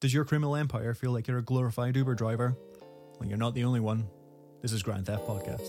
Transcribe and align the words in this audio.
Does 0.00 0.14
your 0.14 0.24
criminal 0.24 0.56
empire 0.56 0.94
feel 0.94 1.12
like 1.12 1.28
you're 1.28 1.36
a 1.36 1.42
glorified 1.42 1.94
Uber 1.94 2.14
driver? 2.14 2.56
Well, 3.18 3.28
you're 3.28 3.36
not 3.36 3.52
the 3.54 3.64
only 3.64 3.80
one. 3.80 4.08
This 4.62 4.72
is 4.72 4.82
Grand 4.82 5.04
Theft 5.04 5.26
Podcast. 5.26 5.60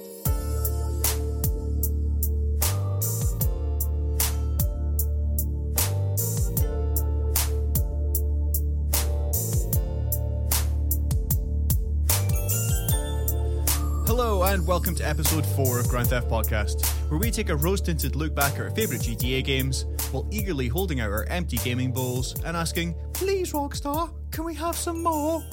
Hello 14.08 14.44
and 14.44 14.66
welcome 14.66 14.96
to 14.96 15.06
episode 15.06 15.46
4 15.46 15.82
of 15.82 15.90
Grand 15.90 16.08
Theft 16.08 16.30
Podcast, 16.30 16.86
where 17.10 17.20
we 17.20 17.32
take 17.32 17.50
a 17.50 17.56
rose 17.58 17.82
tinted 17.82 18.16
look 18.16 18.34
back 18.34 18.54
at 18.54 18.62
our 18.62 18.72
favourite 18.72 19.02
GTA 19.02 19.44
games 19.44 19.88
while 20.12 20.26
eagerly 20.32 20.70
holding 20.70 21.02
out 21.02 21.12
our 21.12 21.26
empty 21.26 21.58
gaming 21.58 21.92
bowls 21.92 22.42
and 22.46 22.56
asking, 22.56 22.96
Please, 23.14 23.52
Rockstar, 23.52 24.10
can 24.32 24.44
we 24.44 24.54
have 24.56 24.76
some 24.76 25.04
more? 25.04 25.44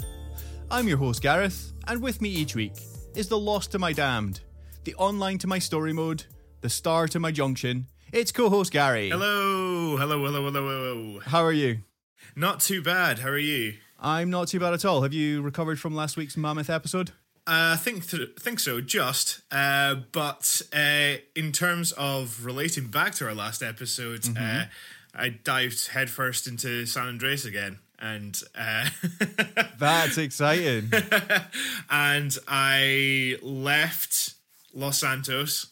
I'm 0.71 0.87
your 0.89 0.99
host, 0.99 1.23
Gareth, 1.23 1.73
and 1.87 2.03
with 2.03 2.21
me 2.21 2.29
each 2.29 2.55
week 2.55 2.75
is 3.15 3.29
the 3.29 3.39
lost 3.39 3.73
to 3.73 3.79
my 3.79 3.93
damned, 3.93 4.41
the 4.85 4.95
online 4.97 5.39
to 5.39 5.47
my 5.47 5.59
story 5.59 5.93
mode, 5.93 6.25
the 6.61 6.69
star 6.71 7.09
to 7.09 7.19
my 7.21 7.31
junction. 7.31 7.87
It's 8.13 8.33
co 8.33 8.49
host 8.51 8.73
Gary. 8.73 9.11
Hello, 9.11 9.97
hello, 9.97 10.25
hello, 10.25 10.45
hello, 10.45 10.51
hello. 10.53 11.21
How 11.21 11.43
are 11.45 11.53
you? 11.53 11.79
Not 12.37 12.61
too 12.61 12.83
bad. 12.83 13.19
How 13.21 13.29
are 13.31 13.39
you? 13.39 13.75
I'm 14.01 14.31
not 14.31 14.49
too 14.49 14.61
bad 14.61 14.75
at 14.75 14.85
all. 14.85 15.03
Have 15.03 15.13
you 15.13 15.43
recovered 15.43 15.81
from 15.81 15.95
last 15.95 16.17
week's 16.17 16.37
mammoth 16.37 16.71
episode? 16.71 17.11
Uh, 17.47 17.73
I 17.75 17.77
think 17.77 18.07
th- 18.09 18.37
think 18.39 18.61
so, 18.61 18.81
just. 18.81 19.41
Uh, 19.51 19.97
but 20.13 20.63
uh, 20.75 21.15
in 21.35 21.51
terms 21.53 21.93
of 21.93 22.45
relating 22.45 22.89
back 22.89 23.15
to 23.17 23.27
our 23.27 23.35
last 23.35 23.63
episode, 23.63 24.21
Mm-hmm. 24.23 24.61
uh, 24.61 24.65
I 25.15 25.31
dived 25.31 25.89
headfirst 25.89 26.47
into 26.47 26.85
San 26.87 27.09
Andreas 27.09 27.45
again, 27.47 27.79
and 27.99 28.41
uh, 28.57 28.89
That's 29.79 30.19
exciting. 30.19 30.91
and 31.91 32.37
I 32.47 33.37
left 33.43 34.35
Los 34.75 34.99
Santos 34.99 35.67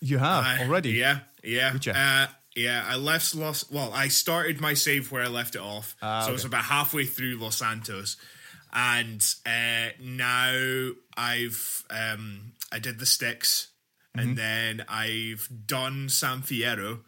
You 0.00 0.18
have 0.18 0.44
I- 0.44 0.64
already. 0.64 0.90
Yeah, 0.90 1.20
yeah, 1.44 1.76
uh, 1.94 2.26
yeah. 2.56 2.84
I 2.86 2.96
left 2.96 3.34
Los. 3.34 3.70
Well, 3.70 3.92
I 3.94 4.08
started 4.08 4.60
my 4.60 4.74
save 4.74 5.10
where 5.12 5.22
I 5.22 5.28
left 5.28 5.54
it 5.54 5.60
off, 5.62 5.96
Ah, 6.02 6.22
so 6.22 6.30
I 6.30 6.32
was 6.32 6.44
about 6.44 6.64
halfway 6.64 7.04
through 7.06 7.36
Los 7.38 7.56
Santos, 7.56 8.16
and 8.72 9.22
uh, 9.46 9.90
now 10.00 10.90
I've 11.16 11.84
um, 11.90 12.52
I 12.72 12.78
did 12.78 12.98
the 12.98 13.06
sticks, 13.06 13.68
Mm-hmm. 14.16 14.28
and 14.28 14.36
then 14.36 14.84
I've 14.90 15.48
done 15.66 16.10
San 16.10 16.42
Fierro, 16.42 16.98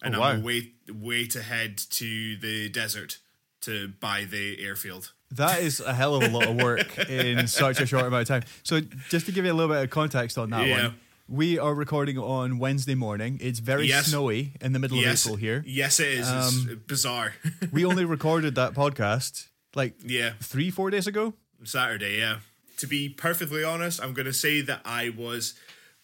and 0.00 0.16
Oh, 0.16 0.22
I'm 0.22 0.38
wow. 0.40 0.46
wait 0.46 0.72
wait 0.90 1.32
to 1.32 1.42
head 1.42 1.76
to 1.76 2.36
the 2.38 2.70
desert 2.70 3.18
to 3.64 3.88
buy 4.00 4.24
the 4.24 4.62
airfield. 4.64 5.12
That 5.30 5.60
is 5.62 5.80
a 5.80 5.92
hell 5.92 6.14
of 6.14 6.22
a 6.22 6.28
lot 6.28 6.46
of 6.48 6.56
work 6.56 6.98
in 7.08 7.46
such 7.48 7.80
a 7.80 7.86
short 7.86 8.04
amount 8.06 8.22
of 8.22 8.28
time. 8.28 8.42
So, 8.62 8.80
just 9.08 9.26
to 9.26 9.32
give 9.32 9.44
you 9.44 9.52
a 9.52 9.54
little 9.54 9.74
bit 9.74 9.82
of 9.82 9.90
context 9.90 10.38
on 10.38 10.50
that 10.50 10.66
Yeah. 10.66 10.82
one, 10.88 10.94
we 11.28 11.58
are 11.58 11.74
recording 11.74 12.18
on 12.18 12.58
Wednesday 12.58 12.94
morning. 12.94 13.38
It's 13.40 13.58
very 13.58 13.86
Yes. 13.88 14.06
snowy 14.06 14.52
in 14.60 14.72
the 14.72 14.78
middle 14.78 14.98
Yes, 14.98 15.24
of 15.24 15.30
April 15.32 15.36
here. 15.38 15.64
Yes, 15.66 15.98
it 15.98 16.08
is. 16.08 16.28
Um, 16.28 16.68
it's 16.70 16.82
bizarre. 16.86 17.34
We 17.72 17.84
only 17.84 18.04
recorded 18.04 18.54
that 18.56 18.74
podcast 18.74 19.48
like 19.74 19.94
yeah. 20.04 20.34
three, 20.40 20.70
four 20.70 20.90
days 20.90 21.06
ago. 21.06 21.34
Saturday, 21.64 22.18
yeah. 22.18 22.40
To 22.78 22.86
be 22.86 23.08
perfectly 23.08 23.64
honest, 23.64 24.02
I'm 24.02 24.12
going 24.14 24.26
to 24.26 24.32
say 24.32 24.60
that 24.60 24.82
I 24.84 25.08
was 25.08 25.54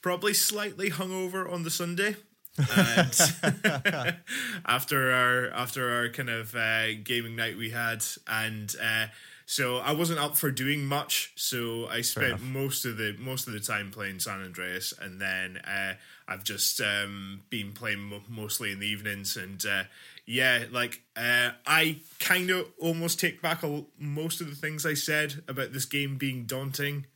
probably 0.02 0.33
slightly 0.34 0.91
hungover 0.91 1.48
on 1.52 1.62
the 1.64 1.70
Sunday. 1.70 2.17
And 2.59 4.17
after 4.67 5.12
our 5.12 5.51
after 5.51 5.91
our 5.91 6.09
kind 6.09 6.31
of 6.31 6.55
uh, 6.55 6.95
gaming 7.03 7.37
night 7.37 7.57
we 7.57 7.70
had, 7.70 8.05
and 8.27 8.75
uh, 8.83 9.07
so 9.47 9.79
I 9.79 9.92
wasn't 9.92 10.19
up 10.20 10.37
for 10.37 10.51
doing 10.51 10.84
much. 10.84 11.33
So 11.37 11.87
I 11.89 12.03
spent 12.03 12.42
most 12.42 12.84
of 12.84 12.97
the 12.97 13.17
most 13.19 13.47
of 13.47 13.53
the 13.53 13.61
time 13.61 13.91
playing 13.91 14.20
San 14.20 14.41
Andreas, 14.42 14.92
and 15.01 15.20
then 15.20 15.59
uh, 15.59 15.95
I've 16.29 16.45
just 16.45 16.80
um, 16.80 17.42
been 17.51 17.73
playing 17.73 18.01
mo- 18.01 18.23
mostly 18.29 18.73
in 18.73 18.80
the 18.80 18.86
evenings. 18.86 19.36
And 19.36 19.64
uh, 19.67 19.85
yeah, 20.27 20.64
like 20.70 21.03
uh, 21.17 21.51
I 21.67 22.01
kind 22.19 22.51
of 22.51 22.67
almost 22.79 23.19
take 23.19 23.42
back 23.42 23.63
a, 23.63 23.85
most 23.98 24.41
of 24.41 24.48
the 24.48 24.55
things 24.57 24.85
I 24.86 24.95
said 24.95 25.42
about 25.48 25.73
this 25.73 25.86
game 25.86 26.19
being 26.19 26.45
daunting 26.45 27.07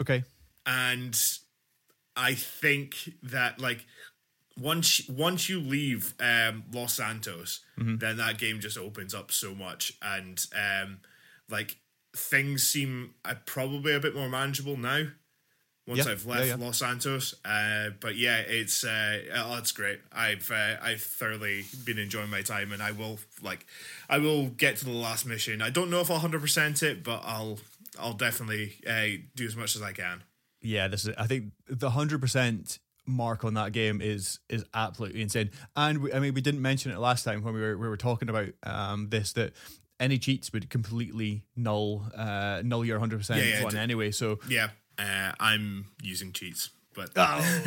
Okay. 0.00 0.24
and 0.66 1.18
I 2.16 2.34
think 2.34 2.96
that 3.22 3.60
like 3.60 3.84
once 4.60 5.08
once 5.08 5.48
you 5.48 5.60
leave 5.60 6.14
um, 6.20 6.64
Los 6.72 6.94
Santos, 6.94 7.60
then 7.76 8.16
that 8.18 8.38
game 8.38 8.60
just 8.60 8.76
opens 8.78 9.14
up 9.14 9.32
so 9.32 9.54
much, 9.54 9.94
and 10.02 10.44
um, 10.54 10.98
like 11.48 11.78
things 12.14 12.66
seem 12.66 13.14
uh, 13.24 13.34
probably 13.46 13.94
a 13.94 14.00
bit 14.00 14.14
more 14.14 14.28
manageable 14.28 14.76
now. 14.76 15.04
Once 15.86 16.04
Yeah, 16.04 16.12
I've 16.12 16.24
yeah, 16.24 16.32
left 16.32 16.46
yeah. 16.46 16.54
Los 16.56 16.78
Santos, 16.78 17.34
uh, 17.44 17.90
but 18.00 18.14
yeah, 18.14 18.38
it's 18.40 18.84
uh, 18.84 19.18
oh, 19.34 19.56
it's 19.58 19.72
great. 19.72 20.00
I've 20.12 20.50
uh, 20.50 20.76
I've 20.80 21.02
thoroughly 21.02 21.64
been 21.84 21.98
enjoying 21.98 22.30
my 22.30 22.42
time, 22.42 22.70
and 22.72 22.82
I 22.82 22.92
will 22.92 23.18
like 23.42 23.66
I 24.08 24.18
will 24.18 24.48
get 24.48 24.76
to 24.76 24.84
the 24.84 24.92
last 24.92 25.26
mission. 25.26 25.62
I 25.62 25.70
don't 25.70 25.90
know 25.90 26.00
if 26.00 26.10
I'll 26.10 26.18
hundred 26.18 26.42
percent 26.42 26.82
it, 26.82 27.02
but 27.02 27.22
I'll 27.24 27.58
I'll 27.98 28.12
definitely 28.12 28.74
uh, 28.86 29.22
do 29.34 29.46
as 29.46 29.56
much 29.56 29.74
as 29.74 29.82
I 29.82 29.92
can. 29.92 30.22
Yeah, 30.60 30.88
this 30.88 31.06
is. 31.06 31.14
I 31.16 31.26
think 31.26 31.52
the 31.66 31.90
hundred 31.90 32.20
percent 32.20 32.78
mark 33.06 33.44
on 33.44 33.54
that 33.54 33.72
game 33.72 34.00
is 34.00 34.38
is 34.48 34.64
absolutely 34.74 35.22
insane. 35.22 35.50
And 35.76 35.98
we, 36.02 36.12
I 36.12 36.20
mean, 36.20 36.34
we 36.34 36.40
didn't 36.40 36.62
mention 36.62 36.92
it 36.92 36.98
last 36.98 37.24
time 37.24 37.42
when 37.42 37.54
we 37.54 37.60
were 37.60 37.76
we 37.76 37.88
were 37.88 37.96
talking 37.96 38.28
about 38.28 38.48
um, 38.62 39.08
this 39.10 39.32
that 39.34 39.52
any 39.98 40.18
cheats 40.18 40.52
would 40.52 40.70
completely 40.70 41.42
null 41.56 42.10
uh, 42.16 42.62
null 42.64 42.84
your 42.84 42.98
hundred 42.98 43.18
percent 43.18 43.40
Yeah, 43.40 43.56
yeah, 43.58 43.62
one 43.62 43.72
d- 43.72 43.78
anyway. 43.78 44.10
So 44.10 44.38
Yeah, 44.48 44.70
uh, 44.98 45.32
I'm 45.40 45.86
using 46.02 46.32
cheats, 46.32 46.70
but 46.94 47.10
Oh. 47.16 47.62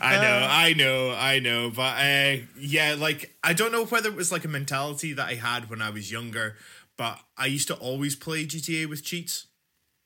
I 0.00 0.16
know, 0.20 0.46
I 0.50 0.74
know, 0.76 1.14
I 1.16 1.38
know. 1.38 1.70
But 1.70 1.96
uh, 1.98 2.36
yeah, 2.58 2.94
like 2.98 3.34
I 3.42 3.52
don't 3.52 3.72
know 3.72 3.84
whether 3.84 4.08
it 4.08 4.14
was 4.16 4.30
like 4.32 4.44
a 4.44 4.48
mentality 4.48 5.12
that 5.14 5.28
I 5.28 5.34
had 5.34 5.68
when 5.70 5.82
I 5.82 5.90
was 5.90 6.10
younger, 6.10 6.56
but 6.96 7.18
I 7.36 7.46
used 7.46 7.68
to 7.68 7.74
always 7.74 8.16
play 8.16 8.44
GTA 8.46 8.88
with 8.88 9.02
cheats. 9.04 9.46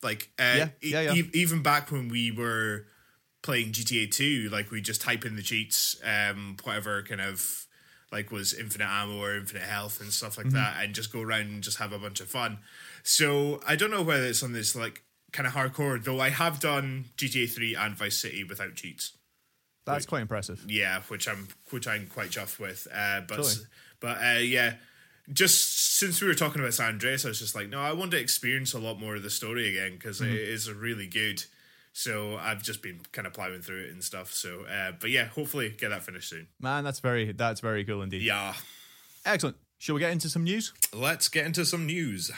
Like, 0.02 0.30
uh, 0.38 0.54
Yeah, 0.56 0.68
yeah, 0.80 1.00
yeah. 1.02 1.12
e- 1.14 1.30
even 1.34 1.62
back 1.62 1.90
when 1.90 2.08
we 2.08 2.30
were 2.30 2.86
playing 3.42 3.72
GTA 3.72 4.10
Two, 4.10 4.48
like 4.50 4.70
we 4.70 4.80
just 4.80 5.00
type 5.00 5.24
in 5.24 5.36
the 5.36 5.42
cheats, 5.42 5.96
um, 6.04 6.56
whatever 6.64 7.02
kind 7.02 7.20
of 7.20 7.66
like 8.12 8.30
was 8.32 8.52
infinite 8.52 8.88
ammo 8.88 9.18
or 9.22 9.36
infinite 9.36 9.62
health 9.62 10.00
and 10.00 10.12
stuff 10.12 10.36
like 10.36 10.46
Mm-hmm. 10.48 10.56
that, 10.56 10.76
and 10.82 10.94
just 10.94 11.12
go 11.12 11.20
around 11.22 11.42
and 11.42 11.62
just 11.62 11.78
have 11.78 11.92
a 11.92 11.98
bunch 11.98 12.20
of 12.20 12.28
fun. 12.28 12.58
So 13.02 13.60
I 13.66 13.76
don't 13.76 13.90
know 13.90 14.02
whether 14.02 14.24
it's 14.24 14.42
on 14.42 14.52
this 14.52 14.74
like 14.76 15.02
kind 15.32 15.46
of 15.46 15.52
hardcore, 15.54 16.02
though. 16.02 16.20
I 16.20 16.30
have 16.30 16.58
done 16.60 17.06
GTA 17.16 17.48
Three 17.50 17.74
and 17.74 17.94
Vice 17.96 18.18
City 18.18 18.42
without 18.44 18.74
cheats. 18.74 19.12
that's 19.86 20.06
quite 20.06 20.22
impressive. 20.22 20.64
Yeah, 20.68 21.00
which 21.08 21.28
I'm 21.28 21.48
which 21.70 21.86
I'm 21.88 22.06
quite 22.08 22.30
chuffed 22.30 22.58
with. 22.58 22.86
Uh, 22.92 23.20
but 23.22 23.36
Totally. 23.36 23.64
but 24.00 24.18
uh, 24.18 24.38
yeah, 24.40 24.74
just 25.32 25.96
since 25.98 26.20
we 26.20 26.26
were 26.28 26.34
talking 26.34 26.60
about 26.60 26.74
San 26.74 26.88
Andreas, 26.94 27.24
I 27.24 27.28
was 27.28 27.38
just 27.38 27.54
like, 27.54 27.68
no, 27.68 27.80
I 27.80 27.92
want 27.92 28.10
to 28.10 28.18
experience 28.18 28.74
a 28.74 28.78
lot 28.80 28.98
more 28.98 29.14
of 29.16 29.22
the 29.22 29.30
story 29.30 29.68
again 29.70 29.92
because 29.92 30.20
Mm-hmm. 30.20 30.34
is 30.34 30.70
really 30.70 31.06
good. 31.06 31.44
So 31.92 32.36
I've 32.36 32.62
just 32.62 32.82
been 32.82 33.00
kind 33.12 33.26
of 33.26 33.32
plowing 33.34 33.62
through 33.62 33.84
it 33.84 33.90
and 33.90 34.02
stuff. 34.02 34.32
So, 34.32 34.64
uh, 34.64 34.92
but 35.00 35.10
yeah, 35.10 35.24
hopefully 35.26 35.74
get 35.76 35.88
that 35.90 36.02
finished 36.02 36.30
soon. 36.30 36.46
Man, 36.60 36.84
that's 36.84 37.00
very 37.00 37.32
that's 37.32 37.60
very 37.60 37.84
cool 37.84 38.02
indeed. 38.02 38.22
Yeah, 38.22 38.54
Excellent. 39.24 39.56
Shall 39.78 39.94
we 39.94 40.00
get 40.00 40.12
into 40.12 40.28
some 40.28 40.44
news? 40.44 40.72
let's 40.94 41.28
get 41.28 41.46
into 41.46 41.64
some 41.64 41.86
news. 41.86 42.30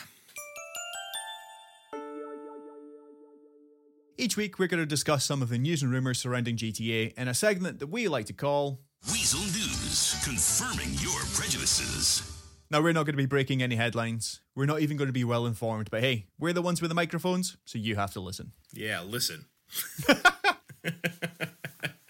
Each 4.19 4.37
week, 4.37 4.59
we're 4.59 4.69
going 4.69 4.81
to 4.81 4.87
discuss 4.87 5.25
some 5.25 5.43
of 5.43 5.49
the 5.49 5.59
news 5.59 5.83
and 5.83 5.91
rumors 5.91 6.21
surrounding 6.21 6.57
GTA 6.57 7.15
in 7.15 7.29
a 7.29 7.35
segment 7.35 7.81
that 7.81 7.89
we 7.89 8.07
like 8.09 8.27
to 8.27 8.33
call. 8.33 8.79
Weazel 9.09 9.41
News, 9.53 10.15
confirming 10.23 10.95
your 11.01 11.19
prejudices. 11.35 12.32
Now, 12.73 12.81
we're 12.81 12.95
not 12.95 13.05
going 13.05 13.13
to 13.13 13.19
be 13.19 13.27
breaking 13.27 13.63
any 13.63 13.77
headlines. 13.77 14.41
We're 14.55 14.65
not 14.65 14.81
even 14.81 14.97
going 14.97 15.09
to 15.09 15.13
be 15.13 15.25
well 15.25 15.45
informed, 15.45 15.91
but 15.91 16.01
hey, 16.01 16.25
we're 16.39 16.55
the 16.55 16.63
ones 16.63 16.81
with 16.81 16.89
the 16.89 16.95
microphones, 16.95 17.59
so 17.67 17.79
you 17.79 17.97
have 17.97 18.15
to 18.15 18.21
listen. 18.21 18.53
Yeah, 18.73 19.03
listen. 19.03 19.45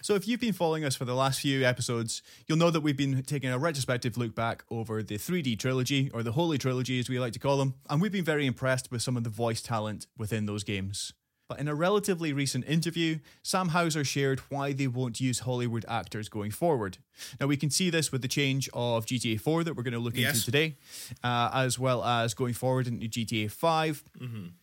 So, 0.01 0.15
if 0.15 0.27
you've 0.27 0.41
been 0.41 0.51
following 0.51 0.83
us 0.83 0.97
for 0.97 1.05
the 1.05 1.15
last 1.15 1.39
few 1.39 1.63
episodes, 1.63 2.21
you'll 2.45 2.57
know 2.57 2.69
that 2.69 2.81
we've 2.81 2.97
been 2.97 3.23
taking 3.23 3.49
a 3.49 3.57
retrospective 3.57 4.17
look 4.17 4.35
back 4.35 4.65
over 4.69 5.01
the 5.01 5.15
3D 5.15 5.57
trilogy, 5.57 6.11
or 6.13 6.23
the 6.23 6.33
Holy 6.33 6.57
Trilogy 6.57 6.99
as 6.99 7.07
we 7.07 7.21
like 7.21 7.31
to 7.31 7.39
call 7.39 7.55
them, 7.55 7.75
and 7.89 8.01
we've 8.01 8.11
been 8.11 8.25
very 8.25 8.45
impressed 8.45 8.91
with 8.91 9.01
some 9.01 9.15
of 9.15 9.23
the 9.23 9.29
voice 9.29 9.61
talent 9.61 10.07
within 10.17 10.45
those 10.45 10.65
games. 10.65 11.13
But 11.53 11.59
in 11.59 11.67
a 11.67 11.75
relatively 11.75 12.33
recent 12.33 12.65
interview, 12.67 13.19
Sam 13.43 13.69
Houser 13.69 14.03
shared 14.03 14.39
why 14.49 14.73
they 14.73 14.87
won't 14.87 15.21
use 15.21 15.41
Hollywood 15.41 15.85
actors 15.87 16.27
going 16.27 16.49
forward. 16.49 16.97
Now, 17.39 17.45
we 17.45 17.57
can 17.57 17.69
see 17.69 17.91
this 17.91 18.11
with 18.11 18.23
the 18.23 18.27
change 18.27 18.71
of 18.73 19.05
GTA 19.05 19.39
4 19.39 19.63
that 19.65 19.75
we're 19.75 19.83
going 19.83 19.93
to 19.93 19.99
look 19.99 20.17
into 20.17 20.45
today, 20.45 20.77
uh, 21.23 21.51
as 21.53 21.77
well 21.77 22.03
as 22.03 22.33
going 22.33 22.55
forward 22.55 22.87
into 22.87 23.07
GTA 23.07 23.51
5. 23.51 24.03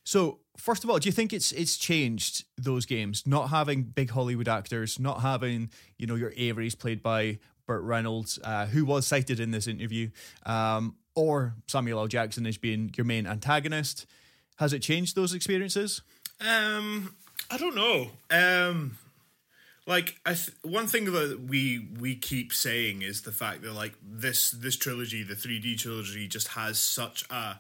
So, 0.03 0.41
first 0.57 0.83
of 0.83 0.91
all, 0.91 0.99
do 0.99 1.09
you 1.09 1.13
think 1.13 1.33
it's 1.33 1.53
it's 1.53 1.77
changed 1.77 2.45
those 2.59 2.87
games, 2.87 3.25
not 3.25 3.51
having 3.51 3.85
big 3.85 4.11
Hollywood 4.11 4.49
actors, 4.49 4.99
not 4.99 5.21
having 5.21 5.71
you 5.97 6.09
know 6.09 6.17
your 6.17 6.33
Averys 6.33 6.77
played 6.77 7.05
by 7.05 7.39
Burt 7.69 7.85
Reynolds, 7.85 8.41
uh, 8.43 8.67
who 8.67 8.85
was 8.85 9.07
cited 9.07 9.39
in 9.39 9.53
this 9.53 9.69
interview, 9.69 10.11
um, 10.45 10.97
or 11.15 11.55
Samuel 11.69 12.01
L. 12.01 12.09
Jackson 12.09 12.47
as 12.47 12.59
being 12.59 12.91
your 12.97 13.05
main 13.07 13.29
antagonist. 13.29 14.07
Has 14.57 14.75
it 14.75 14.83
changed 14.83 15.17
those 15.17 15.33
experiences? 15.33 16.03
Um, 16.41 17.15
I 17.51 17.57
don't 17.59 17.75
know. 17.75 18.11
Um, 18.31 18.99
like 19.87 20.21
I 20.25 20.35
th- 20.35 20.53
one 20.63 20.87
thing 20.87 21.07
that 21.13 21.41
we 21.49 21.89
we 21.99 22.15
keep 22.15 22.53
saying 22.53 23.03
is 23.03 23.23
the 23.23 23.33
fact 23.33 23.63
that 23.63 23.73
like 23.73 23.95
this 24.03 24.51
this 24.51 24.77
trilogy, 24.77 25.23
the 25.23 25.35
3D 25.35 25.79
trilogy, 25.79 26.29
just 26.29 26.49
has 26.49 26.79
such 26.79 27.25
a 27.31 27.57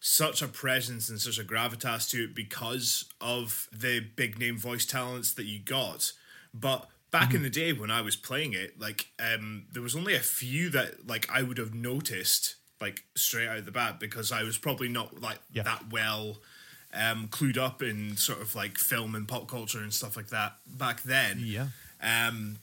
such 0.00 0.42
a 0.42 0.48
presence 0.48 1.08
and 1.08 1.20
such 1.20 1.38
a 1.38 1.44
gravitas 1.44 2.08
to 2.10 2.24
it 2.24 2.34
because 2.34 3.06
of 3.20 3.68
the 3.72 4.00
big 4.00 4.38
name 4.38 4.58
voice 4.58 4.84
talents 4.86 5.32
that 5.34 5.46
you 5.46 5.58
got. 5.58 6.12
But 6.52 6.86
back 7.10 7.32
in 7.32 7.42
the 7.42 7.50
day 7.50 7.72
when 7.72 7.90
I 7.90 8.02
was 8.02 8.14
playing 8.16 8.52
it, 8.52 8.78
like 8.78 9.08
um, 9.18 9.64
there 9.72 9.82
was 9.82 9.96
only 9.96 10.14
a 10.14 10.20
few 10.20 10.68
that 10.70 11.06
like 11.08 11.28
I 11.32 11.42
would 11.42 11.58
have 11.58 11.74
noticed 11.74 12.56
like 12.80 13.04
straight 13.16 13.48
out 13.48 13.58
of 13.58 13.64
the 13.64 13.72
bat 13.72 13.98
because 13.98 14.30
I 14.30 14.42
was 14.42 14.58
probably 14.58 14.88
not 14.88 15.20
like 15.20 15.38
Yeah. 15.52 15.62
that 15.62 15.90
well 15.90 16.38
um, 16.94 17.28
clued 17.28 17.58
up 17.58 17.82
in 17.82 18.16
sort 18.16 18.40
of 18.40 18.54
like 18.54 18.78
film 18.78 19.14
and 19.14 19.26
pop 19.26 19.48
culture 19.48 19.80
and 19.80 19.92
stuff 19.92 20.16
like 20.16 20.28
that 20.28 20.54
back 20.66 21.02
then. 21.02 21.40
Yeah. 21.44 21.66
Um, 22.02 22.58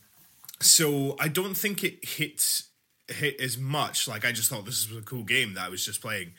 so 0.60 1.16
I 1.18 1.28
don't 1.28 1.54
think 1.54 1.84
it 1.84 2.04
hit 2.04 2.62
hit 3.08 3.40
as 3.40 3.58
much. 3.58 4.08
Like 4.08 4.24
I 4.24 4.32
just 4.32 4.48
thought 4.48 4.64
this 4.64 4.88
was 4.88 4.98
a 4.98 5.02
cool 5.02 5.24
game 5.24 5.54
that 5.54 5.66
I 5.66 5.68
was 5.68 5.84
just 5.84 6.00
playing. 6.00 6.32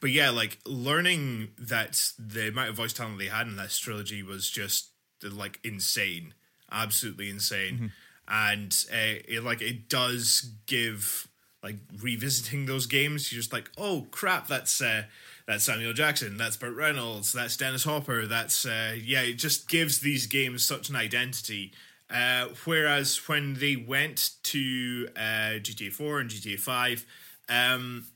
But 0.00 0.10
yeah, 0.10 0.30
like 0.30 0.58
learning 0.64 1.48
that 1.58 2.12
the 2.18 2.48
amount 2.48 2.70
of 2.70 2.76
voice 2.76 2.92
talent 2.92 3.18
they 3.18 3.26
had 3.26 3.46
in 3.46 3.56
this 3.56 3.78
trilogy 3.78 4.22
was 4.22 4.48
just 4.48 4.90
like 5.22 5.58
insane, 5.64 6.34
absolutely 6.70 7.30
insane, 7.30 7.92
and 8.28 8.76
uh, 8.92 9.18
it 9.26 9.42
like 9.42 9.60
it 9.60 9.88
does 9.88 10.50
give 10.66 11.26
like 11.62 11.76
revisiting 12.00 12.66
those 12.66 12.86
games. 12.86 13.32
You're 13.32 13.40
just 13.40 13.52
like, 13.52 13.70
oh 13.76 14.06
crap, 14.12 14.46
that's 14.46 14.80
uh, 14.80 15.04
that's 15.48 15.64
Samuel 15.64 15.94
Jackson, 15.94 16.36
that's 16.36 16.56
Burt 16.58 16.76
Reynolds, 16.76 17.32
that's 17.32 17.56
Dennis 17.56 17.82
Hopper, 17.84 18.26
that's 18.26 18.64
uh, 18.66 18.94
yeah. 19.02 19.22
It 19.22 19.34
just 19.34 19.68
gives 19.68 19.98
these 20.00 20.26
games 20.26 20.62
such 20.64 20.90
an 20.90 20.96
identity. 20.96 21.72
Uh, 22.10 22.48
whereas 22.64 23.16
when 23.28 23.54
they 23.54 23.74
went 23.76 24.30
to 24.42 25.08
uh, 25.16 25.58
GTA 25.60 25.92
4 25.92 26.20
and 26.20 26.30
GTA 26.30 26.58
5, 26.58 27.06
um, 27.48 28.06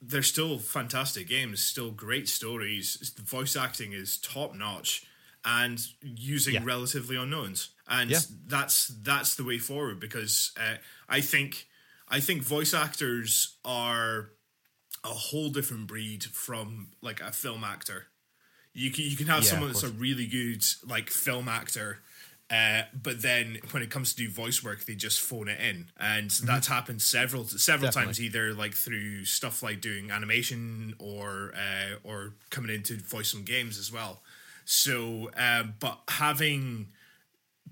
they're 0.00 0.22
still 0.22 0.58
fantastic 0.58 1.28
games, 1.28 1.60
still 1.60 1.90
great 1.90 2.28
stories. 2.28 3.12
The 3.16 3.22
voice 3.22 3.54
acting 3.56 3.92
is 3.92 4.16
top 4.18 4.54
notch 4.54 5.04
and 5.44 5.80
using 6.02 6.54
Yeah. 6.54 6.60
relatively 6.64 7.16
unknowns, 7.16 7.70
and 7.88 8.10
Yeah. 8.10 8.20
that's 8.46 8.88
that's 9.02 9.34
the 9.34 9.44
way 9.44 9.58
forward 9.58 9.98
because 10.00 10.52
uh, 10.56 10.76
I 11.08 11.20
think 11.20 11.66
I 12.08 12.20
think 12.20 12.42
voice 12.42 12.74
actors 12.74 13.56
are 13.64 14.30
a 15.04 15.08
whole 15.08 15.50
different 15.50 15.86
breed 15.86 16.24
from 16.24 16.88
like 17.00 17.20
a 17.20 17.32
film 17.32 17.64
actor. 17.64 18.06
You 18.72 18.90
can 18.90 19.04
you 19.04 19.16
can 19.16 19.26
have 19.26 19.44
Yeah, 19.44 19.50
someone 19.50 19.68
that's 19.72 19.82
a 19.82 19.88
really 19.88 20.26
good 20.26 20.64
like 20.86 21.10
film 21.10 21.48
actor. 21.48 22.00
Uh, 22.50 22.82
but 23.00 23.22
then 23.22 23.58
when 23.70 23.80
it 23.80 23.90
comes 23.90 24.12
to 24.12 24.24
do 24.24 24.28
voice 24.28 24.64
work, 24.64 24.84
they 24.84 24.96
just 24.96 25.20
phone 25.20 25.46
it 25.48 25.60
in, 25.60 25.86
and 25.98 26.30
that's 26.30 26.66
happened 26.66 27.00
several 27.00 27.44
several 27.44 27.86
Definitely. 27.88 28.06
times, 28.06 28.20
either 28.20 28.54
like 28.54 28.74
through 28.74 29.24
stuff 29.24 29.62
like 29.62 29.80
doing 29.80 30.10
animation 30.10 30.94
or 30.98 31.52
uh, 31.54 31.94
or 32.02 32.34
coming 32.50 32.74
in 32.74 32.82
to 32.84 32.94
voice 32.96 33.30
some 33.30 33.44
games 33.44 33.78
as 33.78 33.92
well. 33.92 34.22
So, 34.64 35.30
uh, 35.36 35.62
but 35.78 36.00
having 36.08 36.88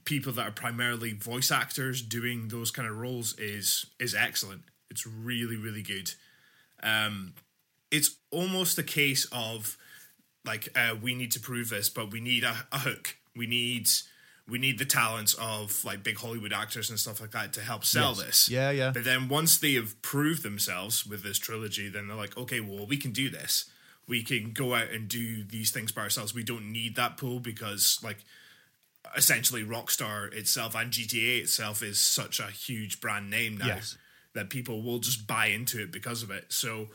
people 0.05 0.33
that 0.33 0.47
are 0.47 0.53
primarily 0.53 1.13
voice 1.13 1.51
actors 1.51 2.01
doing 2.01 2.49
those 2.49 2.71
kind 2.71 2.89
of 2.89 2.97
roles 2.97 3.37
is 3.39 3.87
is 3.99 4.15
excellent. 4.15 4.63
It's 4.91 5.07
really 5.07 5.57
really 5.57 5.83
good. 5.83 6.13
Um, 6.83 7.35
it's 7.91 8.17
almost 8.31 8.79
a 8.79 8.83
case 8.83 9.27
of 9.33 9.77
like 10.45 10.69
uh, 10.77 10.95
we 11.01 11.15
need 11.15 11.33
to 11.33 11.41
prove 11.41 11.69
this, 11.71 11.89
but 11.89 12.11
we 12.13 12.21
need 12.21 12.45
a, 12.45 12.67
a 12.73 12.79
hook. 12.81 13.17
We 13.37 13.47
need 13.47 13.89
we 14.49 14.59
need 14.59 14.79
the 14.79 14.85
talents 14.85 15.35
of 15.35 15.85
like 15.85 16.03
big 16.03 16.17
Hollywood 16.19 16.53
actors 16.53 16.89
and 16.91 16.99
stuff 16.99 17.21
like 17.21 17.33
that 17.33 17.53
to 17.55 17.61
help 17.61 17.85
sell 17.85 18.15
Yes. 18.17 18.25
this. 18.25 18.49
Yeah, 18.49 18.71
yeah. 18.71 18.91
But 18.93 19.05
then 19.05 19.29
once 19.29 19.59
they 19.59 19.75
have 19.75 20.01
proved 20.03 20.43
themselves 20.43 21.07
with 21.07 21.23
this 21.23 21.39
trilogy, 21.39 21.89
then 21.89 22.09
they're 22.09 22.17
like, 22.17 22.37
okay, 22.37 22.61
well, 22.61 22.87
we 22.87 22.97
can 22.97 23.11
do 23.13 23.29
this. 23.29 23.71
We 24.07 24.23
can 24.23 24.53
go 24.53 24.75
out 24.75 24.89
and 24.91 25.07
do 25.07 25.45
these 25.45 25.71
things 25.71 25.93
by 25.93 26.03
ourselves. 26.03 26.35
We 26.35 26.43
don't 26.45 26.73
need 26.73 26.97
that 26.97 27.19
pool 27.19 27.41
because 27.41 27.99
like 28.03 28.25
essentially 29.17 29.65
Rockstar 29.65 30.33
itself 30.33 30.75
and 30.75 30.91
GTA 30.91 31.41
itself 31.41 31.83
is 31.83 31.99
such 32.01 32.41
a 32.41 32.45
huge 32.47 33.01
brand 33.01 33.31
name 33.31 33.57
now 33.59 33.67
Yes. 33.67 33.97
That 34.39 34.51
people 34.51 34.83
will 34.83 34.99
just 34.99 35.27
buy 35.27 35.47
into 35.47 35.83
it 35.83 35.93
because 35.93 36.23
of 36.23 36.31
it. 36.31 36.47
So 36.53 36.89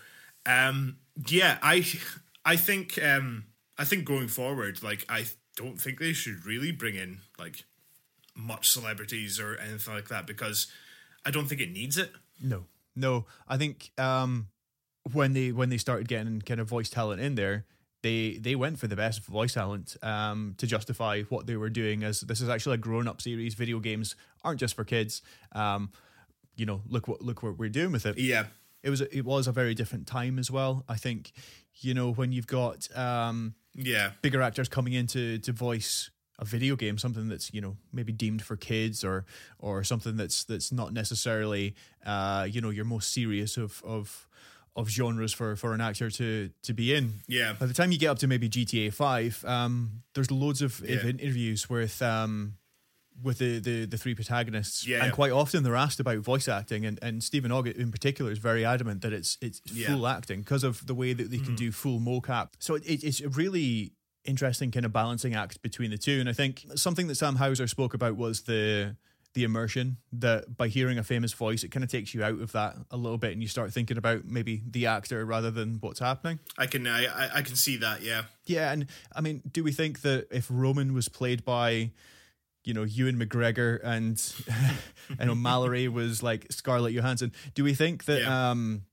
um 0.46 0.98
yeah, 1.28 1.60
I 1.62 1.86
I 2.46 2.56
think 2.56 3.02
um 3.04 3.46
I 3.78 3.86
think 3.86 4.06
going 4.06 4.28
forward, 4.28 4.82
like 4.82 5.06
I 5.10 5.26
don't 5.56 5.80
think 5.80 6.00
they 6.00 6.14
should 6.14 6.46
really 6.46 6.72
bring 6.72 6.96
in 6.96 7.20
like 7.38 7.66
much 8.36 8.70
celebrities 8.70 9.40
or 9.40 9.58
anything 9.58 9.94
like 9.94 10.10
that 10.10 10.26
because 10.28 10.68
I 11.26 11.32
don't 11.32 11.48
think 11.48 11.62
it 11.62 11.72
needs 11.72 11.98
it. 11.98 12.12
No, 12.42 12.66
no. 12.96 13.26
I 13.48 13.58
think 13.58 13.92
um, 13.98 14.48
when 15.12 15.34
they 15.34 15.52
when 15.52 15.70
they 15.70 15.78
started 15.78 16.08
getting 16.08 16.42
kind 16.42 16.60
of 16.60 16.68
voice 16.68 16.90
talent 16.90 17.22
in 17.22 17.36
there, 17.36 17.66
they 18.02 18.38
they 18.40 18.56
went 18.56 18.80
for 18.80 18.88
the 18.88 18.96
best 18.96 19.24
voice 19.24 19.54
talent 19.54 19.96
um, 20.02 20.56
to 20.58 20.68
justify 20.68 21.22
what 21.24 21.48
they 21.48 21.56
were 21.56 21.70
doing. 21.70 22.04
As 22.04 22.22
this 22.22 22.42
is 22.42 22.50
actually 22.50 22.76
a 22.76 22.80
grown 22.80 23.08
up 23.08 23.22
series. 23.22 23.54
Video 23.54 23.80
games 23.80 24.16
aren't 24.44 24.60
just 24.60 24.76
for 24.76 24.84
kids. 24.84 25.22
Um, 25.54 25.92
you 26.56 26.66
know, 26.66 26.82
look 26.88 27.08
what 27.08 27.22
look 27.22 27.44
what 27.44 27.58
we're 27.58 27.70
doing 27.70 27.92
with 27.92 28.06
it. 28.06 28.18
Yeah. 28.18 28.46
It 28.84 28.90
was 28.90 29.00
a, 29.02 29.18
it 29.18 29.24
was 29.24 29.48
a 29.48 29.52
very 29.54 29.74
different 29.76 30.08
time 30.08 30.38
as 30.38 30.52
well. 30.52 30.84
I 30.90 30.96
think, 30.98 31.32
you 31.76 31.94
know, 31.94 32.12
when 32.12 32.34
you've 32.34 32.48
got 32.48 32.88
um, 32.98 33.56
Yeah. 33.74 34.12
bigger 34.22 34.42
actors 34.42 34.68
coming 34.68 34.92
in 34.94 35.08
to, 35.08 35.38
to 35.40 35.52
voice 35.54 36.12
a 36.40 36.44
video 36.46 36.76
game, 36.76 36.98
something 36.98 37.30
that's 37.30 37.54
you 37.54 37.62
know 37.62 37.78
maybe 37.94 38.12
deemed 38.12 38.42
for 38.42 38.58
kids 38.58 39.04
or 39.04 39.24
or 39.60 39.84
something 39.84 40.18
that's 40.18 40.44
that's 40.44 40.72
not 40.72 40.92
necessarily 40.92 41.76
uh, 42.06 42.46
you 42.50 42.60
know 42.60 42.72
your 42.72 42.86
most 42.86 43.14
serious 43.14 43.56
of 43.58 43.82
of 43.86 44.28
of 44.76 44.90
genres 44.90 45.32
for 45.32 45.56
for 45.56 45.74
an 45.74 45.80
actor 45.82 46.10
to 46.10 46.50
to 46.64 46.74
be 46.74 46.94
in. 46.94 47.14
Yeah. 47.28 47.54
By 47.54 47.68
the 47.68 47.74
time 47.74 47.92
you 47.92 48.00
get 48.00 48.10
up 48.10 48.20
to 48.20 48.28
maybe 48.28 48.50
GTA 48.50 48.92
Five, 48.94 49.46
um, 49.48 50.02
there's 50.16 50.32
loads 50.32 50.62
of, 50.62 50.82
of 50.82 50.90
Yeah. 50.90 51.06
interviews 51.08 51.70
with 51.70 52.02
um, 52.02 52.56
with 53.22 53.38
the, 53.38 53.60
the 53.60 53.86
the 53.86 53.98
three 53.98 54.16
protagonists, 54.16 54.88
Yeah. 54.88 55.04
and 55.04 55.14
quite 55.14 55.32
often 55.32 55.64
they're 55.64 55.76
asked 55.76 56.00
about 56.00 56.20
voice 56.20 56.48
acting, 56.48 56.86
and, 56.86 57.00
and 57.02 57.24
Steven 57.24 57.52
Ogg 57.52 57.68
in 57.68 57.92
particular 57.92 58.32
is 58.32 58.40
very 58.40 58.66
adamant 58.66 59.02
that 59.02 59.14
it's 59.14 59.38
it's 59.42 59.62
Yeah. 59.66 59.88
full 59.88 60.08
acting 60.08 60.40
because 60.42 60.64
of 60.64 60.86
the 60.88 60.96
way 60.96 61.14
that 61.14 61.30
they 61.32 61.38
can 61.38 61.54
mm. 61.54 61.58
do 61.58 61.72
full 61.72 62.00
mocap. 62.00 62.50
So 62.60 62.76
it, 62.76 62.84
it, 62.86 63.04
it's 63.04 63.22
a 63.22 63.30
really 63.30 63.94
interesting 64.26 64.72
kind 64.72 64.86
of 64.86 64.94
balancing 64.94 65.36
act 65.36 65.62
between 65.62 65.92
the 65.92 65.98
two, 65.98 66.20
and 66.20 66.30
I 66.30 66.34
think 66.34 66.66
something 66.76 67.08
that 67.08 67.16
Sam 67.16 67.36
Houser 67.36 67.68
spoke 67.68 67.94
about 67.94 68.16
was 68.16 68.42
the 68.44 68.96
the 69.34 69.44
immersion 69.44 69.98
that 70.12 70.56
by 70.58 70.68
hearing 70.68 71.00
a 71.00 71.04
famous 71.04 71.34
voice, 71.34 71.64
it 71.64 71.70
kind 71.72 71.84
of 71.84 71.90
takes 71.90 72.14
you 72.14 72.24
out 72.24 72.40
of 72.40 72.52
that 72.52 72.76
a 72.92 72.98
little 72.98 73.18
bit, 73.18 73.32
and 73.32 73.42
you 73.42 73.48
start 73.48 73.74
thinking 73.74 73.98
about 73.98 74.26
maybe 74.26 74.62
the 74.70 74.86
actor 74.86 75.26
rather 75.26 75.50
than 75.50 75.78
what's 75.82 76.00
happening. 76.00 76.38
I 76.56 76.68
can 76.68 76.86
I- 76.86 77.38
I 77.38 77.42
can 77.42 77.56
see 77.56 77.78
that, 77.78 78.04
yeah. 78.04 78.26
Yeah, 78.46 78.72
and 78.72 78.86
I 79.16 79.22
mean, 79.22 79.42
do 79.52 79.64
we 79.64 79.72
think 79.72 80.02
that 80.02 80.28
if 80.30 80.48
Roman 80.52 80.94
was 80.94 81.10
played 81.10 81.44
by, 81.44 81.90
you 82.64 82.74
know, 82.74 82.84
Ewan 82.84 83.18
McGregor 83.20 83.80
and 83.84 84.22
and 85.20 85.30
O'Malley 85.30 85.88
was 85.88 86.24
like 86.24 86.48
Scarlett 86.52 86.94
Johansson, 86.94 87.32
do 87.56 87.64
we 87.64 87.74
think 87.74 88.06
that 88.06 88.22
Yeah. 88.22 88.50
um 88.52 88.86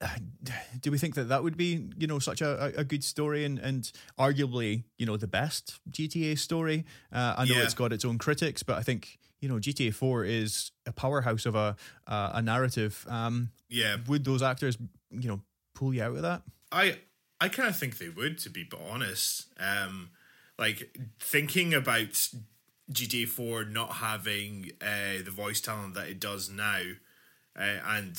do 0.80 0.90
we 0.90 0.98
think 0.98 1.14
that 1.14 1.24
that 1.24 1.42
would 1.42 1.56
be 1.56 1.88
you 1.98 2.06
know 2.06 2.18
such 2.18 2.40
a, 2.40 2.72
a- 2.76 2.84
good 2.84 3.04
story 3.04 3.44
and 3.44 3.58
and 3.58 3.92
arguably 4.18 4.84
you 4.98 5.06
know 5.06 5.16
the 5.16 5.26
best 5.26 5.78
GTA 5.90 6.38
story? 6.38 6.84
Uh, 7.12 7.34
I 7.38 7.44
know 7.44 7.56
Yeah. 7.56 7.62
it's 7.64 7.74
got 7.74 7.92
its 7.92 8.04
own 8.04 8.18
critics, 8.18 8.62
but 8.62 8.76
I 8.78 8.82
think 8.82 9.18
you 9.40 9.48
know 9.48 9.56
GTA 9.56 9.92
Four 9.92 10.24
is 10.24 10.70
a 10.86 10.92
powerhouse 10.92 11.46
of 11.46 11.54
a 11.54 11.76
uh, 12.06 12.30
a 12.34 12.42
narrative. 12.42 13.04
Um, 13.08 13.50
Yeah. 13.68 13.96
would 14.06 14.24
those 14.24 14.42
actors 14.42 14.78
you 15.10 15.28
know 15.28 15.40
pull 15.74 15.92
you 15.94 16.02
out 16.02 16.16
of 16.16 16.22
that? 16.22 16.42
I 16.72 16.98
I 17.40 17.48
kind 17.48 17.68
of 17.68 17.76
think 17.76 17.98
they 17.98 18.08
would, 18.08 18.38
to 18.38 18.50
be 18.50 18.66
honest. 18.90 19.46
Um, 19.58 20.10
like 20.58 20.96
thinking 21.18 21.74
about 21.74 22.28
GTA 22.92 23.26
Four 23.28 23.64
not 23.64 23.94
having 23.94 24.70
uh, 24.80 25.22
the 25.24 25.30
voice 25.30 25.60
talent 25.60 25.94
that 25.94 26.08
it 26.08 26.20
does 26.20 26.50
now, 26.50 26.80
uh, 27.58 27.78
and 27.86 28.16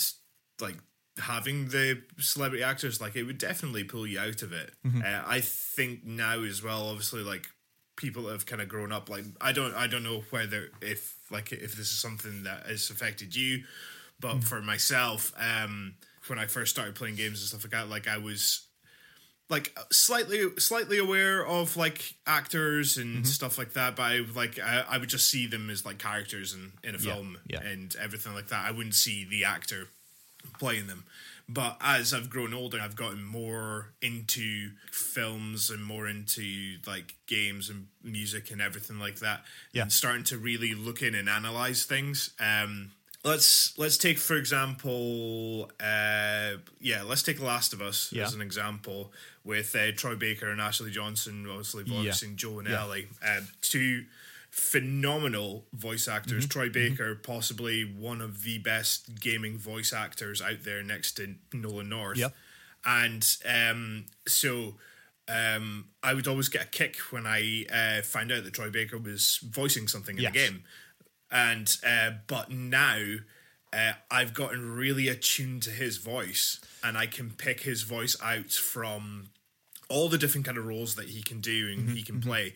like 0.59 0.77
having 1.17 1.69
the 1.69 2.01
celebrity 2.19 2.63
actors, 2.63 2.99
like 2.99 3.15
it 3.15 3.23
would 3.23 3.37
definitely 3.37 3.83
pull 3.83 4.05
you 4.07 4.19
out 4.19 4.41
of 4.41 4.51
it. 4.51 4.71
Uh, 5.03 5.23
I 5.25 5.41
think 5.41 6.03
now 6.03 6.41
as 6.41 6.63
well, 6.63 6.87
obviously, 6.87 7.21
like 7.21 7.47
people 7.95 8.23
that 8.23 8.31
have 8.31 8.45
kind 8.45 8.61
of 8.61 8.67
grown 8.67 8.91
up. 8.91 9.09
Like 9.09 9.25
I 9.41 9.51
don't 9.51 9.73
I 9.75 9.87
don't 9.87 10.03
know 10.03 10.23
whether 10.29 10.69
if 10.81 11.15
like 11.31 11.51
if 11.51 11.75
this 11.75 11.91
is 11.91 11.99
something 11.99 12.43
that 12.43 12.65
has 12.65 12.89
affected 12.89 13.35
you, 13.35 13.63
but 14.19 14.43
for 14.43 14.61
myself, 14.61 15.33
um, 15.37 15.95
when 16.27 16.39
I 16.39 16.47
first 16.47 16.71
started 16.71 16.95
playing 16.95 17.15
games 17.15 17.39
and 17.39 17.47
stuff 17.47 17.63
like 17.63 17.71
that, 17.71 17.89
like 17.89 18.07
I 18.07 18.17
was 18.17 18.64
like 19.49 19.77
slightly 19.91 20.41
slightly 20.57 20.97
aware 20.97 21.45
of 21.45 21.77
like 21.77 22.15
actors 22.25 22.97
and 22.97 23.27
stuff 23.27 23.57
like 23.57 23.73
that 23.73 23.95
but 23.95 24.03
i 24.03 24.19
like 24.35 24.59
I, 24.59 24.83
I 24.89 24.97
would 24.97 25.09
just 25.09 25.29
see 25.29 25.45
them 25.47 25.69
as 25.69 25.85
like 25.85 25.99
characters 25.99 26.53
in, 26.53 26.71
in 26.83 26.95
a 26.95 26.97
Yeah, 26.97 27.13
film 27.13 27.37
yeah. 27.47 27.61
and 27.61 27.95
everything 28.01 28.33
like 28.33 28.47
that 28.47 28.65
i 28.65 28.71
wouldn't 28.71 28.95
see 28.95 29.23
the 29.29 29.45
actor 29.45 29.87
playing 30.59 30.87
them 30.87 31.03
But 31.47 31.77
as 31.79 32.11
I've 32.11 32.29
grown 32.31 32.55
older, 32.55 32.79
I've 32.81 32.95
gotten 32.95 33.23
more 33.23 33.93
into 34.01 34.71
films 34.91 35.69
and 35.69 35.83
more 35.83 36.07
into 36.07 36.77
like 36.87 37.13
games 37.27 37.69
and 37.69 37.87
music 38.03 38.49
and 38.49 38.59
everything 38.59 38.97
like 38.99 39.19
that. 39.19 39.43
Yeah. 39.71 39.83
And 39.83 39.91
starting 39.93 40.23
to 40.25 40.37
really 40.39 40.73
look 40.73 41.03
in 41.03 41.13
and 41.13 41.29
analyze 41.29 41.85
things. 41.85 42.31
Um, 42.39 42.93
let's 43.25 43.77
let's 43.77 43.97
take 43.97 44.17
for 44.17 44.35
example, 44.37 45.69
uh, 45.81 46.51
yeah, 46.79 47.01
let's 47.03 47.23
take 47.23 47.41
Last 47.41 47.73
of 47.73 47.81
Us 47.81 48.11
Yeah. 48.13 48.23
as 48.23 48.33
an 48.33 48.41
example 48.41 49.11
with 49.43 49.75
uh, 49.75 49.91
Troy 49.91 50.15
Baker 50.15 50.49
and 50.49 50.61
Ashley 50.61 50.91
Johnson, 50.91 51.45
obviously 51.49 51.83
voicing 51.83 52.35
Joel 52.37 52.59
and 52.59 52.69
Yeah. 52.69 52.81
Ellie, 52.83 53.07
um, 53.27 53.47
two 53.61 54.05
phenomenal 54.51 55.65
voice 55.73 56.07
actors. 56.07 56.45
Mm-hmm. 56.45 56.49
Troy 56.59 56.69
Baker, 56.69 57.15
possibly 57.15 57.83
one 57.83 58.21
of 58.21 58.43
the 58.43 58.57
best 58.59 59.19
gaming 59.19 59.57
voice 59.57 59.91
actors 59.91 60.41
out 60.41 60.63
there, 60.63 60.81
next 60.81 61.13
to 61.13 61.35
Nolan 61.53 61.89
North. 61.89 62.17
Yep. 62.17 62.33
And 62.85 63.37
um, 63.45 64.05
so 64.27 64.75
um, 65.27 65.89
I 66.03 66.13
would 66.13 66.27
always 66.27 66.47
get 66.49 66.63
a 66.63 66.67
kick 66.67 66.97
when 67.11 67.25
I 67.27 67.65
uh, 67.73 68.01
find 68.03 68.31
out 68.31 68.43
that 68.45 68.53
Troy 68.53 68.69
Baker 68.69 68.97
was 68.97 69.39
voicing 69.43 69.87
something 69.87 70.15
in 70.17 70.23
Yes. 70.23 70.33
the 70.33 70.39
game. 70.39 70.63
And 71.35 71.75
uh, 71.85 72.11
but 72.27 72.49
now 72.49 73.15
uh, 73.73 73.91
I've 74.09 74.33
gotten 74.33 74.73
really 74.73 75.09
attuned 75.09 75.63
to 75.63 75.69
his 75.69 75.97
voice, 75.97 76.61
and 76.81 76.97
I 76.97 77.07
can 77.07 77.31
pick 77.31 77.59
his 77.63 77.81
voice 77.81 78.15
out 78.23 78.51
from 78.51 79.31
all 79.89 80.07
the 80.07 80.17
different 80.17 80.45
kind 80.45 80.57
of 80.57 80.65
roles 80.65 80.95
that 80.95 81.09
he 81.09 81.21
can 81.21 81.41
do 81.41 81.69
and 81.71 81.89
he 81.89 82.03
can 82.03 82.21
play. 82.21 82.53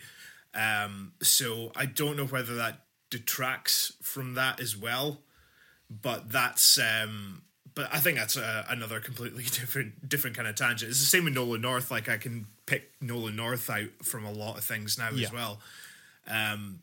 Um, 0.56 1.12
so 1.22 1.72
I 1.76 1.86
don't 1.86 2.16
know 2.16 2.26
whether 2.26 2.56
that 2.56 2.86
detracts 3.10 3.94
from 4.02 4.36
that 4.36 4.60
as 4.62 4.78
well, 4.78 5.20
but 5.90 6.32
that's 6.32 6.80
um, 6.80 7.42
but 7.76 7.90
I 7.94 8.00
think 8.00 8.18
that's 8.18 8.38
a, 8.38 8.66
another 8.70 9.02
completely 9.02 9.44
different 9.52 10.08
different 10.08 10.38
kind 10.38 10.48
of 10.48 10.56
tangent. 10.56 10.90
It's 10.90 11.00
the 11.02 11.06
same 11.06 11.26
with 11.26 11.34
Nolan 11.34 11.60
North. 11.62 11.92
Like 11.92 12.08
I 12.08 12.16
can 12.18 12.46
pick 12.66 12.92
Nolan 13.02 13.36
North 13.36 13.70
out 13.70 13.90
from 14.04 14.24
a 14.26 14.32
lot 14.32 14.58
of 14.58 14.64
things 14.64 14.98
now 14.98 15.10
Yeah. 15.14 15.28
as 15.28 15.34
well. 15.34 15.60
Um, 16.28 16.80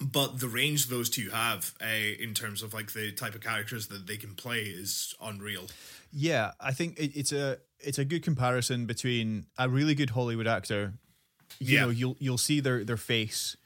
but 0.00 0.40
the 0.40 0.48
range 0.48 0.88
those 0.88 1.08
two 1.10 1.30
have 1.30 1.74
uh, 1.80 1.86
in 2.18 2.34
terms 2.34 2.62
of 2.62 2.74
like 2.74 2.92
the 2.92 3.12
type 3.12 3.34
of 3.34 3.40
characters 3.40 3.86
that 3.88 4.06
they 4.06 4.16
can 4.16 4.34
play 4.34 4.60
is 4.62 5.14
unreal. 5.22 5.66
Yeah, 6.12 6.52
I 6.60 6.72
think 6.72 6.98
it, 6.98 7.12
it's 7.16 7.32
a 7.32 7.58
it's 7.80 7.98
a 7.98 8.04
good 8.04 8.22
comparison 8.22 8.86
between 8.86 9.46
a 9.58 9.68
really 9.68 9.94
good 9.94 10.10
Hollywood 10.10 10.46
actor. 10.46 10.94
You 11.58 11.74
Yeah. 11.76 11.80
know, 11.84 11.90
you'll 11.90 12.16
you'll 12.18 12.38
see 12.38 12.60
their 12.60 12.84
their 12.84 12.96
face, 12.96 13.56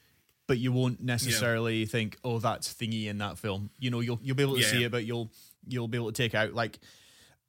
but 0.47 0.59
you 0.59 0.71
won't 0.73 1.01
necessarily 1.03 1.87
think, 1.87 2.17
"Oh, 2.25 2.39
that's 2.39 2.73
thingy 2.73 3.07
in 3.07 3.19
that 3.19 3.39
film." 3.39 3.71
You 3.79 3.91
know, 3.91 4.01
you'll 4.01 4.21
you'll 4.23 4.37
be 4.37 4.43
able 4.43 4.55
to 4.57 4.61
Yeah. 4.61 4.67
see 4.71 4.85
it, 4.85 4.93
but 4.93 5.05
you'll 5.05 5.31
you'll 5.67 5.89
be 5.89 5.99
able 5.99 6.13
to 6.13 6.23
take 6.23 6.35
out 6.35 6.55
like 6.55 6.79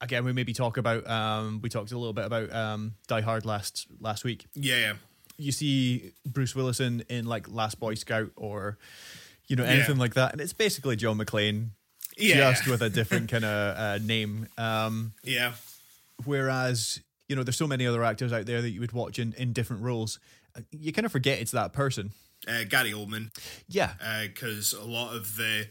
again. 0.02 0.26
We 0.26 0.34
maybe 0.34 0.54
talk 0.54 0.78
about 0.78 1.08
um 1.08 1.62
we 1.62 1.70
talked 1.70 1.92
a 1.92 1.98
little 1.98 2.14
bit 2.14 2.26
about 2.26 2.52
um 2.54 2.96
Die 3.08 3.22
Hard 3.22 3.46
last 3.46 3.88
last 4.00 4.24
week. 4.24 4.48
Yeah, 4.56 4.78
yeah. 4.78 4.94
You 5.42 5.52
see 5.52 6.12
Bruce 6.26 6.56
Willis 6.56 6.80
in, 6.80 7.04
like 7.26 7.50
Last 7.50 7.80
Boy 7.80 7.96
Scout 7.96 8.32
or 8.36 8.78
you 9.48 9.56
know 9.56 9.64
anything 9.64 9.98
like 9.98 10.14
that, 10.14 10.32
and 10.32 10.42
it's 10.42 10.54
basically 10.54 10.96
John 10.96 11.18
McClane. 11.18 11.70
Yeah. 12.18 12.52
Just 12.52 12.68
with 12.68 12.82
a 12.82 12.90
different 12.90 13.32
kind 13.32 13.46
of 13.46 13.78
uh, 13.78 13.98
name. 14.04 14.48
Um, 14.58 15.14
yeah. 15.24 15.54
Whereas, 16.26 17.00
you 17.28 17.36
know, 17.36 17.44
there's 17.44 17.56
so 17.58 17.68
many 17.68 17.88
other 17.88 18.04
actors 18.04 18.34
out 18.34 18.46
there 18.46 18.62
that 18.62 18.70
you 18.70 18.80
would 18.82 18.92
watch 18.92 19.18
in, 19.18 19.34
in 19.38 19.54
different 19.54 19.82
roles. 19.82 20.20
Uh, 20.56 20.62
You 20.72 20.92
kind 20.92 21.06
of 21.06 21.12
forget 21.12 21.40
it's 21.40 21.52
that 21.52 21.74
person. 21.74 22.12
Uh, 22.48 22.64
Gary 22.68 22.92
Oldman. 22.92 23.32
Yeah. 23.68 23.94
because 24.24 24.74
a 24.74 24.84
lot 24.84 25.16
of 25.16 25.36
the 25.38 25.68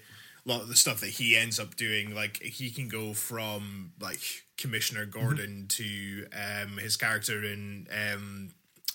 a 0.46 0.48
lot 0.48 0.62
of 0.62 0.68
the 0.68 0.76
stuff 0.76 1.00
that 1.00 1.10
he 1.10 1.36
ends 1.36 1.60
up 1.60 1.76
doing, 1.76 2.14
like 2.14 2.42
he 2.42 2.70
can 2.70 2.88
go 2.88 3.12
from 3.12 3.92
like 4.00 4.20
Commissioner 4.56 5.06
Mm-hmm. 5.06 5.20
Gordon 5.20 5.66
to 5.68 6.26
um, 6.32 6.78
his 6.78 6.96
character 6.96 7.44
in 7.44 7.86
um, 7.92 8.50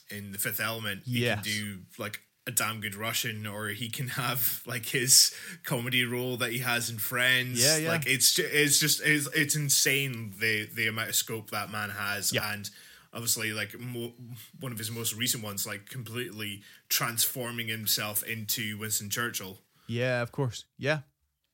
in 0.10 0.32
the 0.32 0.38
Fifth 0.38 0.60
Element. 0.60 1.04
He 1.06 1.22
can 1.24 1.42
do 1.44 1.80
like 1.98 2.22
a 2.48 2.52
damn 2.52 2.80
good 2.80 2.96
Russian, 2.96 3.48
or 3.48 3.70
he 3.70 3.90
can 3.90 4.08
have 4.10 4.62
like 4.66 4.86
his 4.86 5.34
comedy 5.64 6.06
role 6.06 6.38
that 6.38 6.52
he 6.52 6.60
has 6.60 6.90
in 6.90 6.98
Friends. 6.98 7.64
Yeah, 7.64 7.78
yeah. 7.78 7.90
Like 7.90 8.06
it's 8.06 8.38
it's 8.40 8.80
just 8.80 9.02
it's, 9.04 9.28
it's 9.36 9.56
insane 9.56 10.34
the 10.40 10.68
the 10.74 10.88
amount 10.88 11.10
of 11.10 11.16
scope 11.16 11.50
that 11.52 11.72
man 11.72 11.90
has, 11.90 12.32
Yeah. 12.34 12.54
and 12.54 12.70
obviously 13.14 13.52
like 13.54 13.80
mo- 13.80 14.14
one 14.60 14.72
of 14.72 14.78
his 14.78 14.92
most 14.92 15.16
recent 15.16 15.44
ones, 15.44 15.66
like 15.66 15.90
completely 15.90 16.62
transforming 16.90 17.68
himself 17.68 18.24
into 18.24 18.78
Winston 18.78 19.10
Churchill. 19.10 19.58
Yeah, 19.88 20.22
of 20.22 20.32
course. 20.32 20.66
Yeah. 20.78 21.00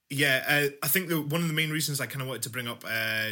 Yeah, 0.10 0.43
uh, 0.46 0.70
I 0.84 0.88
think 0.89 1.08
the, 1.08 1.22
one 1.22 1.41
of 1.41 1.48
the 1.48 1.53
main 1.53 1.70
reasons 1.70 2.01
I 2.01 2.05
kind 2.05 2.22
of 2.22 2.27
wanted 2.27 2.43
to 2.43 2.50
bring 2.50 2.67
up 2.67 2.84
uh, 2.86 3.29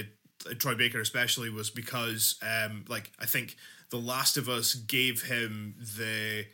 Troy 0.60 0.76
Baker 0.76 1.02
especially 1.02 1.50
was 1.50 1.70
because, 1.70 2.36
um, 2.42 2.86
like, 2.88 3.12
I 3.20 3.26
think 3.26 3.58
The 3.92 3.98
Last 3.98 4.38
of 4.38 4.48
Us 4.50 4.74
gave 4.76 5.24
him 5.24 5.76
the 5.98 6.46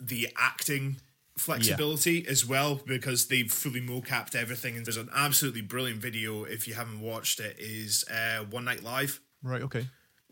the 0.00 0.28
acting 0.36 0.96
flexibility 1.38 2.26
as 2.28 2.44
well 2.46 2.80
because 2.86 3.28
they've 3.28 3.50
fully 3.50 3.80
mocapped 3.80 4.34
everything. 4.34 4.76
And 4.76 4.84
there's 4.86 4.96
an 4.96 5.10
absolutely 5.14 5.62
brilliant 5.62 6.00
video 6.00 6.44
if 6.44 6.68
you 6.68 6.74
haven't 6.74 7.00
watched 7.00 7.40
it. 7.40 7.56
Is 7.58 8.04
uh, 8.10 8.44
One 8.50 8.64
Night 8.64 8.82
Live 8.82 9.20
Right. 9.42 9.62
Okay. 9.62 9.86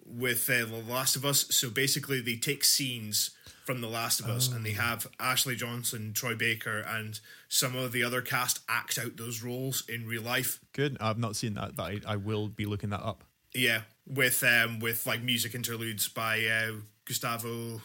with 0.05 0.49
uh, 0.51 0.65
The 0.67 0.83
Last 0.89 1.17
of 1.17 1.25
Us. 1.25 1.47
So 1.55 1.71
basically, 1.71 2.21
they 2.21 2.37
take 2.37 2.65
scenes 2.65 3.31
from 3.65 3.81
The 3.81 3.89
Last 3.89 4.21
of 4.21 4.27
Us 4.27 4.51
and 4.51 4.65
they 4.67 4.73
have 4.73 5.07
Ashley 5.21 5.55
Johnson, 5.57 6.13
Troy 6.13 6.35
Baker, 6.35 6.81
and 6.81 7.19
some 7.49 7.77
of 7.77 7.93
the 7.93 8.03
other 8.03 8.21
cast 8.21 8.61
act 8.69 8.99
out 8.99 9.17
those 9.17 9.43
roles 9.43 9.89
in 9.89 10.07
real 10.07 10.23
life. 10.23 10.61
Good. 10.73 10.97
I've 11.01 11.19
not 11.19 11.37
seen 11.37 11.55
that, 11.55 11.77
but 11.77 11.83
I, 11.85 12.01
I 12.07 12.17
will 12.17 12.49
be 12.49 12.65
looking 12.67 12.91
that 12.91 13.03
up. 13.03 13.23
Yeah, 13.55 13.83
with 14.07 14.43
um 14.43 14.81
with 14.81 15.07
like 15.07 15.23
music 15.23 15.55
interludes 15.55 16.09
by 16.09 16.45
uh, 16.47 16.73
Gustavo. 17.05 17.81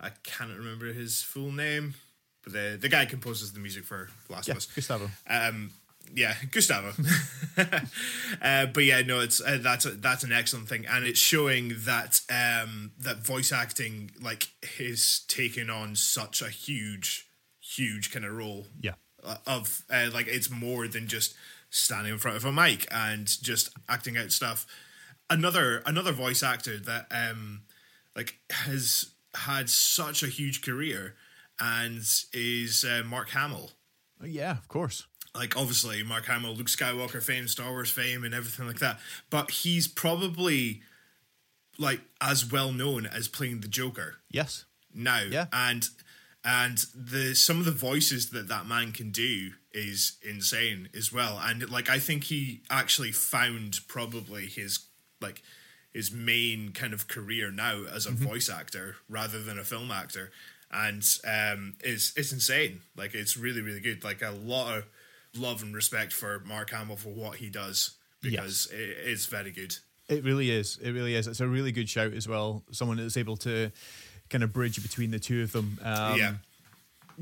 I 0.00 0.10
can't 0.24 0.50
remember 0.56 0.92
his 0.92 1.22
full 1.22 1.52
name, 1.52 1.94
but 2.44 2.52
the 2.52 2.78
the 2.80 2.88
guy 2.88 3.06
composes 3.06 3.52
the 3.52 3.60
music 3.60 3.84
for 3.84 4.08
Last 4.28 4.48
Yeah, 4.48 4.52
of 4.52 4.58
Us. 4.58 4.66
Gustavo. 4.66 5.10
Um, 5.28 5.70
yeah, 6.14 6.34
Gustavo. 6.52 6.92
uh, 8.42 8.66
but 8.66 8.84
yeah, 8.84 9.00
no, 9.02 9.20
it's 9.20 9.40
uh, 9.40 9.58
that's 9.60 9.84
a, 9.86 9.90
that's 9.90 10.22
an 10.22 10.32
excellent 10.32 10.68
thing, 10.68 10.86
and 10.86 11.04
it's 11.06 11.18
showing 11.18 11.72
that 11.78 12.20
um, 12.30 12.92
that 12.98 13.18
voice 13.18 13.52
acting 13.52 14.10
like 14.22 14.48
is 14.78 15.24
taking 15.28 15.70
on 15.70 15.96
such 15.96 16.42
a 16.42 16.48
huge, 16.48 17.26
huge 17.60 18.12
kind 18.12 18.24
of 18.24 18.36
role. 18.36 18.66
Yeah. 18.80 18.92
Of 19.46 19.82
uh, 19.90 20.10
like 20.14 20.28
it's 20.28 20.50
more 20.50 20.86
than 20.86 21.08
just 21.08 21.34
standing 21.70 22.12
in 22.12 22.18
front 22.18 22.36
of 22.36 22.44
a 22.44 22.52
mic 22.52 22.86
and 22.92 23.26
just 23.42 23.70
acting 23.88 24.16
out 24.16 24.30
stuff. 24.30 24.66
Another 25.28 25.82
another 25.86 26.12
voice 26.12 26.42
actor 26.42 26.78
that 26.78 27.06
um 27.10 27.62
like 28.14 28.38
has 28.50 29.10
had 29.34 29.68
such 29.68 30.22
a 30.22 30.28
huge 30.28 30.62
career 30.62 31.14
and 31.60 31.98
is 32.32 32.84
uh, 32.88 33.02
Mark 33.04 33.30
Hamill 33.30 33.72
Yeah, 34.24 34.52
of 34.52 34.68
course. 34.68 35.06
like 35.34 35.56
obviously 35.56 36.02
Mark 36.02 36.26
Hamill, 36.26 36.54
Luke 36.54 36.68
Skywalker 36.68 37.22
fame, 37.22 37.48
Star 37.48 37.70
Wars 37.70 37.90
fame, 37.90 38.24
and 38.24 38.32
everything 38.34 38.66
like 38.66 38.78
that. 38.78 38.98
But 39.30 39.50
he's 39.50 39.88
probably 39.88 40.82
like 41.78 42.00
as 42.20 42.50
well 42.50 42.72
known 42.72 43.04
as 43.06 43.28
playing 43.28 43.60
the 43.60 43.68
Joker 43.68 44.16
Yes. 44.30 44.64
now. 44.94 45.22
Yeah. 45.28 45.46
and 45.52 45.88
and 46.44 46.78
the 46.94 47.34
some 47.34 47.58
of 47.58 47.64
the 47.64 47.72
voices 47.72 48.30
that 48.30 48.48
that 48.48 48.66
man 48.66 48.92
can 48.92 49.10
do 49.10 49.50
is 49.72 50.16
insane 50.22 50.88
as 50.96 51.12
well. 51.12 51.38
And 51.42 51.68
like 51.68 51.90
I 51.90 51.98
think 51.98 52.24
he 52.24 52.62
actually 52.70 53.12
found 53.12 53.80
probably 53.88 54.46
his 54.46 54.78
like 55.26 55.42
his 55.92 56.12
main 56.12 56.72
kind 56.72 56.92
of 56.92 57.08
career 57.08 57.50
now 57.50 57.84
as 57.84 58.06
a 58.06 58.10
voice 58.10 58.50
actor 58.50 58.96
rather 59.08 59.42
than 59.42 59.58
a 59.58 59.64
film 59.64 59.90
actor. 59.90 60.30
And 60.70 61.02
um 61.26 61.74
is 61.84 62.12
it's 62.16 62.32
insane. 62.32 62.80
Like 62.96 63.14
it's 63.14 63.36
really, 63.36 63.62
really 63.62 63.80
good. 63.80 64.04
Like 64.04 64.22
a 64.22 64.30
lot 64.30 64.76
of 64.76 64.84
love 65.34 65.62
and 65.62 65.74
respect 65.74 66.12
for 66.12 66.40
Mark 66.40 66.70
Hamill 66.70 66.96
for 66.96 67.10
what 67.10 67.36
he 67.36 67.50
does 67.50 67.96
because 68.22 68.68
it 68.72 68.98
is 69.08 69.26
very 69.26 69.52
good. 69.52 69.76
It 70.08 70.24
really 70.24 70.50
is. 70.50 70.78
It 70.82 70.92
really 70.92 71.14
is. 71.14 71.26
It's 71.26 71.40
a 71.40 71.48
really 71.48 71.72
good 71.72 71.88
shout 71.88 72.12
as 72.12 72.28
well. 72.28 72.62
Someone 72.70 72.96
that's 72.96 73.16
able 73.16 73.36
to 73.38 73.70
kind 74.30 74.44
of 74.44 74.52
bridge 74.52 74.82
between 74.82 75.10
the 75.10 75.18
two 75.18 75.42
of 75.42 75.52
them. 75.52 75.78
Um, 75.82 76.18
yeah. 76.18 76.32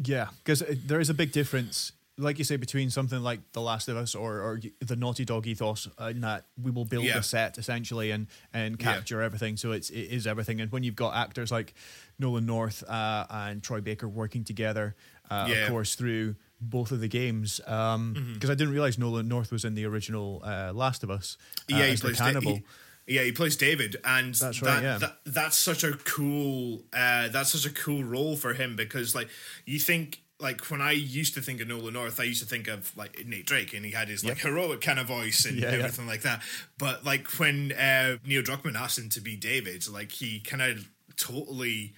Yeah, 0.02 0.28
because 0.42 0.64
there 0.86 0.98
is 0.98 1.08
a 1.08 1.14
big 1.14 1.30
difference, 1.30 1.92
like 2.16 2.38
you 2.38 2.44
say, 2.44 2.56
between 2.56 2.90
something 2.90 3.20
like 3.22 3.40
The 3.52 3.60
Last 3.60 3.88
of 3.88 3.96
Us 3.96 4.14
or, 4.14 4.38
or 4.40 4.60
the 4.80 4.94
Naughty 4.96 5.24
Dog 5.24 5.46
ethos, 5.46 5.88
uh, 6.00 6.04
in 6.06 6.20
that 6.20 6.46
we 6.62 6.70
will 6.70 6.84
build 6.84 7.04
Yeah. 7.04 7.18
a 7.18 7.22
set 7.22 7.58
essentially 7.58 8.10
and 8.12 8.26
and 8.52 8.76
Yeah. 8.78 8.94
capture 8.94 9.20
everything. 9.20 9.56
So 9.56 9.72
it's 9.72 9.90
it 9.90 10.08
is 10.10 10.26
everything. 10.26 10.60
And 10.60 10.70
when 10.70 10.82
you've 10.84 10.96
got 10.96 11.14
actors 11.16 11.50
like 11.50 11.74
Nolan 12.18 12.46
North 12.46 12.84
uh, 12.88 13.26
and 13.30 13.62
Troy 13.62 13.80
Baker 13.80 14.08
working 14.08 14.44
together, 14.44 14.94
uh, 15.30 15.46
Yeah. 15.48 15.56
of 15.64 15.70
course 15.70 15.94
through 15.96 16.36
both 16.60 16.92
of 16.92 17.00
the 17.00 17.08
games, 17.08 17.56
because 17.58 17.68
Mm-hmm. 18.14 18.50
I 18.50 18.54
didn't 18.54 18.70
realize 18.72 18.96
Nolan 18.98 19.26
North 19.28 19.50
was 19.50 19.64
in 19.64 19.74
the 19.74 19.84
original 19.84 20.40
uh, 20.44 20.72
Last 20.72 21.02
of 21.02 21.10
Us. 21.10 21.36
Uh, 21.70 21.76
yeah, 21.76 21.86
he 21.86 21.94
the 21.96 22.00
plays 22.00 22.18
cannibal. 22.18 22.56
he- 22.56 22.64
yeah, 23.06 23.22
he 23.22 23.32
plays 23.32 23.54
David, 23.56 23.96
and 24.02 24.34
That's 24.34 24.60
that, 24.60 24.66
right, 24.66 24.82
yeah. 24.82 24.96
that 24.98 25.18
that's 25.26 25.58
such 25.58 25.84
a 25.84 25.92
cool 25.92 26.84
uh, 26.94 27.28
that's 27.28 27.50
such 27.50 27.66
a 27.66 27.74
cool 27.74 28.02
role 28.02 28.34
for 28.34 28.54
him 28.54 28.76
because 28.76 29.14
like 29.14 29.28
you 29.66 29.78
think 29.78 30.22
like 30.40 30.68
when 30.70 30.80
I 30.82 30.92
used 30.92 31.34
to 31.34 31.40
think 31.40 31.60
of 31.60 31.68
Nolan 31.68 31.94
North, 31.94 32.18
I 32.18 32.24
used 32.24 32.42
to 32.42 32.48
think 32.48 32.66
of 32.68 32.94
like 32.96 33.24
Nate 33.26 33.46
Drake, 33.46 33.72
and 33.72 33.84
he 33.84 33.92
had 33.92 34.08
his 34.08 34.24
like 34.24 34.38
heroic 34.38 34.80
kind 34.80 34.98
of 34.98 35.06
voice 35.06 35.44
and 35.44 35.56
Yeah, 35.58 35.70
yeah. 35.70 35.76
everything 35.78 36.06
like 36.06 36.22
that. 36.22 36.42
But 36.78 37.04
like 37.04 37.28
when 37.38 37.72
uh, 37.72 38.16
Neil 38.26 38.42
Druckmann 38.42 38.74
asked 38.76 38.98
him 38.98 39.08
to 39.10 39.20
be 39.20 39.36
David, 39.36 39.86
like 39.88 40.10
he 40.12 40.40
kind 40.40 40.62
of 40.62 40.88
totally 41.16 41.94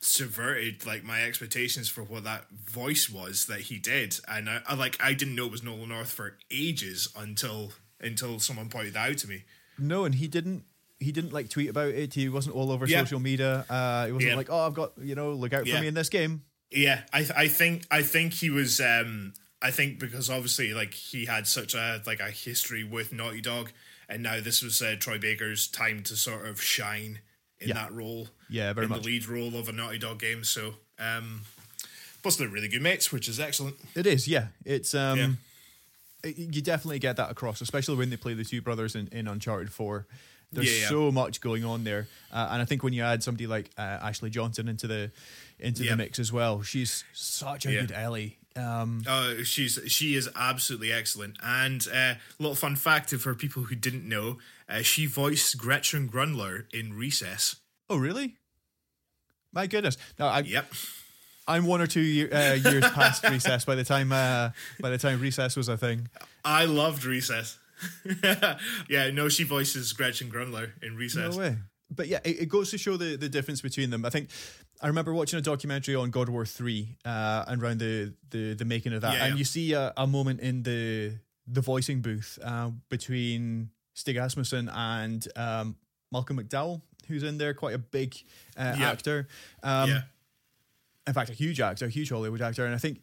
subverted 0.00 0.84
like 0.86 1.02
my 1.02 1.22
expectations 1.22 1.88
for 1.88 2.02
what 2.04 2.24
that 2.24 2.44
voice 2.50 3.08
was 3.08 3.46
that 3.46 3.60
he 3.60 3.78
did, 3.78 4.18
and 4.28 4.48
I, 4.48 4.60
I 4.66 4.74
like 4.74 4.98
I 5.02 5.14
didn't 5.14 5.34
know 5.34 5.46
it 5.46 5.52
was 5.52 5.62
Nolan 5.62 5.88
North 5.88 6.10
for 6.10 6.36
ages 6.50 7.08
until 7.16 7.72
until 8.00 8.38
someone 8.38 8.68
pointed 8.68 8.94
that 8.94 9.10
out 9.10 9.18
to 9.18 9.28
me. 9.28 9.44
No, 9.78 10.04
and 10.04 10.14
he 10.14 10.28
didn't. 10.28 10.64
He 11.00 11.10
didn't 11.12 11.32
like 11.32 11.50
tweet 11.50 11.68
about 11.68 11.88
it. 11.88 12.14
He 12.14 12.28
wasn't 12.28 12.54
all 12.56 12.70
over 12.70 12.86
Yeah. 12.86 13.00
social 13.00 13.18
media. 13.20 13.66
Uh, 13.68 14.06
he 14.06 14.12
wasn't 14.12 14.30
Yeah. 14.30 14.36
like, 14.36 14.48
"Oh, 14.50 14.66
I've 14.66 14.74
got 14.74 14.92
you 15.02 15.14
know, 15.14 15.32
look 15.32 15.52
out 15.52 15.66
Yeah. 15.66 15.76
for 15.76 15.80
me 15.82 15.88
in 15.88 15.94
this 15.94 16.08
game." 16.08 16.42
Yeah, 16.74 17.02
I 17.12 17.26
I 17.36 17.48
think 17.48 17.84
I 17.90 18.02
think 18.02 18.32
he 18.34 18.50
was 18.50 18.80
um 18.80 19.32
I 19.62 19.70
think 19.70 19.98
because 19.98 20.28
obviously 20.28 20.74
like 20.74 20.92
he 20.94 21.24
had 21.26 21.46
such 21.46 21.74
a 21.74 22.02
like 22.06 22.20
a 22.20 22.30
history 22.30 22.84
with 22.84 23.12
Naughty 23.12 23.40
Dog 23.40 23.70
and 24.08 24.22
now 24.22 24.40
this 24.40 24.62
was 24.62 24.82
uh, 24.82 24.96
Troy 24.98 25.18
Baker's 25.18 25.66
time 25.68 26.02
to 26.04 26.16
sort 26.16 26.46
of 26.46 26.60
shine 26.60 27.20
in 27.60 27.68
Yeah. 27.68 27.74
that 27.74 27.92
role. 27.92 28.28
Yeah, 28.50 28.72
very 28.74 28.84
in 28.86 28.90
much. 28.90 29.02
the 29.02 29.06
lead 29.06 29.26
role 29.28 29.56
of 29.56 29.68
a 29.68 29.72
Naughty 29.72 29.98
Dog 29.98 30.18
game. 30.18 30.44
So 30.44 30.74
um 30.98 31.42
plus 32.22 32.36
they're 32.36 32.48
really 32.48 32.68
good 32.68 32.82
mates, 32.82 33.12
which 33.12 33.28
is 33.28 33.38
excellent. 33.38 33.76
It 33.94 34.06
is, 34.06 34.26
yeah. 34.26 34.48
It's 34.64 34.94
um, 34.94 35.18
Yeah. 36.24 36.32
you 36.36 36.62
definitely 36.62 36.98
get 36.98 37.16
that 37.16 37.30
across, 37.30 37.60
especially 37.60 37.96
when 37.96 38.08
they 38.10 38.16
play 38.16 38.32
the 38.34 38.44
two 38.44 38.62
brothers 38.62 38.94
in, 38.96 39.08
in 39.12 39.28
Uncharted 39.28 39.70
Four. 39.72 40.06
There's 40.52 40.72
Yeah, 40.72 40.82
yeah. 40.82 40.88
so 40.88 41.12
much 41.12 41.40
going 41.42 41.64
on 41.64 41.84
there, 41.84 42.06
uh, 42.32 42.48
and 42.52 42.62
I 42.62 42.64
think 42.64 42.82
when 42.82 42.92
you 42.94 43.02
add 43.02 43.22
somebody 43.22 43.46
like 43.46 43.70
uh, 43.76 43.82
Ashley 44.08 44.30
Johnson 44.30 44.68
into 44.68 44.86
the 44.86 45.10
into 45.58 45.84
Yeah. 45.84 45.92
the 45.92 45.96
mix 45.96 46.18
as 46.18 46.32
well, 46.32 46.62
she's 46.62 47.04
such 47.12 47.66
a 47.66 47.72
Yeah. 47.72 47.80
good 47.82 47.92
Ellie. 47.92 48.38
Um, 48.56 49.02
Uh, 49.06 49.42
she's 49.42 49.78
she 49.88 50.14
is 50.14 50.28
absolutely 50.36 50.92
excellent. 50.92 51.36
And 51.42 51.86
a 51.88 51.98
uh, 51.98 52.14
little 52.38 52.54
fun 52.54 52.76
fact 52.76 53.10
for 53.10 53.34
people 53.34 53.64
who 53.64 53.74
didn't 53.74 54.08
know, 54.08 54.38
uh, 54.68 54.82
she 54.82 55.06
voiced 55.06 55.58
Gretchen 55.58 56.08
Grundler 56.08 56.66
in 56.72 56.92
Recess. 56.94 57.56
oh, 57.90 57.96
really? 57.96 58.36
My 59.52 59.66
goodness! 59.66 59.96
No, 60.18 60.26
I, 60.26 60.40
Yep. 60.40 60.72
I'm 61.46 61.66
one 61.66 61.80
or 61.80 61.86
two 61.86 62.00
year, 62.00 62.28
uh, 62.32 62.54
years 62.54 62.84
past 62.90 63.22
recess 63.28 63.64
by 63.64 63.74
the 63.74 63.84
time 63.84 64.10
uh, 64.12 64.50
by 64.80 64.90
the 64.90 64.98
time 64.98 65.20
recess 65.20 65.56
was 65.56 65.68
a 65.68 65.76
thing. 65.76 66.08
I 66.44 66.64
loved 66.64 67.04
Recess. 67.04 67.58
yeah, 68.88 69.10
no, 69.10 69.28
she 69.28 69.44
voices 69.44 69.92
Gretchen 69.92 70.30
Grundler 70.30 70.70
in 70.82 70.96
Recess. 70.96 71.34
No 71.36 71.40
way. 71.42 71.56
But 71.90 72.08
yeah, 72.08 72.20
it, 72.24 72.40
it 72.42 72.48
goes 72.48 72.70
to 72.70 72.78
show 72.78 72.96
the, 72.96 73.16
the 73.16 73.28
difference 73.28 73.60
between 73.60 73.90
them. 73.90 74.04
I 74.04 74.10
think 74.10 74.30
I 74.84 74.88
remember 74.88 75.14
watching 75.14 75.38
a 75.38 75.42
documentary 75.42 75.94
on 75.94 76.10
God 76.10 76.28
War 76.28 76.44
three 76.44 76.96
uh, 77.06 77.44
and 77.48 77.62
around 77.62 77.78
the, 77.80 78.12
the 78.30 78.52
the 78.54 78.64
making 78.66 78.92
of 78.92 79.00
that, 79.00 79.14
Yeah, 79.14 79.24
and 79.24 79.34
yeah. 79.34 79.38
you 79.38 79.44
see 79.44 79.72
a, 79.72 79.92
a 79.96 80.06
moment 80.06 80.40
in 80.40 80.62
the 80.62 81.12
the 81.46 81.62
voicing 81.62 82.02
booth 82.02 82.38
uh, 82.44 82.70
between 82.90 83.70
Stig 83.94 84.16
Asmussen 84.16 84.68
and 84.68 85.26
um, 85.36 85.76
Malcolm 86.12 86.38
McDowell, 86.38 86.82
who's 87.08 87.22
in 87.22 87.38
there, 87.38 87.54
quite 87.54 87.74
a 87.74 87.78
big 87.78 88.14
uh, 88.58 88.76
Yeah. 88.78 88.90
actor. 88.90 89.26
Um, 89.62 89.88
yeah, 89.90 90.00
in 91.06 91.14
fact, 91.14 91.30
a 91.30 91.34
huge 91.34 91.60
actor, 91.60 91.86
a 91.86 91.88
huge 91.88 92.10
Hollywood 92.10 92.42
actor, 92.42 92.66
and 92.66 92.74
I 92.74 92.78
think 92.78 93.00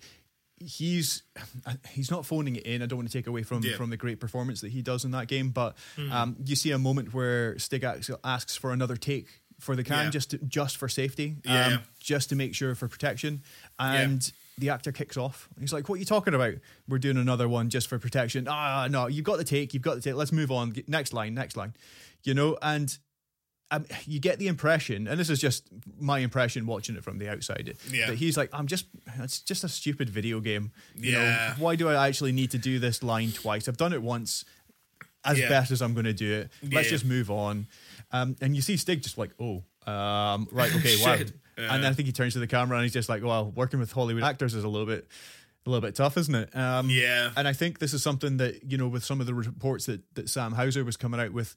he's 0.59 1.23
he's 1.89 2.11
not 2.11 2.25
phoning 2.27 2.57
it 2.57 2.63
in. 2.67 2.83
I 2.83 2.85
don't 2.85 2.99
want 2.99 3.09
to 3.11 3.17
take 3.17 3.25
away 3.27 3.41
from 3.43 3.63
Yeah. 3.63 3.75
From 3.75 3.89
the 3.89 3.97
great 3.97 4.19
performance 4.19 4.61
that 4.61 4.69
he 4.71 4.83
does 4.83 5.03
in 5.03 5.11
that 5.11 5.27
game, 5.27 5.49
but 5.49 5.75
um, 6.11 6.35
you 6.45 6.55
see 6.55 6.69
a 6.71 6.77
moment 6.79 7.11
where 7.13 7.57
Stig 7.57 7.83
asks 8.23 8.55
for 8.55 8.71
another 8.71 8.95
take 8.95 9.40
for 9.61 9.75
the 9.75 9.83
can 9.83 10.05
Yeah. 10.05 10.09
just 10.11 10.31
to, 10.31 10.37
just 10.39 10.77
for 10.77 10.89
safety, 10.89 11.37
Yeah, 11.45 11.65
um, 11.65 11.71
yeah. 11.71 11.77
just 11.99 12.29
to 12.29 12.35
make 12.35 12.53
sure 12.55 12.75
for 12.75 12.87
protection, 12.87 13.41
and. 13.79 14.31
The 14.57 14.69
actor 14.69 14.91
kicks 14.91 15.17
off. 15.17 15.47
He's 15.59 15.73
like, 15.73 15.89
"What 15.89 15.95
are 15.95 15.99
you 15.99 16.05
talking 16.05 16.35
about? 16.35 16.53
We're 16.87 16.99
doing 16.99 17.17
another 17.17 17.47
one 17.49 17.69
just 17.69 17.87
for 17.87 17.97
protection." 17.97 18.47
Ah, 18.47 18.87
no, 18.91 19.07
you've 19.07 19.23
got 19.25 19.37
the 19.37 19.43
take. 19.45 19.73
You've 19.73 19.81
got 19.81 19.95
the 19.95 20.01
take. 20.01 20.13
Let's 20.13 20.31
move 20.33 20.51
on. 20.51 20.75
Next 20.87 21.13
line. 21.13 21.33
Next 21.33 21.57
line. 21.57 21.73
You 22.25 22.35
know, 22.35 22.57
and 22.61 22.95
um, 23.71 23.85
you 24.05 24.19
get 24.19 24.37
the 24.37 24.47
impression, 24.47 25.07
and 25.07 25.19
this 25.19 25.31
is 25.31 25.39
just 25.39 25.63
my 25.99 26.19
impression 26.19 26.67
watching 26.67 26.95
it 26.95 27.03
from 27.03 27.17
the 27.17 27.29
outside, 27.29 27.75
Yeah. 27.89 28.07
that 28.07 28.17
he's 28.17 28.37
like, 28.37 28.49
I'm 28.53 28.67
just, 28.67 28.85
it's 29.19 29.39
just 29.39 29.63
a 29.63 29.69
stupid 29.69 30.09
video 30.09 30.41
game. 30.41 30.73
You 30.95 31.13
Yeah. 31.13 31.19
know, 31.57 31.63
why 31.63 31.75
do 31.75 31.87
I 31.87 32.07
actually 32.07 32.33
need 32.33 32.51
to 32.51 32.57
do 32.59 32.77
this 32.77 33.01
line 33.01 33.31
twice? 33.31 33.67
I've 33.69 33.77
done 33.77 33.93
it 33.93 34.03
once, 34.03 34.43
as 35.23 35.39
Yeah. 35.39 35.49
best 35.49 35.71
as 35.71 35.81
I'm 35.81 35.93
going 35.93 36.05
to 36.05 36.13
do 36.13 36.31
it. 36.33 36.51
Let's 36.71 36.87
Yeah. 36.87 36.91
just 36.91 37.05
move 37.05 37.31
on. 37.31 37.67
Um, 38.11 38.35
and 38.41 38.55
you 38.55 38.61
see 38.61 38.77
Stig 38.77 39.01
just 39.03 39.17
like, 39.17 39.31
oh, 39.39 39.63
um, 39.91 40.47
right, 40.51 40.73
okay, 40.75 40.95
wow. 41.03 41.17
And 41.57 41.83
then 41.83 41.91
I 41.91 41.93
think 41.93 42.07
he 42.07 42.11
turns 42.11 42.33
to 42.33 42.39
the 42.39 42.47
camera 42.47 42.77
and 42.77 42.83
he's 42.83 42.93
just 42.93 43.09
like, 43.09 43.23
well, 43.23 43.51
working 43.55 43.79
with 43.79 43.91
Hollywood 43.91 44.23
actors 44.23 44.53
is 44.53 44.63
a 44.63 44.67
little 44.69 44.87
bit. 44.87 45.07
A 45.67 45.69
little 45.69 45.87
bit 45.87 45.93
tough, 45.93 46.17
isn't 46.17 46.33
it? 46.33 46.55
Um, 46.55 46.89
Yeah. 46.89 47.29
And 47.37 47.47
I 47.47 47.53
think 47.53 47.77
this 47.77 47.93
is 47.93 48.01
something 48.01 48.37
that 48.37 48.63
you 48.71 48.79
know, 48.79 48.87
with 48.87 49.03
some 49.03 49.21
of 49.21 49.27
the 49.27 49.35
reports 49.35 49.85
that 49.85 50.01
that 50.15 50.27
Sam 50.27 50.53
Houser 50.53 50.83
was 50.83 50.97
coming 50.97 51.19
out 51.19 51.33
with, 51.33 51.55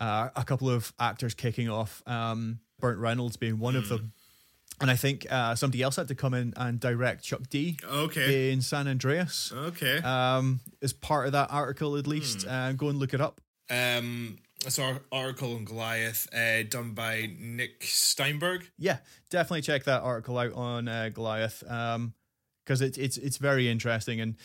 uh, 0.00 0.30
a 0.34 0.42
couple 0.42 0.68
of 0.68 0.92
actors 0.98 1.34
kicking 1.34 1.68
off, 1.68 2.02
um, 2.04 2.58
Burt 2.80 2.98
Reynolds 2.98 3.36
being 3.36 3.60
one 3.60 3.74
Hmm. 3.74 3.78
of 3.78 3.88
them, 3.88 4.12
and 4.80 4.90
I 4.90 4.96
think 4.96 5.28
uh, 5.30 5.54
somebody 5.54 5.84
else 5.84 5.94
had 5.94 6.08
to 6.08 6.16
come 6.16 6.34
in 6.34 6.52
and 6.56 6.80
direct 6.80 7.22
Chuck 7.22 7.48
D 7.48 7.78
Okay. 7.84 8.50
in 8.50 8.60
San 8.60 8.88
Andreas, 8.88 9.52
Okay. 9.54 9.98
um, 9.98 10.58
as 10.82 10.92
part 10.92 11.26
of 11.26 11.32
that 11.32 11.52
article 11.52 11.96
at 11.96 12.06
Hmm. 12.06 12.10
least. 12.10 12.44
Uh, 12.48 12.72
go 12.72 12.88
and 12.88 12.98
look 12.98 13.14
it 13.14 13.20
up. 13.20 13.40
Um, 13.70 14.36
it's 14.66 14.78
our 14.78 15.00
article 15.12 15.54
on 15.56 15.64
Goliath, 15.64 16.28
uh, 16.34 16.62
done 16.68 16.92
by 16.92 17.30
Nick 17.38 17.84
Steinberg. 17.84 18.70
Yeah, 18.78 18.98
definitely 19.30 19.62
check 19.62 19.84
that 19.84 20.02
article 20.02 20.38
out 20.38 20.52
on 20.54 20.88
uh, 20.88 21.10
Goliath 21.12 21.60
because 21.60 22.80
it's 22.80 22.98
it's 22.98 23.16
it's 23.18 23.36
very 23.38 23.68
interesting 23.68 24.20
and. 24.20 24.36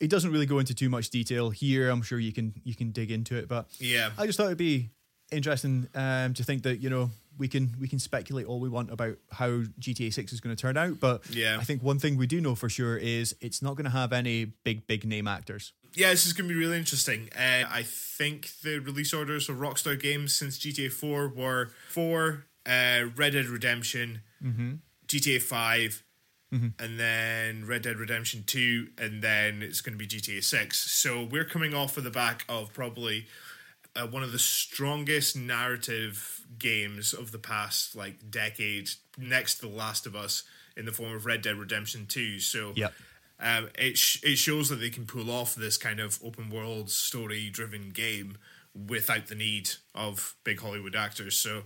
It 0.00 0.10
doesn't 0.10 0.30
really 0.30 0.46
go 0.46 0.60
into 0.60 0.76
too 0.76 0.88
much 0.88 1.10
detail 1.10 1.50
here. 1.50 1.90
I'm 1.90 2.02
sure 2.02 2.20
you 2.20 2.32
can 2.32 2.54
you 2.62 2.72
can 2.76 2.92
dig 2.92 3.10
into 3.10 3.34
it, 3.36 3.48
but 3.48 3.66
Yeah. 3.80 4.10
I 4.16 4.26
just 4.26 4.36
thought 4.38 4.46
it'd 4.46 4.56
be 4.56 4.90
interesting 5.32 5.88
um, 5.92 6.34
to 6.34 6.44
think 6.44 6.62
that 6.62 6.76
you 6.80 6.88
know 6.88 7.10
we 7.36 7.48
can 7.48 7.74
we 7.80 7.88
can 7.88 7.98
speculate 7.98 8.46
all 8.46 8.60
we 8.60 8.68
want 8.68 8.92
about 8.92 9.16
how 9.32 9.48
GTA 9.80 10.12
Six 10.14 10.32
is 10.32 10.40
going 10.40 10.54
to 10.54 10.60
turn 10.60 10.76
out, 10.76 11.00
but 11.00 11.28
Yeah. 11.34 11.58
I 11.60 11.64
think 11.64 11.82
one 11.82 11.98
thing 11.98 12.16
we 12.16 12.28
do 12.28 12.40
know 12.40 12.54
for 12.54 12.68
sure 12.68 12.96
is 12.96 13.34
it's 13.40 13.60
not 13.60 13.74
going 13.74 13.86
to 13.86 13.90
have 13.90 14.12
any 14.12 14.44
big 14.44 14.86
big 14.86 15.04
name 15.04 15.26
actors. 15.26 15.72
Yeah, 15.94 16.10
this 16.10 16.26
is 16.26 16.32
going 16.32 16.48
to 16.48 16.54
be 16.54 16.58
really 16.58 16.76
interesting. 16.78 17.28
Uh, 17.36 17.64
I 17.68 17.82
think 17.84 18.50
the 18.62 18.78
release 18.78 19.12
orders 19.12 19.48
of 19.48 19.56
Rockstar 19.56 20.00
Games 20.00 20.34
since 20.34 20.58
GTA 20.58 20.92
4 20.92 21.28
were 21.28 21.70
4, 21.88 22.44
uh, 22.66 23.04
Red 23.16 23.32
Dead 23.32 23.46
Redemption, 23.46 24.20
GTA 25.08 25.40
5, 25.42 26.02
and 26.78 26.98
then 27.00 27.66
Red 27.66 27.82
Dead 27.82 27.96
Redemption 27.96 28.44
2, 28.46 28.88
and 28.98 29.22
then 29.22 29.62
it's 29.62 29.80
going 29.80 29.98
to 29.98 29.98
be 29.98 30.06
GTA 30.06 30.42
6. 30.42 30.78
So 30.78 31.22
we're 31.24 31.44
coming 31.44 31.74
off 31.74 31.96
of 31.96 32.04
the 32.04 32.10
back 32.10 32.44
of 32.48 32.72
probably 32.72 33.26
uh, 33.96 34.06
one 34.06 34.22
of 34.22 34.32
the 34.32 34.38
strongest 34.38 35.36
narrative 35.36 36.40
games 36.58 37.12
of 37.12 37.32
the 37.32 37.38
past 37.38 37.96
like 37.96 38.30
decade, 38.30 38.90
next 39.18 39.56
to 39.56 39.62
The 39.62 39.74
Last 39.74 40.06
of 40.06 40.14
Us, 40.14 40.44
in 40.76 40.84
the 40.86 40.92
form 40.92 41.14
of 41.14 41.26
Red 41.26 41.42
Dead 41.42 41.56
Redemption 41.56 42.06
2. 42.06 42.38
So 42.38 42.72
Yep. 42.76 42.94
Um, 43.40 43.68
it 43.78 43.96
sh- 43.96 44.22
it 44.22 44.36
shows 44.36 44.68
that 44.68 44.76
they 44.76 44.90
can 44.90 45.06
pull 45.06 45.30
off 45.30 45.54
this 45.54 45.76
kind 45.76 46.00
of 46.00 46.18
open 46.24 46.50
world 46.50 46.90
story 46.90 47.50
driven 47.50 47.90
game 47.90 48.38
without 48.74 49.26
the 49.26 49.34
need 49.34 49.70
of 49.94 50.34
big 50.44 50.60
Hollywood 50.60 50.96
actors. 50.96 51.36
So 51.36 51.62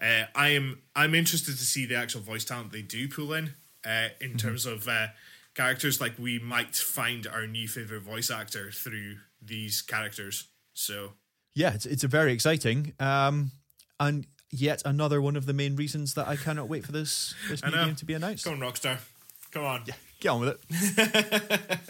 uh, 0.00 0.24
I 0.34 0.48
am 0.50 0.82
I'm 0.94 1.14
interested 1.14 1.56
to 1.56 1.64
see 1.64 1.86
the 1.86 1.96
actual 1.96 2.20
voice 2.20 2.44
talent 2.44 2.72
they 2.72 2.82
do 2.82 3.08
pull 3.08 3.32
in 3.32 3.54
uh, 3.84 4.08
in 4.20 4.36
terms 4.36 4.66
of 4.66 4.88
uh, 4.88 5.08
characters. 5.54 6.00
Like 6.00 6.18
we 6.18 6.38
might 6.38 6.76
find 6.76 7.26
our 7.26 7.46
new 7.46 7.68
favorite 7.68 8.02
voice 8.02 8.30
actor 8.30 8.70
through 8.70 9.16
these 9.40 9.82
characters. 9.82 10.48
So 10.74 11.12
Yeah, 11.54 11.74
it's 11.74 11.86
it's 11.86 12.04
a 12.04 12.08
very 12.08 12.32
exciting, 12.32 12.92
um, 13.00 13.52
and 13.98 14.26
yet 14.50 14.82
another 14.84 15.20
one 15.22 15.36
of 15.36 15.46
the 15.46 15.54
main 15.54 15.76
reasons 15.76 16.14
that 16.14 16.28
I 16.28 16.36
cannot 16.36 16.68
wait 16.68 16.84
for 16.84 16.92
this 16.92 17.34
this 17.48 17.64
new 17.64 17.70
game 17.70 17.94
to 17.96 18.04
be 18.04 18.14
announced. 18.14 18.44
come 18.44 18.54
on, 18.54 18.60
Rockstar, 18.60 18.98
come 19.50 19.64
on. 19.64 19.84
Get 20.20 20.28
on 20.28 20.40
with 20.40 20.58
it. 20.70 21.80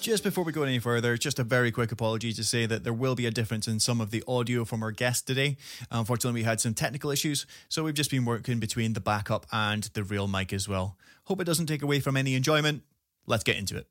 Just 0.00 0.24
before 0.24 0.44
we 0.44 0.52
go 0.52 0.62
any 0.62 0.78
further, 0.78 1.16
just 1.18 1.38
a 1.38 1.44
very 1.44 1.70
quick 1.70 1.92
apology 1.92 2.32
to 2.32 2.42
say 2.42 2.64
that 2.64 2.84
there 2.84 2.92
will 2.92 3.14
be 3.14 3.26
a 3.26 3.30
difference 3.30 3.68
in 3.68 3.78
some 3.78 4.00
of 4.00 4.10
the 4.10 4.24
audio 4.26 4.64
from 4.64 4.82
our 4.82 4.90
guest 4.90 5.26
today. 5.26 5.58
Unfortunately, 5.90 6.40
we 6.40 6.44
had 6.44 6.58
some 6.60 6.72
technical 6.72 7.10
issues, 7.10 7.46
so 7.68 7.84
we've 7.84 7.94
just 7.94 8.10
been 8.10 8.24
working 8.24 8.58
between 8.58 8.94
the 8.94 9.00
backup 9.00 9.46
and 9.52 9.84
the 9.92 10.02
real 10.02 10.26
mic 10.26 10.52
as 10.52 10.66
well. 10.66 10.96
Hope 11.24 11.40
it 11.40 11.44
doesn't 11.44 11.66
take 11.66 11.82
away 11.82 12.00
from 12.00 12.16
any 12.16 12.34
enjoyment. 12.34 12.82
Let's 13.26 13.44
get 13.44 13.56
into 13.56 13.76
it. 13.76 13.88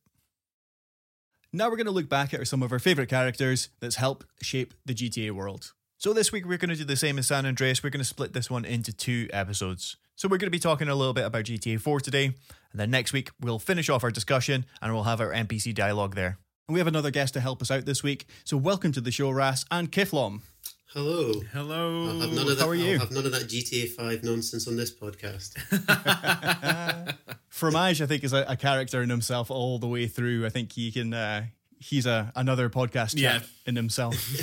Now 1.53 1.69
we're 1.69 1.77
going 1.77 1.85
to 1.85 1.91
look 1.91 2.09
back 2.09 2.33
at 2.33 2.47
some 2.47 2.63
of 2.63 2.71
our 2.71 2.79
favourite 2.79 3.09
characters 3.09 3.69
that's 3.79 3.95
helped 3.95 4.25
shape 4.41 4.73
the 4.85 4.95
GTA 4.95 5.31
world. 5.31 5.73
So 6.01 6.13
this 6.13 6.31
week 6.31 6.45
we're 6.45 6.57
going 6.57 6.69
to 6.69 6.77
do 6.77 6.85
the 6.85 6.95
same 6.95 7.19
as 7.19 7.27
San 7.27 7.45
Andreas. 7.45 7.83
We're 7.83 7.89
going 7.89 7.99
to 7.99 8.05
split 8.05 8.31
this 8.31 8.49
one 8.49 8.63
into 8.63 8.93
two 8.93 9.27
episodes. 9.33 9.97
So 10.15 10.29
we're 10.29 10.37
going 10.37 10.47
to 10.47 10.49
be 10.49 10.57
talking 10.57 10.87
a 10.87 10.95
little 10.95 11.11
bit 11.11 11.25
about 11.25 11.43
GTA 11.43 11.81
4 11.81 11.99
today, 11.99 12.27
and 12.27 12.35
then 12.75 12.89
next 12.89 13.11
week 13.11 13.31
we'll 13.41 13.59
finish 13.59 13.89
off 13.89 14.05
our 14.05 14.09
discussion 14.09 14.63
and 14.81 14.93
we'll 14.93 15.03
have 15.03 15.19
our 15.19 15.33
NPC 15.33 15.75
dialogue 15.75 16.15
there. 16.15 16.37
And 16.69 16.73
we 16.73 16.79
have 16.79 16.87
another 16.87 17.11
guest 17.11 17.33
to 17.33 17.41
help 17.41 17.61
us 17.61 17.69
out 17.69 17.83
this 17.83 18.01
week. 18.01 18.27
So 18.45 18.55
welcome 18.55 18.93
to 18.93 19.01
the 19.01 19.11
show, 19.11 19.29
Ras 19.29 19.65
and 19.71 19.91
Kiflom. 19.91 20.39
Hello. 20.93 21.33
Hello. 21.51 22.07
I'll 22.07 22.21
have 22.21 22.31
none 22.31 22.47
of 22.47 22.57
that. 22.57 22.63
How 22.63 22.69
are 22.69 22.75
you? 22.75 22.93
I'll 22.93 22.99
have 22.99 23.11
none 23.11 23.25
of 23.25 23.33
that 23.33 23.49
GTA 23.49 23.89
Five 23.89 24.23
nonsense 24.23 24.69
on 24.69 24.77
this 24.77 24.95
podcast. 24.95 25.57
Fromage, 27.49 28.01
I 28.01 28.05
think, 28.05 28.23
is 28.23 28.31
a, 28.31 28.45
a 28.47 28.55
character 28.55 29.01
in 29.01 29.09
himself 29.09 29.51
all 29.51 29.79
the 29.79 29.87
way 29.87 30.07
through. 30.07 30.45
I 30.45 30.49
think 30.49 30.71
he 30.71 30.93
can. 30.93 31.13
Uh, 31.13 31.47
he's 31.79 32.05
a 32.05 32.31
another 32.35 32.69
podcast 32.69 33.11
chat 33.17 33.41
Yeah. 33.41 33.47
in 33.65 33.75
himself. 33.75 34.15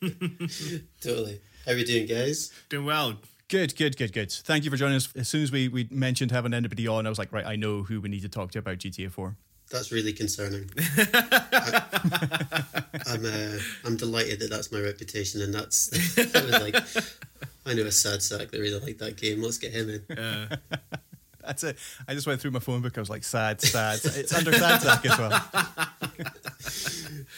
totally. 1.00 1.40
How 1.66 1.72
are 1.72 1.74
we 1.76 1.84
doing, 1.84 2.06
guys? 2.06 2.52
Doing 2.68 2.86
well. 2.86 3.16
good, 3.48 3.76
good, 3.76 3.96
good, 3.96 4.12
good. 4.12 4.30
Thank 4.32 4.64
you 4.64 4.70
for 4.70 4.76
joining 4.76 4.96
us. 4.96 5.08
As 5.16 5.28
soon 5.28 5.42
as 5.42 5.50
we, 5.52 5.68
we 5.68 5.86
mentioned 5.90 6.30
having 6.30 6.52
anybody 6.54 6.86
on, 6.88 7.06
I 7.06 7.08
was 7.08 7.18
like, 7.18 7.32
right, 7.32 7.46
I 7.46 7.56
know 7.56 7.82
who 7.82 8.00
we 8.00 8.08
need 8.08 8.22
to 8.22 8.28
talk 8.28 8.50
to 8.52 8.58
about 8.58 8.78
GTA 8.78 9.10
4. 9.10 9.36
That's 9.70 9.90
really 9.90 10.12
concerning. 10.12 10.70
I, 10.78 11.82
am 13.08 13.24
uh, 13.24 13.58
I'm 13.84 13.96
delighted 13.96 14.40
that 14.40 14.50
that's 14.50 14.70
my 14.70 14.78
reputation, 14.80 15.40
and 15.40 15.54
that's 15.54 15.90
I 16.18 16.40
was 16.42 16.60
like, 16.60 16.76
I 17.66 17.72
know 17.74 17.82
a 17.84 17.90
sad 17.90 18.22
sack 18.22 18.50
that 18.50 18.58
really 18.60 18.78
liked 18.78 18.98
that 18.98 19.16
game. 19.16 19.42
Let's 19.42 19.58
get 19.58 19.72
him 19.72 19.88
in. 19.88 20.58
That's 21.46 21.64
it. 21.64 21.78
I 22.08 22.14
just 22.14 22.26
went 22.26 22.40
through 22.40 22.52
my 22.52 22.58
phone 22.58 22.80
book. 22.80 22.96
I 22.96 23.00
was 23.00 23.10
like, 23.10 23.24
sad, 23.24 23.60
sad. 23.60 24.00
It's 24.04 24.34
under 24.34 24.52
sad 24.52 24.80
sack 24.82 25.04
as 25.06 25.18
well. 25.18 25.30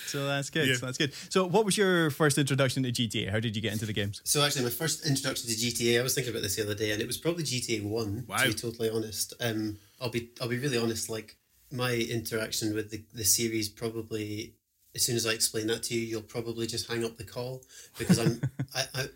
so 0.07 0.27
that's 0.27 0.51
good. 0.51 0.69
Yeah. 0.69 0.75
So 0.77 0.87
that's 0.87 0.99
good. 0.99 1.13
So, 1.29 1.47
what 1.47 1.65
was 1.65 1.77
your 1.77 2.11
first 2.11 2.39
introduction 2.39 2.83
to 2.85 2.93
GTA? 2.93 3.31
How 3.31 3.41
did 3.41 3.57
you 3.57 3.63
get 3.63 3.73
into 3.73 3.87
the 3.87 3.93
games? 3.93 4.21
So 4.25 4.45
actually, 4.45 4.65
my 4.65 4.71
first 4.71 5.07
introduction 5.07 5.49
to 5.49 5.55
GTA, 5.55 6.01
I 6.01 6.03
was 6.03 6.15
thinking 6.15 6.33
about 6.33 6.43
this 6.43 6.57
the 6.57 6.63
other 6.63 6.75
day, 6.75 6.93
and 6.93 7.01
it 7.01 7.07
was 7.07 7.17
probably 7.19 7.43
GTA 7.45 7.83
One. 7.85 8.25
Wow. 8.29 8.37
To 8.39 8.49
be 8.49 8.55
totally 8.55 8.91
honest, 8.91 9.35
um, 9.41 9.79
I'll 10.01 10.11
be 10.11 10.31
I'll 10.41 10.49
be 10.49 10.59
really 10.59 10.79
honest. 10.79 11.11
Like 11.11 11.37
my 11.73 11.93
interaction 11.95 12.75
with 12.75 12.91
the 12.91 13.03
the 13.15 13.25
series, 13.25 13.69
probably 13.69 14.55
as 14.95 15.03
soon 15.03 15.17
as 15.17 15.27
I 15.27 15.31
explain 15.33 15.67
that 15.67 15.83
to 15.85 15.95
you, 15.95 16.01
you'll 16.01 16.23
probably 16.23 16.67
just 16.67 16.91
hang 16.91 17.05
up 17.05 17.17
the 17.17 17.25
call 17.25 17.63
because 17.99 18.19
I'm 18.19 18.41
I. 18.75 18.85
I 18.95 19.07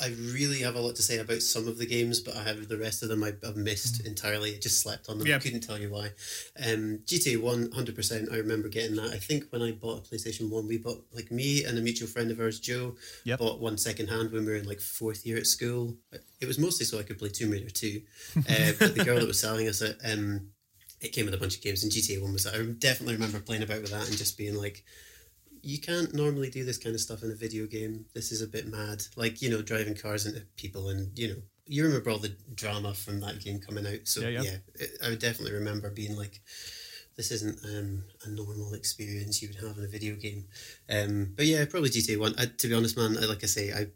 I 0.00 0.08
really 0.32 0.60
have 0.60 0.76
a 0.76 0.80
lot 0.80 0.94
to 0.96 1.02
say 1.02 1.18
about 1.18 1.42
some 1.42 1.66
of 1.66 1.76
the 1.78 1.86
games, 1.86 2.20
but 2.20 2.36
I 2.36 2.44
have 2.44 2.68
the 2.68 2.78
rest 2.78 3.02
of 3.02 3.08
them 3.08 3.24
I, 3.24 3.32
I've 3.46 3.56
missed 3.56 4.06
entirely. 4.06 4.54
I 4.54 4.58
just 4.58 4.80
slept 4.80 5.08
on 5.08 5.18
them. 5.18 5.26
Yeah. 5.26 5.38
Couldn't 5.40 5.62
tell 5.62 5.78
you 5.78 5.90
why. 5.90 6.12
Um, 6.64 7.00
GTA 7.04 7.40
One, 7.40 7.70
hundred 7.72 7.96
percent. 7.96 8.28
I 8.32 8.36
remember 8.36 8.68
getting 8.68 8.96
that. 8.96 9.10
I 9.10 9.18
think 9.18 9.44
when 9.50 9.60
I 9.62 9.72
bought 9.72 10.06
a 10.06 10.14
PlayStation 10.14 10.50
One, 10.50 10.68
we 10.68 10.78
bought 10.78 11.04
like 11.12 11.30
me 11.32 11.64
and 11.64 11.76
a 11.76 11.80
mutual 11.80 12.08
friend 12.08 12.30
of 12.30 12.38
ours, 12.38 12.60
Joe, 12.60 12.94
Yep. 13.24 13.38
bought 13.40 13.60
one 13.60 13.76
second 13.76 14.08
hand 14.08 14.30
when 14.30 14.44
we 14.44 14.52
were 14.52 14.56
in 14.58 14.66
like 14.68 14.80
fourth 14.80 15.26
year 15.26 15.36
at 15.36 15.46
school. 15.46 15.96
It 16.40 16.46
was 16.46 16.58
mostly 16.58 16.86
so 16.86 16.98
I 16.98 17.02
could 17.02 17.18
play 17.18 17.30
Tomb 17.30 17.50
Raider 17.50 17.70
two. 17.70 18.02
Uh, 18.36 18.72
but 18.78 18.94
the 18.94 19.04
girl 19.04 19.18
that 19.18 19.26
was 19.26 19.40
selling 19.40 19.68
us 19.68 19.82
it, 19.82 19.98
um, 20.04 20.48
it 21.00 21.08
came 21.08 21.24
with 21.26 21.34
a 21.34 21.38
bunch 21.38 21.56
of 21.56 21.62
games, 21.62 21.82
and 21.82 21.92
GTA 21.92 22.22
One 22.22 22.32
was 22.32 22.44
that. 22.44 22.54
I 22.54 22.62
definitely 22.62 23.14
remember 23.14 23.40
playing 23.40 23.62
about 23.62 23.82
with 23.82 23.90
that 23.90 24.08
and 24.08 24.16
just 24.16 24.38
being 24.38 24.54
like, 24.54 24.84
you 25.62 25.80
can't 25.80 26.14
normally 26.14 26.50
do 26.50 26.64
this 26.64 26.78
kind 26.78 26.94
of 26.94 27.00
stuff 27.00 27.22
in 27.22 27.30
a 27.30 27.34
video 27.34 27.66
game. 27.66 28.06
This 28.14 28.32
is 28.32 28.42
a 28.42 28.46
bit 28.46 28.66
mad. 28.66 29.02
Like, 29.16 29.42
you 29.42 29.50
know, 29.50 29.62
driving 29.62 29.94
cars 29.94 30.26
into 30.26 30.42
people 30.56 30.88
and, 30.88 31.16
you 31.18 31.28
know, 31.28 31.42
you 31.66 31.84
remember 31.84 32.10
all 32.10 32.18
the 32.18 32.34
drama 32.54 32.94
from 32.94 33.20
that 33.20 33.40
game 33.40 33.60
coming 33.60 33.86
out. 33.86 34.00
So, 34.04 34.20
Yeah, 34.20 34.28
yeah, 34.28 34.42
yeah. 34.42 34.56
it, 34.76 34.90
I 35.04 35.10
would 35.10 35.18
definitely 35.18 35.52
remember 35.52 35.90
being 35.90 36.16
like, 36.16 36.40
this 37.16 37.30
isn't 37.32 37.58
um, 37.64 38.04
a 38.24 38.30
normal 38.30 38.74
experience 38.74 39.42
you 39.42 39.48
would 39.48 39.62
have 39.66 39.76
in 39.76 39.84
a 39.84 39.88
video 39.88 40.14
game. 40.14 40.44
Um, 40.88 41.32
but 41.36 41.46
yeah, 41.46 41.64
probably 41.66 41.90
GTA 41.90 42.18
1. 42.18 42.34
I, 42.38 42.46
to 42.46 42.68
be 42.68 42.74
honest, 42.74 42.96
man, 42.96 43.18
I, 43.18 43.26
like 43.26 43.42
I 43.42 43.48
say, 43.48 43.72
I 43.72 43.88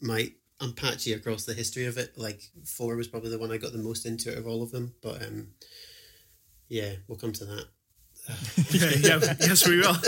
might. 0.00 0.34
I'm 0.60 0.72
patchy 0.72 1.12
across 1.12 1.44
the 1.44 1.54
history 1.54 1.86
of 1.86 1.98
it. 1.98 2.18
Like 2.18 2.42
four 2.64 2.96
was 2.96 3.06
probably 3.06 3.30
the 3.30 3.38
one 3.38 3.52
I 3.52 3.58
got 3.58 3.70
the 3.72 3.78
most 3.78 4.04
into 4.04 4.32
out 4.32 4.38
of 4.38 4.46
all 4.48 4.62
of 4.62 4.72
them. 4.72 4.92
But 5.00 5.22
um, 5.22 5.48
yeah, 6.68 6.94
we'll 7.06 7.16
come 7.16 7.32
to 7.32 7.44
that. 7.44 7.66
Yeah, 8.70 8.90
yeah, 8.98 9.34
yes, 9.40 9.66
we 9.66 9.78
will. 9.78 9.94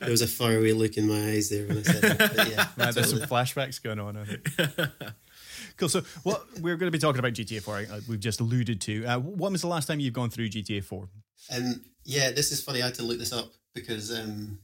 There 0.00 0.10
was 0.10 0.22
a 0.22 0.28
faraway 0.28 0.72
look 0.72 0.96
in 0.96 1.08
my 1.08 1.30
eyes 1.30 1.48
there 1.48 1.66
when 1.66 1.78
I 1.78 1.82
said 1.82 2.02
that. 2.02 2.48
Yeah, 2.48 2.68
Man, 2.76 2.94
there's 2.94 3.10
some 3.10 3.18
totally. 3.18 3.26
flashbacks 3.26 3.82
going 3.82 3.98
on. 3.98 4.16
I 4.16 4.24
think. 4.24 4.90
cool. 5.76 5.88
So, 5.88 6.02
what 6.22 6.44
we're 6.60 6.76
going 6.76 6.86
to 6.86 6.96
be 6.96 7.00
talking 7.00 7.18
about 7.18 7.32
GTA 7.32 7.62
4, 7.62 7.76
uh, 7.76 8.00
we've 8.08 8.20
just 8.20 8.40
alluded 8.40 8.80
to. 8.82 9.04
Uh, 9.04 9.18
when 9.18 9.52
was 9.52 9.62
the 9.62 9.68
last 9.68 9.86
time 9.86 9.98
you've 9.98 10.14
gone 10.14 10.30
through 10.30 10.50
GTA 10.50 10.84
4? 10.84 11.08
Um, 11.56 11.84
yeah, 12.04 12.30
this 12.30 12.52
is 12.52 12.62
funny. 12.62 12.82
I 12.82 12.86
had 12.86 12.94
to 12.96 13.02
look 13.02 13.18
this 13.18 13.32
up 13.32 13.50
because 13.74 14.16
um, 14.16 14.58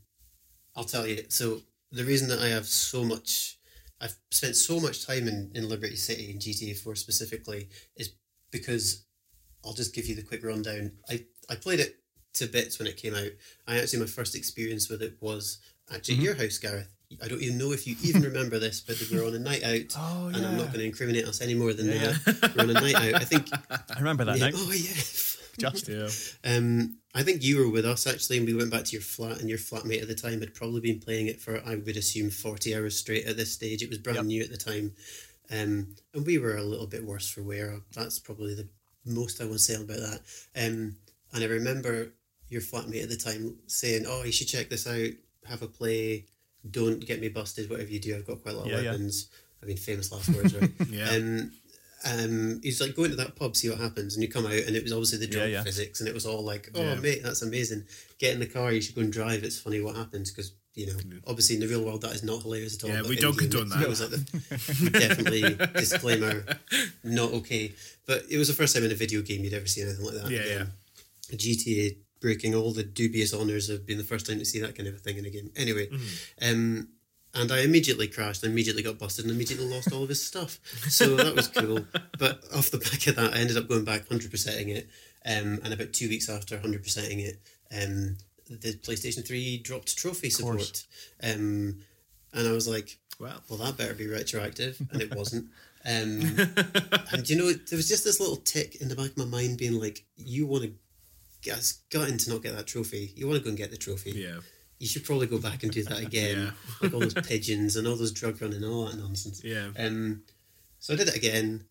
I'll 0.76 0.84
tell 0.84 1.06
you. 1.06 1.24
So 1.28 1.62
the 1.90 2.04
reason 2.04 2.28
that 2.28 2.38
I 2.40 2.48
have 2.48 2.66
so 2.66 3.02
much, 3.02 3.58
I've 4.00 4.14
spent 4.30 4.54
so 4.54 4.78
much 4.78 5.04
time 5.06 5.26
in, 5.26 5.50
in 5.54 5.68
Liberty 5.68 5.96
City 5.96 6.30
in 6.30 6.38
GTA 6.38 6.76
Four 6.78 6.94
specifically, 6.94 7.68
is 7.96 8.14
because 8.52 9.04
I'll 9.64 9.74
just 9.74 9.94
give 9.94 10.06
you 10.06 10.14
the 10.14 10.22
quick 10.22 10.44
rundown. 10.44 10.92
I 11.08 11.24
I 11.50 11.56
played 11.56 11.80
it 11.80 11.96
to 12.34 12.46
bits 12.46 12.78
when 12.78 12.88
it 12.88 12.96
came 12.96 13.14
out. 13.14 13.30
I 13.66 13.78
actually 13.78 14.00
my 14.00 14.06
first 14.06 14.34
experience 14.34 14.88
with 14.88 15.02
it 15.02 15.16
was 15.20 15.58
actually 15.92 16.14
Mm-hmm. 16.16 16.22
at 16.22 16.24
your 16.24 16.34
house, 16.36 16.58
Gareth. 16.58 16.88
I 17.22 17.28
don't 17.28 17.42
even 17.42 17.58
know 17.58 17.72
if 17.72 17.86
you 17.86 17.94
even 18.02 18.22
remember 18.22 18.58
this, 18.58 18.80
but 18.80 18.98
we 19.10 19.18
were 19.18 19.26
on 19.26 19.34
a 19.34 19.38
night 19.38 19.62
out, 19.62 19.94
Oh, 19.98 20.28
and 20.34 20.44
I'm 20.46 20.56
not 20.56 20.68
going 20.68 20.78
to 20.80 20.84
incriminate 20.86 21.26
us 21.26 21.42
any 21.42 21.54
more 21.54 21.74
than 21.74 21.88
Yeah, 21.88 22.12
that. 22.24 22.52
We're 22.56 22.62
on 22.64 22.70
a 22.70 22.74
night 22.80 22.94
out. 22.94 23.20
I 23.20 23.24
think. 23.24 23.48
I 23.70 23.98
remember 23.98 24.24
that 24.24 24.38
yeah, 24.38 24.44
night. 24.46 24.54
oh 24.56 24.72
yeah. 24.72 24.94
Just 25.58 25.86
yeah. 25.88 26.08
Um, 26.50 26.96
I 27.14 27.22
think 27.22 27.42
you 27.42 27.58
were 27.58 27.68
with 27.68 27.84
us 27.84 28.06
actually, 28.06 28.38
and 28.38 28.46
we 28.46 28.54
went 28.54 28.70
back 28.70 28.84
to 28.84 28.92
your 28.92 29.02
flat, 29.02 29.40
and 29.40 29.50
your 29.50 29.58
flatmate 29.58 30.00
at 30.00 30.08
the 30.08 30.14
time 30.14 30.40
had 30.40 30.54
probably 30.54 30.80
been 30.80 30.98
playing 31.00 31.26
it 31.26 31.42
for, 31.42 31.60
I 31.66 31.74
would 31.76 31.98
assume, 31.98 32.30
40 32.30 32.74
hours 32.74 32.98
straight 32.98 33.26
at 33.26 33.36
this 33.36 33.52
stage. 33.52 33.82
It 33.82 33.90
was 33.90 33.98
brand 33.98 34.16
Yep. 34.16 34.24
new 34.24 34.42
at 34.42 34.50
the 34.50 34.56
time. 34.56 34.92
Um, 35.50 35.94
and 36.14 36.24
we 36.24 36.38
were 36.38 36.56
a 36.56 36.62
little 36.62 36.86
bit 36.86 37.04
worse 37.04 37.28
for 37.28 37.42
wear. 37.42 37.80
That's 37.94 38.18
probably 38.18 38.54
the 38.54 38.68
most 39.04 39.42
I 39.42 39.44
want 39.44 39.58
to 39.58 39.62
say 39.62 39.74
about 39.74 39.98
that. 39.98 40.20
Um, 40.56 40.96
and 41.34 41.44
I 41.44 41.46
remember 41.46 42.14
your 42.52 42.62
flatmate 42.62 43.02
at 43.02 43.08
the 43.08 43.16
time 43.16 43.56
saying, 43.66 44.04
Oh, 44.06 44.22
you 44.24 44.32
should 44.32 44.48
check 44.48 44.68
this 44.68 44.86
out, 44.86 45.10
have 45.48 45.62
a 45.62 45.66
play, 45.66 46.26
don't 46.70 47.04
get 47.04 47.20
me 47.20 47.28
busted, 47.28 47.68
whatever 47.70 47.90
you 47.90 47.98
do. 48.00 48.14
I've 48.14 48.26
got 48.26 48.42
quite 48.42 48.54
a 48.54 48.58
lot 48.58 48.66
of 48.66 48.72
Yeah, 48.72 48.80
yeah. 48.80 48.90
weapons. 48.92 49.28
I 49.62 49.66
mean, 49.66 49.76
famous 49.76 50.12
last 50.12 50.28
words, 50.28 50.54
right? 50.56 50.70
Yeah. 50.90 51.10
Um, 51.10 51.52
um, 52.04 52.60
he's 52.64 52.80
like, 52.80 52.96
go 52.96 53.04
into 53.04 53.16
that 53.16 53.36
pub, 53.36 53.54
see 53.54 53.70
what 53.70 53.78
happens. 53.78 54.14
And 54.14 54.24
you 54.24 54.28
come 54.28 54.44
out, 54.46 54.52
and 54.52 54.74
it 54.74 54.82
was 54.82 54.92
obviously 54.92 55.18
the 55.18 55.28
drunk 55.28 55.50
Yeah, 55.50 55.58
yeah. 55.58 55.62
physics, 55.62 56.00
and 56.00 56.08
it 56.08 56.14
was 56.14 56.26
all 56.26 56.42
like, 56.42 56.68
oh, 56.74 56.82
Yeah. 56.82 56.94
mate, 56.96 57.22
that's 57.22 57.42
amazing. 57.42 57.84
Get 58.18 58.34
in 58.34 58.40
the 58.40 58.46
car, 58.46 58.72
you 58.72 58.80
should 58.80 58.96
go 58.96 59.02
and 59.02 59.12
drive. 59.12 59.44
It's 59.44 59.60
funny 59.60 59.80
what 59.80 59.94
happens 59.94 60.32
because, 60.32 60.50
you 60.74 60.86
know, 60.88 60.98
obviously 61.28 61.54
in 61.54 61.60
the 61.60 61.68
real 61.68 61.84
world, 61.84 62.02
that 62.02 62.10
is 62.12 62.24
not 62.24 62.42
hilarious 62.42 62.74
at 62.74 62.82
all. 62.84 62.90
Yeah, 62.90 63.08
we 63.08 63.14
don't 63.14 63.38
condone 63.38 63.68
that. 63.68 63.82
It 63.82 63.88
was 63.88 64.00
like 64.00 64.10
the, 64.10 64.90
definitely 64.98 65.54
disclaimer, 65.80 66.44
not 67.04 67.30
okay. 67.34 67.72
But 68.06 68.24
it 68.28 68.36
was 68.36 68.48
the 68.48 68.54
first 68.54 68.74
time 68.74 68.84
in 68.84 68.90
a 68.90 68.96
video 68.96 69.22
game 69.22 69.44
you'd 69.44 69.54
ever 69.54 69.66
seen 69.68 69.86
anything 69.86 70.04
like 70.04 70.14
that. 70.22 70.28
Yeah, 70.30 70.44
yeah. 70.44 70.64
GTA 71.36 71.96
breaking 72.22 72.54
all 72.54 72.72
the 72.72 72.84
dubious 72.84 73.34
honours 73.34 73.68
of 73.68 73.84
being 73.84 73.98
the 73.98 74.04
first 74.04 74.26
time 74.26 74.38
to 74.38 74.44
see 74.46 74.60
that 74.60 74.76
kind 74.76 74.88
of 74.88 74.94
a 74.94 74.98
thing 74.98 75.18
in 75.18 75.26
a 75.26 75.30
game. 75.30 75.50
Anyway, 75.56 75.88
um, 76.40 76.88
and 77.34 77.50
I 77.50 77.60
immediately 77.60 78.08
crashed, 78.08 78.42
and 78.42 78.52
immediately 78.52 78.82
got 78.82 78.98
busted, 78.98 79.24
and 79.24 79.34
immediately 79.34 79.66
lost 79.66 79.92
all 79.92 80.02
of 80.02 80.08
his 80.08 80.24
stuff. 80.24 80.58
So 80.88 81.16
that 81.16 81.34
was 81.34 81.48
cool. 81.48 81.84
But 82.18 82.44
off 82.54 82.70
the 82.70 82.78
back 82.78 83.06
of 83.08 83.16
that, 83.16 83.34
I 83.34 83.38
ended 83.38 83.56
up 83.56 83.68
going 83.68 83.84
back 83.84 84.06
100%ing 84.06 84.68
it. 84.68 84.88
Um, 85.24 85.60
and 85.64 85.72
about 85.72 85.92
two 85.92 86.08
weeks 86.08 86.28
after 86.28 86.56
100%ing 86.56 87.18
it, 87.18 87.40
um, 87.74 88.16
the 88.48 88.74
PlayStation 88.74 89.26
3 89.26 89.58
dropped 89.58 89.96
trophy 89.96 90.30
support. 90.30 90.84
Um, 91.22 91.80
and 92.32 92.48
I 92.48 92.52
was 92.52 92.68
like, 92.68 92.98
Well, 93.18 93.42
well, 93.48 93.58
that 93.58 93.76
better 93.76 93.94
be 93.94 94.06
retroactive, 94.06 94.80
and 94.92 95.02
it 95.02 95.14
wasn't. 95.14 95.46
Um, 95.84 96.20
and 97.12 97.28
you 97.28 97.36
know, 97.36 97.52
there 97.52 97.76
was 97.76 97.88
just 97.88 98.04
this 98.04 98.20
little 98.20 98.36
tick 98.36 98.76
in 98.76 98.88
the 98.88 98.94
back 98.94 99.06
of 99.10 99.16
my 99.16 99.24
mind, 99.24 99.58
being 99.58 99.80
like, 99.80 100.04
"You 100.16 100.46
want 100.46 100.62
to 100.62 100.72
it's 101.44 101.72
gutting 101.90 102.18
to 102.18 102.30
not 102.30 102.42
get 102.42 102.56
that 102.56 102.66
trophy. 102.66 103.12
You 103.16 103.26
want 103.26 103.38
to 103.38 103.44
go 103.44 103.48
and 103.48 103.58
get 103.58 103.70
the 103.70 103.76
trophy. 103.76 104.12
yeah. 104.12 104.38
You 104.78 104.88
should 104.88 105.04
probably 105.04 105.28
go 105.28 105.38
back 105.38 105.62
and 105.62 105.70
do 105.70 105.84
that 105.84 106.00
again, 106.06 106.52
like 106.82 106.92
all 106.92 106.98
those 107.00 107.14
pigeons 107.14 107.76
and 107.76 107.86
all 107.86 107.94
those 107.94 108.10
drug 108.10 108.42
running 108.42 108.64
and 108.64 108.72
all 108.72 108.86
that 108.86 108.98
nonsense." 108.98 109.42
Yeah. 109.44 109.68
Um, 109.78 110.22
so 110.80 110.94
I 110.94 110.96
did 110.96 111.06
it 111.08 111.16
again. 111.16 111.64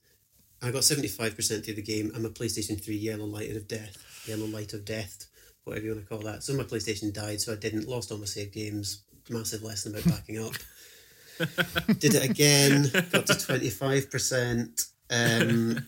I 0.61 0.71
got 0.71 0.83
seventy 0.85 1.09
five 1.09 1.35
percent 1.35 1.65
through 1.65 1.73
the 1.73 1.81
game, 1.81 2.11
I'm 2.15 2.25
a 2.25 2.29
PlayStation 2.29 2.81
Three 2.81 2.95
Yellow 2.95 3.25
Light 3.25 3.53
of 3.55 3.67
Death, 3.67 4.23
Yellow 4.27 4.45
Light 4.45 4.73
of 4.73 4.85
Death, 4.85 5.27
whatever 5.65 5.85
you 5.85 5.91
want 5.93 6.03
to 6.03 6.09
call 6.09 6.19
that. 6.19 6.43
So 6.43 6.53
my 6.53 6.63
PlayStation 6.63 7.13
died, 7.13 7.41
so 7.41 7.51
I 7.51 7.55
didn't 7.55 7.87
lost 7.89 8.11
all 8.11 8.17
my 8.17 8.25
save 8.25 8.53
games. 8.53 9.03
Massive 9.29 9.63
lesson 9.63 9.93
about 9.93 10.05
backing 10.05 10.39
up. 10.39 10.53
did 11.99 12.15
it 12.15 12.29
again, 12.29 12.89
got 13.11 13.25
to 13.27 13.37
twenty 13.45 13.69
five 13.69 14.09
percent. 14.09 14.85
Um, 15.09 15.85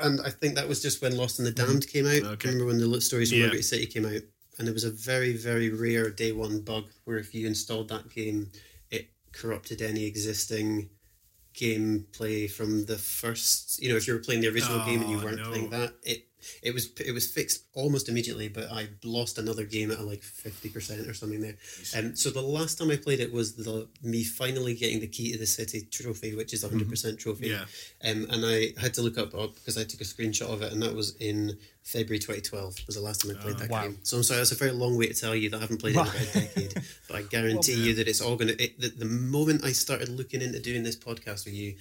and 0.00 0.20
I 0.20 0.30
think 0.30 0.54
that 0.54 0.68
was 0.68 0.82
just 0.82 1.02
when 1.02 1.16
Lost 1.16 1.38
in 1.38 1.44
the 1.44 1.52
mm-hmm. 1.52 1.70
Damned 1.70 1.88
came 1.88 2.06
out. 2.06 2.22
Okay. 2.34 2.48
Remember 2.48 2.66
when 2.66 2.78
the 2.78 3.00
Stories 3.00 3.30
from 3.30 3.38
Yeah. 3.38 3.44
Liberty 3.44 3.62
City 3.62 3.86
came 3.86 4.06
out? 4.06 4.20
And 4.58 4.66
there 4.66 4.74
was 4.74 4.84
a 4.84 4.90
very, 4.90 5.36
very 5.36 5.70
rare 5.70 6.10
day 6.10 6.32
one 6.32 6.60
bug 6.60 6.84
where 7.04 7.18
if 7.18 7.34
you 7.34 7.46
installed 7.46 7.88
that 7.88 8.10
game, 8.10 8.50
it 8.90 9.08
corrupted 9.32 9.80
any 9.80 10.04
existing 10.04 10.90
gameplay 11.54 12.50
from 12.50 12.84
the 12.84 12.98
first. 12.98 13.82
You 13.82 13.90
know, 13.90 13.96
if 13.96 14.06
you 14.06 14.14
were 14.14 14.20
playing 14.20 14.40
the 14.42 14.48
original 14.48 14.84
game 14.84 15.00
and 15.02 15.10
you 15.10 15.18
Oh, 15.20 15.24
weren't 15.24 15.38
no. 15.38 15.48
playing 15.50 15.70
that, 15.70 15.94
it 16.02 16.26
it 16.62 16.74
was 16.74 16.90
it 17.00 17.12
was 17.12 17.30
fixed 17.30 17.64
almost 17.74 18.08
immediately. 18.08 18.48
But 18.48 18.70
I 18.70 18.88
lost 19.04 19.38
another 19.38 19.64
game 19.64 19.90
at 19.90 20.00
like 20.00 20.22
fifty 20.22 20.68
percent 20.68 21.08
or 21.08 21.14
something 21.14 21.40
there. 21.40 21.56
Um, 21.96 22.16
so 22.16 22.30
the 22.30 22.42
last 22.42 22.78
time 22.78 22.90
I 22.90 22.96
played 22.96 23.20
it 23.20 23.32
was 23.32 23.54
the 23.54 23.88
me 24.02 24.24
finally 24.24 24.74
getting 24.74 25.00
the 25.00 25.06
key 25.06 25.32
to 25.32 25.38
the 25.38 25.46
city 25.46 25.86
trophy, 25.90 26.34
which 26.34 26.52
is 26.52 26.64
a 26.64 26.68
hundred 26.68 26.88
percent 26.88 27.18
trophy. 27.18 27.48
Yeah. 27.48 27.64
Um, 28.08 28.26
and 28.30 28.44
I 28.44 28.72
had 28.80 28.94
to 28.94 29.02
look 29.02 29.18
up 29.18 29.34
up 29.34 29.54
because 29.54 29.78
I 29.78 29.84
took 29.84 30.00
a 30.00 30.04
screenshot 30.04 30.52
of 30.52 30.62
it, 30.62 30.72
and 30.72 30.82
that 30.82 30.94
was 30.94 31.16
in 31.16 31.58
February 31.82 32.18
2012. 32.18 32.86
Was 32.86 32.96
the 32.96 33.02
last 33.02 33.22
time 33.22 33.36
I 33.36 33.42
played 33.42 33.58
that 33.58 33.70
wow. 33.70 33.82
game. 33.82 33.98
So 34.02 34.16
I'm 34.16 34.22
sorry, 34.22 34.38
that's 34.38 34.52
a 34.52 34.56
very 34.56 34.70
long 34.70 34.96
way 34.96 35.08
to 35.08 35.14
tell 35.14 35.34
you 35.34 35.50
that 35.50 35.56
I 35.56 35.60
haven't 35.60 35.80
played 35.80 35.96
it 35.96 36.00
in 36.00 36.06
about 36.06 36.20
a 36.20 36.32
decade. 36.32 36.74
But 37.08 37.16
I 37.16 37.22
guarantee 37.30 37.74
you 37.74 37.94
that 37.94 38.08
it's 38.08 38.20
all 38.20 38.36
going 38.36 38.56
to. 38.56 38.56
The, 38.56 38.88
the 38.88 39.04
moment 39.04 39.64
I 39.64 39.72
started 39.72 40.08
looking 40.08 40.42
into 40.42 40.60
doing 40.60 40.82
this 40.82 40.96
podcast 40.96 41.44
with 41.44 41.54
you, 41.54 41.74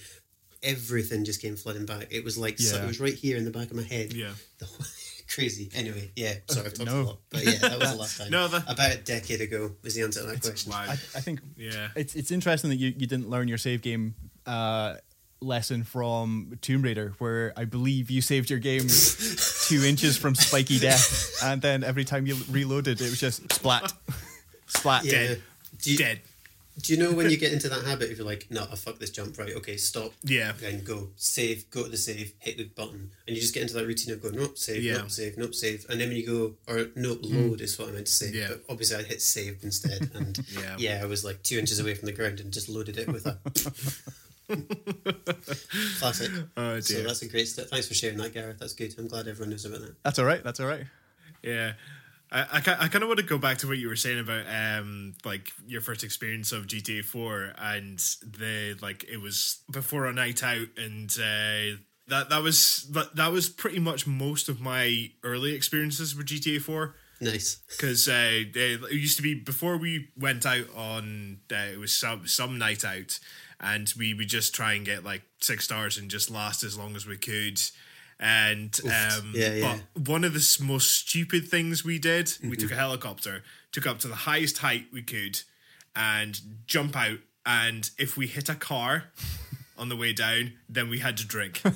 everything 0.63 1.26
just 1.26 1.41
came 1.41 1.56
flooding 1.56 1.86
back. 1.86 2.08
It 2.12 2.24
was 2.24 2.38
like 2.38 2.60
so, 2.60 2.82
it 2.82 2.88
was 2.88 3.00
right 3.00 3.13
here 3.13 3.38
in 3.38 3.45
the 3.45 3.52
back 3.52 3.69
of 3.71 3.76
my 3.76 3.84
head. 3.84 4.13
Yeah. 4.13 4.32
Whole- 4.63 4.86
crazy. 5.34 5.69
Anyway, 5.74 6.12
yeah. 6.15 6.34
Sorry, 6.50 6.65
I've 6.65 6.74
talked 6.74 6.89
No. 6.91 7.02
a 7.02 7.04
lot, 7.04 7.17
but 7.30 7.43
yeah, 7.45 7.58
that 7.60 7.80
was 7.80 7.91
the 7.91 7.97
last 7.97 8.17
time. 8.21 8.32
No, 8.32 8.47
that- 8.50 8.69
about 8.69 8.91
a 8.93 8.97
decade 8.97 9.39
ago 9.41 9.71
was 9.84 9.95
the 9.95 10.02
answer 10.04 10.21
to 10.21 10.28
that 10.28 10.41
question. 10.41 10.71
Wow. 10.71 10.84
I, 10.88 10.91
I 10.93 10.95
think 11.21 11.39
Yeah. 11.58 11.88
it's 11.95 12.15
it's 12.15 12.32
interesting 12.32 12.69
that 12.69 12.76
you, 12.78 12.88
you 12.97 13.08
didn't 13.08 13.30
learn 13.30 13.47
your 13.47 13.58
save 13.58 13.82
game 13.82 14.13
uh, 14.45 14.95
lesson 15.39 15.84
from 15.84 16.58
Tomb 16.62 16.82
Raider, 16.82 17.13
where 17.19 17.54
I 17.56 17.63
believe 17.65 18.12
you 18.12 18.21
saved 18.21 18.50
your 18.50 18.60
game 18.60 18.88
two 19.67 19.84
inches 19.86 20.17
from 20.17 20.36
spiky 20.36 20.80
death, 20.80 21.39
and 21.43 21.62
then 21.62 21.84
every 21.84 22.04
time 22.04 22.28
you 22.28 22.36
reloaded, 22.50 23.00
it 23.02 23.10
was 23.10 23.19
just 23.19 23.52
splat, 23.54 23.91
splat. 24.67 25.06
Yeah. 25.06 25.12
Dead. 25.12 25.41
Do 25.82 25.91
you, 25.93 25.97
Dead. 25.97 26.21
Do 26.82 26.94
you 26.94 27.00
know 27.00 27.12
when 27.13 27.30
you 27.30 27.38
get 27.38 27.54
into 27.54 27.70
that 27.70 27.84
habit 27.86 28.10
if 28.12 28.17
you're 28.17 28.26
like, 28.26 28.48
no, 28.50 28.63
I 28.72 28.76
fuck 28.76 28.98
this 29.00 29.10
jump, 29.12 29.38
right? 29.38 29.54
Okay, 29.56 29.78
stop. 29.78 30.12
Yeah. 30.24 30.54
Then 30.60 30.84
go 30.84 31.10
save, 31.15 31.70
go 31.70 31.84
to 31.84 31.89
the 31.89 31.98
save, 31.98 32.34
hit 32.39 32.58
the 32.58 32.63
button, 32.65 33.12
and 33.28 33.36
you 33.36 33.41
just 33.41 33.54
get 33.54 33.62
into 33.63 33.74
that 33.76 33.86
routine 33.86 34.13
of 34.13 34.22
going, 34.22 34.36
nope, 34.36 34.58
save, 34.58 34.84
Yeah. 34.84 34.98
nope, 34.98 35.12
save, 35.12 35.38
nope, 35.38 35.54
save, 35.54 35.86
and 35.89 36.00
then 36.00 36.08
when 36.10 36.17
you 36.17 36.26
go 36.26 36.54
or 36.74 36.88
nope, 36.96 37.20
hmm. 37.26 37.50
load 37.50 37.62
is 37.62 37.78
what 37.78 37.89
I 37.89 37.91
meant 37.91 38.08
to 38.08 38.12
say. 38.12 38.32
Yeah. 38.34 38.48
But 38.50 38.63
obviously, 38.70 38.98
I 38.98 39.04
hit 39.04 39.22
save 39.22 39.60
instead, 39.63 40.12
and 40.15 40.38
Yeah. 40.52 40.76
yeah. 40.78 41.00
I 41.02 41.06
was 41.06 41.24
like 41.24 41.44
two 41.44 41.58
inches 41.60 41.80
away 41.80 41.94
from 41.94 42.08
the 42.08 42.13
ground 42.13 42.39
and 42.39 42.52
just 42.52 42.70
loaded 42.70 42.98
it 42.98 43.08
with 43.08 43.26
a 43.26 43.38
classic. 46.00 46.32
Oh, 46.58 46.74
dear. 46.74 46.82
So 46.82 47.04
that's 47.04 47.22
a 47.22 47.28
great 47.28 47.48
step. 47.48 47.67
Thanks 47.67 47.88
for 47.88 47.94
sharing 47.94 48.17
that, 48.17 48.34
Gareth. 48.34 48.58
That's 48.60 48.74
good. 48.74 48.94
I'm 48.98 49.08
glad 49.08 49.28
everyone 49.28 49.52
knows 49.52 49.65
about 49.65 49.82
that. 49.82 49.96
That's 50.04 50.20
all 50.20 50.26
right. 50.26 50.44
That's 50.44 50.60
all 50.60 50.67
right. 50.67 50.86
Yeah. 51.44 51.74
I, 52.32 52.41
I, 52.41 52.58
I 52.58 52.88
kind 52.88 53.04
of 53.04 53.08
want 53.08 53.20
to 53.20 53.26
go 53.26 53.38
back 53.38 53.58
to 53.60 53.67
what 53.67 53.78
you 53.78 53.88
were 53.88 53.96
saying 53.96 54.20
about 54.20 54.46
um 54.48 55.15
like 55.26 55.52
your 55.67 55.82
first 55.82 56.04
experience 56.04 56.52
of 56.52 56.67
GTA 56.67 57.04
4 57.04 57.54
and 57.58 58.00
the 58.24 58.78
like 58.82 59.04
it 59.12 59.17
was 59.17 59.60
before 59.70 60.06
a 60.06 60.13
night 60.13 60.44
out 60.44 60.67
and 60.78 61.10
uh 61.20 61.78
that 62.08 62.30
that 62.30 62.41
was 62.41 62.88
that, 62.91 63.15
that 63.15 63.32
was 63.32 63.50
pretty 63.50 63.80
much 63.80 64.08
most 64.08 64.50
of 64.50 64.62
my 64.62 65.12
early 65.24 65.54
experiences 65.54 66.15
with 66.15 66.28
GTA 66.28 66.62
4 66.62 66.96
Nice. 67.24 67.62
because 67.70 68.10
uh, 68.10 68.44
it 68.56 68.91
used 68.91 69.17
to 69.17 69.24
be 69.24 69.36
before 69.36 69.78
we 69.78 70.10
went 70.17 70.44
out 70.46 70.65
on 70.76 71.39
uh, 71.52 71.56
it 71.72 71.80
was 71.80 71.94
some 71.94 72.26
some 72.26 72.58
night 72.58 72.84
out 72.84 73.20
and 73.60 73.94
we 73.98 74.13
would 74.15 74.28
just 74.28 74.56
try 74.56 74.74
and 74.74 74.86
get 74.86 75.04
like 75.04 75.22
six 75.39 75.65
stars 75.65 75.98
and 75.98 76.10
just 76.10 76.32
last 76.32 76.63
as 76.63 76.78
long 76.78 76.96
as 76.96 77.06
we 77.06 77.17
could 77.17 77.62
and 78.21 78.79
um 78.86 79.31
Yeah, 79.34 79.53
yeah. 79.53 79.77
but 79.95 80.07
one 80.07 80.23
of 80.23 80.34
the 80.34 80.57
most 80.63 80.91
stupid 80.91 81.47
things 81.47 81.84
we 81.84 81.97
did 81.99 82.31
we 82.41 82.49
Mm-hmm. 82.51 82.62
took 82.62 82.71
a 82.71 82.75
helicopter 82.75 83.43
took 83.71 83.88
up 83.88 83.99
to 83.99 84.07
the 84.07 84.15
highest 84.15 84.60
height 84.60 84.86
we 84.93 85.01
could 85.01 85.41
and 85.95 86.39
jump 86.67 86.95
out 86.95 87.17
and 87.45 87.89
if 87.97 88.15
we 88.15 88.27
hit 88.27 88.47
a 88.49 88.55
car 88.55 89.05
on 89.77 89.89
the 89.89 89.95
way 89.95 90.13
down 90.13 90.53
then 90.69 90.88
we 90.89 90.99
had 90.99 91.17
to 91.17 91.25
drink 91.25 91.62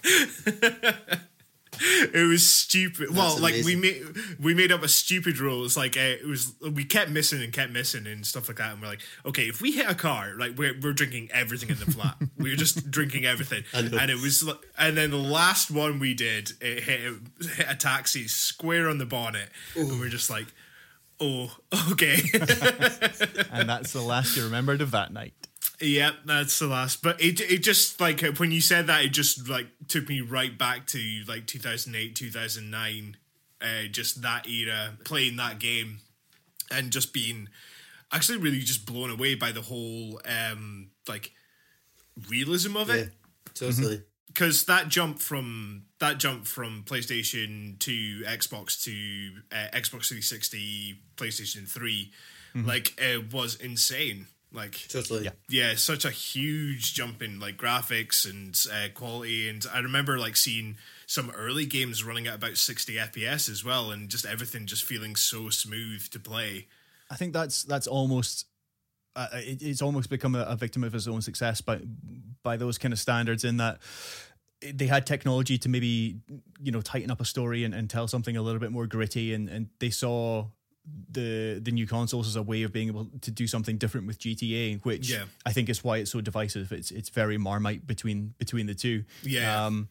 it 2.14 2.26
was 2.26 2.46
stupid. 2.46 3.14
well, 3.14 3.38
like 3.38 3.64
we 3.64 3.76
made 3.76 4.02
we 4.38 4.54
made 4.54 4.72
up 4.72 4.82
a 4.82 4.88
stupid 4.88 5.38
rule. 5.38 5.64
It's 5.64 5.76
like 5.76 5.96
uh, 5.96 6.00
it 6.00 6.26
was 6.26 6.54
we 6.60 6.84
kept 6.84 7.10
missing 7.10 7.42
and 7.42 7.52
kept 7.52 7.72
missing 7.72 8.06
and 8.06 8.26
stuff 8.26 8.48
like 8.48 8.58
that. 8.58 8.72
And 8.72 8.80
we're 8.82 8.88
like, 8.88 9.00
okay, 9.26 9.44
if 9.48 9.60
we 9.60 9.72
hit 9.72 9.88
a 9.88 9.94
car, 9.94 10.34
like 10.38 10.56
we're 10.56 10.74
we're 10.80 10.92
drinking 10.92 11.30
everything 11.32 11.70
in 11.70 11.78
the 11.78 11.90
flat. 11.90 12.16
we 12.38 12.50
were 12.50 12.56
just 12.56 12.90
drinking 12.90 13.26
everything, 13.26 13.64
and 13.72 14.10
it 14.10 14.20
was. 14.20 14.48
And 14.78 14.96
then 14.96 15.10
the 15.10 15.16
last 15.16 15.70
one 15.70 15.98
we 15.98 16.14
did, 16.14 16.52
it 16.60 16.84
hit, 16.84 17.14
hit 17.56 17.66
a 17.68 17.74
taxi 17.74 18.28
square 18.28 18.88
on 18.88 18.98
the 18.98 19.06
bonnet, 19.06 19.48
and 19.76 20.00
we're 20.00 20.08
just 20.08 20.30
like, 20.30 20.46
oh, 21.20 21.56
okay. 21.92 22.18
And 23.52 23.68
that's 23.68 23.92
the 23.92 24.02
last 24.02 24.36
you 24.36 24.44
remembered 24.44 24.80
of 24.80 24.90
that 24.92 25.12
night. 25.12 25.34
Yep, 25.80 26.14
that's 26.26 26.58
the 26.58 26.66
last. 26.66 27.02
But 27.02 27.20
it 27.20 27.40
it 27.40 27.62
just 27.62 28.00
like 28.00 28.22
uh, 28.22 28.32
when 28.36 28.50
you 28.52 28.60
said 28.60 28.86
that, 28.88 29.04
it 29.04 29.10
just 29.10 29.48
like 29.48 29.66
took 29.88 30.08
me 30.08 30.20
right 30.20 30.56
back 30.56 30.86
to 30.88 31.22
like 31.26 31.46
2008, 31.46 32.14
2009, 32.14 33.16
uh, 33.62 33.66
just 33.90 34.20
that 34.22 34.46
era, 34.46 34.90
playing 35.04 35.36
that 35.36 35.58
game, 35.58 36.00
and 36.70 36.90
just 36.90 37.12
being 37.14 37.48
actually 38.12 38.38
really 38.38 38.58
just 38.60 38.84
blown 38.86 39.10
away 39.10 39.34
by 39.36 39.52
the 39.52 39.62
whole 39.62 40.20
um 40.26 40.90
like 41.08 41.32
realism 42.28 42.76
of 42.76 42.88
Yeah, 42.88 42.94
it. 42.96 43.12
totally. 43.54 44.02
Because 44.26 44.64
that 44.66 44.88
jump 44.88 45.18
from 45.18 45.84
that 45.98 46.18
jump 46.18 46.46
from 46.46 46.84
PlayStation 46.86 47.78
to 47.80 48.22
Xbox 48.26 48.82
to 48.84 49.40
uh, 49.50 49.68
Xbox 49.76 50.06
360, 50.08 51.00
PlayStation 51.16 51.66
3, 51.68 52.12
like 52.54 52.94
it 53.00 53.32
was 53.32 53.56
insane. 53.56 54.26
Like 54.52 54.88
Totally. 54.88 55.24
Yeah. 55.24 55.30
yeah, 55.48 55.74
such 55.76 56.04
a 56.04 56.10
huge 56.10 56.94
jump 56.94 57.22
in 57.22 57.38
like 57.38 57.56
graphics 57.56 58.28
and 58.28 58.58
uh, 58.72 58.88
quality. 58.92 59.48
And 59.48 59.64
I 59.72 59.78
remember 59.78 60.18
like 60.18 60.36
seeing 60.36 60.76
some 61.06 61.30
early 61.30 61.66
games 61.66 62.02
running 62.02 62.26
at 62.26 62.34
about 62.34 62.56
60 62.56 62.94
FPS 62.94 63.48
as 63.48 63.64
well, 63.64 63.90
and 63.90 64.08
just 64.08 64.26
everything 64.26 64.66
just 64.66 64.84
feeling 64.84 65.14
so 65.14 65.50
smooth 65.50 66.08
to 66.10 66.18
play. 66.18 66.66
I 67.10 67.16
think 67.16 67.32
that's 67.32 67.62
that's 67.62 67.86
almost 67.86 68.46
uh, 69.16 69.28
it, 69.34 69.62
it's 69.62 69.82
almost 69.82 70.10
become 70.10 70.34
a, 70.34 70.42
a 70.42 70.56
victim 70.56 70.84
of 70.84 70.92
his 70.92 71.08
own 71.08 71.22
success 71.22 71.60
by 71.60 71.80
by 72.42 72.56
those 72.56 72.78
kind 72.78 72.92
of 72.92 72.98
standards 72.98 73.44
in 73.44 73.58
that 73.58 73.80
they 74.60 74.86
had 74.86 75.06
technology 75.06 75.58
to 75.58 75.68
maybe 75.68 76.18
you 76.62 76.72
know 76.72 76.80
tighten 76.80 77.10
up 77.10 77.20
a 77.20 77.24
story 77.24 77.64
and, 77.64 77.74
and 77.74 77.88
tell 77.88 78.06
something 78.06 78.36
a 78.36 78.42
little 78.42 78.60
bit 78.60 78.70
more 78.70 78.86
gritty 78.86 79.34
and, 79.34 79.48
and 79.48 79.68
they 79.78 79.90
saw 79.90 80.46
the 81.12 81.60
the 81.62 81.72
new 81.72 81.86
consoles 81.86 82.26
as 82.28 82.36
a 82.36 82.42
way 82.42 82.62
of 82.62 82.72
being 82.72 82.88
able 82.88 83.08
to 83.20 83.30
do 83.30 83.46
something 83.46 83.78
different 83.78 84.06
with 84.06 84.18
GTA 84.18 84.84
which 84.84 85.10
Yeah. 85.10 85.24
I 85.44 85.52
think 85.52 85.68
is 85.68 85.82
why 85.82 85.98
it's 85.98 86.10
so 86.12 86.20
divisive 86.20 86.72
it's 86.72 86.90
it's 86.90 87.08
very 87.08 87.38
marmite 87.38 87.86
between 87.86 88.34
between 88.38 88.66
the 88.66 88.74
two 88.74 89.04
Yeah. 89.22 89.66
um 89.66 89.88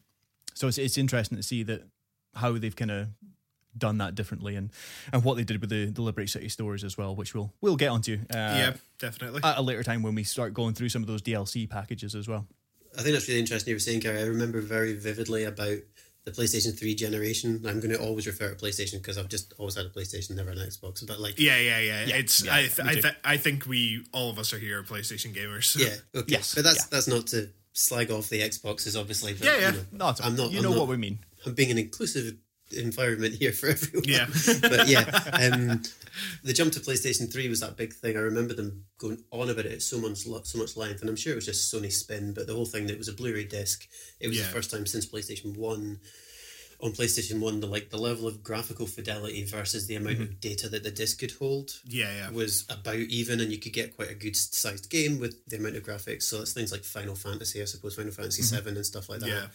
so 0.54 0.68
it's 0.68 0.78
it's 0.78 0.96
interesting 0.98 1.36
to 1.36 1.42
see 1.42 1.62
that 1.64 1.82
how 2.34 2.52
they've 2.58 2.74
kind 2.76 2.90
of 2.90 3.08
done 3.76 3.98
that 3.98 4.14
differently 4.14 4.56
and 4.56 4.70
and 5.12 5.22
what 5.24 5.36
they 5.36 5.44
did 5.44 5.60
with 5.60 5.70
the, 5.70 5.86
the 5.86 6.02
Liberty 6.02 6.26
City 6.26 6.48
stores 6.48 6.82
as 6.84 6.98
well, 6.98 7.14
which 7.14 7.34
we'll 7.34 7.52
we'll 7.60 7.76
get 7.76 7.88
onto 7.88 8.14
uh, 8.34 8.36
yeah, 8.36 8.72
definitely. 8.98 9.40
at 9.44 9.58
a 9.58 9.62
later 9.62 9.82
time 9.84 10.02
when 10.02 10.14
we 10.14 10.24
start 10.24 10.52
going 10.54 10.74
through 10.74 10.88
some 10.88 11.02
of 11.02 11.06
those 11.08 11.22
DLC 11.22 11.68
packages 11.70 12.14
as 12.14 12.26
well. 12.26 12.46
I 12.98 13.02
think 13.02 13.12
that's 13.14 13.28
really 13.28 13.38
interesting 13.38 13.70
you 13.70 13.76
were 13.76 13.80
saying, 13.80 14.00
Gary. 14.00 14.18
I 14.18 14.24
remember 14.24 14.60
very 14.60 14.94
vividly 14.94 15.44
about 15.44 15.78
the 16.24 16.30
PlayStation 16.30 16.78
3 16.78 16.94
generation. 16.94 17.62
I'm 17.66 17.80
going 17.80 17.94
to 17.94 18.00
always 18.00 18.26
refer 18.26 18.50
to 18.52 18.56
PlayStation 18.56 18.94
because 18.94 19.16
I've 19.18 19.28
just 19.28 19.54
always 19.58 19.74
had 19.76 19.86
a 19.86 19.88
PlayStation, 19.88 20.36
never 20.36 20.50
an 20.50 20.58
Xbox. 20.58 21.06
But 21.06 21.18
like, 21.20 21.38
yeah, 21.38 21.58
yeah, 21.58 21.78
yeah. 21.80 22.04
Yeah, 22.06 22.16
it's 22.16 22.44
yeah, 22.44 22.54
I 22.54 22.60
th- 22.66 22.80
I, 22.80 22.94
th- 22.94 23.14
I 23.24 23.36
think 23.36 23.66
we 23.66 24.04
all 24.12 24.30
of 24.30 24.38
us 24.38 24.52
are 24.52 24.58
here 24.58 24.82
PlayStation 24.82 25.34
gamers. 25.34 25.76
yeah, 25.78 25.94
okay. 26.20 26.32
Yes, 26.32 26.54
but 26.54 26.64
that's 26.64 26.76
yeah. 26.78 26.84
that's 26.90 27.08
not 27.08 27.26
to 27.28 27.48
slag 27.72 28.10
off 28.10 28.28
the 28.28 28.40
Xboxes, 28.40 28.98
obviously. 28.98 29.32
But, 29.32 29.44
Yeah, 29.44 29.56
yeah. 29.58 29.66
You 29.70 29.76
know, 29.76 29.84
No, 29.92 30.08
it's- 30.10 30.20
I'm 30.26 30.36
not. 30.36 30.50
you 30.50 30.58
I'm 30.58 30.64
know 30.64 30.70
not- 30.70 30.78
what 30.80 30.88
we 30.88 30.96
mean. 30.96 31.18
I'm 31.46 31.54
being 31.54 31.70
an 31.70 31.78
inclusive 31.78 32.36
environment 32.72 33.34
here 33.34 33.52
for 33.52 33.68
everyone. 33.68 34.04
Yeah. 34.06 34.26
but 34.60 34.88
yeah, 34.88 35.00
um, 35.32 35.82
the 36.42 36.52
jump 36.52 36.72
to 36.72 36.80
PlayStation 36.80 37.32
Three 37.32 37.48
was 37.48 37.60
that 37.60 37.76
big 37.76 37.92
thing. 37.92 38.16
I 38.16 38.20
remember 38.20 38.54
them 38.54 38.84
going 38.98 39.22
on 39.30 39.50
about 39.50 39.66
it 39.66 39.72
at 39.72 39.82
so 39.82 39.98
much 39.98 40.18
so 40.18 40.58
much 40.58 40.76
length, 40.76 41.00
and 41.00 41.10
I'm 41.10 41.16
sure 41.16 41.32
it 41.32 41.36
was 41.36 41.46
just 41.46 41.72
Sony 41.72 41.92
spin. 41.92 42.34
But 42.34 42.46
the 42.46 42.54
whole 42.54 42.66
thing 42.66 42.86
that 42.86 42.94
it 42.94 42.98
was 42.98 43.08
a 43.08 43.12
Blu-ray 43.12 43.44
disc. 43.44 43.86
It 44.18 44.28
was 44.28 44.38
Yeah. 44.38 44.44
the 44.44 44.52
first 44.52 44.70
time 44.70 44.86
since 44.86 45.06
PlayStation 45.06 45.56
One. 45.56 46.00
On 46.82 46.92
PlayStation 46.92 47.40
One, 47.40 47.60
the 47.60 47.66
like 47.66 47.90
the 47.90 47.98
level 47.98 48.26
of 48.26 48.42
graphical 48.42 48.86
fidelity 48.86 49.44
versus 49.44 49.86
the 49.86 49.96
amount 49.96 50.18
of 50.18 50.28
mm-hmm. 50.28 50.40
data 50.40 50.66
that 50.70 50.82
the 50.82 50.90
disc 50.90 51.18
could 51.18 51.32
hold 51.32 51.72
yeah, 51.84 52.10
yeah. 52.10 52.30
was 52.30 52.64
about 52.70 52.96
even, 52.96 53.38
and 53.40 53.52
you 53.52 53.58
could 53.58 53.74
get 53.74 53.94
quite 53.94 54.10
a 54.10 54.14
good 54.14 54.34
sized 54.34 54.88
game 54.88 55.18
with 55.20 55.44
the 55.44 55.58
amount 55.58 55.76
of 55.76 55.82
graphics. 55.82 56.22
So 56.22 56.40
it's 56.40 56.54
things 56.54 56.72
like 56.72 56.84
Final 56.84 57.14
Fantasy, 57.14 57.60
I 57.60 57.66
suppose, 57.66 57.96
Final 57.96 58.12
Fantasy 58.12 58.40
mm-hmm. 58.40 58.56
Seven 58.56 58.76
and 58.76 58.86
stuff 58.86 59.10
like 59.10 59.20
that. 59.20 59.28
Yeah. 59.28 59.46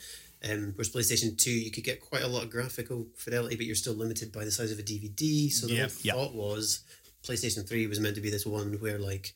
Um, 0.48 0.74
whereas 0.76 0.92
PlayStation 0.92 1.38
Two, 1.38 1.52
you 1.52 1.72
could 1.72 1.84
get 1.84 2.02
quite 2.02 2.22
a 2.24 2.28
lot 2.28 2.44
of 2.44 2.50
graphical 2.52 3.08
fidelity, 3.16 3.56
but 3.56 3.66
you're 3.66 3.76
still 3.76 3.94
limited 3.96 4.32
by 4.32 4.46
the 4.46 4.52
size 4.52 4.72
of 4.72 4.80
a 4.80 4.84
DVD. 4.84 5.50
So 5.52 5.66
the 5.68 5.74
Yeah. 5.76 5.88
thought 6.14 6.36
was 6.36 6.82
PlayStation 7.24 7.68
Three 7.68 7.88
was 7.88 8.00
meant 8.00 8.16
to 8.16 8.22
be 8.22 8.30
this 8.30 8.46
one 8.46 8.80
where 8.80 9.00
like 9.00 9.34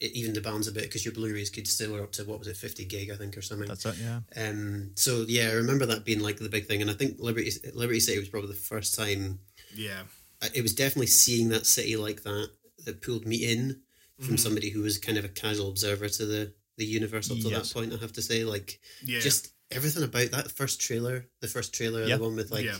it 0.00 0.12
evened 0.12 0.36
the 0.36 0.40
balance 0.40 0.68
a 0.68 0.72
bit 0.72 0.84
because 0.84 1.04
your 1.04 1.12
Blu-rays 1.12 1.50
could 1.50 1.66
still 1.66 1.90
were 1.92 2.02
up 2.04 2.12
to 2.12 2.24
what 2.24 2.38
was 2.38 2.46
it, 2.48 2.56
fifty 2.56 2.84
gig, 2.84 3.10
I 3.10 3.16
think, 3.16 3.36
or 3.36 3.42
something. 3.42 3.68
That's 3.68 3.84
it. 3.84 3.96
Yeah. 4.00 4.20
Um, 4.36 4.92
so 4.94 5.24
yeah, 5.28 5.48
I 5.48 5.52
remember 5.54 5.86
that 5.86 6.04
being 6.04 6.20
like 6.20 6.38
the 6.38 6.48
big 6.48 6.66
thing, 6.66 6.80
and 6.80 6.90
I 6.90 6.94
think 6.94 7.18
Liberty 7.18 7.52
Liberty 7.74 8.00
City 8.00 8.18
was 8.18 8.28
probably 8.28 8.50
the 8.50 8.56
first 8.60 8.94
time 8.94 9.40
Yeah. 9.76 10.04
I- 10.40 10.50
it 10.54 10.62
was 10.62 10.72
definitely 10.72 11.08
seeing 11.08 11.48
that 11.50 11.66
city 11.66 11.96
like 11.96 12.22
that 12.22 12.50
that 12.84 13.02
pulled 13.02 13.26
me 13.26 13.44
in 13.44 13.82
from 14.20 14.38
somebody 14.38 14.70
who 14.70 14.80
was 14.82 14.98
kind 14.98 15.18
of 15.18 15.24
a 15.24 15.28
casual 15.28 15.68
observer 15.68 16.08
to 16.08 16.24
the 16.26 16.52
the 16.76 16.86
universe 16.86 17.28
up 17.28 17.38
to 17.40 17.48
Yes. 17.48 17.68
that 17.68 17.74
point. 17.74 17.92
I 17.92 17.96
have 17.96 18.12
to 18.12 18.22
say, 18.22 18.44
like, 18.44 18.80
Yeah. 19.04 19.18
just 19.18 19.48
everything 19.70 20.02
about 20.02 20.30
that 20.30 20.50
first 20.50 20.80
trailer, 20.80 21.26
the 21.40 21.48
first 21.48 21.74
trailer, 21.74 22.04
Yeah. 22.04 22.16
the 22.16 22.22
one 22.24 22.36
with 22.36 22.50
like, 22.50 22.64
Yeah. 22.64 22.78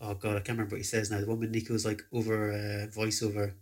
oh 0.00 0.14
god, 0.14 0.32
I 0.36 0.40
can't 0.40 0.50
remember 0.58 0.74
what 0.74 0.80
he 0.80 0.84
says 0.84 1.10
now. 1.10 1.20
The 1.20 1.26
one 1.26 1.40
with 1.40 1.50
Niko's 1.50 1.84
like 1.84 2.02
over 2.12 2.50
uh, 2.52 2.86
voiceover, 2.96 3.54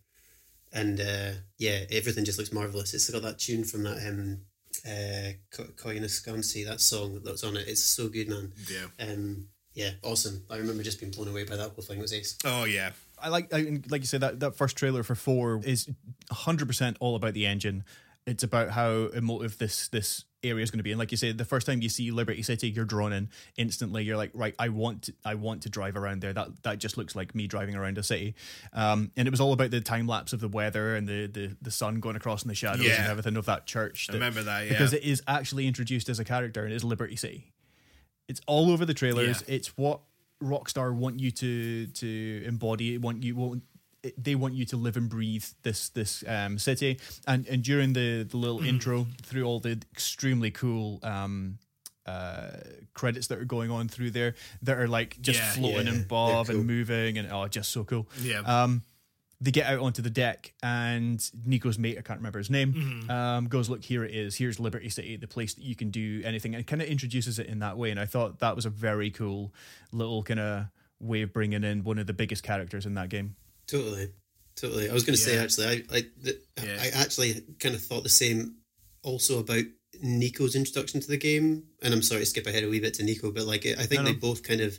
and 0.73 1.01
uh, 1.01 1.33
yeah, 1.59 1.85
everything 1.91 2.25
just 2.25 2.39
looks 2.39 2.53
marvelous. 2.53 2.93
It's 2.95 3.09
got 3.11 3.23
that 3.23 3.39
tune 3.39 3.65
from 3.65 3.85
that 3.85 3.99
um, 4.07 4.41
uh, 4.85 5.33
Co- 5.51 5.73
Koyaanisqatsi, 5.77 6.67
that 6.67 6.81
song 6.81 7.21
that's 7.25 7.45
on 7.45 7.57
it. 7.57 7.67
It's 7.69 7.83
so 7.83 8.09
good, 8.09 8.29
man. 8.29 8.53
Yeah. 8.71 8.87
Um, 9.07 9.49
yeah, 9.75 9.91
awesome. 10.03 10.43
I 10.51 10.57
remember 10.57 10.83
just 10.83 11.01
being 11.01 11.13
blown 11.13 11.29
away 11.29 11.45
by 11.45 11.57
that 11.57 11.71
whole 11.71 11.85
thing. 11.85 11.99
It 11.99 12.03
was 12.03 12.13
ace. 12.13 12.37
Oh 12.45 12.65
yeah. 12.65 12.91
I 13.19 13.29
like 13.31 13.53
I, 13.53 13.81
like 13.89 14.03
you 14.03 14.07
said 14.07 14.21
that 14.21 14.41
that 14.41 14.57
first 14.57 14.77
trailer 14.77 15.03
for 15.03 15.15
four 15.15 15.61
is 15.65 15.87
100 16.29 16.67
percent 16.67 16.97
all 17.01 17.17
about 17.17 17.33
the 17.35 17.47
engine. 17.47 17.85
It's 18.27 18.43
about 18.43 18.71
how 18.71 19.07
emotive 19.15 19.57
this 19.59 19.89
this 19.89 20.25
area 20.49 20.63
is 20.63 20.71
going 20.71 20.79
to 20.79 20.85
be, 20.85 20.93
and 20.93 20.99
like 20.99 21.11
you 21.11 21.17
said, 21.17 21.39
the 21.39 21.45
first 21.45 21.67
time 21.67 21.83
you 21.83 21.89
see 21.89 22.11
Liberty 22.11 22.43
City, 22.43 22.71
you're 22.71 22.85
drawn 22.85 23.13
in 23.13 23.29
instantly. 23.57 24.05
You're 24.05 24.17
like, 24.17 24.31
right, 24.35 24.55
I 24.59 24.69
want 24.69 25.03
to, 25.03 25.15
I 25.25 25.35
want 25.35 25.63
to 25.63 25.69
drive 25.69 25.97
around 25.97 26.21
there. 26.23 26.33
That 26.33 26.63
that 26.63 26.79
just 26.79 26.97
looks 26.97 27.15
like 27.15 27.35
me 27.35 27.47
driving 27.47 27.75
around 27.75 27.99
a 27.99 28.03
city. 28.03 28.35
Um, 28.73 29.11
and 29.17 29.27
it 29.27 29.31
was 29.31 29.41
all 29.41 29.53
about 29.53 29.71
the 29.71 29.81
time 29.81 30.07
lapse 30.07 30.33
of 30.33 30.41
the 30.41 30.49
weather 30.49 30.97
and 30.97 31.09
the 31.09 31.27
the, 31.27 31.57
the 31.61 31.71
sun 31.71 32.01
going 32.01 32.17
across 32.17 32.43
in 32.43 32.49
the 32.49 32.55
shadows 32.55 32.87
and 32.87 33.11
everything 33.11 33.37
of 33.37 33.47
that 33.47 33.67
church. 33.67 34.09
I 34.11 34.15
remember 34.15 34.43
that, 34.43 34.65
yeah. 34.65 34.71
because 34.71 34.93
it 34.93 35.03
is 35.03 35.23
actually 35.27 35.67
introduced 35.67 36.09
as 36.09 36.19
a 36.19 36.25
character 36.25 36.65
and 36.65 36.73
it 36.73 36.77
is 36.77 36.85
Liberty 36.85 37.17
City. 37.17 37.53
It's 38.29 38.41
all 38.47 38.71
over 38.71 38.85
the 38.85 38.95
trailers. 38.95 39.45
Yeah. 39.47 39.55
It's 39.55 39.77
what 39.77 40.01
Rockstar 40.43 40.95
want 40.95 41.21
you 41.21 41.31
to 41.31 41.87
to 41.87 42.43
embody. 42.45 42.99
Want 42.99 43.23
you 43.23 43.37
want 43.37 43.63
they 44.19 44.35
want 44.35 44.55
you 44.55 44.65
to 44.67 44.77
live 44.77 44.97
and 44.97 45.09
breathe 45.09 45.45
this 45.63 45.89
this 45.91 46.25
um, 46.27 46.59
city. 46.59 46.99
And 47.27 47.47
and 47.49 47.63
during 47.63 47.93
the 47.93 48.23
the 48.25 48.37
little 48.37 48.61
Mm. 48.61 48.67
intro 48.69 49.07
through 49.23 49.45
all 49.45 49.61
the 49.61 49.79
extremely 49.93 50.51
cool. 50.51 51.01
Um, 51.03 51.59
uh, 52.07 52.53
credits 52.95 53.27
that 53.27 53.39
are 53.41 53.45
going 53.45 53.69
on 53.69 53.89
through 53.89 54.13
there 54.13 54.37
that 54.63 54.79
are 54.79 54.87
like 54.87 55.21
just 55.21 55.41
Yeah, 55.41 55.53
floating 55.55 55.87
yeah, 55.89 55.93
and 55.95 56.07
bob 56.09 56.47
cool. 56.47 56.55
and 56.57 56.65
moving 56.67 57.19
and 57.19 57.33
oh 57.33 57.49
just 57.49 57.73
so 57.73 57.83
cool 57.83 58.07
Yeah. 58.21 58.43
um 58.47 58.83
they 59.41 59.51
get 59.51 59.67
out 59.67 59.81
onto 59.81 60.03
the 60.03 60.09
deck 60.11 60.55
and 60.63 61.21
Niko's 61.45 61.79
mate, 61.81 61.99
I 61.99 62.03
can't 62.03 62.21
remember 62.21 62.39
his 62.39 62.49
name, 62.49 62.73
Mm-hmm. 62.73 63.11
um, 63.11 63.49
goes, 63.49 63.69
Look, 63.69 63.85
here 63.85 64.03
it 64.05 64.15
is. 64.15 64.37
Here's 64.37 64.59
Liberty 64.61 64.89
City, 64.89 65.17
the 65.17 65.27
place 65.27 65.53
that 65.55 65.63
you 65.65 65.75
can 65.75 65.91
do 65.91 66.23
anything. 66.25 66.55
And 66.55 66.65
kind 66.67 66.81
of 66.81 66.89
introduces 66.89 67.39
it 67.41 67.47
in 67.49 67.59
that 67.59 67.77
way. 67.77 67.91
And 67.91 68.01
I 68.01 68.07
thought 68.07 68.39
that 68.39 68.55
was 68.57 68.65
a 68.65 68.71
very 68.71 69.11
cool 69.11 69.53
little 69.93 70.23
kind 70.23 70.41
of 70.41 70.67
way 71.01 71.21
of 71.23 71.33
bringing 71.35 71.65
in 71.65 71.85
one 71.85 71.99
of 71.99 72.07
the 72.07 72.15
biggest 72.15 72.45
characters 72.45 72.87
in 72.87 72.95
that 72.95 73.09
game. 73.11 73.35
Totally, 73.69 74.09
totally. 74.55 74.89
I 74.89 74.95
was 74.95 75.05
going 75.05 75.17
to 75.17 75.23
say 75.23 75.39
actually, 75.39 75.67
I 75.67 75.97
I, 75.97 76.03
the, 76.23 76.41
Yeah. 76.63 76.79
I 76.81 76.89
actually 77.03 77.43
kind 77.59 77.75
of 77.75 77.83
thought 77.83 78.03
the 78.03 78.09
same 78.09 78.57
also 79.03 79.39
about 79.41 79.65
Niko's 80.05 80.55
introduction 80.55 81.01
to 81.01 81.09
the 81.09 81.17
game. 81.17 81.65
And 81.83 81.95
I'm 81.95 82.03
sorry 82.03 82.21
to 82.21 82.27
skip 82.27 82.47
ahead 82.47 82.65
a 82.65 82.69
wee 82.69 82.81
bit 82.81 82.95
to 82.95 83.03
Niko, 83.03 83.35
but 83.35 83.47
like 83.47 83.67
I 83.67 83.87
think 83.87 84.03
no. 84.03 84.09
they 84.09 84.15
both 84.15 84.43
kind 84.43 84.61
of. 84.61 84.79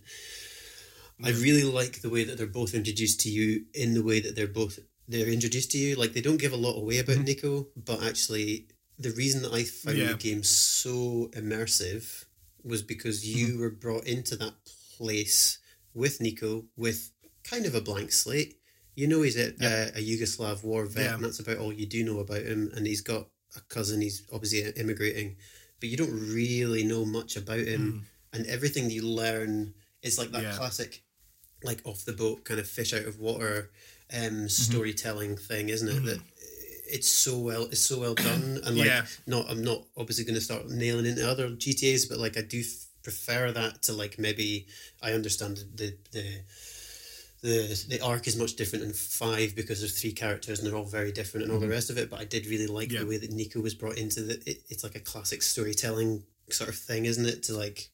I 1.23 1.31
really 1.31 1.63
like 1.63 2.01
the 2.01 2.11
way 2.11 2.23
that 2.25 2.37
they're 2.37 2.45
both 2.45 2.75
introduced 2.75 3.21
to 3.21 3.29
you 3.29 3.65
in 3.73 3.95
the 3.95 4.03
way 4.03 4.19
that 4.19 4.35
they're 4.35 4.47
both 4.47 4.77
they're 5.07 5.27
introduced 5.27 5.71
to 5.71 5.77
you. 5.77 5.95
Like 5.95 6.13
they 6.13 6.21
don't 6.21 6.39
give 6.39 6.53
a 6.53 6.57
lot 6.57 6.77
away 6.77 6.99
about 6.99 7.17
mm-hmm. 7.17 7.47
Niko, 7.47 7.67
but 7.75 8.03
actually 8.03 8.67
the 8.99 9.11
reason 9.11 9.41
that 9.43 9.53
I 9.53 9.63
found 9.63 9.97
Yeah. 9.97 10.07
the 10.07 10.15
game 10.15 10.43
so 10.43 11.29
immersive 11.33 12.25
was 12.63 12.81
because 12.81 13.27
you 13.27 13.47
mm-hmm. 13.47 13.59
were 13.59 13.69
brought 13.69 14.05
into 14.05 14.35
that 14.37 14.53
place 14.97 15.59
with 15.93 16.19
Niko 16.19 16.65
with 16.75 17.11
kind 17.43 17.65
of 17.65 17.75
a 17.75 17.81
blank 17.81 18.11
slate. 18.11 18.57
You 18.97 19.05
know 19.05 19.21
he's 19.21 19.37
a, 19.37 19.53
a, 19.61 19.67
uh, 19.67 19.87
a 19.95 20.01
Yugoslav 20.01 20.63
war 20.63 20.85
vet, 20.87 21.05
Yeah. 21.05 21.13
and 21.13 21.23
that's 21.23 21.39
about 21.39 21.59
all 21.59 21.71
you 21.71 21.85
do 21.85 22.03
know 22.03 22.17
about 22.19 22.41
him. 22.41 22.71
And 22.75 22.87
he's 22.87 23.01
got 23.01 23.27
a 23.55 23.61
cousin. 23.69 24.01
He's 24.01 24.23
obviously 24.33 24.67
immigrating, 24.75 25.35
but 25.79 25.89
you 25.89 25.97
don't 25.97 26.33
really 26.33 26.83
know 26.83 27.05
much 27.05 27.37
about 27.37 27.59
him. 27.59 27.91
Hmm. 28.33 28.39
And 28.39 28.47
everything 28.47 28.89
you 28.89 29.03
learn 29.03 29.75
is 30.01 30.17
like 30.17 30.31
that 30.31 30.41
Yeah. 30.41 30.57
classic, 30.57 31.03
like 31.63 31.79
off 31.85 32.05
the 32.05 32.11
boat 32.13 32.43
kind 32.43 32.59
of 32.59 32.67
fish 32.67 32.91
out 32.91 33.05
of 33.05 33.19
water 33.19 33.69
um, 34.11 34.19
mm-hmm. 34.19 34.47
storytelling 34.47 35.37
thing, 35.37 35.69
isn't 35.69 35.87
it? 35.87 36.03
That 36.03 36.17
mm-hmm. 36.17 36.95
it's 36.95 37.07
so 37.07 37.37
well, 37.37 37.65
it's 37.65 37.81
so 37.81 37.99
well 37.99 38.15
done. 38.15 38.61
And 38.65 38.77
like, 38.79 38.87
Yeah. 38.87 39.05
not 39.27 39.45
I'm 39.47 39.63
not 39.63 39.83
obviously 39.95 40.25
going 40.25 40.41
to 40.41 40.41
start 40.41 40.69
nailing 40.69 41.05
into 41.05 41.29
other 41.29 41.49
GTA's, 41.49 42.07
but 42.07 42.17
like 42.17 42.35
I 42.35 42.41
do 42.41 42.61
f- 42.61 42.87
prefer 43.03 43.51
that 43.51 43.83
to 43.83 43.93
like 43.93 44.17
maybe 44.17 44.65
I 45.03 45.13
understand 45.13 45.57
the 45.75 45.95
the 46.11 46.41
the 47.41 47.85
the 47.89 48.01
arc 48.01 48.27
is 48.27 48.35
much 48.35 48.55
different 48.55 48.83
in 48.85 48.93
five 48.93 49.55
because 49.55 49.79
there's 49.79 49.99
three 49.99 50.11
characters 50.11 50.59
and 50.59 50.67
they're 50.67 50.77
all 50.77 50.85
very 50.85 51.11
different 51.11 51.43
and 51.45 51.53
all 51.53 51.59
the 51.59 51.67
rest 51.67 51.89
of 51.89 51.97
it. 51.97 52.09
But 52.09 52.19
I 52.19 52.25
did 52.25 52.45
really 52.47 52.67
like 52.67 52.91
Yeah. 52.91 53.01
the 53.01 53.05
way 53.05 53.17
that 53.17 53.31
Niko 53.31 53.61
was 53.61 53.73
brought 53.75 53.97
into 53.97 54.21
the. 54.21 54.33
It, 54.49 54.63
it's 54.69 54.83
like 54.83 54.95
a 54.95 54.99
classic 54.99 55.41
storytelling 55.43 56.23
sort 56.49 56.69
of 56.69 56.75
thing, 56.75 57.05
isn't 57.05 57.25
it? 57.25 57.43
To 57.43 57.53
like 57.57 57.89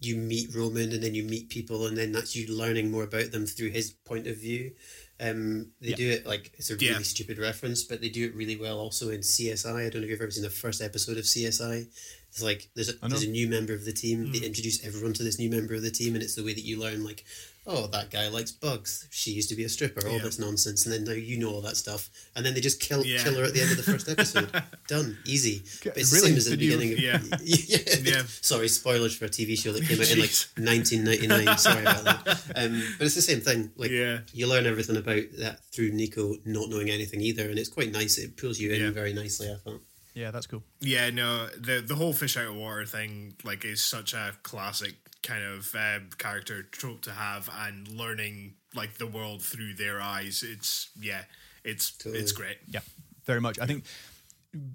you 0.00 0.16
meet 0.16 0.54
Roman 0.54 0.92
and 0.92 1.02
then 1.02 1.14
you 1.14 1.22
meet 1.22 1.48
people 1.48 1.86
and 1.86 1.96
then 1.96 2.12
that's 2.12 2.36
you 2.36 2.54
learning 2.54 2.90
more 2.90 3.04
about 3.04 3.30
them 3.32 3.46
through 3.46 3.70
his 3.70 3.92
point 3.92 4.26
of 4.26 4.36
view. 4.36 4.72
Um, 5.18 5.72
they 5.80 5.90
Yeah. 5.90 5.96
do 5.96 6.10
it 6.10 6.26
like 6.26 6.52
it's 6.58 6.68
a 6.68 6.74
really 6.74 6.88
Yeah. 6.88 6.98
stupid 7.00 7.38
reference, 7.38 7.82
but 7.82 8.02
they 8.02 8.10
do 8.10 8.26
it 8.26 8.34
really 8.34 8.56
well 8.56 8.78
also 8.78 9.08
in 9.08 9.22
CSI. 9.22 9.86
I 9.86 9.88
don't 9.88 10.02
know 10.02 10.04
if 10.04 10.10
you've 10.10 10.20
ever 10.20 10.30
seen 10.30 10.42
the 10.42 10.50
first 10.50 10.82
episode 10.82 11.16
of 11.16 11.24
CSI. 11.26 11.86
It's 12.30 12.42
like 12.42 12.68
there's 12.74 12.90
a, 12.90 12.92
there's 13.08 13.22
a 13.22 13.28
new 13.30 13.48
member 13.48 13.72
of 13.72 13.86
the 13.86 13.92
team. 13.94 14.26
Mm. 14.26 14.32
They 14.38 14.46
introduce 14.46 14.84
everyone 14.84 15.14
to 15.14 15.22
this 15.22 15.38
new 15.38 15.48
member 15.48 15.72
of 15.74 15.80
the 15.80 15.90
team, 15.90 16.12
and 16.14 16.22
it's 16.22 16.34
the 16.34 16.44
way 16.44 16.52
that 16.52 16.64
you 16.66 16.78
learn 16.78 17.02
like, 17.02 17.24
oh, 17.66 17.86
that 17.88 18.10
guy 18.10 18.28
likes 18.28 18.52
bugs. 18.52 19.06
She 19.10 19.32
used 19.32 19.48
to 19.48 19.54
be 19.56 19.64
a 19.64 19.68
stripper. 19.68 20.06
All 20.06 20.16
Yeah. 20.16 20.22
this 20.22 20.38
nonsense, 20.38 20.84
and 20.86 20.92
then 20.94 21.04
now 21.04 21.12
you 21.12 21.38
know 21.38 21.50
all 21.50 21.60
that 21.62 21.76
stuff, 21.76 22.10
and 22.34 22.44
then 22.46 22.54
they 22.54 22.60
just 22.60 22.80
kill 22.80 23.04
Yeah. 23.04 23.22
kill 23.22 23.34
her 23.34 23.44
at 23.44 23.54
the 23.54 23.60
end 23.60 23.70
of 23.72 23.76
the 23.76 23.82
first 23.82 24.08
episode. 24.14 24.50
Done, 24.88 25.18
easy. 25.24 25.62
But 25.84 25.96
it's 25.98 26.12
Really? 26.12 26.20
the 26.20 26.26
same 26.28 26.36
as 26.36 26.46
at 26.46 26.50
the 26.52 26.56
Did 26.56 26.64
you- 26.64 26.78
beginning. 26.78 26.92
Of, 26.92 26.98
Yeah. 27.00 27.38
yeah. 27.42 27.96
Yeah. 28.02 28.22
Sorry, 28.40 28.68
spoilers 28.68 29.14
for 29.16 29.24
a 29.24 29.28
TV 29.28 29.56
show 29.56 29.72
that 29.72 29.84
came 29.86 30.00
out 30.00 30.10
in 30.10 30.20
like 30.20 30.30
1999. 30.56 31.58
Sorry 31.58 31.82
about 31.82 32.04
that. 32.04 32.28
Um, 32.56 32.82
but 32.98 33.06
it's 33.06 33.14
the 33.14 33.22
same 33.22 33.40
thing. 33.40 33.70
Like 33.76 33.90
Yeah. 33.90 34.20
you 34.32 34.46
learn 34.46 34.66
everything 34.66 34.96
about 34.96 35.24
that 35.38 35.60
through 35.72 35.92
Niko 35.92 36.44
not 36.46 36.68
knowing 36.70 36.90
anything 36.90 37.20
either, 37.20 37.48
and 37.50 37.58
it's 37.58 37.68
quite 37.68 37.92
nice. 37.92 38.18
It 38.18 38.36
pulls 38.36 38.58
you 38.58 38.72
in 38.72 38.80
Yeah. 38.80 38.90
very 38.90 39.12
nicely. 39.12 39.50
I 39.50 39.56
thought. 39.56 39.82
Yeah, 40.14 40.30
that's 40.30 40.46
cool. 40.46 40.64
Yeah, 40.80 41.10
no, 41.10 41.48
the 41.58 41.82
the 41.86 41.94
whole 41.94 42.14
fish 42.14 42.38
out 42.38 42.46
of 42.46 42.54
water 42.54 42.86
thing 42.86 43.34
like 43.44 43.66
is 43.66 43.82
such 43.84 44.14
a 44.14 44.34
classic 44.42 44.94
kind 45.26 45.44
of 45.44 45.74
um, 45.74 46.10
character 46.18 46.62
trope 46.62 47.02
to 47.02 47.10
have, 47.10 47.50
and 47.66 47.88
learning 47.88 48.54
like 48.74 48.98
the 48.98 49.06
world 49.06 49.42
through 49.42 49.74
their 49.74 50.00
eyes. 50.00 50.44
It's 50.46 50.90
yeah, 50.98 51.24
it's 51.64 51.90
Totally. 51.92 52.22
it's 52.22 52.32
great. 52.32 52.58
Yeah, 52.68 52.80
very 53.24 53.40
much. 53.40 53.58
I 53.58 53.66
think 53.66 53.84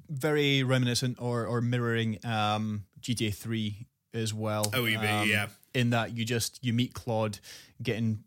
very 0.10 0.64
reminiscent 0.64 1.22
or 1.22 1.46
or 1.46 1.62
mirroring 1.62 2.20
um, 2.26 2.84
GTA 3.02 3.34
Three 3.34 3.88
as 4.14 4.34
well. 4.34 4.70
oh 4.74 4.86
um, 4.86 4.90
yeah. 4.92 5.48
In 5.74 5.92
that 5.92 6.16
you 6.16 6.26
just 6.26 6.60
you 6.64 6.74
meet 6.74 6.94
Claude 6.94 7.40
getting 7.82 8.24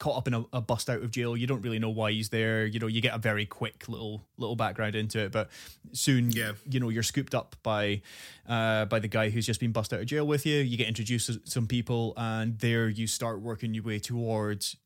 caught 0.00 0.16
up 0.16 0.26
in 0.26 0.34
a, 0.34 0.44
a 0.52 0.60
bust 0.60 0.90
out 0.90 1.00
of 1.02 1.12
jail. 1.12 1.36
You 1.36 1.46
don't 1.46 1.60
really 1.62 1.78
know 1.78 1.90
why 1.90 2.10
he's 2.10 2.30
there. 2.30 2.66
You 2.66 2.80
know, 2.80 2.88
you 2.88 3.00
get 3.00 3.14
a 3.14 3.18
very 3.18 3.46
quick 3.46 3.88
little 3.88 4.26
little 4.38 4.56
background 4.56 4.96
into 4.96 5.20
it, 5.20 5.30
but 5.30 5.50
soon, 5.92 6.32
Yeah. 6.32 6.52
you 6.68 6.80
know, 6.80 6.88
you're 6.88 7.04
scooped 7.04 7.34
up 7.34 7.54
by 7.62 8.02
uh, 8.48 8.86
by 8.86 8.98
the 8.98 9.06
guy 9.08 9.30
who's 9.30 9.46
just 9.46 9.60
been 9.60 9.70
bust 9.72 9.92
out 9.92 10.00
of 10.00 10.06
jail 10.06 10.26
with 10.26 10.44
you. 10.46 10.56
You 10.56 10.76
get 10.76 10.88
introduced 10.88 11.26
to 11.28 11.40
some 11.44 11.68
people, 11.68 12.14
and 12.16 12.58
there 12.58 12.88
you 12.88 13.06
start 13.06 13.40
working 13.40 13.72
your 13.74 13.84
way 13.84 14.00
towards 14.00 14.76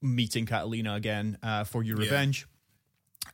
meeting 0.00 0.46
Catalina 0.46 0.94
again 0.94 1.38
uh, 1.44 1.62
for 1.62 1.84
your 1.84 1.96
Yeah. 1.98 2.04
revenge 2.06 2.48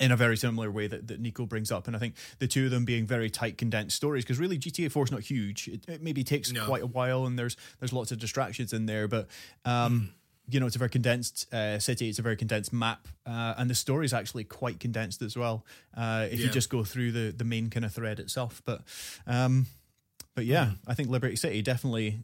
in 0.01 0.13
a 0.13 0.17
very 0.17 0.37
similar 0.37 0.71
way 0.71 0.87
that, 0.87 1.09
that 1.09 1.21
Niko 1.23 1.49
brings 1.49 1.73
up. 1.73 1.87
And 1.87 1.97
I 1.97 1.99
think 1.99 2.15
the 2.41 2.47
two 2.47 2.67
of 2.67 2.71
them 2.71 2.85
being 2.85 3.07
very 3.07 3.31
tight, 3.31 3.57
condensed 3.57 3.97
stories, 3.97 4.23
because 4.23 4.39
really 4.39 4.59
GTA 4.59 4.91
4 4.93 5.05
is 5.05 5.11
not 5.11 5.23
huge. 5.23 5.67
It, 5.67 5.89
it 5.89 6.03
maybe 6.03 6.23
takes 6.25 6.53
No. 6.53 6.67
quite 6.67 6.83
a 6.83 6.87
while 6.87 7.25
and 7.27 7.39
there's 7.39 7.57
there's 7.81 7.93
lots 7.93 8.13
of 8.13 8.19
distractions 8.19 8.73
in 8.73 8.85
there, 8.87 9.09
but 9.09 9.29
um, 9.65 10.11
you 10.51 10.61
know, 10.61 10.67
it's 10.67 10.77
a 10.77 10.79
very 10.79 10.89
condensed 10.91 11.53
uh, 11.53 11.79
city, 11.79 12.09
it's 12.09 12.19
a 12.19 12.23
very 12.23 12.37
condensed 12.37 12.73
map, 12.73 13.07
uh, 13.27 13.55
and 13.59 13.69
the 13.69 13.75
story 13.75 14.07
is 14.07 14.15
actually 14.15 14.45
quite 14.45 14.81
condensed 14.81 15.21
as 15.23 15.37
well. 15.37 15.65
Uh, 15.97 16.27
if 16.31 16.41
you 16.41 16.49
just 16.49 16.71
go 16.71 16.85
through 16.85 17.13
the, 17.13 17.33
the 17.37 17.45
main 17.45 17.69
kind 17.71 17.85
of 17.85 17.93
thread 17.93 18.19
itself. 18.19 18.63
But 18.65 18.83
um, 19.27 19.67
but 20.35 20.47
yeah, 20.47 20.71
I 20.87 20.95
think 20.95 21.09
Liberty 21.11 21.37
City 21.37 21.61
definitely 21.63 22.21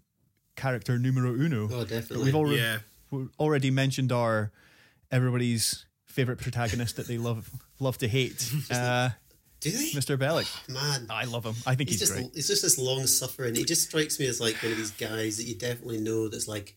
character 0.57 0.99
numero 0.99 1.35
uno. 1.35 1.65
Oh, 1.65 1.79
But 1.81 1.89
definitely. 1.89 2.25
we've 2.27 2.35
already 2.35 2.57
Yeah. 2.57 2.79
we 3.11 3.27
already 3.39 3.71
mentioned 3.71 4.13
our 4.13 4.53
everybody's 5.11 5.85
favorite 6.07 6.39
protagonist 6.39 6.97
that 6.97 7.07
they 7.09 7.19
love 7.19 7.51
love 7.81 7.99
to 7.99 8.09
hate, 8.09 8.49
uh, 8.71 9.11
Do 9.61 9.71
they? 9.71 9.91
Mr. 9.91 10.17
Bellic. 10.17 10.49
Man, 10.69 11.07
I 11.11 11.25
love 11.25 11.45
him. 11.45 11.57
I 11.67 11.75
think 11.75 11.91
he's 11.91 12.01
he's, 12.01 12.09
just 12.09 12.13
great. 12.21 12.31
he's 12.35 12.47
just 12.47 12.63
this 12.63 12.79
long 12.79 13.07
suffering. 13.07 13.55
He 13.55 13.65
just 13.65 13.83
strikes 13.89 14.19
me 14.21 14.27
as 14.27 14.41
like 14.41 14.57
one 14.63 14.73
of 14.73 14.79
these 14.79 14.93
guys 14.93 15.37
that 15.39 15.45
you 15.45 15.57
definitely 15.57 15.99
know 16.01 16.29
that's 16.29 16.47
like, 16.49 16.77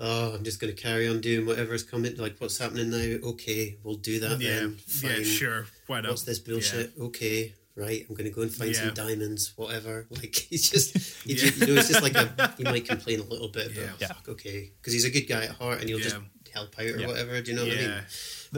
oh, 0.00 0.32
I'm 0.34 0.42
just 0.44 0.60
going 0.60 0.74
to 0.74 0.82
carry 0.82 1.06
on 1.08 1.20
doing 1.20 1.46
whatever's 1.46 1.82
coming. 1.82 2.16
Like, 2.16 2.36
what's 2.38 2.58
happening 2.58 2.90
now? 2.90 3.28
Okay, 3.30 3.76
we'll 3.84 3.96
do 3.96 4.18
that 4.20 4.40
Yeah, 4.40 4.60
then. 4.60 4.78
yeah, 5.02 5.22
sure. 5.22 5.66
Why 5.86 6.00
not? 6.00 6.10
What's 6.10 6.22
this 6.24 6.38
bullshit? 6.38 6.92
Okay, 6.98 7.54
right. 7.76 8.04
I'm 8.08 8.14
going 8.14 8.24
to 8.28 8.34
go 8.34 8.42
and 8.42 8.52
find 8.52 8.72
Yeah. 8.72 8.86
some 8.86 8.94
diamonds. 8.94 9.52
Whatever. 9.56 10.06
Like 10.10 10.34
he's 10.34 10.70
just, 10.70 10.96
he 11.24 11.34
Yeah. 11.34 11.50
ju- 11.50 11.66
you 11.66 11.66
know, 11.74 11.80
it's 11.80 11.88
just 11.88 12.02
like 12.02 12.14
a, 12.14 12.54
he 12.58 12.64
might 12.64 12.86
complain 12.88 13.20
a 13.20 13.24
little 13.24 13.48
bit, 13.48 13.68
but 13.74 13.82
Yeah. 13.82 13.90
Yeah. 14.00 14.06
fuck, 14.08 14.28
okay, 14.30 14.72
because 14.80 14.92
he's 14.92 15.04
a 15.04 15.10
good 15.10 15.28
guy 15.28 15.44
at 15.44 15.50
heart 15.50 15.80
and 15.80 15.88
he'll 15.88 15.98
just 15.98 16.16
help 16.52 16.74
out 16.78 16.84
or 16.86 16.98
Yeah. 16.98 17.06
whatever. 17.06 17.40
Do 17.40 17.50
you 17.50 17.56
know 17.56 17.64
what 17.64 17.72
I 17.72 17.80
mean? 17.80 17.90
Yeah. 17.90 18.00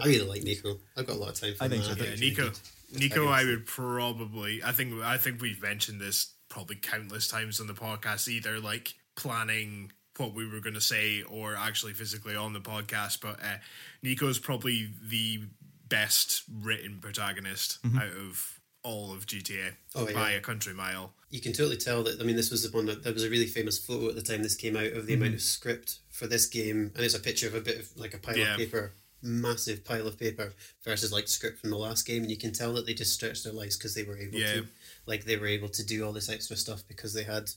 I 0.03 0.07
really 0.07 0.26
like 0.26 0.43
Niko. 0.43 0.78
I've 0.97 1.07
got 1.07 1.16
a 1.16 1.18
lot 1.18 1.30
of 1.30 1.40
time 1.40 1.55
for 1.55 1.64
I 1.64 1.68
think 1.68 1.84
man. 1.84 1.97
so, 1.97 2.03
Yeah, 2.05 2.11
he's 2.12 2.20
really 2.20 2.32
Niko. 2.34 2.36
good. 2.36 2.59
Niko, 3.01 3.28
I 3.28 3.45
would 3.45 3.66
probably. 3.66 4.62
I 4.62 4.72
think. 4.72 4.95
I 5.03 5.16
think 5.18 5.40
we've 5.40 5.61
mentioned 5.62 6.01
this 6.01 6.34
probably 6.49 6.76
countless 6.76 7.26
times 7.28 7.59
on 7.61 7.66
the 7.66 7.72
podcast. 7.74 8.28
Either 8.28 8.61
like 8.61 8.95
planning 9.16 9.93
what 10.18 10.34
we 10.34 10.46
were 10.48 10.60
going 10.60 10.74
to 10.74 10.80
say, 10.80 11.22
or 11.22 11.54
actually 11.56 11.92
physically 11.94 12.36
on 12.36 12.52
the 12.52 12.60
podcast. 12.60 13.20
But 13.20 13.40
uh, 13.42 13.56
Niko's 14.02 14.38
probably 14.38 14.88
the 15.02 15.42
best 15.88 16.42
written 16.62 16.98
protagonist 17.00 17.82
Mm-hmm. 17.82 17.98
out 17.98 18.12
of 18.28 18.58
all 18.84 19.12
of 19.12 19.26
GTA 19.26 19.74
Oh, 19.94 20.08
yeah. 20.08 20.14
by 20.14 20.30
a 20.32 20.40
country 20.40 20.74
mile. 20.74 21.12
you 21.30 21.40
can 21.40 21.52
totally 21.52 21.76
tell 21.76 22.02
that. 22.02 22.20
I 22.20 22.24
mean, 22.24 22.34
this 22.36 22.50
was 22.50 22.68
the 22.68 22.76
one 22.76 22.86
that 22.86 23.04
there 23.04 23.12
was 23.12 23.22
a 23.24 23.30
really 23.30 23.46
famous 23.46 23.78
photo 23.78 24.08
at 24.08 24.16
the 24.16 24.22
time 24.22 24.42
this 24.42 24.56
came 24.56 24.76
out 24.76 24.86
of 24.92 25.06
the 25.06 25.12
Mm-hmm. 25.12 25.22
amount 25.22 25.34
of 25.34 25.40
script 25.42 25.98
for 26.10 26.26
this 26.26 26.46
game, 26.46 26.90
and 26.96 27.04
it's 27.04 27.14
a 27.14 27.20
picture 27.20 27.46
of 27.46 27.54
a 27.54 27.60
bit 27.60 27.78
of 27.78 27.88
like 27.96 28.12
a 28.14 28.18
pile 28.18 28.36
Yeah. 28.36 28.52
of 28.54 28.58
paper, 28.58 28.92
massive 29.22 29.84
pile 29.84 30.08
of 30.08 30.18
paper 30.18 30.52
versus 30.84 31.12
like 31.12 31.28
script 31.28 31.60
from 31.60 31.70
the 31.70 31.76
last 31.76 32.06
game, 32.06 32.22
and 32.22 32.30
you 32.30 32.36
can 32.36 32.52
tell 32.52 32.72
that 32.74 32.84
they 32.86 32.92
just 32.94 33.12
stretched 33.14 33.44
their 33.44 33.52
legs 33.52 33.76
because 33.78 33.94
they 33.94 34.02
were 34.02 34.18
able 34.18 34.38
Yeah. 34.40 34.52
to, 34.54 34.66
like 35.06 35.24
they 35.26 35.36
were 35.36 35.46
able 35.46 35.68
to 35.68 35.84
do 35.86 36.04
all 36.04 36.12
this 36.12 36.28
extra 36.28 36.56
stuff 36.56 36.82
because 36.88 37.14
they 37.14 37.22
had, 37.22 37.50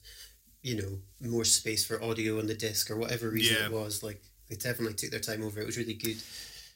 you 0.65 0.75
know, 0.81 1.29
more 1.29 1.45
space 1.45 1.85
for 1.85 2.01
audio 2.03 2.39
on 2.39 2.47
the 2.47 2.55
disc 2.55 2.89
or 2.89 2.95
whatever 2.97 3.29
reason 3.29 3.55
Yeah. 3.59 3.67
it 3.67 3.71
was. 3.71 4.01
Like 4.01 4.21
they 4.49 4.55
definitely 4.55 4.95
took 4.95 5.11
their 5.11 5.19
time 5.19 5.43
over. 5.43 5.59
it. 5.59 5.63
It 5.63 5.65
was 5.67 5.77
really 5.77 5.93
good. 5.93 6.17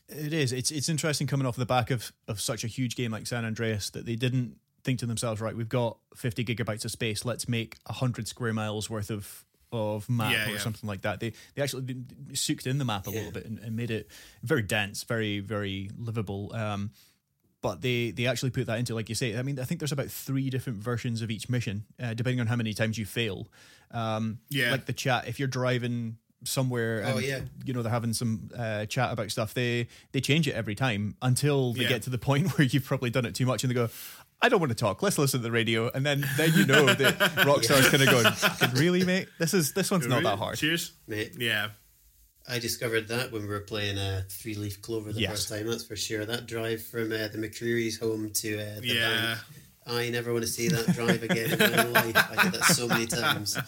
It 0.07 0.33
is. 0.33 0.51
It's 0.53 0.71
it's 0.71 0.89
interesting 0.89 1.27
coming 1.27 1.47
off 1.47 1.55
the 1.55 1.65
back 1.65 1.89
of 1.91 2.11
of 2.27 2.39
such 2.39 2.63
a 2.63 2.67
huge 2.67 2.95
game 2.95 3.11
like 3.11 3.25
San 3.27 3.45
Andreas 3.45 3.89
that 3.91 4.05
they 4.05 4.15
didn't 4.15 4.57
think 4.83 4.99
to 4.99 5.05
themselves, 5.05 5.41
right? 5.41 5.55
We've 5.55 5.67
got 5.69 5.97
fifty 6.15 6.45
gigabytes 6.45 6.85
of 6.85 6.91
space. 6.91 7.25
Let's 7.25 7.47
make 7.49 7.77
hundred 7.87 8.27
square 8.27 8.53
miles 8.53 8.89
worth 8.89 9.09
of 9.09 9.45
of 9.71 10.09
map 10.09 10.31
Yeah, 10.33 10.47
or 10.49 10.53
yeah. 10.53 10.57
something 10.59 10.87
like 10.87 11.01
that. 11.01 11.19
They 11.19 11.33
they 11.55 11.61
actually 11.61 11.83
d- 11.83 11.93
d- 11.93 12.35
soaked 12.35 12.65
in 12.67 12.77
the 12.79 12.85
map 12.85 13.05
a 13.07 13.11
little 13.11 13.31
bit 13.31 13.45
and, 13.45 13.59
and 13.59 13.75
made 13.75 13.91
it 13.91 14.07
very 14.43 14.63
dense, 14.63 15.03
very 15.03 15.39
very 15.41 15.89
livable. 15.97 16.51
Um, 16.55 16.91
but 17.61 17.81
they 17.81 18.11
they 18.11 18.25
actually 18.27 18.51
put 18.51 18.67
that 18.67 18.79
into 18.79 18.95
like 18.95 19.09
you 19.09 19.15
say. 19.15 19.37
I 19.37 19.41
mean, 19.43 19.59
I 19.59 19.63
think 19.63 19.79
there's 19.79 19.91
about 19.91 20.07
three 20.09 20.49
different 20.49 20.79
versions 20.79 21.21
of 21.21 21.29
each 21.31 21.49
mission, 21.49 21.85
uh, 22.01 22.13
depending 22.13 22.39
on 22.39 22.47
how 22.47 22.55
many 22.55 22.73
times 22.73 22.97
you 22.97 23.05
fail. 23.05 23.47
Um, 23.91 24.39
Yeah. 24.49 24.71
like 24.71 24.85
the 24.85 24.93
chat. 24.93 25.27
If 25.27 25.39
you're 25.39 25.47
driving 25.47 26.17
somewhere, 26.45 26.99
and, 27.01 27.15
Oh, 27.15 27.19
yeah. 27.19 27.41
you 27.65 27.73
know 27.73 27.81
they're 27.81 27.91
having 27.91 28.13
some 28.13 28.49
uh, 28.57 28.85
chat 28.85 29.11
about 29.11 29.29
stuff. 29.31 29.53
They 29.53 29.87
they 30.13 30.21
change 30.21 30.47
it 30.47 30.53
every 30.53 30.75
time 30.75 31.15
until 31.21 31.73
they 31.73 31.83
Yeah. 31.83 31.89
get 31.89 32.03
to 32.03 32.09
the 32.09 32.17
point 32.17 32.49
where 32.57 32.65
you've 32.67 32.85
probably 32.85 33.09
done 33.09 33.25
it 33.25 33.35
too 33.35 33.45
much, 33.45 33.63
and 33.63 33.71
they 33.71 33.75
go. 33.75 33.89
I 34.41 34.47
don't 34.47 34.61
want 34.61 34.69
to 34.69 34.75
talk. 34.75 35.01
Let's 35.03 35.17
listen 35.17 35.41
to 35.41 35.43
the 35.43 35.51
radio, 35.51 35.89
and 35.91 36.05
then 36.05 36.25
then 36.37 36.53
you 36.55 36.65
know 36.65 36.85
that 36.85 37.17
Rockstar's 37.45 37.89
kind 37.89 38.01
of 38.03 38.09
going, 38.09 38.71
"Really, 38.81 39.03
mate? 39.03 39.27
This 39.37 39.53
is 39.53 39.73
this 39.73 39.91
one's 39.91 40.07
not 40.07 40.23
that 40.23 40.37
hard." 40.37 40.57
Cheers. 40.57 40.93
Mate, 41.09 41.33
Yeah. 41.37 41.71
I 42.49 42.57
discovered 42.59 43.07
that 43.09 43.31
when 43.31 43.43
we 43.43 43.47
were 43.47 43.59
playing 43.59 43.97
uh, 43.97 44.23
Three 44.29 44.55
Leaf 44.55 44.81
Clover 44.81 45.13
the 45.13 45.21
Yes. 45.21 45.31
first 45.31 45.49
time. 45.49 45.67
That's 45.67 45.85
for 45.85 45.95
sure. 45.95 46.25
That 46.25 46.47
drive 46.47 46.83
from 46.83 47.11
uh, 47.11 47.27
the 47.27 47.37
McReary's 47.37 47.99
home 47.99 48.31
to 48.31 48.59
uh, 48.59 48.79
the 48.81 48.87
Yeah. 48.87 49.09
bank. 49.35 49.39
I 49.87 50.09
never 50.09 50.31
want 50.33 50.43
to 50.45 50.49
see 50.51 50.67
that 50.67 50.93
drive 50.93 51.23
again 51.23 51.51
in 51.51 51.59
my 51.59 51.83
life. 51.85 52.15
I 52.37 52.43
did 52.43 52.53
that 52.53 52.65
so 52.65 52.87
many 52.87 53.05
times. 53.07 53.57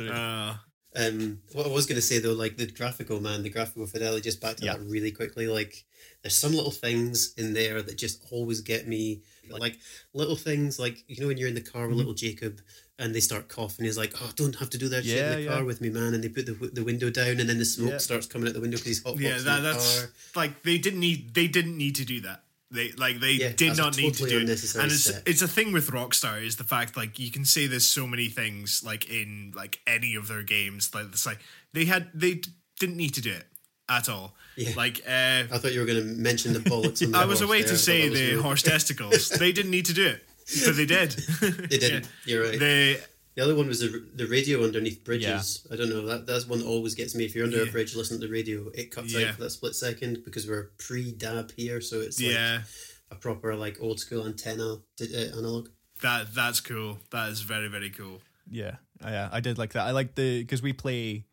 Uh, 0.00 0.54
Um, 0.98 1.40
what 1.52 1.66
I 1.66 1.68
was 1.68 1.84
going 1.84 1.96
to 1.96 2.02
say 2.02 2.18
though, 2.20 2.32
like 2.32 2.56
the 2.56 2.66
graphical 2.66 3.20
man, 3.20 3.42
the 3.42 3.50
graphical 3.50 3.86
fidelity, 3.86 4.22
just 4.22 4.40
back 4.40 4.56
to 4.56 4.64
Yeah. 4.64 4.76
that 4.78 4.86
really 4.86 5.10
quickly. 5.12 5.46
Like, 5.46 5.84
there's 6.22 6.34
some 6.34 6.52
little 6.54 6.70
things 6.70 7.34
in 7.36 7.52
there 7.52 7.82
that 7.82 7.98
just 7.98 8.24
always 8.30 8.60
get 8.62 8.88
me. 8.88 9.22
Like 9.50 9.78
little 10.14 10.34
things, 10.36 10.78
like 10.78 11.04
you 11.06 11.20
know 11.20 11.28
when 11.28 11.36
you're 11.38 11.48
in 11.48 11.54
the 11.54 11.60
car 11.60 11.82
Mm-hmm. 11.82 11.88
with 11.90 11.98
little 11.98 12.14
Jacob 12.14 12.60
and 12.98 13.14
they 13.14 13.20
start 13.20 13.48
coughing. 13.48 13.84
He's 13.84 13.98
like, 13.98 14.14
"Oh, 14.20 14.30
don't 14.36 14.56
have 14.56 14.70
to 14.70 14.78
do 14.78 14.88
that 14.90 15.04
shit 15.04 15.18
in 15.18 15.32
the 15.32 15.42
yeah. 15.42 15.54
car 15.54 15.64
with 15.64 15.80
me, 15.80 15.90
man." 15.90 16.14
And 16.14 16.22
they 16.24 16.28
put 16.28 16.46
the 16.46 16.52
the 16.72 16.84
window 16.84 17.10
down, 17.10 17.40
and 17.40 17.48
then 17.48 17.58
the 17.58 17.64
smoke 17.64 17.90
Yeah. 17.92 17.98
starts 17.98 18.26
coming 18.26 18.48
out 18.48 18.54
the 18.54 18.60
window 18.60 18.76
because 18.76 18.86
he's 18.88 19.02
hot. 19.02 19.18
yeah, 19.18 19.38
that, 19.38 19.60
that's 19.62 20.06
like 20.34 20.62
they 20.62 20.78
didn't 20.78 21.00
need 21.00 21.34
they 21.34 21.48
didn't 21.48 21.76
need 21.76 21.94
to 21.96 22.04
do 22.04 22.20
that. 22.22 22.42
They 22.70 22.90
like 22.92 23.20
they 23.20 23.32
Yeah, 23.32 23.52
did 23.52 23.72
a 23.74 23.76
not 23.76 23.96
need 23.96 24.14
to 24.14 24.26
do 24.26 24.38
it. 24.38 24.40
And 24.40 24.50
it's 24.50 25.04
step. 25.04 25.22
it's 25.24 25.40
a 25.42 25.46
thing 25.48 25.72
with 25.72 25.88
Rockstar 25.90 26.42
is 26.42 26.56
the 26.56 26.64
fact 26.64 26.96
like 26.96 27.18
you 27.18 27.30
can 27.30 27.44
say 27.44 27.66
there's 27.68 27.86
so 27.86 28.06
many 28.08 28.28
things 28.28 28.82
like 28.84 29.08
in 29.08 29.52
like 29.54 29.78
any 29.86 30.16
of 30.16 30.26
their 30.26 30.42
games 30.42 30.92
like 30.92 31.06
it's 31.12 31.24
like 31.26 31.38
they 31.72 31.84
had 31.84 32.08
they 32.12 32.34
d- 32.34 32.50
didn't 32.80 32.96
need 32.96 33.14
to 33.14 33.20
do 33.20 33.30
it 33.32 33.46
at 33.88 34.08
all. 34.08 34.34
Yeah. 34.56 34.70
Like 34.76 34.98
uh 35.06 35.44
I 35.52 35.58
thought 35.58 35.74
you 35.74 35.78
were 35.80 35.86
going 35.86 36.00
to 36.00 36.04
mention 36.06 36.54
the 36.54 36.60
bullets. 36.60 37.04
I 37.14 37.24
was 37.24 37.40
away 37.40 37.60
there. 37.62 37.68
to 37.70 37.76
say 37.78 38.08
the 38.08 38.42
horse 38.42 38.62
testicles. 38.62 39.28
they 39.28 39.52
didn't 39.52 39.70
need 39.70 39.84
to 39.86 39.92
do 39.94 40.06
it, 40.08 40.25
but 40.64 40.76
they 40.76 40.86
did. 40.86 41.12
They 41.70 41.78
didn't. 41.78 42.08
You're 42.24 42.44
right. 42.44 42.58
They 42.58 43.00
The 43.34 43.42
other 43.42 43.54
one 43.54 43.66
was 43.68 43.80
the, 43.80 44.04
the 44.14 44.26
radio 44.26 44.64
underneath 44.64 45.04
bridges. 45.04 45.66
I 45.70 45.76
don't 45.76 45.90
know. 45.90 46.06
That 46.06 46.26
that's 46.26 46.46
one 46.46 46.60
that 46.60 46.66
always 46.66 46.94
gets 46.94 47.14
me. 47.14 47.24
If 47.24 47.34
you're 47.34 47.44
under 47.44 47.62
a 47.62 47.66
bridge, 47.66 47.94
listen 47.96 48.20
to 48.20 48.26
the 48.26 48.32
radio. 48.32 48.68
It 48.74 48.90
cuts 48.90 49.12
Yeah. 49.12 49.28
out 49.28 49.34
for 49.34 49.42
that 49.42 49.50
split 49.50 49.74
second 49.74 50.22
because 50.24 50.46
we're 50.48 50.70
pre 50.78 51.12
DAB 51.12 51.52
here, 51.56 51.80
so 51.80 52.00
it's 52.00 52.20
like 52.20 52.32
yeah. 52.32 52.62
a 53.10 53.14
proper 53.14 53.54
like 53.54 53.78
old 53.80 54.00
school 54.00 54.24
antenna 54.26 54.76
di- 54.96 55.14
uh, 55.14 55.36
analog. 55.38 55.68
That 56.02 56.34
that's 56.34 56.60
cool. 56.60 56.98
That 57.10 57.30
is 57.30 57.40
very 57.40 57.68
very 57.68 57.90
cool. 57.90 58.20
Yeah, 58.50 58.76
yeah, 59.02 59.28
I 59.32 59.40
did 59.40 59.58
like 59.58 59.72
that. 59.72 59.86
I 59.86 59.90
like 59.90 60.14
the 60.14 60.42
because 60.42 60.62
we 60.62 60.72
play 60.72 61.24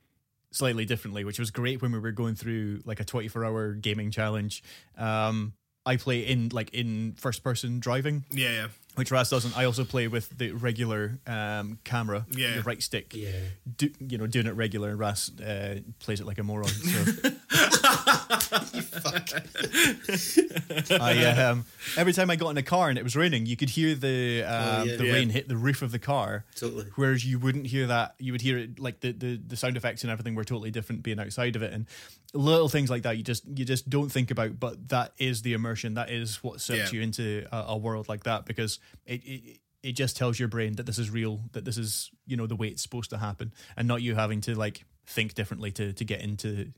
slightly 0.51 0.85
differently, 0.85 1.23
which 1.23 1.39
was 1.39 1.51
great 1.51 1.81
when 1.81 1.91
we 1.91 1.99
were 1.99 2.11
going 2.11 2.35
through 2.35 2.81
like 2.85 2.99
a 2.99 3.05
twenty-four 3.05 3.43
hour 3.45 3.73
gaming 3.73 4.09
challenge. 4.11 4.63
Um, 4.97 5.53
I 5.85 5.97
play 5.97 6.21
in 6.21 6.49
like 6.49 6.69
in 6.73 7.13
first 7.17 7.43
person 7.43 7.79
driving, 7.79 8.23
Yeah, 8.31 8.49
yeah. 8.51 8.67
Which 8.95 9.11
Ras 9.11 9.29
doesn't. 9.29 9.57
I 9.57 9.65
also 9.65 9.83
play 9.85 10.07
with 10.07 10.37
the 10.37 10.51
regular 10.51 11.19
um, 11.27 11.79
camera, 11.83 12.25
Yeah. 12.31 12.55
the 12.57 12.63
right 12.63 12.81
stick. 12.81 13.13
Yeah. 13.15 13.31
Do, 13.77 13.89
you 13.99 14.17
know, 14.17 14.27
doing 14.27 14.45
it 14.47 14.51
regular, 14.55 14.89
and 14.89 14.99
Ras 14.99 15.31
uh, 15.39 15.79
plays 15.99 16.19
it 16.21 16.27
like 16.27 16.37
a 16.39 16.43
moron. 16.43 16.67
So 16.67 17.29
I 20.99 21.27
um, 21.49 21.65
every 21.97 22.13
time 22.13 22.29
I 22.29 22.35
got 22.35 22.49
in 22.49 22.57
a 22.57 22.63
car 22.63 22.89
and 22.89 22.97
it 22.97 23.03
was 23.03 23.15
raining, 23.15 23.45
you 23.45 23.55
could 23.55 23.69
hear 23.69 23.95
the 23.95 24.43
um, 24.43 24.87
yeah. 24.87 24.95
the 24.97 25.05
Yeah. 25.05 25.13
rain 25.13 25.29
hit 25.29 25.47
the 25.47 25.57
roof 25.57 25.81
of 25.81 25.91
the 25.91 25.99
car. 25.99 26.45
Totally. 26.55 26.85
Whereas 26.95 27.25
you 27.25 27.39
wouldn't 27.39 27.67
hear 27.67 27.87
that. 27.87 28.15
You 28.19 28.31
would 28.31 28.41
hear 28.41 28.57
it 28.57 28.79
like 28.79 28.99
the, 29.01 29.11
the, 29.11 29.37
the 29.47 29.55
sound 29.55 29.77
effects 29.77 30.03
and 30.03 30.11
everything 30.11 30.35
were 30.35 30.43
totally 30.43 30.71
different 30.71 31.03
being 31.03 31.19
outside 31.19 31.55
of 31.55 31.63
it, 31.63 31.73
and 31.73 31.85
little 32.33 32.69
things 32.69 32.89
like 32.89 33.03
that 33.03 33.17
you 33.17 33.23
just 33.23 33.45
you 33.47 33.65
just 33.65 33.89
don't 33.89 34.11
think 34.11 34.31
about. 34.31 34.59
But 34.59 34.89
that 34.89 35.13
is 35.17 35.41
the 35.41 35.53
immersion. 35.53 35.95
That 35.95 36.09
is 36.09 36.43
what 36.43 36.61
sets 36.61 36.91
Yeah. 36.93 36.97
you 36.99 37.03
into 37.03 37.45
a, 37.51 37.65
a 37.69 37.77
world 37.77 38.09
like 38.09 38.23
that 38.23 38.45
because 38.45 38.79
it. 39.05 39.21
it 39.25 39.59
it 39.85 39.97
just 39.97 40.15
tells 40.15 40.39
your 40.39 40.47
brain 40.47 40.77
that 40.77 40.85
this 40.85 40.97
is 40.97 41.09
real, 41.09 41.41
that 41.51 41.65
this 41.65 41.77
is 41.77 42.09
you 42.25 42.37
know 42.37 42.47
the 42.47 42.55
way 42.55 42.69
it's 42.69 42.81
supposed 42.81 43.09
to 43.09 43.17
happen, 43.17 43.51
and 43.75 43.85
not 43.85 44.01
you 44.01 44.15
having 44.15 44.39
to 44.39 44.55
like 44.55 44.85
think 45.07 45.33
differently 45.33 45.73
to 45.73 45.91
to 45.91 46.05
get 46.05 46.21
into 46.21 46.71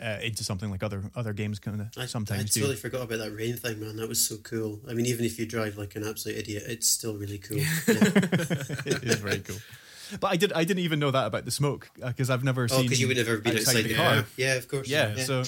uh, 0.00 0.18
into 0.22 0.44
something 0.44 0.70
like 0.70 0.82
other 0.82 1.10
other 1.16 1.32
games 1.32 1.58
kind 1.58 1.88
I, 1.96 2.02
of 2.02 2.10
sometimes 2.10 2.40
I 2.40 2.44
do. 2.44 2.60
totally 2.60 2.76
forgot 2.76 3.02
about 3.02 3.18
that 3.18 3.34
rain 3.34 3.56
thing, 3.56 3.80
man. 3.80 3.96
That 3.96 4.08
was 4.08 4.24
so 4.24 4.36
cool. 4.38 4.80
I 4.88 4.94
mean, 4.94 5.06
even 5.06 5.24
if 5.24 5.38
you 5.38 5.46
drive 5.46 5.76
like 5.76 5.96
an 5.96 6.06
absolute 6.06 6.38
idiot, 6.38 6.64
it's 6.66 6.88
still 6.88 7.16
really 7.16 7.38
cool. 7.38 7.58
Yeah. 7.88 7.94
it 8.86 9.04
is 9.04 9.16
very 9.16 9.40
cool. 9.40 9.56
But 10.20 10.28
I 10.28 10.36
did 10.36 10.52
I 10.52 10.64
didn't 10.64 10.84
even 10.84 10.98
know 10.98 11.10
that 11.10 11.26
about 11.26 11.44
the 11.44 11.50
smoke 11.50 11.90
because 12.00 12.30
I've 12.30 12.44
never 12.44 12.68
seen 12.68 12.76
oh, 12.76 12.78
seen. 12.80 12.86
because 12.86 13.00
you 13.00 13.08
would 13.08 13.16
never 13.16 13.32
have 13.32 13.44
been 13.44 13.56
outside, 13.56 13.82
the 13.82 13.94
car. 13.94 14.14
car. 14.14 14.24
Yeah, 14.36 14.54
of 14.54 14.68
course. 14.68 14.88
Yeah, 14.88 15.16
so 15.16 15.44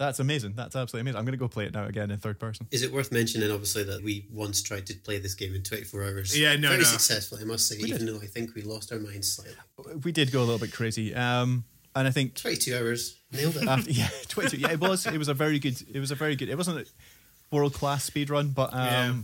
that's 0.00 0.18
amazing. 0.18 0.54
That's 0.56 0.74
absolutely 0.74 1.02
amazing. 1.02 1.18
I'm 1.18 1.24
going 1.26 1.32
to 1.32 1.38
go 1.38 1.46
play 1.46 1.66
it 1.66 1.74
now 1.74 1.84
again 1.84 2.10
in 2.10 2.18
third 2.18 2.40
person. 2.40 2.66
Is 2.70 2.82
it 2.82 2.90
worth 2.90 3.12
mentioning, 3.12 3.50
obviously, 3.50 3.82
that 3.84 4.02
we 4.02 4.26
once 4.32 4.62
tried 4.62 4.86
to 4.86 4.94
play 4.94 5.18
this 5.18 5.34
game 5.34 5.54
in 5.54 5.62
24 5.62 6.02
hours? 6.02 6.38
Yeah, 6.38 6.56
no, 6.56 6.68
Very 6.68 6.78
no. 6.78 6.84
successfully, 6.84 7.42
I 7.42 7.44
must 7.44 7.68
say, 7.68 7.76
We 7.82 7.90
even 7.90 8.06
though 8.06 8.16
I 8.16 8.24
think 8.24 8.54
we 8.54 8.62
lost 8.62 8.92
our 8.92 8.98
minds 8.98 9.30
slightly. 9.30 9.56
We 10.02 10.10
did 10.10 10.32
go 10.32 10.40
a 10.40 10.44
little 10.44 10.58
bit 10.58 10.72
crazy, 10.72 11.14
um, 11.14 11.64
and 11.94 12.06
I 12.08 12.10
think 12.10 12.34
22 12.36 12.76
hours, 12.76 13.18
nailed 13.32 13.56
it. 13.56 13.66
after 13.68 13.90
yeah, 13.90 14.08
22. 14.28 14.56
Yeah, 14.58 14.72
it 14.72 14.80
was. 14.80 15.06
It 15.06 15.18
was 15.18 15.28
a 15.28 15.34
very 15.34 15.58
good. 15.58 15.80
It 15.92 16.00
was 16.00 16.10
a 16.10 16.14
very 16.14 16.36
good. 16.36 16.48
It 16.48 16.56
wasn't 16.56 16.78
a 16.86 17.54
world 17.54 17.74
class 17.74 18.04
speed 18.04 18.30
run, 18.30 18.48
but 18.50 18.72
um, 18.72 18.78
Yeah. 18.80 19.14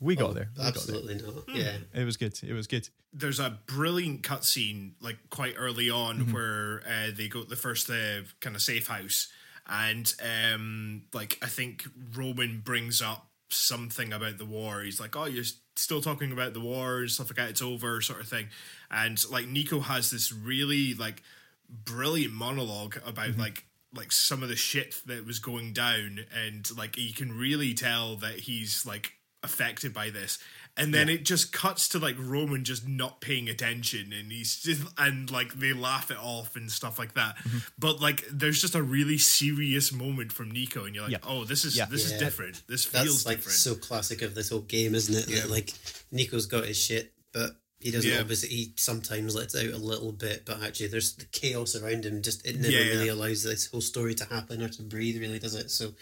we 0.00 0.16
got 0.16 0.34
there. 0.34 0.50
We 0.56 0.62
got 0.64 0.68
Absolutely 0.76 1.14
not. 1.16 1.48
Yeah. 1.54 1.76
It 1.94 2.04
was 2.04 2.16
good. 2.16 2.38
It 2.42 2.52
was 2.52 2.66
good. 2.66 2.88
there's 3.12 3.40
a 3.40 3.58
brilliant 3.66 4.22
cutscene 4.22 4.92
like 5.00 5.18
quite 5.30 5.54
early 5.58 5.88
on 5.90 6.18
Mm-hmm. 6.18 6.32
where 6.32 6.82
uh, 6.86 7.10
they 7.16 7.28
go 7.28 7.42
to 7.42 7.48
the 7.48 7.56
first 7.56 7.88
uh, 7.90 8.20
kind 8.40 8.54
of 8.54 8.62
safe 8.62 8.86
house 8.86 9.28
and 9.66 10.14
um 10.22 11.02
like 11.12 11.38
i 11.42 11.46
think 11.46 11.84
roman 12.16 12.60
brings 12.64 13.00
up 13.02 13.26
something 13.50 14.12
about 14.12 14.38
the 14.38 14.44
war 14.44 14.80
he's 14.80 14.98
like 14.98 15.14
oh 15.16 15.26
you're 15.26 15.44
still 15.76 16.00
talking 16.00 16.32
about 16.32 16.54
the 16.54 16.60
war 16.60 17.00
and 17.00 17.10
stuff 17.10 17.28
like 17.30 17.36
that 17.36 17.50
it's 17.50 17.62
over 17.62 18.00
sort 18.00 18.20
of 18.20 18.26
thing 18.28 18.46
and 18.90 19.22
like 19.30 19.46
niko 19.46 19.82
has 19.82 20.10
this 20.10 20.32
really 20.32 20.94
like 20.94 21.22
brilliant 21.70 22.34
monologue 22.34 22.96
about 23.06 23.30
mm-hmm. 23.30 23.40
like 23.40 23.64
like 23.94 24.12
some 24.12 24.42
of 24.42 24.48
the 24.48 24.56
shit 24.56 25.00
that 25.06 25.26
was 25.26 25.38
going 25.38 25.72
down 25.72 26.20
and 26.44 26.68
like 26.76 26.96
you 26.96 27.12
can 27.12 27.32
really 27.32 27.74
tell 27.74 28.16
that 28.16 28.40
he's 28.40 28.86
like 28.86 29.12
affected 29.42 29.92
by 29.94 30.10
this 30.10 30.38
and 30.76 30.92
then 30.92 31.08
it 31.08 31.24
just 31.24 31.50
cuts 31.50 31.88
to 31.88 31.98
like 31.98 32.14
roman 32.18 32.62
just 32.62 32.86
not 32.86 33.20
paying 33.22 33.48
attention 33.48 34.12
and 34.12 34.30
he's 34.30 34.60
just 34.60 34.82
and 34.98 35.30
like 35.30 35.54
they 35.54 35.72
laugh 35.72 36.10
it 36.10 36.18
off 36.18 36.56
and 36.56 36.70
stuff 36.70 36.98
like 36.98 37.14
that 37.14 37.36
mm-hmm. 37.38 37.58
but 37.78 38.00
like 38.00 38.22
there's 38.30 38.60
just 38.60 38.74
a 38.74 38.82
really 38.82 39.16
serious 39.16 39.92
moment 39.92 40.30
from 40.30 40.52
niko 40.52 40.84
and 40.84 40.94
you're 40.94 41.04
like 41.04 41.12
Yeah. 41.12 41.18
oh 41.26 41.44
this 41.44 41.64
is 41.64 41.74
Yeah. 41.76 41.86
this 41.86 42.04
is 42.04 42.18
different 42.18 42.62
this 42.68 42.84
That's 42.86 43.04
feels 43.04 43.26
like 43.26 43.38
different 43.38 43.56
so 43.56 43.74
classic 43.74 44.20
of 44.22 44.34
this 44.34 44.50
whole 44.50 44.60
game, 44.60 44.94
isn't 44.94 45.14
it? 45.14 45.28
Yeah. 45.28 45.42
That 45.42 45.50
like 45.50 45.72
Niko's 46.12 46.46
got 46.46 46.64
his 46.64 46.76
shit, 46.76 47.12
but 47.32 47.56
he 47.80 47.90
doesn't 47.90 48.10
Yeah. 48.10 48.20
obviously. 48.20 48.48
He 48.50 48.72
sometimes 48.76 49.34
lets 49.34 49.54
out 49.56 49.64
a 49.64 49.76
little 49.76 50.12
bit, 50.12 50.44
but 50.44 50.62
actually, 50.62 50.88
there's 50.88 51.12
the 51.14 51.24
chaos 51.26 51.74
around 51.74 52.04
him. 52.04 52.22
Just 52.22 52.46
it 52.46 52.56
never 52.56 52.70
Yeah, 52.72 52.80
yeah. 52.80 52.90
really 52.92 53.08
allows 53.08 53.42
this 53.42 53.66
whole 53.66 53.80
story 53.80 54.14
to 54.16 54.24
happen 54.26 54.62
or 54.62 54.68
to 54.68 54.82
breathe. 54.82 55.20
Really, 55.20 55.38
does 55.38 55.54
it? 55.54 55.70
So, 55.70 55.94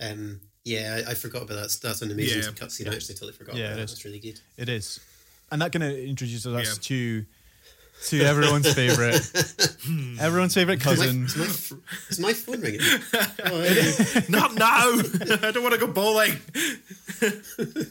um, 0.00 0.40
yeah, 0.64 1.02
I, 1.06 1.10
I 1.10 1.14
forgot 1.14 1.42
about 1.42 1.56
that. 1.62 1.78
That's 1.82 2.02
an 2.02 2.10
amazing 2.10 2.42
Yeah. 2.42 2.48
cutscene. 2.50 2.90
I 2.90 2.94
actually 2.94 3.14
totally 3.16 3.32
forgot. 3.34 3.54
Yeah, 3.56 3.66
about 3.66 3.78
it 3.80 3.86
that. 3.88 3.92
is. 3.92 4.04
Really 4.04 4.18
good. 4.18 4.40
It 4.56 4.68
is, 4.68 4.98
and 5.50 5.60
that 5.62 5.72
kind 5.72 5.82
of 5.84 5.92
introduces 5.92 6.46
us 6.46 6.66
Yeah. 6.66 6.74
to 6.82 7.26
to 8.08 8.20
everyone's 8.20 8.70
favorite, 8.74 9.22
everyone's 10.20 10.52
favorite 10.52 10.80
cousin. 10.82 11.24
Is 11.24 11.36
my, 11.36 11.44
f- 11.46 11.72
is 12.10 12.18
my 12.18 12.32
phone 12.34 12.60
ringing? 12.60 12.80
Oh, 13.44 13.62
hey. 13.62 14.22
not 14.28 14.54
now 14.54 14.90
i 15.46 15.50
don't 15.50 15.62
want 15.62 15.72
to 15.74 15.80
go 15.80 15.86
bowling 15.86 16.38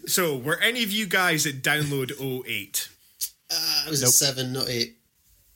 So, 0.07 0.37
were 0.37 0.57
any 0.59 0.83
of 0.83 0.91
you 0.91 1.05
guys 1.07 1.45
at 1.47 1.61
download 1.63 2.11
08? 2.47 2.89
Uh, 3.51 3.83
it 3.87 3.89
was 3.89 4.01
a 4.03 4.07
seven, 4.07 4.53
not 4.53 4.67
eight. 4.69 4.97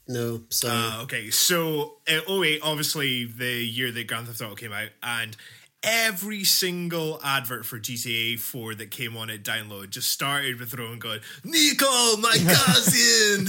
No, 0.07 0.41
sorry. 0.49 0.73
Uh, 0.75 1.03
okay, 1.03 1.29
so 1.29 1.97
uh, 2.07 2.19
08, 2.43 2.61
obviously 2.63 3.25
the 3.25 3.53
year 3.63 3.91
that 3.91 4.07
Grand 4.07 4.27
Theft 4.27 4.41
Auto 4.41 4.55
came 4.55 4.73
out, 4.73 4.89
and 5.03 5.37
every 5.81 6.43
single 6.43 7.19
advert 7.23 7.65
for 7.65 7.79
GTA 7.79 8.37
4 8.39 8.75
that 8.75 8.91
came 8.91 9.15
on 9.15 9.29
at 9.29 9.43
download 9.43 9.89
just 9.91 10.09
started 10.11 10.59
with 10.59 10.73
Roman 10.73 10.99
going, 10.99 11.19
Niko, 11.45 12.19
my 12.19 12.35
cousin! 12.53 13.47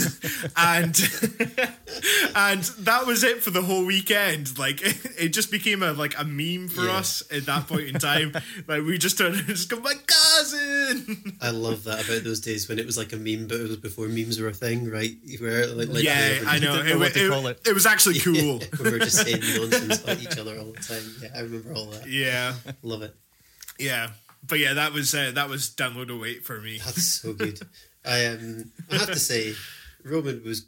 and 0.57 0.95
and 2.37 2.63
that 2.85 3.07
was 3.07 3.25
it 3.25 3.43
for 3.43 3.51
the 3.51 3.63
whole 3.63 3.85
weekend. 3.85 4.59
Like 4.59 4.81
it, 4.83 4.97
it 5.19 5.29
just 5.31 5.51
became 5.51 5.83
a 5.83 5.93
like 5.93 6.15
a 6.19 6.25
meme 6.25 6.69
for 6.69 6.85
Yeah. 6.85 6.99
us 6.99 7.23
at 7.33 7.47
that 7.47 7.67
point 7.67 7.89
in 7.89 7.95
time. 7.95 8.33
like 8.69 8.83
we 8.85 8.99
just 8.99 9.19
turned 9.19 9.37
and 9.37 9.47
just 9.47 9.69
go, 9.69 9.81
My 9.81 9.95
cousin! 9.95 10.30
I 11.43 11.51
love 11.51 11.85
that 11.85 12.05
about 12.07 12.25
those 12.25 12.41
days 12.41 12.69
when 12.69 12.79
it 12.79 12.87
was 12.87 12.97
like 12.97 13.13
a 13.13 13.17
meme, 13.17 13.47
but 13.47 13.61
it 13.61 13.69
was 13.69 13.77
before 13.77 14.09
memes 14.09 14.41
were 14.41 14.49
a 14.49 14.53
thing, 14.55 14.91
right? 14.91 15.13
Where 15.41 15.67
like, 15.69 15.89
like 15.89 16.03
yeah, 16.05 16.41
I 16.47 16.59
did 16.59 16.65
know. 16.67 16.77
didn't 16.77 16.87
It, 16.89 16.93
know 16.95 16.99
what 16.99 17.13
to 17.15 17.27
it- 17.27 17.31
call 17.31 17.47
it. 17.49 17.61
it 17.67 17.73
was 17.75 17.87
actually 17.87 18.19
cool. 18.21 18.61
we 18.85 18.91
were 18.91 18.99
just 18.99 19.25
saying 19.25 19.41
nonsense 19.57 20.03
about 20.03 20.21
each 20.23 20.39
other 20.39 20.59
all 20.59 20.73
the 20.73 20.81
time. 20.81 21.03
Yeah, 21.23 21.29
I 21.37 21.41
remember 21.41 21.73
all 21.75 21.87
that. 21.87 22.09
yeah. 22.09 22.55
Love 22.83 23.03
it. 23.03 23.15
Yeah. 23.79 24.11
But 24.47 24.59
yeah, 24.59 24.75
that 24.75 24.93
was 24.93 25.15
uh, 25.15 25.33
that 25.35 25.49
was 25.49 25.71
download 25.71 26.11
08 26.11 26.45
for 26.45 26.61
me. 26.61 26.79
That's 26.85 27.05
so 27.05 27.33
good. 27.33 27.61
I 28.05 28.27
um, 28.27 28.73
I 28.91 28.97
have 28.97 29.09
to 29.09 29.19
say, 29.19 29.53
Roman 30.05 30.43
was 30.45 30.67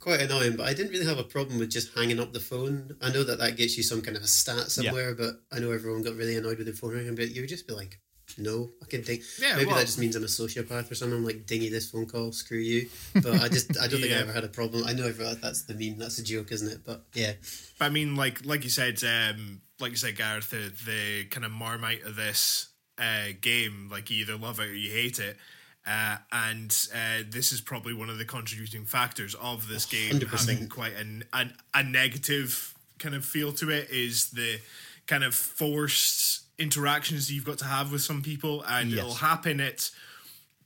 quite 0.00 0.20
annoying, 0.20 0.56
but 0.56 0.66
I 0.66 0.74
didn't 0.74 0.90
really 0.90 1.06
have 1.06 1.18
a 1.18 1.22
problem 1.24 1.60
with 1.60 1.70
just 1.70 1.96
hanging 1.96 2.18
up 2.18 2.32
the 2.32 2.40
phone. 2.40 2.96
I 3.00 3.10
know 3.12 3.22
that 3.22 3.38
that 3.38 3.56
gets 3.56 3.76
you 3.76 3.84
some 3.84 4.02
kind 4.02 4.16
of 4.16 4.24
a 4.24 4.26
stat 4.26 4.72
somewhere, 4.72 5.14
but 5.14 5.34
I 5.52 5.60
know 5.60 5.70
everyone 5.70 6.02
got 6.02 6.16
really 6.16 6.36
annoyed 6.36 6.58
with 6.58 6.66
the 6.66 6.72
phone 6.72 6.94
ringing. 6.94 7.14
But 7.14 7.30
you 7.30 7.42
would 7.42 7.48
just 7.48 7.68
be 7.68 7.74
like, 7.74 8.00
"No, 8.38 8.70
I 8.82 8.86
can 8.86 9.02
ding." 9.02 9.20
Yeah, 9.40 9.54
Maybe 9.56 9.66
well- 9.66 9.76
that 9.76 9.86
just 9.86 9.98
means 9.98 10.16
I'm 10.16 10.24
a 10.24 10.26
sociopath 10.26 10.90
or 10.90 10.94
something. 10.94 11.18
I'm 11.18 11.24
like, 11.24 11.46
"Dingy 11.46 11.68
this 11.68 11.90
phone 11.90 12.06
call, 12.06 12.32
screw 12.32 12.58
you." 12.58 12.88
But 13.14 13.40
I 13.40 13.48
just, 13.48 13.78
I 13.80 13.86
don't 13.88 14.00
think 14.00 14.12
I 14.12 14.16
ever 14.20 14.32
had 14.32 14.44
a 14.44 14.48
problem. 14.48 14.84
I 14.86 14.92
know 14.92 15.06
everyone, 15.06 15.38
that's 15.40 15.62
the 15.62 15.74
meme, 15.74 15.98
that's 15.98 16.18
a 16.18 16.22
joke, 16.22 16.52
isn't 16.52 16.68
it? 16.68 16.80
But 16.84 17.04
yeah, 17.14 17.32
But 17.78 17.86
I 17.86 17.88
mean, 17.88 18.16
like 18.16 18.44
like 18.44 18.64
you 18.64 18.70
said, 18.70 19.02
um, 19.04 19.60
like 19.80 19.90
you 19.92 19.96
said, 19.96 20.16
Gareth, 20.16 20.50
the, 20.50 20.72
the 20.84 21.24
kind 21.26 21.44
of 21.44 21.50
marmite 21.52 22.02
of 22.04 22.16
this 22.16 22.68
uh, 22.98 23.28
game, 23.40 23.88
like 23.90 24.10
you 24.10 24.18
either 24.18 24.36
love 24.36 24.60
it 24.60 24.68
or 24.68 24.74
you 24.74 24.90
hate 24.90 25.18
it. 25.18 25.36
Uh, 25.84 26.16
and 26.30 26.86
uh, 26.94 27.24
this 27.28 27.50
is 27.50 27.60
probably 27.60 27.92
one 27.92 28.08
of 28.08 28.16
the 28.16 28.24
contributing 28.24 28.84
factors 28.84 29.34
of 29.34 29.66
this 29.66 29.84
game 29.84 30.12
100%. 30.20 30.28
having 30.48 30.68
quite 30.68 30.94
an, 30.94 31.24
an 31.32 31.52
a 31.74 31.82
negative 31.82 32.72
kind 33.00 33.16
of 33.16 33.24
feel 33.24 33.50
to 33.52 33.68
it 33.68 33.90
is 33.90 34.30
the 34.30 34.60
kind 35.08 35.24
of 35.24 35.34
forced 35.34 36.41
interactions 36.58 37.32
you've 37.32 37.44
got 37.44 37.58
to 37.58 37.64
have 37.64 37.90
with 37.92 38.02
some 38.02 38.22
people 38.22 38.62
and 38.68 38.90
Yes. 38.90 38.98
it'll 38.98 39.14
happen 39.14 39.60
at 39.60 39.90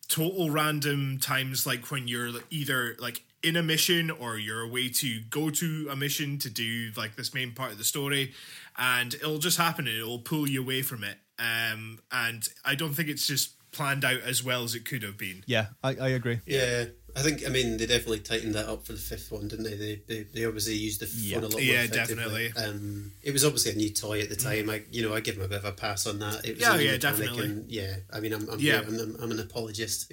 total 0.09 0.51
random 0.51 1.18
times 1.18 1.66
like 1.66 1.91
when 1.91 2.07
you're 2.09 2.30
either 2.51 2.97
like 2.99 3.22
in 3.43 3.57
a 3.57 3.62
mission 3.62 4.11
or 4.11 4.37
you're 4.39 4.62
away 4.62 4.89
to 4.89 5.20
go 5.30 5.51
to 5.51 5.89
a 5.91 5.97
mission 5.97 6.39
to 6.39 6.51
do 6.51 6.91
like 6.97 7.16
this 7.16 7.34
main 7.34 7.53
part 7.53 7.72
of 7.72 7.78
the 7.78 7.84
story 7.84 8.32
and 8.78 9.14
it'll 9.14 9.39
just 9.39 9.59
happen 9.59 9.87
and 9.87 9.97
it'll 9.97 10.18
pull 10.18 10.49
you 10.49 10.61
away 10.62 10.82
from 10.82 11.03
it 11.05 11.16
um 11.39 11.99
and 12.12 12.49
i 12.64 12.74
don't 12.74 12.95
think 12.95 13.09
it's 13.09 13.26
just 13.26 13.53
planned 13.72 14.05
out 14.05 14.20
as 14.22 14.43
well 14.43 14.62
as 14.64 14.74
it 14.74 14.84
could 14.84 15.03
have 15.03 15.18
been 15.18 15.43
Yeah, 15.47 15.66
I, 15.84 15.91
I 15.97 16.09
agree. 16.11 16.41
yeah. 16.47 16.87
I 17.16 17.22
think 17.22 17.46
I 17.46 17.48
mean 17.48 17.78
they 17.78 17.86
definitely 17.86 18.20
tightened 18.20 18.54
that 18.56 18.68
up 18.68 18.84
for 18.86 18.92
the 18.92 18.98
fifth 18.98 19.32
one, 19.32 19.48
didn't 19.48 19.64
they? 19.64 19.74
They 19.74 20.02
they, 20.06 20.22
they 20.34 20.44
obviously 20.44 20.74
used 20.74 21.00
the 21.00 21.06
Yeah. 21.16 21.36
phone 21.36 21.44
a 21.44 21.46
lot 21.46 21.52
more 21.54 21.62
Yeah, 21.62 21.86
definitely. 21.86 22.52
Um, 22.56 23.12
it 23.22 23.32
was 23.32 23.42
obviously 23.44 23.72
a 23.72 23.74
new 23.74 23.88
toy 23.90 24.20
at 24.20 24.28
the 24.28 24.36
time. 24.36 24.68
I 24.68 24.82
you 24.92 25.02
know 25.02 25.14
I 25.14 25.20
give 25.20 25.36
them 25.36 25.44
a 25.44 25.48
bit 25.48 25.58
of 25.58 25.64
a 25.64 25.72
pass 25.72 26.06
on 26.06 26.18
that. 26.18 26.44
It 26.44 26.56
was 26.56 26.60
Yeah, 26.60 26.76
yeah, 26.78 26.96
definitely. 26.98 27.46
And, 27.46 27.70
yeah, 27.70 27.96
I 28.12 28.20
mean 28.20 28.34
I'm 28.34 28.46
I'm, 28.50 28.58
Yeah. 28.60 28.80
here, 28.82 28.88
I'm, 28.88 28.98
I'm 29.00 29.16
I'm 29.22 29.30
an 29.32 29.40
apologist. 29.40 30.12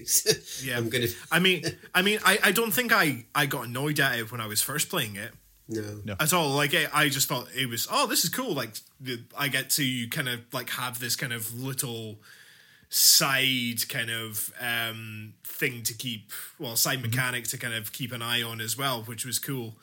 yeah 0.66 0.78
I'm 0.78 0.90
gonna 0.90 1.08
i 1.32 1.40
mean 1.40 1.64
i 1.94 2.02
mean 2.02 2.20
I, 2.26 2.40
I 2.42 2.52
don't 2.54 2.72
think 2.72 2.94
i 2.94 3.26
i 3.36 3.46
got 3.48 3.66
annoyed 3.68 4.00
at 4.00 4.18
it 4.18 4.32
when 4.32 4.40
i 4.42 4.48
was 4.48 4.62
first 4.62 4.90
playing 4.90 5.16
it 5.18 5.32
no 5.68 6.02
No. 6.06 6.16
at 6.20 6.32
all. 6.34 6.52
Like 6.56 6.74
I 6.76 6.88
I 6.94 7.10
just 7.10 7.28
thought 7.30 7.48
it 7.56 7.68
was 7.70 7.88
oh 7.92 8.08
this 8.08 8.24
is 8.24 8.30
cool. 8.30 8.54
Like 8.54 8.76
I 9.38 9.48
get 9.50 9.70
to 9.72 10.08
kind 10.10 10.30
of 10.30 10.40
like 10.54 10.70
have 10.72 11.00
this 11.00 11.16
kind 11.16 11.34
of 11.34 11.54
little 11.54 12.20
side 12.94 13.90
kind 13.90 14.12
of 14.12 14.54
um 14.62 15.34
thing 15.44 15.82
to 15.82 15.94
keep 15.96 16.32
well 16.60 16.76
side 16.76 17.02
mechanic 17.02 17.46
to 17.46 17.58
kind 17.58 17.74
of 17.74 17.92
keep 17.92 18.12
an 18.12 18.22
eye 18.22 18.42
on 18.44 18.62
as 18.62 18.78
well, 18.78 19.02
which 19.04 19.26
was 19.26 19.40
cool. 19.40 19.76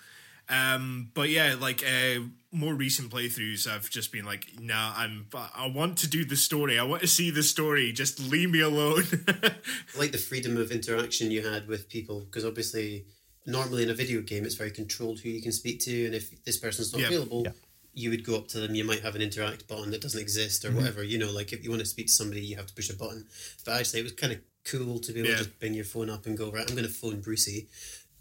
Um, 0.49 1.11
but 1.15 1.29
yeah, 1.29 1.55
like 1.61 1.85
uh, 1.85 2.23
more 2.51 2.75
recent 2.75 3.11
playthroughs, 3.11 3.69
I've 3.69 3.89
just 3.89 4.11
been 4.11 4.25
like, 4.25 4.49
nah, 4.61 4.93
I'm. 4.97 5.27
I 5.55 5.69
want 5.69 5.97
to 5.99 6.09
do 6.09 6.25
the 6.25 6.35
story. 6.35 6.77
I 6.77 6.83
want 6.83 7.03
to 7.03 7.09
see 7.09 7.31
the 7.31 7.45
story. 7.45 7.93
Just 7.93 8.19
leave 8.19 8.51
me 8.51 8.61
alone. 8.61 9.05
I 9.29 9.53
like 9.99 10.11
the 10.11 10.19
freedom 10.19 10.57
of 10.57 10.73
interaction 10.73 11.31
you 11.31 11.47
had 11.47 11.69
with 11.69 11.89
people 11.89 12.21
because 12.21 12.45
obviously 12.45 13.05
normally 13.47 13.83
in 13.85 13.91
a 13.91 13.95
video 13.95 14.21
game 14.23 14.45
it's 14.45 14.55
very 14.57 14.71
controlled 14.71 15.21
who 15.21 15.29
you 15.29 15.41
can 15.41 15.51
speak 15.53 15.81
to 15.81 16.05
and 16.07 16.15
if 16.15 16.45
this 16.45 16.59
person's 16.59 16.93
not 16.93 17.01
Yeah. 17.01 17.07
available 17.09 17.43
Yeah. 17.47 17.53
You 17.93 18.11
would 18.11 18.25
go 18.25 18.37
up 18.37 18.49
to 18.49 18.61
them 18.61 18.75
you 18.75 18.85
might 18.85 19.01
have 19.03 19.15
an 19.17 19.23
interact 19.23 19.67
button 19.69 19.91
that 19.91 20.01
doesn't 20.01 20.21
exist 20.21 20.65
or 20.65 20.69
Mm-hmm. 20.69 20.77
whatever 20.79 21.03
you 21.03 21.19
know 21.19 21.31
like 21.33 21.53
if 21.53 21.65
you 21.65 21.71
want 21.71 21.81
to 21.81 21.87
speak 21.87 22.07
to 22.07 22.13
somebody 22.13 22.41
you 22.41 22.57
have 22.57 22.67
to 22.67 22.75
push 22.75 22.89
a 22.91 22.97
button 22.97 23.27
but 23.65 23.79
actually 23.79 24.01
it 24.01 24.05
was 24.05 24.13
kind 24.13 24.33
of 24.33 24.39
cool 24.65 24.99
to 25.01 25.13
be 25.13 25.21
able 25.21 25.31
Yeah. 25.31 25.37
to 25.39 25.45
just 25.45 25.59
bring 25.59 25.75
your 25.75 25.85
phone 25.85 26.09
up 26.11 26.27
and 26.27 26.39
go 26.39 26.51
right 26.53 26.69
I'm 26.69 26.77
going 26.77 26.87
to 26.89 26.93
phone 26.93 27.21
Brucie 27.21 27.67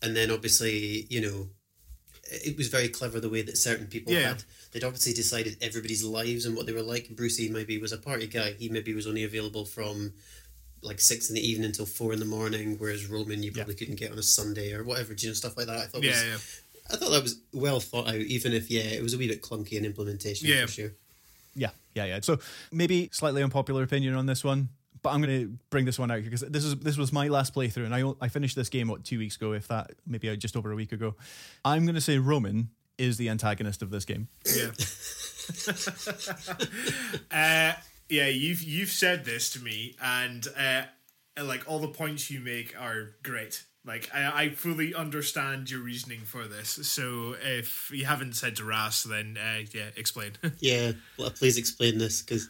and 0.01 0.15
then 0.15 0.31
obviously 0.31 1.05
you 1.09 1.21
know 1.21 1.49
it 2.31 2.57
was 2.57 2.67
very 2.67 2.87
clever 2.89 3.19
the 3.19 3.29
way 3.29 3.41
that 3.41 3.57
certain 3.57 3.87
people 3.87 4.13
Yeah. 4.13 4.29
had 4.29 4.43
they'd 4.71 4.83
obviously 4.83 5.13
decided 5.13 5.57
everybody's 5.61 6.03
lives 6.03 6.45
and 6.45 6.55
what 6.55 6.65
they 6.65 6.73
were 6.73 6.81
like 6.81 7.09
Brucie 7.15 7.49
maybe 7.51 7.77
was 7.77 7.91
a 7.91 7.97
party 7.97 8.27
guy 8.27 8.53
he 8.53 8.69
maybe 8.69 8.93
was 8.93 9.07
only 9.07 9.23
available 9.23 9.65
from 9.65 10.13
like 10.81 10.99
six 11.01 11.27
in 11.29 11.35
the 11.35 11.45
evening 11.45 11.65
until 11.65 11.85
four 11.85 12.13
in 12.13 12.19
the 12.19 12.25
morning, 12.25 12.77
whereas 12.77 13.05
Roman 13.07 13.43
you 13.43 13.51
probably 13.51 13.75
couldn't 13.75 13.99
get 13.99 14.13
on 14.13 14.17
a 14.17 14.23
Sunday 14.23 14.71
or 14.73 14.85
whatever, 14.85 15.13
do 15.13 15.25
you 15.25 15.29
know, 15.29 15.33
stuff 15.33 15.57
like 15.57 15.67
that. 15.67 15.75
I 15.75 15.85
thought 15.87 16.01
yeah, 16.03 16.11
was, 16.11 16.23
yeah. 16.23 16.37
I 16.91 16.95
thought 16.95 17.11
that 17.11 17.23
was 17.23 17.41
well 17.53 17.79
thought 17.79 18.07
out, 18.07 18.15
even 18.15 18.53
if 18.53 18.69
yeah, 18.71 18.81
it 18.81 19.03
was 19.03 19.13
a 19.13 19.17
wee 19.17 19.27
bit 19.27 19.41
clunky 19.41 19.73
in 19.73 19.85
implementation 19.85 20.47
Yeah. 20.47 20.65
for 20.65 20.71
sure. 20.71 20.91
Yeah, 21.55 21.69
yeah, 21.95 22.05
yeah. 22.05 22.19
So 22.21 22.39
maybe 22.71 23.09
slightly 23.11 23.43
unpopular 23.43 23.83
opinion 23.83 24.15
on 24.15 24.25
this 24.25 24.43
one, 24.43 24.69
but 25.01 25.11
I'm 25.11 25.21
going 25.21 25.39
to 25.41 25.57
bring 25.69 25.85
this 25.85 25.99
one 25.99 26.11
out 26.11 26.23
because 26.23 26.41
this 26.41 26.63
is 26.63 26.75
this 26.77 26.97
was 26.97 27.11
my 27.13 27.27
last 27.27 27.53
playthrough, 27.53 27.85
and 27.85 27.95
I 27.95 28.25
I 28.25 28.29
finished 28.29 28.55
this 28.55 28.69
game 28.69 28.87
what 28.87 29.03
two 29.03 29.19
weeks 29.19 29.35
ago, 29.35 29.53
if 29.53 29.67
that 29.67 29.91
maybe 30.05 30.35
just 30.37 30.55
over 30.55 30.71
a 30.71 30.75
week 30.75 30.91
ago. 30.91 31.15
I'm 31.63 31.85
going 31.85 31.95
to 31.95 32.01
say 32.01 32.17
Roman 32.17 32.69
is 32.97 33.17
the 33.17 33.29
antagonist 33.29 33.81
of 33.81 33.91
this 33.91 34.05
game. 34.05 34.27
Yeah. 34.45 34.71
uh, 37.31 37.73
yeah, 38.09 38.27
you've 38.27 38.61
you've 38.63 38.89
said 38.89 39.25
this 39.25 39.51
to 39.51 39.59
me, 39.59 39.95
and 40.01 40.45
uh, 40.57 40.83
and, 41.37 41.47
like 41.47 41.63
all 41.67 41.79
the 41.79 41.87
points 41.87 42.29
you 42.29 42.39
make 42.39 42.79
are 42.79 43.15
great. 43.23 43.63
Like 43.89 44.07
I, 44.13 44.43
I 44.43 44.49
fully 44.49 44.93
understand 44.93 45.71
your 45.71 45.81
reasoning 45.81 46.19
for 46.19 46.43
this. 46.47 46.69
So 46.87 47.35
if 47.41 47.89
you 47.91 48.05
haven't 48.05 48.35
said 48.35 48.55
to 48.57 48.63
Ras, 48.63 49.01
then 49.03 49.35
uh, 49.35 49.63
yeah, 49.73 49.89
explain. 49.97 50.33
Yeah, 50.59 50.91
well, 51.17 51.31
please 51.31 51.57
explain 51.57 51.97
this 51.97 52.21
because 52.21 52.45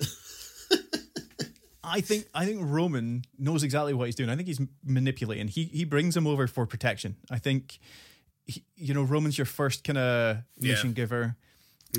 I 1.84 2.02
think 2.02 2.26
I 2.36 2.46
think 2.46 2.60
Roman 2.62 3.24
knows 3.38 3.64
exactly 3.64 3.94
what 3.94 4.08
he's 4.08 4.16
doing. 4.16 4.30
I 4.30 4.36
think 4.36 4.48
he's 4.48 4.60
manipulating. 4.84 5.48
He 5.48 5.64
he 5.64 5.86
brings 5.86 6.16
him 6.18 6.28
over 6.28 6.46
for 6.48 6.66
protection. 6.66 7.16
I 7.32 7.40
think 7.40 7.80
he, 8.46 8.64
you 8.76 8.94
know 8.94 9.04
Roman's 9.04 9.38
your 9.38 9.46
first 9.46 9.84
kind 9.86 9.98
of 9.98 10.38
Yeah. 10.60 10.72
mission 10.72 10.92
giver. 10.94 11.36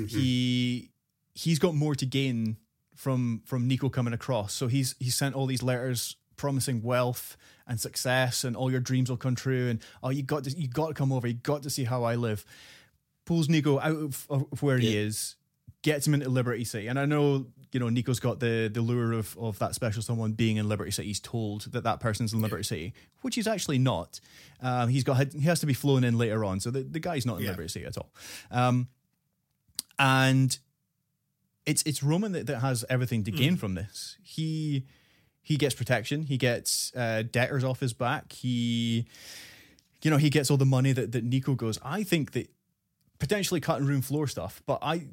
He 0.07 0.91
he's 1.33 1.59
got 1.59 1.73
more 1.73 1.95
to 1.95 2.05
gain 2.05 2.57
from 2.95 3.41
from 3.45 3.67
Niko 3.67 3.91
coming 3.91 4.13
across. 4.13 4.53
So 4.53 4.67
he's 4.67 4.95
he 4.99 5.09
sent 5.09 5.33
all 5.35 5.47
these 5.47 5.63
letters 5.63 6.15
promising 6.41 6.81
wealth 6.81 7.37
and 7.67 7.79
success 7.79 8.43
and 8.43 8.55
all 8.55 8.69
your 8.71 8.79
dreams 8.89 9.09
will 9.09 9.17
come 9.25 9.35
true 9.35 9.69
and 9.69 9.79
oh 10.03 10.09
you 10.09 10.23
got 10.23 10.43
to 10.45 10.49
you 10.61 10.67
got 10.67 10.87
to 10.87 10.93
come 10.93 11.11
over. 11.15 11.27
You 11.27 11.35
got 11.35 11.61
to 11.63 11.69
see 11.69 11.83
how 11.85 12.03
I 12.03 12.15
live. 12.15 12.43
Pulls 13.25 13.47
Niko 13.47 13.79
out 13.79 13.95
of, 14.07 14.25
of 14.29 14.63
where 14.63 14.79
he 14.79 14.97
is, 14.97 15.35
gets 15.83 16.07
him 16.07 16.13
into 16.15 16.27
Liberty 16.27 16.63
City. 16.65 16.87
And 16.87 16.99
I 16.99 17.05
know, 17.05 17.45
you 17.71 17.79
know, 17.79 17.85
Niko's 17.87 18.19
got 18.19 18.39
the 18.39 18.69
the 18.73 18.81
lure 18.81 19.13
of 19.13 19.37
of 19.37 19.59
that 19.59 19.75
special 19.75 20.01
someone 20.01 20.31
being 20.33 20.57
in 20.57 20.67
Liberty 20.67 20.91
City. 20.91 21.07
He's 21.09 21.19
told 21.19 21.71
that 21.71 21.83
that 21.83 21.99
person's 21.99 22.33
in 22.33 22.41
Liberty 22.41 22.63
City, 22.63 22.93
which 23.21 23.35
he's 23.35 23.47
actually 23.47 23.77
not. 23.77 24.19
Um, 24.61 24.89
he's 24.89 25.03
got 25.03 25.31
he 25.33 25.41
has 25.51 25.59
to 25.59 25.67
be 25.67 25.73
flown 25.75 26.03
in 26.03 26.17
later 26.17 26.43
on, 26.43 26.59
so 26.59 26.71
the, 26.71 26.81
the 26.81 26.99
guy's 26.99 27.25
not 27.25 27.37
in 27.37 27.43
Yeah. 27.43 27.51
Liberty 27.51 27.69
City 27.69 27.85
at 27.85 27.97
all. 27.97 28.11
Um, 28.49 28.87
and 29.99 30.57
it's 31.65 31.83
it's 31.83 32.01
Roman 32.01 32.31
that, 32.31 32.47
that 32.47 32.59
has 32.59 32.83
everything 32.89 33.23
to 33.25 33.31
gain 33.31 33.55
from 33.55 33.75
this. 33.75 34.17
He 34.23 34.87
he 35.41 35.57
gets 35.57 35.75
protection. 35.75 36.23
He 36.23 36.37
gets 36.37 36.91
uh, 36.95 37.23
debtors 37.29 37.63
off 37.63 37.79
his 37.79 37.93
back. 37.93 38.31
He, 38.31 39.05
you 40.03 40.11
know, 40.11 40.17
he 40.17 40.29
gets 40.29 40.49
all 40.51 40.57
the 40.57 40.65
money 40.65 40.91
that 40.93 41.11
that 41.11 41.29
Niko 41.29 41.55
goes. 41.57 41.79
I 41.83 42.03
think 42.03 42.31
that 42.33 42.49
potentially 43.19 43.59
cutting 43.59 43.85
room 43.87 44.01
floor 44.01 44.27
stuff, 44.27 44.61
but 44.65 44.79
I 44.81 45.05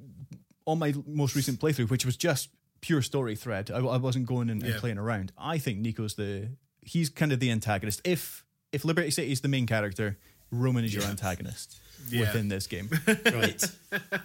on 0.66 0.78
my 0.78 0.94
most 1.06 1.34
recent 1.34 1.60
playthrough, 1.60 1.90
which 1.90 2.04
was 2.04 2.16
just 2.16 2.50
pure 2.80 3.02
story 3.02 3.34
thread, 3.34 3.70
I, 3.70 3.78
I 3.78 3.96
wasn't 3.96 4.26
going 4.26 4.50
and, 4.50 4.62
and 4.62 4.74
playing 4.76 4.98
around. 4.98 5.32
I 5.36 5.58
think 5.58 5.80
Niko's 5.80 6.14
the 6.14 6.48
he's 6.82 7.08
kind 7.08 7.32
of 7.32 7.40
the 7.40 7.50
antagonist. 7.50 8.00
If 8.04 8.44
if 8.72 8.84
Liberty 8.84 9.10
City 9.10 9.32
is 9.32 9.40
the 9.40 9.48
main 9.48 9.66
character, 9.66 10.18
Roman 10.50 10.84
is 10.84 10.94
your 10.94 11.04
antagonist 11.04 11.76
Yeah. 12.10 12.20
within 12.20 12.48
this 12.48 12.66
game. 12.68 12.88
right, 13.06 13.64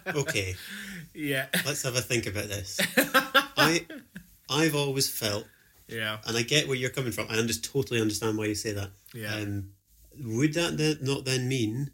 okay, 0.07 0.55
yeah, 1.13 1.47
let's 1.65 1.81
have 1.83 1.95
a 1.95 2.01
think 2.01 2.27
about 2.27 2.47
this. 2.47 2.79
I 3.57 3.85
I've 4.49 4.75
always 4.75 5.09
felt 5.09 5.45
Yeah. 5.87 6.17
and 6.25 6.35
I 6.37 6.41
get 6.43 6.67
where 6.67 6.77
you're 6.77 6.89
coming 6.89 7.11
from. 7.11 7.27
I 7.29 7.35
just 7.43 7.63
totally 7.65 8.01
understand 8.01 8.37
why 8.37 8.45
you 8.45 8.55
say 8.55 8.71
that. 8.73 8.89
Yeah. 9.13 9.35
Um, 9.35 9.69
would 10.23 10.53
that 10.53 10.77
then, 10.77 10.97
not 11.01 11.25
then 11.25 11.47
mean 11.47 11.91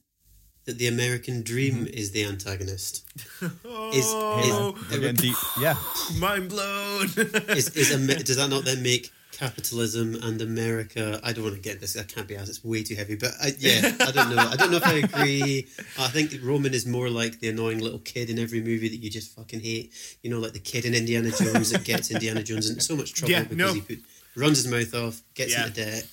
that 0.66 0.78
the 0.78 0.88
American 0.88 1.42
dream 1.42 1.88
is 1.88 2.12
the 2.12 2.24
antagonist? 2.26 3.06
Is, 3.42 4.06
Oh, 4.06 4.78
We're 4.92 5.00
getting 5.00 5.16
deep. 5.16 5.36
Yeah. 5.60 5.76
mind 6.20 6.50
blown. 6.50 7.06
is, 7.06 7.70
is, 7.70 7.76
is 7.76 7.92
Am- 7.94 8.08
does 8.24 8.36
that 8.38 8.50
not 8.50 8.66
then 8.66 8.84
make 8.84 9.12
capitalism 9.32 10.16
and 10.22 10.42
America? 10.42 11.20
I 11.24 11.34
don't 11.34 11.44
want 11.44 11.56
to 11.56 11.62
get 11.62 11.80
this. 11.80 11.98
I 11.98 12.04
can't 12.04 12.28
be 12.28 12.36
asked. 12.36 12.50
It's 12.50 12.64
way 12.64 12.84
too 12.84 12.96
heavy. 12.96 13.16
But 13.16 13.32
I, 13.42 13.52
yeah, 13.58 13.96
I 14.02 14.12
don't 14.12 14.36
know. 14.36 14.42
I 14.42 14.56
don't 14.56 14.72
know 14.72 14.78
if 14.78 14.86
I 14.88 14.94
agree. 15.00 15.68
I 16.00 16.08
think 16.08 16.34
Roman 16.44 16.74
is 16.74 16.86
more 16.86 17.10
like 17.10 17.40
the 17.40 17.50
annoying 17.50 17.80
little 17.80 18.00
kid 18.00 18.30
in 18.30 18.40
every 18.40 18.62
movie 18.62 18.90
that 18.90 18.98
you 18.98 19.10
just 19.10 19.36
fucking 19.36 19.60
hate. 19.62 19.94
You 20.24 20.30
know, 20.30 20.40
like 20.40 20.54
the 20.54 20.60
kid 20.60 20.86
in 20.86 20.94
Indiana 20.94 21.32
Jones 21.32 21.72
that 21.72 21.84
gets 21.84 22.12
Indiana 22.12 22.44
Jones 22.44 22.70
into 22.70 22.82
so 22.82 22.96
much 22.96 23.14
trouble 23.14 23.32
Yeah, 23.32 23.44
because 23.44 23.58
no. 23.58 23.74
he 23.74 23.82
put, 23.82 24.00
runs 24.36 24.58
his 24.64 24.68
mouth 24.68 24.94
off, 24.96 25.22
gets 25.36 25.54
Yeah. 25.54 25.68
into 25.68 25.86
debt, 25.86 26.08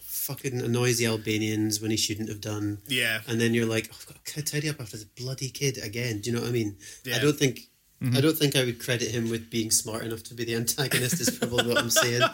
fucking 0.00 0.60
annoys 0.60 0.98
the 0.98 1.06
Albanians 1.06 1.80
when 1.80 1.90
he 1.90 1.96
shouldn't 1.96 2.28
have 2.28 2.40
done. 2.40 2.78
yeah. 2.86 3.20
And 3.26 3.40
then 3.40 3.52
you're 3.54 3.66
like, 3.66 3.88
oh, 3.92 3.96
I've 4.00 4.06
got 4.06 4.34
to 4.34 4.42
tidy 4.42 4.68
up 4.68 4.80
after 4.80 4.96
this 4.96 5.04
bloody 5.04 5.48
kid 5.50 5.78
again. 5.82 6.20
Do 6.20 6.30
you 6.30 6.36
know 6.36 6.42
what 6.42 6.50
I 6.50 6.52
mean? 6.52 6.76
Yeah. 7.04 7.16
I 7.16 7.18
don't 7.18 7.36
think. 7.36 7.68
I 8.02 8.20
don't 8.22 8.36
think 8.36 8.56
I 8.56 8.64
would 8.64 8.78
credit 8.82 9.10
him 9.10 9.28
with 9.30 9.50
being 9.50 9.70
smart 9.70 10.04
enough 10.04 10.22
to 10.24 10.34
be 10.34 10.44
the 10.44 10.54
antagonist. 10.56 11.20
Is 11.20 11.30
probably 11.38 11.66
what 11.68 11.78
I'm 11.78 11.90
saying. 11.90 12.22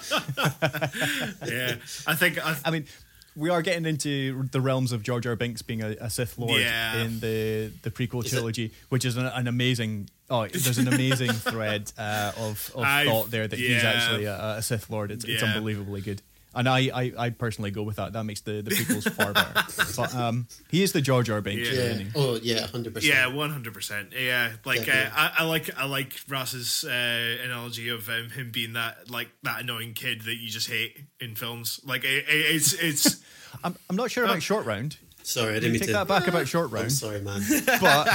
Yeah. 1.47 1.77
I 2.07 2.15
think 2.15 2.45
I, 2.45 2.57
I 2.65 2.71
mean, 2.71 2.87
we 3.35 3.51
are 3.51 3.63
getting 3.63 3.85
into 3.85 4.45
the 4.51 4.61
realms 4.61 4.93
of 4.93 5.03
Jar 5.03 5.21
R. 5.25 5.37
Binks 5.37 5.63
being 5.63 5.83
a, 5.83 5.97
a 6.01 6.09
Sith 6.11 6.39
Lord 6.39 6.61
Yeah. 6.61 7.03
in 7.03 7.21
the 7.21 7.73
the 7.83 7.91
prequel 7.91 8.25
Is 8.25 8.33
it- 8.33 8.37
trilogy, 8.37 8.73
which 8.89 9.05
is 9.05 9.17
an, 9.17 9.27
an 9.27 9.47
amazing. 9.47 10.09
Oh, 10.29 10.47
there's 10.49 10.79
an 10.79 10.89
amazing 10.89 11.31
thread 11.33 11.93
uh, 11.99 12.33
of 12.39 12.73
of 12.75 12.85
thought 12.85 13.31
there 13.31 13.47
that 13.47 13.59
he's 13.59 13.85
actually 13.85 14.25
a, 14.25 14.57
a 14.57 14.63
Sith 14.63 14.91
Lord. 14.91 15.11
It's, 15.11 15.25
it's 15.25 15.43
unbelievably 15.43 16.01
good. 16.01 16.23
And 16.57 16.69
I, 16.69 16.91
I, 16.93 17.13
I 17.19 17.31
personally 17.31 17.71
go 17.71 17.83
with 17.83 17.97
that. 17.97 18.15
That 18.15 18.25
makes 18.25 18.41
the, 18.41 18.63
the 18.63 18.71
prequels 18.71 19.13
far 19.13 19.33
better. 19.35 19.53
But 19.97 20.15
um, 20.15 20.49
he 20.71 20.83
is 20.83 20.93
the 20.93 21.01
Jar 21.03 21.23
Jar 21.23 21.41
Binks. 21.41 21.69
Yeah. 21.69 21.75
isn't 21.83 22.07
he? 22.07 22.13
Oh 22.17 22.39
yeah, 22.43 22.67
hundred 22.67 22.95
percent. 22.95 23.15
Yeah, 23.15 23.27
one 23.29 23.51
hundred 23.51 23.75
percent. 23.75 24.13
Yeah, 24.19 24.53
like 24.65 24.89
uh, 24.89 25.11
I, 25.15 25.33
I 25.39 25.45
like 25.45 25.71
I 25.79 25.85
like 25.87 26.15
Ras's 26.29 26.83
uh, 26.85 27.37
analogy 27.45 27.89
of 27.91 28.09
um, 28.09 28.31
him 28.31 28.51
being 28.51 28.73
that 28.73 29.11
like 29.11 29.29
that 29.43 29.61
annoying 29.61 29.93
kid 29.95 30.23
that 30.23 30.37
you 30.37 30.49
just 30.49 30.69
hate 30.69 30.97
in 31.21 31.35
films. 31.35 31.81
Like 31.85 32.05
it, 32.05 32.25
it, 32.29 32.57
it's 32.57 32.73
it's 32.73 33.23
I'm, 33.65 33.77
I'm 33.91 33.97
not 33.97 34.11
sure 34.11 34.25
about 34.25 34.43
Short 34.43 34.65
Round. 34.67 34.97
Sorry, 35.23 35.51
I 35.51 35.55
didn't 35.55 35.73
mean 35.73 35.81
Take 35.81 35.89
to. 35.89 35.95
that 35.95 36.09
back 36.09 36.27
about 36.29 36.47
Short 36.49 36.69
I'm 36.69 36.75
Round. 36.75 36.93
sorry, 36.93 37.21
man. 37.21 37.43
But 37.67 38.07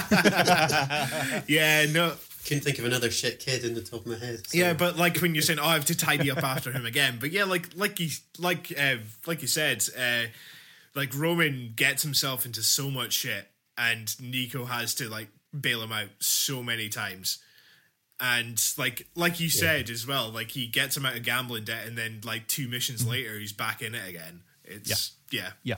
yeah 1.48 1.86
no 1.92 2.14
Couldn't 2.46 2.64
think 2.64 2.80
of 2.80 2.86
another 2.86 3.12
shit 3.12 3.40
kid 3.40 3.64
in 3.64 3.76
the 3.76 3.82
top 3.82 4.02
of 4.02 4.08
my 4.08 4.18
head. 4.18 4.48
so- 4.48 4.58
yeah, 4.58 4.74
but 4.74 4.98
like 4.98 5.18
when 5.20 5.36
you're 5.36 5.42
saying 5.44 5.60
oh 5.60 5.66
I 5.66 5.74
have 5.74 5.86
to 5.86 5.96
tidy 5.98 6.32
up 6.32 6.44
after 6.44 6.72
him 6.72 6.86
again, 6.86 7.18
but 7.20 7.32
yeah, 7.32 7.44
like 7.46 7.70
like 7.76 8.00
you 8.00 8.10
like 8.40 8.74
uh, 8.78 8.96
like 9.28 9.42
you 9.42 9.48
said, 9.48 9.84
uh, 9.98 10.28
like 10.96 11.16
Roman 11.16 11.74
gets 11.76 12.04
himself 12.04 12.46
into 12.46 12.64
so 12.64 12.90
much 12.90 13.14
shit, 13.14 13.48
and 13.78 14.08
Niko 14.08 14.68
has 14.68 14.94
to 14.96 15.10
like 15.10 15.30
bail 15.60 15.82
him 15.84 15.92
out 15.92 16.10
so 16.20 16.64
many 16.64 16.90
times. 16.90 17.40
And 18.20 18.62
like 18.78 19.08
like 19.16 19.40
you 19.40 19.50
said 19.50 19.90
as 19.90 20.06
well, 20.06 20.30
like 20.30 20.52
he 20.52 20.68
gets 20.68 20.96
him 20.96 21.06
out 21.06 21.16
of 21.16 21.24
gambling 21.24 21.64
debt, 21.64 21.88
and 21.88 21.98
then 21.98 22.22
like 22.24 22.48
two 22.48 22.68
missions 22.68 23.06
later, 23.06 23.40
he's 23.40 23.54
back 23.54 23.82
in 23.82 23.96
it 23.96 24.08
again. 24.08 24.42
It's 24.64 25.14
yeah, 25.32 25.52
yeah, 25.64 25.76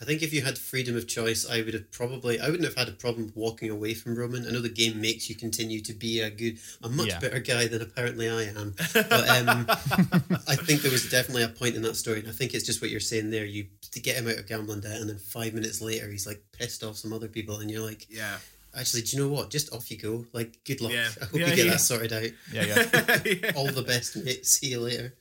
I 0.00 0.04
think 0.04 0.22
if 0.22 0.32
you 0.32 0.42
had 0.42 0.58
freedom 0.58 0.96
of 0.96 1.06
choice, 1.06 1.48
I 1.48 1.62
would 1.62 1.72
have 1.72 1.90
probably 1.92 2.40
I 2.40 2.46
wouldn't 2.50 2.64
have 2.64 2.74
had 2.76 2.88
a 2.88 2.92
problem 2.92 3.32
walking 3.34 3.70
away 3.70 3.94
from 3.94 4.16
Roman. 4.16 4.46
I 4.46 4.50
know 4.50 4.60
the 4.60 4.68
game 4.68 5.00
makes 5.00 5.28
you 5.30 5.36
continue 5.36 5.80
to 5.82 5.92
be 5.92 6.20
a 6.20 6.30
good, 6.30 6.58
a 6.82 6.88
much 6.88 7.08
Yeah. 7.08 7.20
better 7.20 7.38
guy 7.38 7.68
than 7.68 7.80
apparently 7.80 8.28
I 8.28 8.42
am. 8.44 8.74
But 8.92 9.28
um, 9.28 9.66
I 10.48 10.56
think 10.56 10.82
there 10.82 10.90
was 10.90 11.08
definitely 11.08 11.44
a 11.44 11.48
point 11.48 11.76
in 11.76 11.82
that 11.82 11.96
story, 11.96 12.18
and 12.20 12.28
I 12.28 12.32
think 12.32 12.54
it's 12.54 12.66
just 12.66 12.82
what 12.82 12.90
you're 12.90 13.00
saying 13.00 13.30
there. 13.30 13.44
You 13.44 13.66
to 13.92 14.00
get 14.00 14.16
him 14.16 14.28
out 14.28 14.36
of 14.38 14.46
gambling 14.48 14.80
debt, 14.80 15.00
and 15.00 15.08
then 15.08 15.18
five 15.18 15.54
minutes 15.54 15.80
later, 15.80 16.10
he's 16.10 16.26
like 16.26 16.42
pissed 16.52 16.82
off 16.82 16.96
some 16.96 17.12
other 17.12 17.28
people, 17.28 17.60
and 17.60 17.70
you're 17.70 17.84
like, 17.86 18.06
yeah, 18.10 18.38
actually, 18.76 19.02
do 19.02 19.16
you 19.16 19.22
know 19.22 19.28
what? 19.30 19.50
Just 19.50 19.72
off 19.72 19.90
you 19.92 19.96
go. 19.96 20.26
Like, 20.32 20.58
good 20.64 20.80
luck. 20.80 20.92
Yeah. 20.92 21.08
I 21.22 21.24
hope 21.26 21.34
Yeah, 21.40 21.48
you 21.50 21.56
get 21.56 21.64
yeah. 21.66 21.70
that 21.72 21.80
sorted 21.80 22.12
out. 22.12 22.30
yeah, 22.52 22.64
yeah. 23.24 23.52
All 23.56 23.68
the 23.70 23.84
best, 23.86 24.16
mate. 24.16 24.44
See 24.44 24.68
you 24.68 24.80
later. 24.80 25.14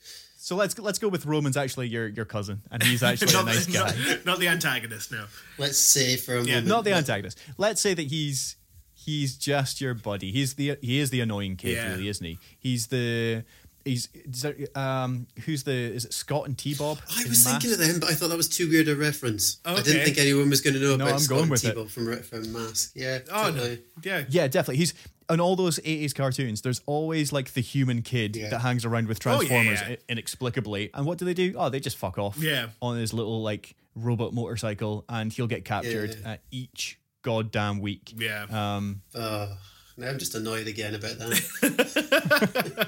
So 0.44 0.58
let's 0.58 0.78
let's 0.78 1.00
go 1.00 1.08
with 1.08 1.26
Roman's 1.26 1.56
actually 1.56 1.88
your 1.88 2.08
your 2.10 2.26
cousin, 2.26 2.64
and 2.70 2.84
he's 2.84 3.02
actually 3.10 3.32
a 3.32 3.38
not, 3.38 3.46
nice 3.46 3.66
guy. 3.66 3.96
not, 4.08 4.26
not 4.26 4.40
the 4.40 4.50
antagonist. 4.50 5.10
No, 5.10 5.24
Let's 5.58 5.78
say 5.78 6.18
for 6.18 6.36
a 6.36 6.44
Yeah, 6.44 6.56
moment, 6.56 6.68
not 6.68 6.84
the 6.84 6.92
antagonist. 6.94 7.40
Let's 7.58 7.80
say 7.80 7.94
that 7.94 8.08
he's 8.08 8.58
he's 8.94 9.38
just 9.38 9.80
your 9.80 9.94
buddy. 9.94 10.34
He's 10.34 10.56
the 10.56 10.78
he 10.82 11.00
is 11.00 11.12
the 11.12 11.22
annoying 11.22 11.56
kid, 11.56 11.78
Yeah. 11.78 11.92
really, 11.92 12.10
isn't 12.10 12.26
he? 12.26 12.40
He's 12.60 12.88
the 12.88 13.46
he's 13.86 14.10
there, 14.42 14.56
um 14.76 15.28
who's 15.46 15.64
the 15.64 15.72
is 15.72 16.04
it 16.04 16.14
Scott 16.14 16.46
and 16.46 16.58
T 16.58 16.74
Bob? 16.74 16.98
I 17.10 17.24
was 17.28 17.46
thinking 17.46 17.72
of 17.72 17.78
them, 17.78 18.02
but 18.02 18.10
I 18.10 18.14
thought 18.14 18.28
that 18.30 18.36
was 18.38 18.50
too 18.50 18.70
weird 18.70 18.90
a 18.90 18.96
reference. 18.98 19.60
I 19.64 19.82
didn't 19.82 20.04
think 20.04 20.18
anyone 20.18 20.50
was 20.50 20.60
going 20.60 20.74
to 20.74 20.80
know 20.82 20.98
No, 20.98 21.06
about 21.06 21.14
I'm 21.14 21.20
Scott 21.20 21.38
going 21.38 21.50
and. 21.52 21.62
T-Bob 21.62 21.90
from 21.90 22.22
from 22.24 22.52
Mask. 22.52 22.92
Yeah. 22.96 23.20
oh 23.32 23.50
no, 23.52 23.78
yeah, 24.04 24.24
Yeah, 24.30 24.48
definitely. 24.48 24.78
He's 24.78 24.94
on 25.30 25.40
all 25.40 25.56
those 25.56 25.80
80s 25.80 26.14
cartoons. 26.16 26.62
There's 26.62 26.82
always 26.86 27.32
like 27.32 27.54
the 27.54 27.62
human 27.62 28.02
kid 28.02 28.36
Yeah. 28.36 28.50
that 28.50 28.60
hangs 28.60 28.86
around 28.86 29.08
with 29.08 29.26
Oh, 29.26 29.32
yeah, 29.42 29.48
Transformers 29.48 29.82
yeah. 29.90 29.96
inexplicably. 30.10 30.90
And 30.94 31.06
what 31.06 31.18
do 31.18 31.26
they 31.26 31.34
do? 31.34 31.54
Oh, 31.58 31.70
they 31.70 31.80
just 31.80 31.98
fuck 31.98 32.18
off. 32.18 32.38
Yeah. 32.38 32.68
On 32.82 32.98
his 32.98 33.14
little 33.14 33.42
like 33.42 33.76
robot 33.96 34.34
motorcycle, 34.34 35.06
and 35.10 35.32
he'll 35.32 35.48
get 35.48 35.66
captured 35.66 36.18
Yeah. 36.22 36.32
at 36.34 36.42
each 36.52 36.98
goddamn 37.22 37.80
week. 37.80 38.14
yeah. 38.18 38.46
Um, 38.50 39.02
Oh, 39.16 39.56
now 39.98 40.10
I'm 40.10 40.18
just 40.20 40.34
annoyed 40.36 40.68
again 40.68 40.96
about 40.96 41.18
that. 41.20 42.84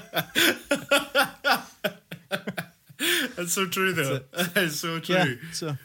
That's 3.36 3.52
so 3.52 3.66
true, 3.66 3.92
though. 3.92 4.20
That's 4.54 4.76
so 4.76 4.98
true. 5.00 5.14
yeah. 5.14 5.34
So 5.52 5.76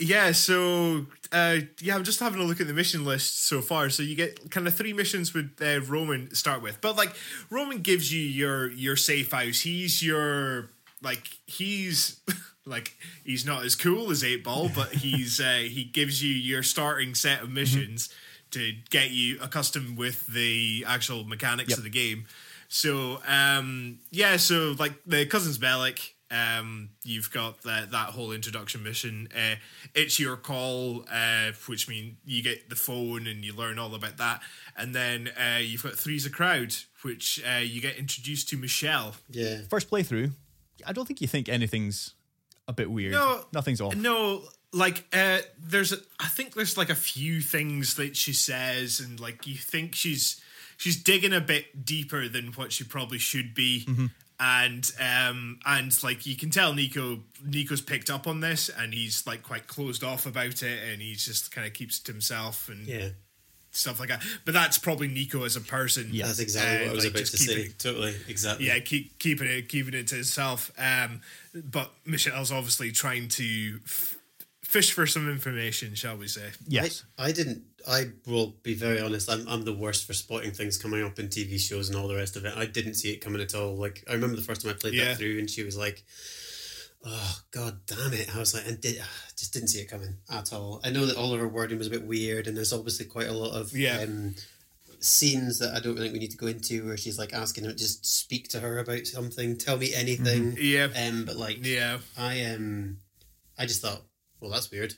Yeah, 0.00 0.30
so 0.32 1.06
uh, 1.32 1.56
yeah, 1.80 1.96
I'm 1.96 2.04
just 2.04 2.20
having 2.20 2.40
a 2.40 2.44
look 2.44 2.60
at 2.60 2.68
the 2.68 2.72
mission 2.72 3.04
list 3.04 3.44
so 3.46 3.60
far. 3.60 3.90
So 3.90 4.02
you 4.04 4.14
get 4.14 4.50
kind 4.50 4.66
of 4.68 4.74
three 4.74 4.92
missions 4.92 5.34
with 5.34 5.60
uh, 5.60 5.80
Roman 5.80 6.32
start 6.34 6.62
with, 6.62 6.80
but 6.80 6.96
like 6.96 7.14
Roman 7.50 7.78
gives 7.82 8.12
you 8.12 8.20
your 8.22 8.70
your 8.70 8.94
safe 8.96 9.32
house. 9.32 9.60
He's 9.60 10.00
your 10.02 10.70
like 11.02 11.26
he's 11.46 12.20
like 12.64 12.94
he's 13.24 13.44
not 13.44 13.64
as 13.64 13.74
cool 13.74 14.10
as 14.12 14.22
Eight 14.22 14.44
Ball, 14.44 14.70
but 14.72 14.92
he's 14.94 15.40
uh, 15.40 15.64
he 15.68 15.82
gives 15.84 16.22
you 16.22 16.32
your 16.32 16.62
starting 16.62 17.14
set 17.16 17.42
of 17.42 17.50
missions 17.50 18.08
to 18.52 18.72
get 18.90 19.10
you 19.10 19.38
accustomed 19.42 19.98
with 19.98 20.26
the 20.26 20.84
actual 20.86 21.24
mechanics 21.24 21.70
Yep. 21.70 21.78
of 21.78 21.84
the 21.84 21.90
game. 21.90 22.26
So 22.68 23.20
um, 23.26 23.98
yeah, 24.12 24.36
so 24.36 24.76
like 24.78 24.92
the 25.06 25.26
cousins 25.26 25.58
Bellic, 25.58 26.10
um, 26.30 26.90
you've 27.04 27.30
got 27.30 27.62
that 27.62 27.90
that 27.92 28.08
whole 28.08 28.32
introduction 28.32 28.82
mission. 28.82 29.28
Uh, 29.34 29.56
it's 29.94 30.18
your 30.20 30.36
call, 30.36 31.04
uh, 31.10 31.52
which 31.66 31.88
means 31.88 32.16
you 32.24 32.42
get 32.42 32.68
the 32.68 32.76
phone 32.76 33.26
and 33.26 33.44
you 33.44 33.54
learn 33.54 33.78
all 33.78 33.94
about 33.94 34.18
that. 34.18 34.40
And 34.76 34.94
then 34.94 35.30
uh, 35.38 35.58
you've 35.58 35.82
got 35.82 35.94
three's 35.94 36.26
a 36.26 36.30
crowd, 36.30 36.74
which 37.02 37.42
uh, 37.48 37.60
you 37.60 37.80
get 37.80 37.96
introduced 37.96 38.48
to 38.50 38.56
Michelle. 38.56 39.14
yeah. 39.30 39.62
first 39.68 39.90
playthrough, 39.90 40.32
I 40.86 40.92
don't 40.92 41.06
think 41.06 41.20
you 41.20 41.28
think 41.28 41.48
anything's 41.48 42.14
a 42.66 42.72
bit 42.72 42.90
weird. 42.90 43.12
No, 43.12 43.44
Nothing's 43.52 43.80
off. 43.80 43.96
No, 43.96 44.42
like 44.72 45.06
uh, 45.12 45.38
there's, 45.58 45.92
a, 45.92 45.96
I 46.20 46.26
think 46.26 46.54
there's 46.54 46.76
like 46.76 46.90
a 46.90 46.94
few 46.94 47.40
things 47.40 47.94
that 47.94 48.16
she 48.16 48.32
says, 48.34 49.00
and 49.00 49.18
like 49.18 49.46
you 49.46 49.56
think 49.56 49.94
she's 49.94 50.40
she's 50.76 51.02
digging 51.02 51.32
a 51.32 51.40
bit 51.40 51.84
deeper 51.84 52.28
than 52.28 52.48
what 52.48 52.72
she 52.72 52.84
probably 52.84 53.18
should 53.18 53.54
be. 53.54 53.86
And 54.40 54.88
um 55.00 55.58
and 55.66 56.02
like 56.04 56.24
you 56.24 56.36
can 56.36 56.50
tell 56.50 56.72
Niko 56.72 57.20
Niko's 57.44 57.80
picked 57.80 58.08
up 58.08 58.26
on 58.28 58.38
this 58.40 58.68
and 58.68 58.94
he's 58.94 59.26
like 59.26 59.42
quite 59.42 59.66
closed 59.66 60.04
off 60.04 60.26
about 60.26 60.62
it 60.62 60.78
and 60.92 61.02
he 61.02 61.14
just 61.14 61.50
kind 61.50 61.66
of 61.66 61.72
keeps 61.72 61.98
it 61.98 62.04
to 62.04 62.12
himself 62.12 62.68
and 62.68 62.86
Yeah. 62.86 63.08
stuff 63.72 63.98
like 63.98 64.10
that. 64.10 64.22
But 64.44 64.54
that's 64.54 64.78
probably 64.78 65.08
Niko 65.08 65.44
as 65.44 65.56
a 65.56 65.60
person. 65.60 66.10
Yeah. 66.12 66.26
That's 66.26 66.38
exactly 66.38 66.76
Uh, 66.76 66.80
what 66.82 66.90
I 66.90 66.94
was 66.94 67.04
like, 67.04 67.14
about 67.14 67.26
to 67.26 67.36
say. 67.36 67.52
it- 67.62 67.78
Totally. 67.80 68.14
Exactly. 68.28 68.66
yeah, 68.66 68.78
keep 68.78 69.18
keeping 69.18 69.48
it 69.48 69.68
keeping 69.68 69.94
it 69.94 70.06
to 70.08 70.14
himself. 70.16 70.70
Um, 70.78 71.20
but 71.52 71.90
Michelle's 72.04 72.52
obviously 72.52 72.92
trying 72.92 73.26
to 73.30 73.80
f- 73.84 74.17
fish 74.68 74.92
for 74.92 75.06
some 75.06 75.28
information, 75.30 75.94
shall 75.94 76.16
we 76.18 76.28
say? 76.28 76.50
Yes. 76.68 77.04
I, 77.18 77.28
I 77.28 77.32
didn't. 77.32 77.62
I 77.88 78.10
will 78.26 78.54
be 78.62 78.74
very 78.74 79.00
honest. 79.00 79.30
I'm 79.30 79.48
I'm 79.48 79.64
the 79.64 79.72
worst 79.74 80.06
for 80.06 80.12
spotting 80.12 80.52
things 80.52 80.76
coming 80.78 81.02
up 81.02 81.18
in 81.18 81.28
TV 81.28 81.58
shows 81.58 81.88
and 81.88 81.96
all 81.98 82.06
the 82.08 82.14
rest 82.16 82.36
of 82.36 82.44
it. 82.44 82.52
I 82.56 82.66
didn't 82.66 82.94
see 82.94 83.10
it 83.12 83.20
coming 83.20 83.40
at 83.40 83.54
all. 83.54 83.76
Like 83.76 84.04
I 84.08 84.12
remember 84.12 84.36
the 84.36 84.42
first 84.42 84.60
time 84.62 84.70
I 84.70 84.74
played 84.74 84.94
Yeah. 84.94 85.06
that 85.06 85.16
through, 85.18 85.38
and 85.38 85.48
she 85.48 85.62
was 85.64 85.76
like, 85.76 86.04
"Oh 87.04 87.38
God 87.50 87.80
damn 87.86 88.12
it!" 88.12 88.34
I 88.34 88.38
was 88.38 88.52
like, 88.54 88.66
and 88.66 88.80
did, 88.80 88.96
just 89.36 89.52
didn't 89.52 89.68
see 89.68 89.80
it 89.80 89.90
coming 89.90 90.16
at 90.30 90.52
all. 90.52 90.80
I 90.84 90.90
know 90.90 91.06
that 91.06 91.16
all 91.16 91.32
of 91.32 91.40
her 91.40 91.48
wording 91.48 91.78
was 91.78 91.86
a 91.86 91.90
bit 91.90 92.04
weird, 92.06 92.46
and 92.46 92.56
there's 92.56 92.72
obviously 92.72 93.06
quite 93.06 93.28
a 93.28 93.32
lot 93.32 93.52
of 93.58 93.74
Yeah. 93.76 94.00
um, 94.00 94.34
scenes 95.00 95.60
that 95.60 95.74
I 95.74 95.80
don't 95.80 95.96
think 95.96 96.12
we 96.12 96.18
need 96.18 96.32
to 96.32 96.36
go 96.36 96.48
into 96.48 96.84
where 96.84 96.96
she's 96.96 97.18
like 97.18 97.32
asking 97.32 97.64
him 97.64 97.70
to 97.70 97.76
just 97.76 98.04
speak 98.04 98.48
to 98.48 98.60
her 98.60 98.80
about 98.80 99.06
something, 99.06 99.56
tell 99.56 99.76
me 99.78 99.94
anything. 99.94 100.56
Yeah. 100.60 100.88
Um, 100.96 101.24
but 101.24 101.36
like, 101.36 101.64
Yeah. 101.64 101.98
I 102.18 102.44
um, 102.46 102.98
I 103.56 103.64
just 103.66 103.80
thought, 103.80 104.02
well, 104.40 104.50
that's 104.50 104.70
weird. 104.70 104.94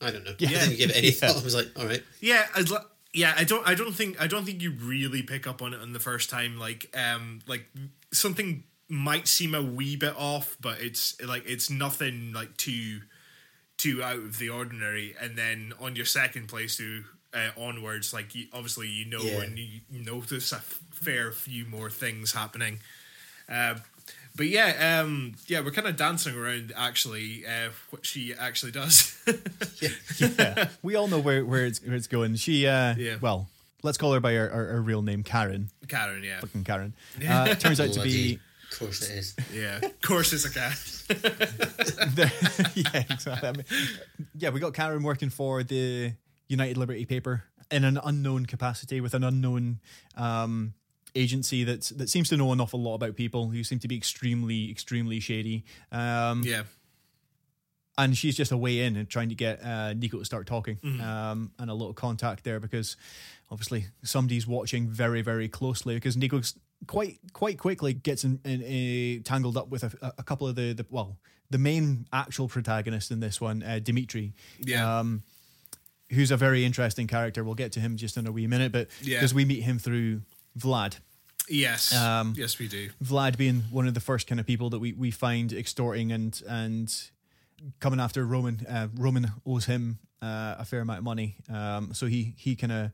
I 0.00 0.10
don't 0.10 0.24
know. 0.24 0.34
Yeah. 0.38 0.48
I 0.48 0.52
didn't 0.66 0.76
give 0.78 0.90
it 0.90 0.96
any 0.96 1.06
Yeah. 1.10 1.12
thought. 1.12 1.40
I 1.40 1.44
was 1.44 1.54
like, 1.54 1.70
all 1.78 1.86
right. 1.86 2.02
Yeah, 2.20 2.46
I'd 2.56 2.70
li- 2.70 2.78
yeah, 3.12 3.32
I 3.36 3.44
don't 3.44 3.66
I 3.66 3.74
don't 3.74 3.94
think 3.94 4.20
I 4.20 4.26
don't 4.26 4.44
think 4.44 4.60
you 4.60 4.72
really 4.72 5.22
pick 5.22 5.46
up 5.46 5.62
on 5.62 5.72
it 5.72 5.80
on 5.80 5.92
the 5.92 6.00
first 6.00 6.30
time 6.30 6.58
like 6.58 6.94
um 6.96 7.40
like 7.46 7.66
something 8.12 8.64
might 8.88 9.26
seem 9.28 9.54
a 9.54 9.62
wee 9.62 9.96
bit 9.96 10.14
off, 10.16 10.56
but 10.60 10.80
it's 10.80 11.20
like 11.22 11.44
it's 11.46 11.70
nothing 11.70 12.32
like 12.32 12.56
too 12.56 13.00
too 13.76 14.02
out 14.02 14.16
of 14.18 14.38
the 14.38 14.48
ordinary. 14.50 15.14
And 15.20 15.36
then 15.38 15.72
on 15.80 15.96
your 15.96 16.06
second 16.06 16.48
playthrough 16.48 17.04
uh, 17.32 17.50
onwards, 17.56 18.12
like 18.12 18.34
you, 18.34 18.46
obviously 18.52 18.88
you 18.88 19.04
know 19.06 19.20
Yeah. 19.22 19.42
and 19.42 19.58
you 19.58 19.80
notice 19.90 20.52
a 20.52 20.56
f- 20.56 20.80
fair 20.92 21.32
few 21.32 21.64
more 21.66 21.90
things 21.90 22.32
happening. 22.32 22.80
Uh, 23.48 23.76
but 24.36 24.46
yeah, 24.46 25.00
um, 25.02 25.34
yeah, 25.46 25.60
we're 25.60 25.70
kind 25.70 25.86
of 25.86 25.96
dancing 25.96 26.36
around 26.36 26.72
actually 26.76 27.44
uh, 27.46 27.70
what 27.90 28.04
she 28.06 28.34
actually 28.34 28.72
does. 28.72 29.16
yeah, 30.20 30.68
we 30.82 30.94
all 30.96 31.08
know 31.08 31.18
where, 31.20 31.44
where 31.44 31.66
it's 31.66 31.80
where 31.82 31.94
it's 31.94 32.06
going. 32.06 32.34
She, 32.36 32.66
uh, 32.66 32.94
Yeah. 32.96 33.16
well, 33.20 33.48
let's 33.82 33.98
call 33.98 34.12
her 34.12 34.20
by 34.20 34.32
her, 34.34 34.48
her, 34.48 34.66
her 34.72 34.82
real 34.82 35.02
name, 35.02 35.22
Karen. 35.22 35.70
Karen, 35.88 36.22
yeah, 36.24 36.40
Fucking 36.40 36.64
Karen. 36.64 36.94
Uh, 37.26 37.54
turns 37.54 37.80
out 37.80 37.92
to 37.92 38.02
be 38.02 38.38
Of 38.72 38.78
course 38.78 39.02
it 39.08 39.16
is. 39.18 39.36
yeah, 39.52 39.76
of 39.82 40.00
course 40.00 40.32
it's 40.32 40.44
a 40.44 40.50
cat. 40.52 40.78
yeah, 42.74 43.04
exactly. 43.10 43.48
I 43.48 43.52
mean, 43.52 43.64
yeah, 44.36 44.50
we 44.50 44.60
got 44.60 44.74
Karen 44.74 45.02
working 45.02 45.30
for 45.30 45.62
the 45.62 46.12
United 46.48 46.76
Liberty 46.76 47.04
paper 47.04 47.44
in 47.70 47.84
an 47.84 47.98
unknown 48.04 48.46
capacity 48.46 49.00
with 49.00 49.14
an 49.14 49.24
unknown 49.24 49.80
um, 50.16 50.74
agency 51.14 51.64
that 51.64 51.82
that 51.96 52.08
seems 52.10 52.28
to 52.30 52.36
know 52.36 52.52
an 52.52 52.60
awful 52.60 52.80
lot 52.82 52.94
about 52.96 53.14
people 53.16 53.48
who 53.48 53.62
seem 53.64 53.78
to 53.80 53.88
be 53.88 53.96
extremely, 53.96 54.70
extremely 54.70 55.20
shady. 55.20 55.64
Um, 55.92 56.42
yeah, 56.44 56.62
and 57.96 58.16
she's 58.16 58.36
just 58.36 58.50
a 58.52 58.56
way 58.56 58.80
in 58.80 58.96
and 58.96 59.08
trying 59.08 59.28
to 59.28 59.34
get 59.34 59.60
uh, 59.62 59.94
Niko 59.94 60.18
to 60.18 60.24
start 60.24 60.46
talking 60.46 60.76
Mm-hmm. 60.76 61.00
um, 61.00 61.52
and 61.58 61.70
a 61.70 61.74
little 61.74 61.94
contact 61.94 62.42
there 62.44 62.58
because 62.60 62.96
obviously 63.50 63.86
somebody's 64.02 64.46
watching 64.46 64.88
very 64.88 65.22
very 65.22 65.48
closely 65.48 65.94
because 65.94 66.16
Niko's 66.16 66.54
quite 66.86 67.18
quite 67.32 67.58
quickly 67.58 67.92
gets 67.94 68.24
in, 68.24 68.40
in, 68.44 68.60
uh, 68.62 69.22
tangled 69.24 69.56
up 69.56 69.68
with 69.68 69.84
a, 69.84 70.12
a 70.18 70.22
couple 70.22 70.48
of 70.48 70.56
the, 70.56 70.72
the 70.72 70.84
well 70.90 71.16
the 71.50 71.58
main 71.58 72.06
actual 72.12 72.48
protagonist 72.48 73.10
in 73.12 73.20
this 73.20 73.40
one 73.40 73.62
uh, 73.62 73.78
Dimitri 73.78 74.32
yeah, 74.60 74.98
um, 74.98 75.22
who's 76.10 76.30
a 76.32 76.36
very 76.36 76.64
interesting 76.64 77.06
character 77.06 77.44
we'll 77.44 77.54
get 77.54 77.70
to 77.72 77.80
him 77.80 77.96
just 77.96 78.16
in 78.16 78.26
a 78.26 78.32
wee 78.32 78.46
minute 78.48 78.72
but 78.72 78.88
Yeah. 79.02 79.18
because 79.18 79.32
we 79.32 79.44
meet 79.44 79.62
him 79.62 79.78
through 79.78 80.22
Vlad 80.58 80.96
yes, 81.48 81.94
um, 81.94 82.34
yes, 82.36 82.58
we 82.58 82.68
do. 82.68 82.88
Vlad 83.02 83.36
being 83.36 83.64
one 83.70 83.86
of 83.86 83.94
the 83.94 84.00
first 84.00 84.26
kind 84.26 84.40
of 84.40 84.46
people 84.46 84.70
that 84.70 84.78
we, 84.78 84.92
we 84.92 85.10
find 85.10 85.52
extorting 85.52 86.12
and 86.12 86.42
and 86.48 87.10
coming 87.80 88.00
after 88.00 88.24
Roman. 88.24 88.64
Uh, 88.68 88.88
Roman 88.96 89.30
owes 89.44 89.66
him 89.66 89.98
uh, 90.22 90.54
a 90.58 90.64
fair 90.64 90.80
amount 90.80 90.98
of 90.98 91.04
money, 91.04 91.36
um, 91.52 91.92
so 91.92 92.06
he 92.06 92.34
he 92.36 92.56
kind 92.56 92.72
of 92.72 92.90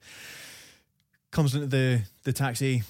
comes 1.31 1.55
into 1.55 1.67
the 1.67 2.03
the 2.25 2.33
taxi 2.33 2.83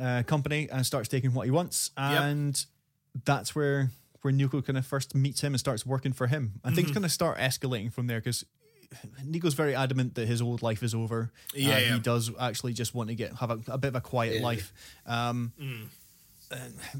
uh, 0.00 0.22
company 0.26 0.68
and 0.72 0.84
starts 0.84 1.08
taking 1.08 1.32
what 1.34 1.44
he 1.44 1.50
wants, 1.52 1.90
and 1.96 2.66
that's 3.24 3.54
where 3.54 3.90
where 4.22 4.32
Niko 4.32 4.64
kind 4.64 4.76
of 4.76 4.84
first 4.84 5.14
meets 5.14 5.40
him 5.40 5.52
and 5.52 5.60
starts 5.60 5.86
working 5.86 6.12
for 6.12 6.26
him. 6.26 6.60
And 6.64 6.74
Mm-hmm. 6.74 6.74
things 6.74 6.90
kind 6.90 7.04
of 7.04 7.12
start 7.12 7.38
escalating 7.38 7.92
from 7.92 8.06
there 8.08 8.18
because. 8.18 8.44
Niko's 9.24 9.54
very 9.54 9.74
adamant 9.74 10.14
that 10.14 10.26
his 10.28 10.40
old 10.42 10.62
life 10.62 10.82
is 10.82 10.94
over. 10.94 11.32
Yeah, 11.54 11.68
Uh, 11.74 11.78
yeah. 11.78 11.94
he 11.94 12.00
does 12.00 12.30
actually 12.38 12.72
just 12.72 12.94
want 12.94 13.08
to 13.08 13.14
get 13.14 13.34
have 13.36 13.50
a, 13.50 13.60
a 13.68 13.78
bit 13.78 13.88
of 13.88 13.96
a 13.96 14.00
quiet 14.00 14.36
Yeah. 14.36 14.42
life. 14.42 14.72
Um, 15.06 15.52
Mm. 15.60 15.88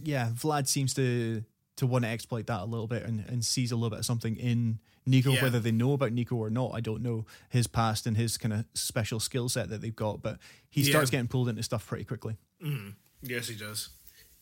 yeah, 0.05 0.31
Vlad 0.35 0.69
seems 0.69 0.95
to 0.95 1.45
to 1.77 1.87
want 1.87 2.05
to 2.05 2.09
exploit 2.09 2.47
that 2.47 2.63
a 2.63 2.65
little 2.65 2.87
bit 2.87 3.03
and, 3.03 3.21
and 3.29 3.45
sees 3.45 3.71
a 3.71 3.77
little 3.77 3.91
bit 3.91 3.99
of 3.99 4.07
something 4.07 4.35
in 4.39 4.79
Niko. 5.07 5.35
Yeah. 5.35 5.43
Whether 5.43 5.61
they 5.61 5.73
know 5.73 5.93
about 5.93 6.11
Niko 6.15 6.33
or 6.33 6.49
not, 6.49 6.71
I 6.73 6.81
don't 6.81 7.03
know 7.03 7.27
his 7.51 7.67
past 7.67 8.07
and 8.07 8.17
his 8.17 8.39
kind 8.39 8.55
of 8.55 8.65
special 8.73 9.21
skill 9.21 9.51
set 9.51 9.69
that 9.69 9.83
they've 9.83 9.95
got. 9.95 10.23
But 10.23 10.39
he 10.71 10.81
Yeah. 10.83 10.91
starts 10.91 11.11
getting 11.11 11.29
pulled 11.29 11.51
into 11.51 11.63
stuff 11.63 11.87
pretty 11.87 12.05
quickly. 12.05 12.39
Yes, 13.23 13.49
he 13.49 13.57
does. 13.57 13.91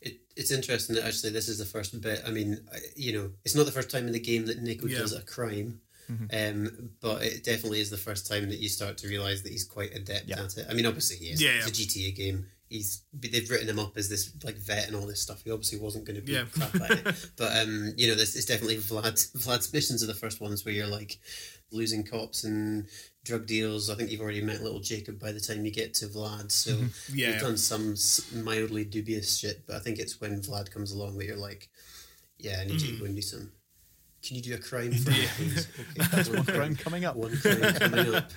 It, 0.00 0.20
it's 0.36 0.52
interesting 0.52 0.94
that 0.94 1.04
actually 1.04 1.30
this 1.30 1.48
is 1.48 1.58
the 1.58 1.64
first 1.64 2.00
bit. 2.00 2.22
I 2.24 2.30
mean, 2.30 2.60
I, 2.72 2.78
you 2.94 3.12
know, 3.12 3.32
it's 3.44 3.56
not 3.56 3.66
the 3.66 3.72
first 3.72 3.90
time 3.90 4.06
in 4.06 4.12
the 4.12 4.20
game 4.20 4.46
that 4.46 4.62
Niko 4.62 4.88
Yeah. 4.88 4.98
does 4.98 5.12
a 5.12 5.22
crime, 5.22 5.80
um, 6.08 6.90
but 7.00 7.22
it 7.22 7.44
definitely 7.44 7.80
is 7.80 7.90
the 7.90 7.96
first 7.96 8.26
time 8.26 8.48
that 8.48 8.58
you 8.58 8.68
start 8.68 8.98
to 8.98 9.08
realize 9.08 9.42
that 9.42 9.52
he's 9.52 9.64
quite 9.64 9.94
adept 9.94 10.26
Yeah. 10.26 10.42
at 10.42 10.56
it. 10.56 10.66
I 10.68 10.74
mean, 10.74 10.86
obviously 10.86 11.16
he 11.16 11.26
is. 11.26 11.42
Yeah, 11.42 11.52
it's 11.56 11.68
a 11.68 11.70
GTA 11.72 12.14
game. 12.16 12.46
He's 12.68 13.02
they've 13.12 13.48
written 13.48 13.68
him 13.68 13.78
up 13.78 13.96
as 13.96 14.08
this 14.08 14.32
like 14.42 14.56
vet 14.56 14.86
and 14.88 14.96
all 14.96 15.06
this 15.06 15.20
stuff. 15.20 15.42
He 15.44 15.50
obviously 15.50 15.78
wasn't 15.78 16.06
going 16.06 16.16
to 16.16 16.22
be 16.22 16.32
Yeah. 16.32 16.44
crap 16.52 16.74
at 16.80 16.90
it, 17.06 17.30
but 17.36 17.56
um, 17.62 17.92
you 17.96 18.08
know, 18.08 18.14
this 18.14 18.34
is 18.34 18.46
definitely 18.46 18.78
Vlad. 18.78 19.14
Vlad's 19.36 19.72
missions 19.72 20.02
are 20.02 20.06
the 20.06 20.14
first 20.14 20.40
ones 20.40 20.64
where 20.64 20.74
you're 20.74 20.86
like 20.86 21.18
losing 21.70 22.04
cops 22.04 22.44
and 22.44 22.86
drug 23.24 23.46
deals. 23.46 23.90
I 23.90 23.94
think 23.94 24.10
you've 24.10 24.20
already 24.20 24.40
met 24.42 24.62
little 24.62 24.80
Jacob 24.80 25.18
by 25.20 25.32
the 25.32 25.40
time 25.40 25.64
you 25.64 25.70
get 25.72 25.94
to 25.94 26.06
Vlad. 26.06 26.50
So 26.50 26.70
Yeah. 27.12 27.30
you've 27.32 27.40
done 27.40 27.56
some 27.58 27.94
mildly 28.32 28.84
dubious 28.84 29.36
shit, 29.36 29.66
but 29.66 29.76
I 29.76 29.78
think 29.80 29.98
it's 29.98 30.20
when 30.20 30.40
Vlad 30.40 30.70
comes 30.70 30.90
along 30.92 31.18
that 31.18 31.26
you're 31.26 31.36
like, 31.36 31.68
yeah, 32.38 32.58
I 32.60 32.64
need 32.64 32.80
you 32.80 32.92
to 32.94 32.98
go 32.98 33.04
and 33.06 33.14
do 33.14 33.22
some. 33.22 33.52
Can 34.26 34.36
you 34.36 34.42
do 34.42 34.54
a 34.54 34.58
crime 34.58 34.92
for 34.92 35.10
me, 35.10 35.26
please? 35.36 35.68
Okay, 35.98 36.08
That's 36.16 36.28
one 36.28 36.38
one 36.38 36.46
crime 36.46 36.76
coming 36.76 37.04
up. 37.04 37.16
One 37.16 37.36
crime 37.36 37.60
coming 37.74 38.14
up. 38.14 38.30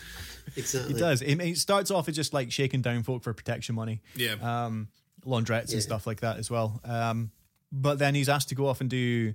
Exactly. 0.55 0.93
He 0.93 0.99
does. 0.99 1.21
It, 1.21 1.39
it 1.41 1.57
starts 1.57 1.91
off 1.91 2.07
as 2.09 2.15
just 2.15 2.33
like 2.33 2.51
shaking 2.51 2.81
down 2.81 3.03
folk 3.03 3.23
for 3.23 3.33
protection 3.33 3.75
money, 3.75 4.01
Yeah, 4.15 4.35
um, 4.41 4.87
laundrettes 5.25 5.69
Yeah. 5.69 5.75
and 5.75 5.83
stuff 5.83 6.07
like 6.07 6.21
that 6.21 6.37
as 6.37 6.49
well. 6.49 6.79
Um, 6.83 7.31
but 7.71 7.99
then 7.99 8.15
he's 8.15 8.29
asked 8.29 8.49
to 8.49 8.55
go 8.55 8.67
off 8.67 8.79
and 8.81 8.89
do 8.89 9.33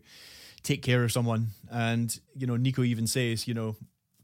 take 0.62 0.82
care 0.82 1.04
of 1.04 1.12
someone, 1.12 1.48
and 1.70 2.18
you 2.36 2.46
know 2.46 2.54
Niko 2.54 2.84
even 2.86 3.06
says, 3.06 3.46
you 3.46 3.54
know, 3.54 3.76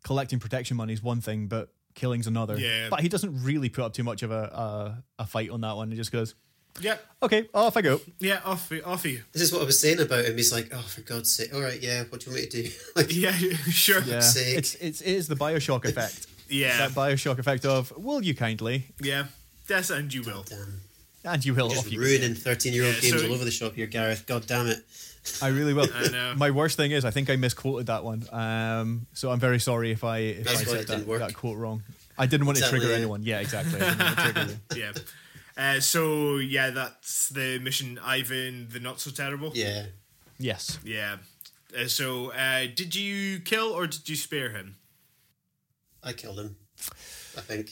collecting 0.04 0.38
protection 0.38 0.76
money 0.76 0.92
is 0.94 1.02
one 1.02 1.20
thing, 1.20 1.46
but 1.46 1.72
killing's 1.94 2.26
another. 2.26 2.58
Yeah. 2.58 2.88
But 2.90 3.00
he 3.00 3.08
doesn't 3.08 3.42
really 3.44 3.68
put 3.68 3.84
up 3.84 3.92
too 3.92 4.04
much 4.04 4.22
of 4.22 4.30
a 4.30 5.02
a, 5.18 5.22
a 5.22 5.26
fight 5.26 5.50
on 5.50 5.60
that 5.62 5.76
one. 5.76 5.90
He 5.90 5.96
just 5.96 6.12
goes, 6.12 6.34
yeah, 6.80 6.96
okay, 7.22 7.48
off 7.54 7.76
I 7.76 7.82
go. 7.82 8.00
yeah. 8.18 8.40
Off, 8.44 8.72
off 8.84 9.04
you. 9.04 9.22
This 9.32 9.42
is 9.42 9.52
what 9.52 9.62
I 9.62 9.64
was 9.64 9.78
saying 9.80 10.00
about 10.00 10.24
him. 10.24 10.36
He's 10.36 10.52
like, 10.52 10.68
oh, 10.72 10.78
for 10.82 11.00
God's 11.02 11.30
sake. 11.30 11.52
All 11.54 11.60
right, 11.60 11.80
yeah, 11.82 12.04
what 12.08 12.20
do 12.20 12.30
you 12.30 12.36
want 12.36 12.44
me 12.44 12.48
to 12.50 12.62
do? 12.62 12.70
like, 12.96 13.14
Yeah, 13.14 13.32
sure. 13.70 14.00
Yeah, 14.02 14.20
sake. 14.20 14.56
it's 14.58 14.74
it's 14.76 15.00
it 15.00 15.12
is 15.12 15.28
the 15.28 15.36
Bioshock 15.36 15.84
effect. 15.84 16.26
Yeah, 16.50 16.78
That 16.78 16.92
Bioshock 16.92 17.38
effect 17.38 17.66
of 17.66 17.92
will 17.98 18.22
you 18.24 18.34
kindly 18.34 18.86
yeah. 19.02 19.24
Yes, 19.68 19.90
and 19.90 20.12
you 20.14 20.22
will. 20.22 20.44
damn. 20.44 20.80
and 21.24 21.44
you 21.44 21.54
will 21.54 21.68
Just 21.68 21.84
off 21.86 21.92
you 21.92 22.00
ruining 22.00 22.34
13 22.34 22.72
year 22.72 22.86
old 22.86 22.94
Yeah, 22.94 23.00
games 23.10 23.20
so- 23.20 23.26
all 23.28 23.34
over 23.34 23.44
the 23.44 23.50
shop 23.50 23.74
here, 23.74 23.86
Gareth. 23.86 24.24
God 24.26 24.46
damn 24.46 24.66
it. 24.66 24.82
I 25.42 25.48
really 25.48 25.74
will. 25.74 25.88
I 25.94 26.08
know. 26.08 26.34
My 26.38 26.50
worst 26.50 26.78
thing 26.78 26.90
is 26.92 27.04
I 27.04 27.10
think 27.10 27.28
I 27.28 27.36
misquoted 27.36 27.88
that 27.88 28.02
one. 28.02 28.24
Um, 28.32 29.06
so 29.12 29.30
I'm 29.30 29.38
very 29.38 29.58
sorry 29.60 29.90
if 29.90 30.04
I 30.04 30.18
if 30.20 30.44
That's 30.44 30.60
I 30.62 30.64
said 30.64 30.86
that, 30.86 31.06
that 31.06 31.34
quote 31.34 31.58
wrong. 31.58 31.82
I 32.16 32.24
didn't 32.24 32.46
want 32.46 32.56
to 32.58 32.64
trigger 32.68 32.92
anyone. 32.92 33.22
Yeah, 33.22 33.40
exactly. 33.40 33.78
I 33.78 33.90
didn't 33.90 33.98
want 33.98 34.16
to 34.16 34.22
trigger 34.32 34.58
yeah. 34.74 34.92
Uh, 35.58 35.80
so 35.80 36.36
yeah, 36.36 36.70
that's 36.70 37.28
the 37.30 37.58
mission. 37.58 37.98
Ivan, 38.02 38.68
the 38.70 38.78
not 38.80 39.00
so 39.00 39.10
terrible. 39.10 39.50
Yeah. 39.54 39.86
Yes. 40.38 40.78
Yeah. 40.84 41.16
Uh, 41.78 41.86
so, 41.88 42.30
uh, 42.32 42.66
did 42.74 42.94
you 42.94 43.40
kill 43.40 43.72
or 43.72 43.86
did 43.88 44.08
you 44.08 44.16
spare 44.16 44.50
him? 44.50 44.76
I 46.02 46.12
killed 46.12 46.38
him. 46.38 46.56
I 47.36 47.40
think. 47.40 47.70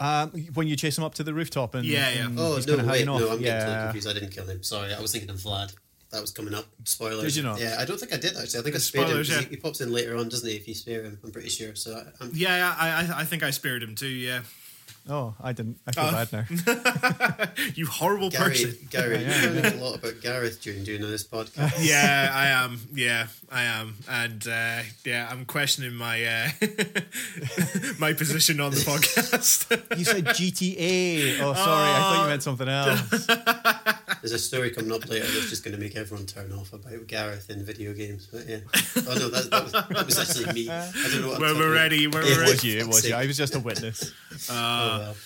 Um, 0.00 0.30
when 0.54 0.66
you 0.68 0.74
chase 0.76 0.96
him 0.96 1.04
up 1.04 1.14
to 1.14 1.22
the 1.24 1.34
rooftop 1.34 1.74
and 1.74 1.84
Yeah, 1.84 2.10
yeah. 2.10 2.26
and 2.26 2.38
Oh, 2.38 2.56
he's 2.56 2.66
no, 2.66 2.76
kind 2.76 2.80
of 2.86 2.92
wait, 2.92 2.98
hanging 2.98 3.08
off. 3.10 3.20
no, 3.20 3.30
I'm 3.32 3.40
getting 3.40 3.60
totally 3.66 3.84
confused. 3.84 4.08
I 4.08 4.12
didn't 4.14 4.30
kill 4.30 4.46
him. 4.46 4.62
Sorry, 4.62 4.94
I 4.94 5.00
was 5.00 5.12
thinking 5.12 5.28
of 5.30 5.36
Vlad. 5.36 5.74
That 6.10 6.20
was 6.22 6.30
coming 6.30 6.54
up. 6.54 6.64
Spoilers. 6.84 7.22
Did 7.22 7.36
you 7.36 7.42
not? 7.42 7.60
Yeah, 7.60 7.76
I 7.78 7.84
don't 7.84 8.00
think 8.00 8.14
I 8.14 8.16
did 8.16 8.34
actually. 8.36 8.60
I 8.60 8.62
think 8.62 8.76
I 8.76 8.78
spared 8.78 9.08
him. 9.10 9.22
Yeah. 9.24 9.40
He, 9.40 9.46
he 9.50 9.56
pops 9.56 9.80
in 9.82 9.92
later 9.92 10.16
on, 10.16 10.28
doesn't 10.30 10.48
he? 10.48 10.56
If 10.56 10.66
you 10.66 10.74
spare 10.74 11.02
him, 11.02 11.18
I'm 11.22 11.30
pretty 11.30 11.50
sure. 11.50 11.74
So 11.74 11.96
I, 11.96 12.04
I'm, 12.24 12.30
Yeah, 12.32 12.56
yeah, 12.56 12.74
I, 12.78 12.88
I, 12.88 13.20
I 13.20 13.24
think 13.24 13.42
I 13.42 13.50
spared 13.50 13.82
him 13.82 13.94
too. 13.94 14.06
Yeah. 14.08 14.40
Oh, 15.08 15.34
I 15.42 15.52
didn't. 15.52 15.78
I 15.86 15.92
feel 15.92 16.04
Oh. 16.04 16.12
bad 16.12 16.32
now. 16.32 16.44
You 17.74 17.86
horrible 17.86 18.30
Gary, 18.30 18.50
person. 18.50 18.76
Gary, 18.90 19.18
Yeah, 19.22 19.42
you're 19.42 19.52
learning 19.52 19.80
a 19.80 19.84
lot 19.84 19.96
about 19.96 20.20
Gareth 20.20 20.60
during 20.62 20.84
doing 20.84 21.00
this 21.02 21.24
podcast. 21.24 21.74
yeah, 21.80 22.30
I 22.32 22.48
am. 22.48 22.80
Yeah, 22.94 23.26
I 23.50 23.62
am, 23.64 23.96
and 24.08 24.46
uh, 24.46 24.82
yeah, 25.04 25.28
I'm 25.30 25.44
questioning 25.44 25.94
my 25.94 26.24
uh, 26.24 26.48
my 27.98 28.12
position 28.12 28.60
on 28.60 28.70
the 28.72 28.78
podcast. 28.78 29.98
You 29.98 30.04
said 30.04 30.24
GTA. 30.26 31.40
Oh, 31.40 31.54
sorry. 31.54 31.90
I 31.90 31.98
thought 31.98 32.22
you 32.22 32.28
meant 32.28 32.42
something 32.42 32.68
else. 32.68 33.26
There's 34.20 34.32
a 34.32 34.38
story 34.38 34.70
coming 34.70 34.92
up 34.92 35.08
later 35.08 35.26
that's 35.26 35.50
just 35.50 35.64
going 35.64 35.74
to 35.76 35.80
make 35.80 35.96
everyone 35.96 36.26
turn 36.26 36.52
off 36.52 36.72
about 36.72 37.06
Gareth 37.06 37.50
in 37.50 37.64
video 37.64 37.92
games. 37.92 38.28
But 38.32 38.46
yeah. 38.48 38.58
Oh 38.96 39.14
no, 39.14 39.28
that, 39.28 39.48
that, 39.50 39.62
was, 39.64 39.72
that 39.72 40.06
was 40.06 40.18
actually 40.18 40.52
me. 40.52 40.70
I 40.70 40.90
don't 41.12 41.22
know 41.22 41.28
what 41.28 41.42
I'm 41.42 41.56
we're 41.58 41.72
ready, 41.74 42.06
when 42.06 42.24
Yeah. 42.24 42.28
we're 42.28 42.32
It 42.32 42.38
ready. 42.38 42.52
was 42.52 42.64
you. 42.64 42.78
It 42.80 42.86
was 42.86 43.08
you. 43.08 43.14
I 43.14 43.26
was 43.26 43.36
just 43.36 43.54
a 43.54 43.60
witness. 43.60 44.12
Oh, 44.50 44.98
well. 44.98 45.16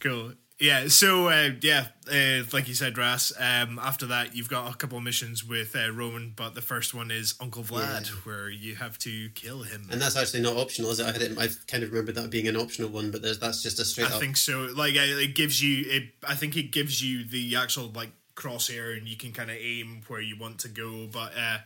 Cool. 0.00 0.32
Yeah. 0.60 0.88
So 0.88 1.28
uh, 1.28 1.50
yeah, 1.62 1.86
uh, 2.12 2.42
like 2.52 2.66
you 2.68 2.74
said, 2.74 2.98
Ras. 2.98 3.32
Um, 3.38 3.78
after 3.80 4.06
that, 4.06 4.34
you've 4.34 4.48
got 4.48 4.72
a 4.72 4.76
couple 4.76 4.98
of 4.98 5.04
missions 5.04 5.44
with 5.44 5.74
uh, 5.76 5.90
Roman, 5.92 6.32
but 6.36 6.54
the 6.56 6.60
first 6.60 6.94
one 6.94 7.10
is 7.12 7.34
Uncle 7.40 7.62
Vlad, 7.62 8.06
Yeah. 8.10 8.16
where 8.24 8.48
you 8.50 8.74
have 8.74 8.98
to 9.00 9.28
kill 9.30 9.62
him. 9.62 9.88
And 9.90 10.00
that's 10.02 10.16
actually 10.16 10.42
not 10.42 10.56
optional, 10.56 10.90
is 10.90 10.98
it? 11.00 11.06
I 11.06 11.12
had 11.12 11.22
it. 11.22 11.38
I 11.38 11.48
kind 11.68 11.82
of 11.84 11.90
remembered 11.90 12.16
that 12.16 12.30
being 12.30 12.48
an 12.48 12.56
optional 12.56 12.88
one, 12.90 13.10
but 13.12 13.22
there's, 13.22 13.38
that's 13.38 13.62
just 13.62 13.78
a 13.78 13.84
straight 13.84 14.10
I 14.10 14.14
up. 14.14 14.20
think 14.20 14.36
so. 14.36 14.68
Like 14.74 14.94
uh, 14.96 15.00
it 15.02 15.34
gives 15.36 15.62
you. 15.62 15.84
It, 15.88 16.02
I 16.26 16.34
think 16.34 16.56
it 16.56 16.72
gives 16.72 17.02
you 17.02 17.24
the 17.24 17.54
actual 17.56 17.90
like 17.94 18.10
crosshair, 18.42 18.96
and 18.96 19.06
you 19.08 19.16
can 19.16 19.32
kind 19.32 19.50
of 19.50 19.56
aim 19.60 20.02
where 20.08 20.20
you 20.20 20.36
want 20.38 20.58
to 20.60 20.68
go. 20.68 20.90
But 21.12 21.32
uh, 21.36 21.58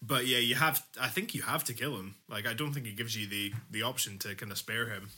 but 0.00 0.26
yeah, 0.26 0.38
you 0.38 0.54
have. 0.54 0.76
I 1.00 1.08
think 1.08 1.34
you 1.34 1.42
have 1.42 1.64
to 1.64 1.74
kill 1.74 1.96
him. 1.96 2.14
Like 2.28 2.46
I 2.46 2.54
don't 2.54 2.72
think 2.72 2.86
it 2.86 2.96
gives 2.96 3.14
you 3.16 3.26
the 3.26 3.52
the 3.70 3.82
option 3.82 4.18
to 4.20 4.34
kind 4.34 4.52
of 4.52 4.58
spare 4.58 4.86
him. 4.88 5.08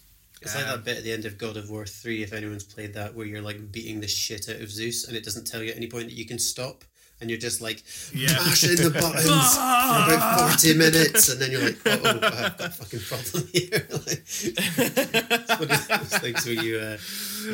It's 0.40 0.54
like 0.54 0.66
that 0.66 0.84
bit 0.84 0.98
at 0.98 1.04
the 1.04 1.12
end 1.12 1.24
of 1.24 1.36
God 1.36 1.56
of 1.56 1.68
War 1.68 1.84
3, 1.84 2.22
if 2.22 2.32
anyone's 2.32 2.62
played 2.62 2.94
that, 2.94 3.12
where 3.12 3.26
you're 3.26 3.42
like 3.42 3.72
beating 3.72 4.00
the 4.00 4.06
shit 4.06 4.48
out 4.48 4.60
of 4.60 4.70
Zeus 4.70 5.08
and 5.08 5.16
it 5.16 5.24
doesn't 5.24 5.48
tell 5.48 5.60
you 5.64 5.70
at 5.72 5.76
any 5.76 5.88
point 5.88 6.04
that 6.10 6.14
you 6.14 6.26
can 6.26 6.38
stop. 6.38 6.84
and 7.20 7.28
you're 7.28 7.40
just 7.40 7.60
like 7.60 7.82
Yeah. 8.14 8.32
mashing 8.46 8.76
the 8.76 8.90
buttons 8.90 9.24
for 9.24 10.14
about 10.14 10.38
forty 10.50 10.74
minutes, 10.78 11.28
and 11.30 11.40
then 11.42 11.50
you're 11.50 11.62
like, 11.68 11.78
oh, 11.86 12.00
oh 12.04 12.20
I've 12.22 12.56
got 12.56 12.60
a 12.60 12.70
fucking 12.70 13.00
problem 13.10 13.48
here. 13.52 13.88
like, 13.90 14.22
it's 14.22 15.58
one 15.58 15.70
of 15.72 15.88
those 15.88 16.18
things 16.22 16.46
where 16.46 16.54
you, 16.64 16.78
uh, 16.78 16.96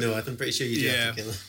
no, 0.01 0.15
I'm 0.15 0.37
pretty 0.37 0.53
sure 0.53 0.67
you 0.67 0.77
do 0.77 0.83
Yeah. 0.83 0.93
have 1.07 1.17
to 1.17 1.23
kill 1.23 1.31
him. 1.33 1.41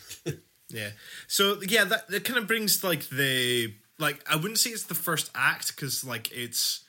Yeah. 0.70 0.89
So 1.28 1.59
yeah, 1.68 1.84
that 1.86 2.07
that 2.09 2.24
kind 2.24 2.39
of 2.39 2.47
brings 2.47 2.84
like 2.84 3.07
the 3.09 3.74
like 3.99 4.24
I 4.30 4.36
wouldn't 4.36 4.59
say 4.59 4.72
it's 4.72 4.84
the 4.84 4.95
first 4.95 5.32
act 5.36 5.76
because 5.76 6.03
like 6.03 6.32
it's 6.32 6.84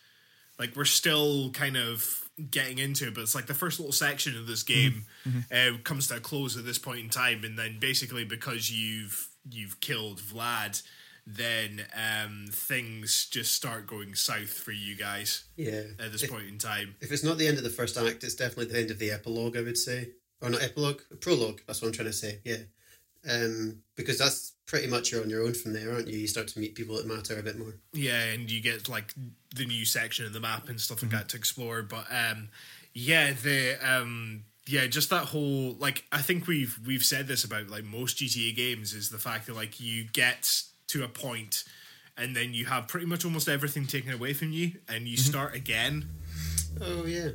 like 0.58 0.74
we're 0.76 0.84
still 0.84 1.50
kind 1.50 1.76
of 1.76 2.28
getting 2.50 2.78
into 2.78 3.06
it, 3.08 3.14
but 3.14 3.20
it's 3.22 3.34
like 3.34 3.46
the 3.46 3.54
first 3.54 3.78
little 3.78 3.92
section 3.92 4.36
of 4.36 4.46
this 4.46 4.62
game 4.62 5.04
uh, 5.52 5.76
comes 5.84 6.08
to 6.08 6.16
a 6.16 6.20
close 6.20 6.56
at 6.56 6.64
this 6.64 6.78
point 6.78 7.00
in 7.00 7.08
time, 7.10 7.44
and 7.44 7.58
then 7.58 7.78
basically 7.78 8.24
because 8.24 8.70
you've 8.70 9.28
you've 9.50 9.78
killed 9.80 10.20
Vlad, 10.20 10.82
then 11.26 11.82
um, 11.94 12.46
things 12.50 13.26
just 13.30 13.52
start 13.52 13.86
going 13.86 14.14
south 14.14 14.48
for 14.52 14.72
you 14.72 14.96
guys 14.96 15.44
Yeah. 15.56 15.82
at 16.00 16.12
this 16.12 16.22
If- 16.24 16.30
point 16.30 16.46
in 16.48 16.58
time. 16.58 16.96
If 17.00 17.12
it's 17.12 17.22
not 17.24 17.36
the 17.38 17.46
end 17.46 17.58
of 17.58 17.64
the 17.64 17.70
first 17.70 17.96
act, 17.96 18.24
it's 18.24 18.34
definitely 18.34 18.72
the 18.72 18.78
end 18.80 18.90
of 18.90 18.98
the 18.98 19.10
epilogue, 19.12 19.56
I 19.56 19.62
would 19.62 19.78
say. 19.78 20.10
Or 20.42 20.50
not 20.50 20.62
epilogue, 20.62 21.00
prologue, 21.20 21.60
that's 21.66 21.80
what 21.80 21.88
I'm 21.88 21.94
trying 21.94 22.08
to 22.08 22.12
say, 22.12 22.40
yeah. 22.44 22.56
Um, 23.28 23.82
because 23.96 24.18
that's 24.18 24.52
pretty 24.66 24.86
much 24.86 25.10
you're 25.10 25.22
on 25.22 25.30
your 25.30 25.42
own 25.42 25.54
from 25.54 25.72
there, 25.72 25.92
aren't 25.92 26.08
you? 26.08 26.18
You 26.18 26.26
start 26.26 26.48
to 26.48 26.60
meet 26.60 26.74
people 26.74 26.96
that 26.96 27.06
matter 27.06 27.38
a 27.38 27.42
bit 27.42 27.58
more. 27.58 27.74
Yeah, 27.92 28.22
and 28.24 28.50
you 28.50 28.60
get 28.60 28.88
like 28.88 29.14
the 29.54 29.66
new 29.66 29.84
section 29.84 30.26
of 30.26 30.32
the 30.32 30.40
map 30.40 30.68
and 30.68 30.80
stuff 30.80 31.02
like 31.02 31.10
that 31.12 31.28
to 31.30 31.36
explore. 31.36 31.82
But 31.82 32.06
um, 32.10 32.48
yeah, 32.92 33.32
the 33.32 33.76
um, 33.82 34.44
yeah, 34.66 34.86
just 34.86 35.10
that 35.10 35.26
whole 35.26 35.74
like 35.78 36.04
I 36.12 36.22
think 36.22 36.46
we've 36.46 36.78
we've 36.86 37.04
said 37.04 37.26
this 37.26 37.44
about 37.44 37.68
like 37.68 37.84
most 37.84 38.18
GTA 38.18 38.54
games 38.54 38.92
is 38.92 39.10
the 39.10 39.18
fact 39.18 39.46
that 39.46 39.56
like 39.56 39.80
you 39.80 40.04
get 40.12 40.62
to 40.88 41.04
a 41.04 41.08
point 41.08 41.64
and 42.16 42.34
then 42.34 42.54
you 42.54 42.64
have 42.66 42.88
pretty 42.88 43.06
much 43.06 43.24
almost 43.24 43.48
everything 43.48 43.86
taken 43.86 44.12
away 44.12 44.32
from 44.32 44.52
you 44.52 44.72
and 44.88 45.06
you 45.06 45.16
start 45.16 45.54
again. 45.54 46.08
Oh, 46.80 47.04
yeah. 47.06 47.30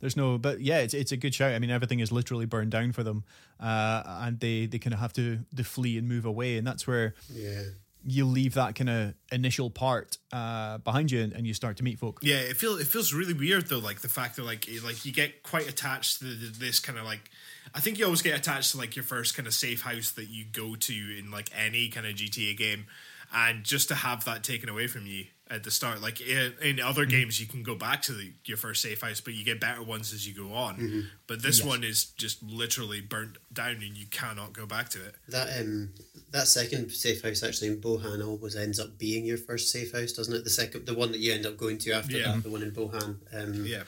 There's 0.00 0.16
no, 0.16 0.38
but 0.38 0.60
yeah, 0.60 0.78
it's 0.78 0.94
it's 0.94 1.12
a 1.12 1.16
good 1.16 1.34
shout. 1.34 1.52
I 1.54 1.58
mean, 1.58 1.70
everything 1.70 2.00
is 2.00 2.12
literally 2.12 2.46
burned 2.46 2.70
down 2.70 2.92
for 2.92 3.02
them, 3.02 3.24
uh, 3.60 4.02
and 4.22 4.38
they 4.40 4.66
they 4.66 4.78
kind 4.78 4.92
of 4.94 5.00
have 5.00 5.12
to 5.14 5.40
to 5.56 5.64
flee 5.64 5.96
and 5.98 6.08
move 6.08 6.24
away, 6.24 6.56
and 6.58 6.66
that's 6.66 6.86
where 6.86 7.14
Yeah. 7.32 7.62
you 8.04 8.24
leave 8.26 8.54
that 8.54 8.74
kind 8.74 8.90
of 8.90 9.14
initial 9.32 9.70
part 9.70 10.18
uh, 10.32 10.78
behind 10.78 11.10
you, 11.10 11.22
and, 11.22 11.32
and 11.32 11.46
you 11.46 11.54
start 11.54 11.76
to 11.78 11.82
meet 11.82 11.98
folk. 11.98 12.20
Yeah, 12.22 12.36
it 12.40 12.56
feels 12.56 12.80
it 12.80 12.86
feels 12.86 13.12
really 13.14 13.32
weird 13.32 13.68
though, 13.68 13.78
like 13.78 14.00
the 14.00 14.08
fact 14.08 14.36
that 14.36 14.44
like 14.44 14.68
like 14.84 15.04
you 15.06 15.12
get 15.12 15.42
quite 15.42 15.68
attached 15.68 16.18
to 16.20 16.24
this 16.26 16.78
kind 16.80 16.98
of 16.98 17.04
like. 17.04 17.30
I 17.74 17.80
think 17.80 17.98
you 17.98 18.04
always 18.04 18.22
get 18.22 18.38
attached 18.38 18.70
to 18.72 18.78
like 18.78 18.94
your 18.96 19.02
first 19.02 19.34
kind 19.36 19.46
of 19.48 19.52
safe 19.52 19.82
house 19.82 20.12
that 20.12 20.26
you 20.28 20.44
go 20.44 20.76
to 20.76 20.92
in 21.18 21.30
like 21.30 21.50
any 21.56 21.88
kind 21.88 22.06
of 22.06 22.14
GTA 22.14 22.56
game, 22.56 22.86
and 23.34 23.64
just 23.64 23.88
to 23.88 23.94
have 23.96 24.24
that 24.24 24.44
taken 24.44 24.68
away 24.68 24.86
from 24.86 25.06
you 25.06 25.24
at 25.48 25.62
the 25.62 25.70
start, 25.70 26.02
like 26.02 26.20
in, 26.20 26.54
in 26.60 26.80
other 26.80 27.04
games 27.04 27.40
you 27.40 27.46
can 27.46 27.62
go 27.62 27.76
back 27.76 28.02
to 28.02 28.12
the, 28.12 28.32
your 28.44 28.56
first 28.56 28.82
safe 28.82 29.00
house, 29.02 29.20
but 29.20 29.32
you 29.34 29.44
get 29.44 29.60
better 29.60 29.82
ones 29.82 30.12
as 30.12 30.26
you 30.26 30.34
go 30.34 30.52
on. 30.52 31.06
But 31.28 31.42
this 31.42 31.62
one 31.62 31.84
is 31.84 32.06
just 32.16 32.42
literally 32.42 33.00
burnt 33.00 33.38
down, 33.52 33.76
and 33.76 33.96
you 33.96 34.06
cannot 34.06 34.52
go 34.52 34.66
back 34.66 34.88
to 34.90 35.04
it. 35.04 35.14
That 35.28 35.60
um 35.60 35.90
that 36.32 36.48
second 36.48 36.90
safe 36.90 37.22
house 37.22 37.42
actually 37.44 37.68
in 37.68 37.80
Bohan 37.80 38.26
always 38.26 38.56
ends 38.56 38.80
up 38.80 38.98
being 38.98 39.24
your 39.24 39.38
first 39.38 39.70
safe 39.70 39.92
house, 39.92 40.12
doesn't 40.12 40.34
it? 40.34 40.44
The 40.44 40.50
second 40.50 40.86
the 40.86 40.94
one 40.94 41.12
that 41.12 41.20
you 41.20 41.32
end 41.32 41.46
up 41.46 41.56
going 41.56 41.78
to 41.78 41.92
after 41.92 42.16
Yeah. 42.16 42.32
that, 42.32 42.42
the 42.42 42.50
one 42.50 42.62
in 42.62 42.72
Bohan. 42.72 43.18
Um 43.32 43.64
Yeah, 43.64 43.84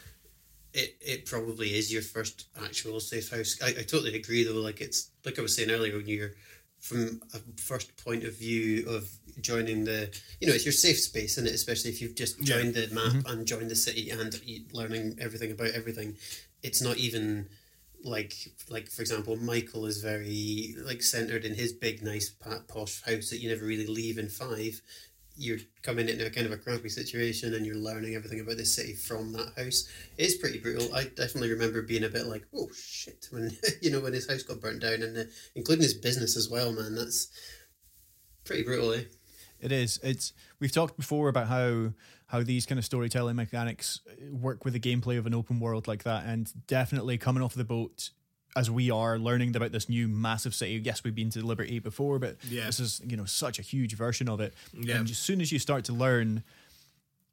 it, 0.72 0.96
it 1.00 1.26
probably 1.26 1.74
is 1.76 1.92
your 1.92 2.02
first 2.02 2.46
actual 2.62 3.00
safe 3.00 3.30
house. 3.30 3.58
I, 3.62 3.68
I 3.70 3.82
totally 3.82 4.14
agree 4.14 4.44
though, 4.44 4.60
like 4.60 4.80
it's 4.80 5.10
like 5.24 5.38
I 5.38 5.42
was 5.42 5.56
saying 5.56 5.70
earlier 5.70 5.96
when 5.96 6.06
you're 6.06 6.34
from 6.78 7.20
a 7.34 7.38
first 7.60 7.96
point 8.04 8.22
of 8.22 8.34
view 8.38 8.88
of 8.88 9.10
joining 9.40 9.84
the 9.84 10.10
you 10.40 10.46
know, 10.48 10.54
it's 10.54 10.64
your 10.64 10.72
safe 10.72 10.98
space, 11.00 11.32
isn't 11.38 11.46
it? 11.46 11.54
Especially 11.54 11.90
if 11.90 12.00
you've 12.00 12.14
just 12.14 12.38
Yeah. 12.38 12.56
joined 12.56 12.74
the 12.74 12.88
map 12.88 13.26
and 13.26 13.46
joined 13.46 13.70
the 13.70 13.76
city 13.76 14.10
and 14.10 14.40
learning 14.72 15.16
everything 15.20 15.50
about 15.52 15.70
everything. 15.70 16.16
It's 16.62 16.82
not 16.82 16.96
even 16.98 17.48
like 18.04 18.32
like 18.68 18.88
for 18.88 19.02
example 19.02 19.34
michael 19.36 19.84
is 19.84 20.00
very 20.00 20.74
like 20.84 21.02
centered 21.02 21.44
in 21.44 21.54
his 21.54 21.72
big 21.72 22.00
nice 22.00 22.30
posh 22.68 23.02
house 23.02 23.28
that 23.30 23.38
you 23.40 23.48
never 23.48 23.64
really 23.64 23.86
leave 23.88 24.18
in 24.18 24.28
five 24.28 24.80
you're 25.36 25.58
coming 25.82 26.08
into 26.08 26.26
a 26.26 26.30
kind 26.30 26.46
of 26.46 26.52
a 26.52 26.56
crappy 26.56 26.88
situation 26.88 27.54
and 27.54 27.66
you're 27.66 27.76
learning 27.76 28.14
everything 28.14 28.40
about 28.40 28.56
the 28.56 28.64
city 28.64 28.92
from 28.92 29.32
that 29.32 29.52
house 29.56 29.88
it's 30.16 30.36
pretty 30.36 30.58
brutal 30.58 30.92
i 30.94 31.04
definitely 31.04 31.50
remember 31.50 31.82
being 31.82 32.04
a 32.04 32.08
bit 32.08 32.26
like 32.26 32.44
oh 32.54 32.68
shit 32.72 33.26
when 33.30 33.50
you 33.80 33.90
know 33.90 34.00
when 34.00 34.12
his 34.12 34.28
house 34.28 34.42
got 34.42 34.60
burnt 34.60 34.80
down 34.80 35.02
and 35.02 35.18
uh, 35.18 35.24
including 35.56 35.82
his 35.82 35.94
business 35.94 36.36
as 36.36 36.48
well 36.48 36.72
man 36.72 36.94
that's 36.94 37.28
pretty 38.44 38.62
brutal 38.62 38.92
eh 38.92 39.02
It 39.60 39.72
is. 39.72 39.98
It's 40.02 40.32
we've 40.60 40.72
talked 40.72 40.96
before 40.96 41.28
about 41.28 41.48
how 41.48 41.92
how 42.26 42.42
these 42.42 42.66
kind 42.66 42.78
of 42.78 42.84
storytelling 42.84 43.36
mechanics 43.36 44.00
uh, 44.08 44.34
work 44.34 44.64
with 44.64 44.74
the 44.74 44.80
gameplay 44.80 45.18
of 45.18 45.26
an 45.26 45.34
open 45.34 45.60
world 45.60 45.88
like 45.88 46.04
that, 46.04 46.24
and 46.26 46.50
definitely 46.66 47.18
coming 47.18 47.42
off 47.42 47.54
the 47.54 47.64
boat 47.64 48.10
as 48.56 48.70
we 48.70 48.90
are 48.90 49.18
learning 49.18 49.54
about 49.54 49.72
this 49.72 49.88
new 49.88 50.08
massive 50.08 50.54
city. 50.54 50.80
Yes, 50.82 51.04
we've 51.04 51.14
been 51.14 51.30
to 51.30 51.44
Liberty 51.44 51.78
before, 51.78 52.18
but 52.18 52.36
Yeah. 52.48 52.66
this 52.66 52.80
is 52.80 53.00
you 53.06 53.16
know 53.16 53.24
such 53.24 53.58
a 53.58 53.62
huge 53.62 53.94
version 53.94 54.28
of 54.28 54.40
it. 54.40 54.54
Yeah. 54.72 54.96
And 54.96 55.10
as 55.10 55.18
soon 55.18 55.40
as 55.40 55.50
you 55.52 55.58
start 55.58 55.84
to 55.86 55.92
learn. 55.92 56.42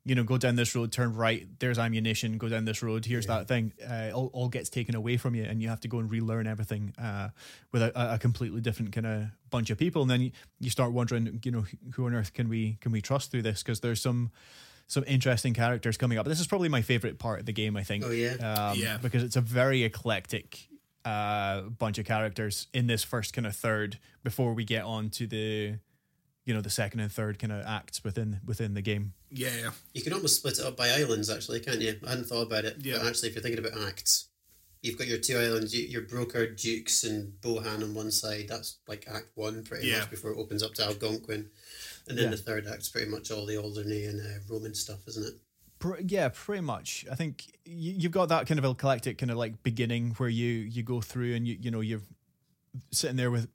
You 0.08 0.14
know, 0.14 0.24
go 0.24 0.38
down 0.38 0.56
this 0.56 0.76
road, 0.76 0.92
turn 0.92 1.16
right. 1.16 1.48
There's 1.58 1.80
ammunition. 1.80 2.38
Go 2.38 2.48
down 2.48 2.66
this 2.66 2.84
road. 2.84 3.06
Here's 3.06 3.26
that 3.26 3.48
thing. 3.48 3.74
Uh, 3.84 4.12
all, 4.14 4.30
all 4.34 4.50
gets 4.50 4.70
taken 4.70 4.94
away 4.94 5.18
from 5.18 5.34
you, 5.34 5.44
and 5.44 5.64
you 5.64 5.70
have 5.70 5.80
to 5.80 5.88
go 5.88 5.98
and 5.98 6.12
relearn 6.12 6.46
everything 6.46 6.94
uh, 7.02 7.30
with 7.72 7.82
a, 7.82 8.14
a 8.14 8.20
completely 8.20 8.62
different 8.62 8.92
kind 8.92 9.08
of 9.08 9.24
bunch 9.50 9.72
of 9.72 9.80
people. 9.80 10.04
And 10.04 10.12
then 10.12 10.22
you, 10.22 10.32
you 10.60 10.70
start 10.70 10.92
wondering, 10.92 11.42
you 11.44 11.52
know, 11.52 11.66
who 11.96 12.06
on 12.06 12.14
earth 12.14 12.34
can 12.34 12.50
we 12.50 12.78
can 12.82 12.92
we 12.92 13.02
trust 13.02 13.32
through 13.32 13.42
this? 13.42 13.64
Because 13.64 13.80
there's 13.80 14.00
some 14.00 14.32
some 14.88 15.04
interesting 15.08 15.56
characters 15.56 15.98
coming 15.98 16.20
up. 16.20 16.28
This 16.28 16.40
is 16.40 16.46
probably 16.46 16.70
my 16.70 16.84
favorite 16.84 17.18
part 17.18 17.40
of 17.40 17.48
the 17.48 17.54
game. 17.54 17.76
I 17.76 17.84
think. 17.84 18.04
Oh, 18.06 18.12
yeah? 18.12 18.34
um, 18.34 18.78
Yeah. 18.78 18.98
Because 19.02 19.24
it's 19.24 19.36
a 19.36 19.42
very 19.42 19.84
eclectic 19.84 20.68
uh, 21.04 21.62
bunch 21.62 21.98
of 21.98 22.06
characters 22.06 22.68
in 22.74 22.88
this 22.88 23.04
first 23.04 23.34
kind 23.34 23.46
of 23.46 23.56
third 23.56 24.00
before 24.24 24.54
we 24.54 24.66
get 24.66 24.84
on 24.84 25.10
to 25.12 25.28
the 25.28 25.76
you 26.46 26.54
know 26.54 26.62
the 26.62 26.70
second 26.70 27.00
and 27.00 27.12
third 27.12 27.40
kind 27.40 27.52
of 27.52 27.66
acts 27.66 28.04
within 28.04 28.40
within 28.46 28.74
the 28.74 28.82
game. 28.82 29.14
yeah, 29.32 29.50
yeah. 29.60 29.72
you 29.94 30.02
can 30.02 30.14
almost 30.14 30.38
split 30.38 30.60
it 30.60 30.66
up 30.66 30.78
by 30.78 30.90
islands 30.92 31.30
actually 31.30 31.60
can't 31.60 31.82
you 31.82 31.96
i 32.06 32.10
hadn't 32.12 32.26
thought 32.26 32.44
about 32.48 32.66
it 32.66 32.78
Yeah. 32.80 32.98
but 33.00 33.08
actually 33.08 33.30
if 33.30 33.36
you're 33.36 33.42
thinking 33.44 33.66
about 33.66 33.80
acts 33.88 34.30
you've 34.82 34.98
got 34.98 35.08
your 35.08 35.18
two 35.18 35.38
islands 35.38 35.76
your 35.76 36.04
broker 36.04 36.46
dukes 36.48 37.04
and 37.04 37.34
bohan 37.42 37.82
on 37.84 37.94
one 37.96 38.12
side 38.12 38.46
that's 38.48 38.78
like 38.88 39.08
act 39.12 39.30
one 39.36 39.64
pretty 39.64 39.88
Yeah. 39.88 40.00
much 40.02 40.12
before 40.12 40.32
it 40.32 40.38
opens 40.38 40.62
up 40.62 40.74
to 40.76 40.86
algonquin 40.86 41.50
and 42.08 42.18
then 42.18 42.26
Yeah. 42.26 42.32
the 42.32 42.38
third 42.38 42.68
act's 42.68 42.90
pretty 42.90 43.10
much 43.10 43.32
all 43.32 43.48
the 43.48 43.58
Alderney 43.58 44.06
and 44.06 44.22
uh, 44.22 44.40
Roman 44.48 44.76
stuff, 44.76 45.00
isn't 45.08 45.26
it? 45.26 45.34
Yeah, 46.12 46.30
pretty 46.32 46.62
much. 46.62 47.04
I 47.12 47.16
think 47.16 47.46
you've 47.66 48.12
got 48.12 48.30
that 48.30 48.46
kind 48.46 48.60
of 48.60 48.66
eclectic 48.66 49.18
kind 49.18 49.32
of 49.32 49.38
like 49.38 49.64
beginning 49.64 50.12
where 50.18 50.30
you 50.30 50.46
you 50.76 50.84
go 50.84 51.02
through 51.02 51.34
and 51.34 51.48
you 51.48 51.58
you 51.60 51.72
know 51.72 51.82
you're 51.82 52.04
sitting 52.92 53.16
there 53.18 53.32
with 53.32 53.48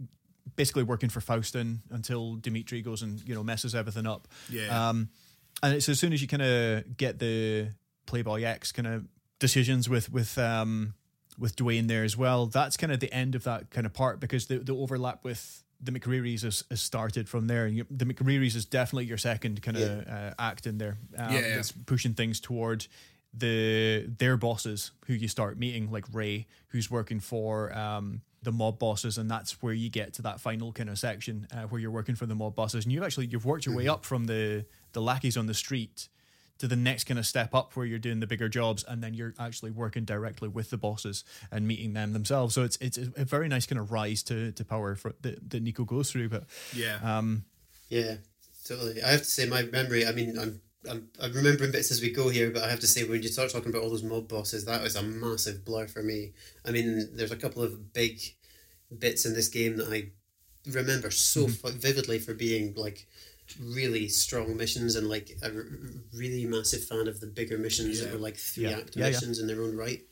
basically 0.57 0.83
working 0.83 1.09
for 1.09 1.21
Faustin 1.21 1.83
until 1.91 2.37
Dimitri 2.37 2.83
goes 2.83 3.03
and 3.03 3.27
you 3.27 3.35
know 3.35 3.43
messes 3.43 3.75
everything 3.75 4.07
up. 4.07 4.29
Yeah. 4.49 4.89
Um, 4.89 5.09
and 5.63 5.75
it's 5.75 5.89
as 5.89 5.99
soon 5.99 6.13
as 6.13 6.23
you 6.23 6.29
kind 6.29 6.43
of 6.43 6.97
get 6.97 7.19
the 7.19 7.69
Playboy 8.07 8.43
X 8.43 8.73
kind 8.73 8.89
of 8.89 9.07
decisions 9.39 9.89
with 9.89 10.11
with 10.13 10.39
um 10.39 10.95
with 11.39 11.57
Dwayne 11.57 11.89
there 11.89 12.05
as 12.05 12.17
well. 12.17 12.47
That's 12.47 12.77
kind 12.77 12.93
of 12.93 13.01
the 13.01 13.13
end 13.13 13.35
of 13.35 13.45
that 13.45 13.71
kind 13.71 13.87
of 13.87 13.93
part 13.93 14.21
because 14.21 14.47
the 14.47 14.59
the 14.59 14.75
overlap 14.75 15.25
with 15.25 15.63
the 15.83 15.93
McReary's 15.93 16.43
has, 16.43 16.63
has 16.69 16.81
started 16.83 17.27
from 17.27 17.47
there, 17.47 17.65
and 17.65 17.75
you, 17.75 17.87
the 17.91 18.05
McReary's 18.05 18.55
is 18.55 18.67
definitely 18.67 19.07
your 19.07 19.17
second 19.17 19.63
kind 19.63 19.79
of 19.79 20.07
uh, 20.07 20.35
act 20.39 20.67
in 20.67 20.77
there. 20.77 20.99
Um, 21.17 21.33
Yeah, 21.33 21.41
yeah. 21.41 21.55
that's 21.57 21.73
pushing 21.73 22.13
things 22.13 22.39
toward 22.39 22.87
the 23.33 24.07
their 24.19 24.37
bosses 24.37 24.91
who 25.07 25.15
you 25.15 25.29
start 25.29 25.59
meeting, 25.59 25.91
like 25.91 26.05
Ray, 26.13 26.47
who's 26.69 26.91
working 26.91 27.21
for 27.21 27.73
um, 27.77 28.21
the 28.43 28.53
mob 28.53 28.79
bosses, 28.79 29.19
and 29.19 29.31
that's 29.31 29.63
where 29.63 29.75
you 29.75 29.91
get 29.91 30.15
to 30.15 30.23
that 30.23 30.41
final 30.41 30.73
kind 30.73 30.89
of 30.89 30.99
section 30.99 31.47
uh, 31.53 31.63
where 31.63 31.81
you're 31.81 31.91
working 31.91 32.15
for 32.15 32.27
the 32.27 32.35
mob 32.35 32.55
bosses, 32.55 32.85
and 32.85 32.93
you've 32.93 33.03
actually 33.03 33.27
you've 33.27 33.45
worked 33.45 33.67
your 33.67 33.77
way 33.77 33.89
up 33.89 34.05
from 34.05 34.25
the 34.25 34.65
the 34.93 35.01
lackeys 35.01 35.37
on 35.37 35.47
the 35.47 35.55
street 35.55 36.09
to 36.59 36.69
the 36.69 36.77
next 36.77 37.05
kind 37.05 37.19
of 37.19 37.25
step 37.25 37.55
up 37.55 37.75
where 37.75 37.87
you're 37.87 37.99
doing 37.99 38.21
the 38.21 38.27
bigger 38.27 38.47
jobs 38.47 38.85
and 38.87 39.03
then 39.03 39.15
you're 39.15 39.33
actually 39.39 39.71
working 39.71 40.05
directly 40.05 40.47
with 40.47 40.69
the 40.69 40.77
bosses 40.77 41.25
and 41.51 41.67
meeting 41.67 41.95
them 41.95 42.13
themselves 42.13 42.55
so 42.55 42.65
it's 42.65 42.77
it's 42.83 42.99
a 42.99 43.25
very 43.25 43.49
nice 43.49 43.65
kind 43.65 43.81
of 43.81 43.91
rise 43.91 44.23
to, 44.23 44.53
to 44.53 44.63
power 44.63 44.95
for 44.95 45.15
that, 45.23 45.49
that 45.49 45.65
Niko 45.65 45.87
goes 45.87 46.11
through 46.11 46.29
but 46.29 46.45
yeah. 46.75 46.99
um 47.03 47.45
Yeah, 47.91 48.17
totally. 48.65 49.03
I 49.03 49.11
have 49.11 49.21
to 49.21 49.27
say, 49.27 49.47
my 49.47 49.65
memory. 49.65 50.07
I 50.07 50.13
mean, 50.13 50.39
I'm, 50.39 50.63
I'm 50.89 51.09
I'm 51.21 51.33
remembering 51.33 51.73
bits 51.73 51.91
as 51.91 52.01
we 52.01 52.11
go 52.11 52.29
here, 52.31 52.51
but 52.51 52.63
I 52.63 52.71
have 52.71 52.81
to 52.81 52.87
say, 52.87 53.05
when 53.05 53.23
you 53.23 53.29
start 53.29 53.51
talking 53.51 53.69
about 53.71 53.83
all 53.83 53.91
those 53.91 54.03
mob 54.03 54.29
bosses, 54.29 54.65
that 54.65 54.83
was 54.83 54.97
a 54.97 55.03
massive 55.03 55.65
blur 55.65 55.87
for 55.89 56.03
me. 56.03 56.33
I 56.65 56.71
mean, 56.71 57.09
there's 57.13 57.33
a 57.33 57.37
couple 57.37 57.63
of 57.63 57.93
big 57.93 58.19
bits 58.99 59.27
in 59.27 59.35
this 59.35 59.49
game 59.49 59.77
that 59.77 59.89
I 59.93 60.11
remember 60.71 61.11
so 61.11 61.49
fu- 61.49 61.71
vividly 61.71 62.19
for 62.19 62.33
being 62.35 62.75
like 62.77 63.07
really 63.61 64.09
strong 64.09 64.57
missions 64.57 64.97
and 64.97 65.09
like 65.09 65.37
a 65.43 65.47
r- 65.55 65.67
really 66.15 66.47
massive 66.47 66.85
fan 66.85 67.09
of 67.09 67.21
the 67.21 67.27
bigger 67.27 67.59
missions 67.59 68.01
that 68.01 68.13
were 68.13 68.19
like 68.19 68.37
three 68.37 68.65
Yeah. 68.65 68.79
act 68.79 68.97
Yeah, 68.97 69.07
yeah. 69.07 69.11
missions 69.13 69.39
in 69.39 69.47
their 69.49 69.63
own 69.63 69.77
right. 69.77 70.03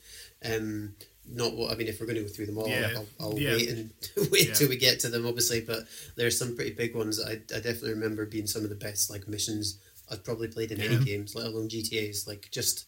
Um, 0.45 0.95
not 1.31 1.55
what 1.57 1.71
I 1.73 1.77
mean. 1.77 1.89
If 1.89 2.01
we're 2.01 2.07
going 2.07 2.17
to 2.17 2.23
go 2.23 2.29
through 2.29 2.47
them 2.47 2.59
all, 2.59 2.69
Yeah. 2.69 2.91
I'll, 2.97 3.07
I'll 3.33 3.39
Yeah. 3.39 3.53
wait 3.57 3.69
and 3.71 3.91
wait 4.31 4.49
Yeah. 4.49 4.55
till 4.55 4.69
we 4.69 4.77
get 4.77 5.01
to 5.01 5.09
them, 5.09 5.27
obviously. 5.27 5.61
But 5.61 5.85
there's 6.17 6.39
some 6.39 6.55
pretty 6.57 6.73
big 6.73 6.95
ones. 6.95 7.17
that 7.19 7.27
I, 7.29 7.33
I 7.57 7.61
definitely 7.61 7.91
remember 7.95 8.27
being 8.27 8.47
some 8.47 8.65
of 8.65 8.71
the 8.71 8.77
best 8.77 9.09
like 9.11 9.27
missions 9.29 9.79
I've 10.11 10.25
probably 10.25 10.49
played 10.49 10.73
in 10.73 10.81
any 10.81 11.05
games, 11.05 11.35
let 11.35 11.47
alone 11.47 11.69
GTA's. 11.69 12.27
Like 12.27 12.49
just 12.51 12.87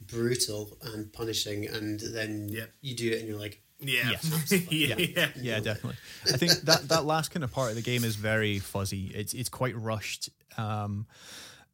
brutal 0.00 0.76
and 0.82 1.12
punishing, 1.12 1.66
and 1.66 2.00
then 2.00 2.48
Yeah. 2.48 2.66
you 2.80 2.94
do 2.96 3.10
it 3.10 3.18
and 3.20 3.28
you're 3.28 3.38
like, 3.38 3.62
Yeah. 3.80 4.10
Yes. 4.10 4.52
yeah. 4.70 4.96
yeah. 4.98 5.28
Yeah, 5.36 5.60
definitely. 5.60 5.96
I 6.26 6.36
think 6.36 6.52
that 6.62 6.88
that 6.88 7.04
last 7.04 7.30
kind 7.30 7.44
of 7.44 7.52
part 7.52 7.70
of 7.70 7.76
the 7.76 7.82
game 7.82 8.04
is 8.04 8.16
very 8.16 8.58
fuzzy. 8.58 9.06
It's 9.14 9.32
it's 9.34 9.48
quite 9.48 9.76
rushed 9.76 10.30
um, 10.58 11.06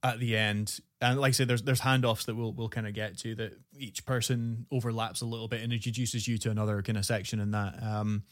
at 0.02 0.20
the 0.20 0.36
end, 0.36 0.78
and 1.00 1.18
like 1.20 1.30
I 1.30 1.32
said, 1.32 1.48
there's 1.48 1.62
there's 1.62 1.80
handoffs 1.80 2.26
that 2.26 2.36
we'll 2.36 2.52
we'll 2.52 2.68
kind 2.68 2.86
of 2.86 2.94
get 2.94 3.18
to 3.18 3.34
that 3.36 3.58
each 3.76 4.06
person 4.06 4.66
overlaps 4.70 5.20
a 5.20 5.26
little 5.26 5.48
bit 5.48 5.62
and 5.62 5.72
introduces 5.72 6.28
you 6.28 6.38
to 6.38 6.50
another 6.50 6.80
kind 6.82 6.96
of 6.98 7.04
section 7.04 7.40
in 7.40 7.50
that. 7.52 7.82
Um, 7.82 8.22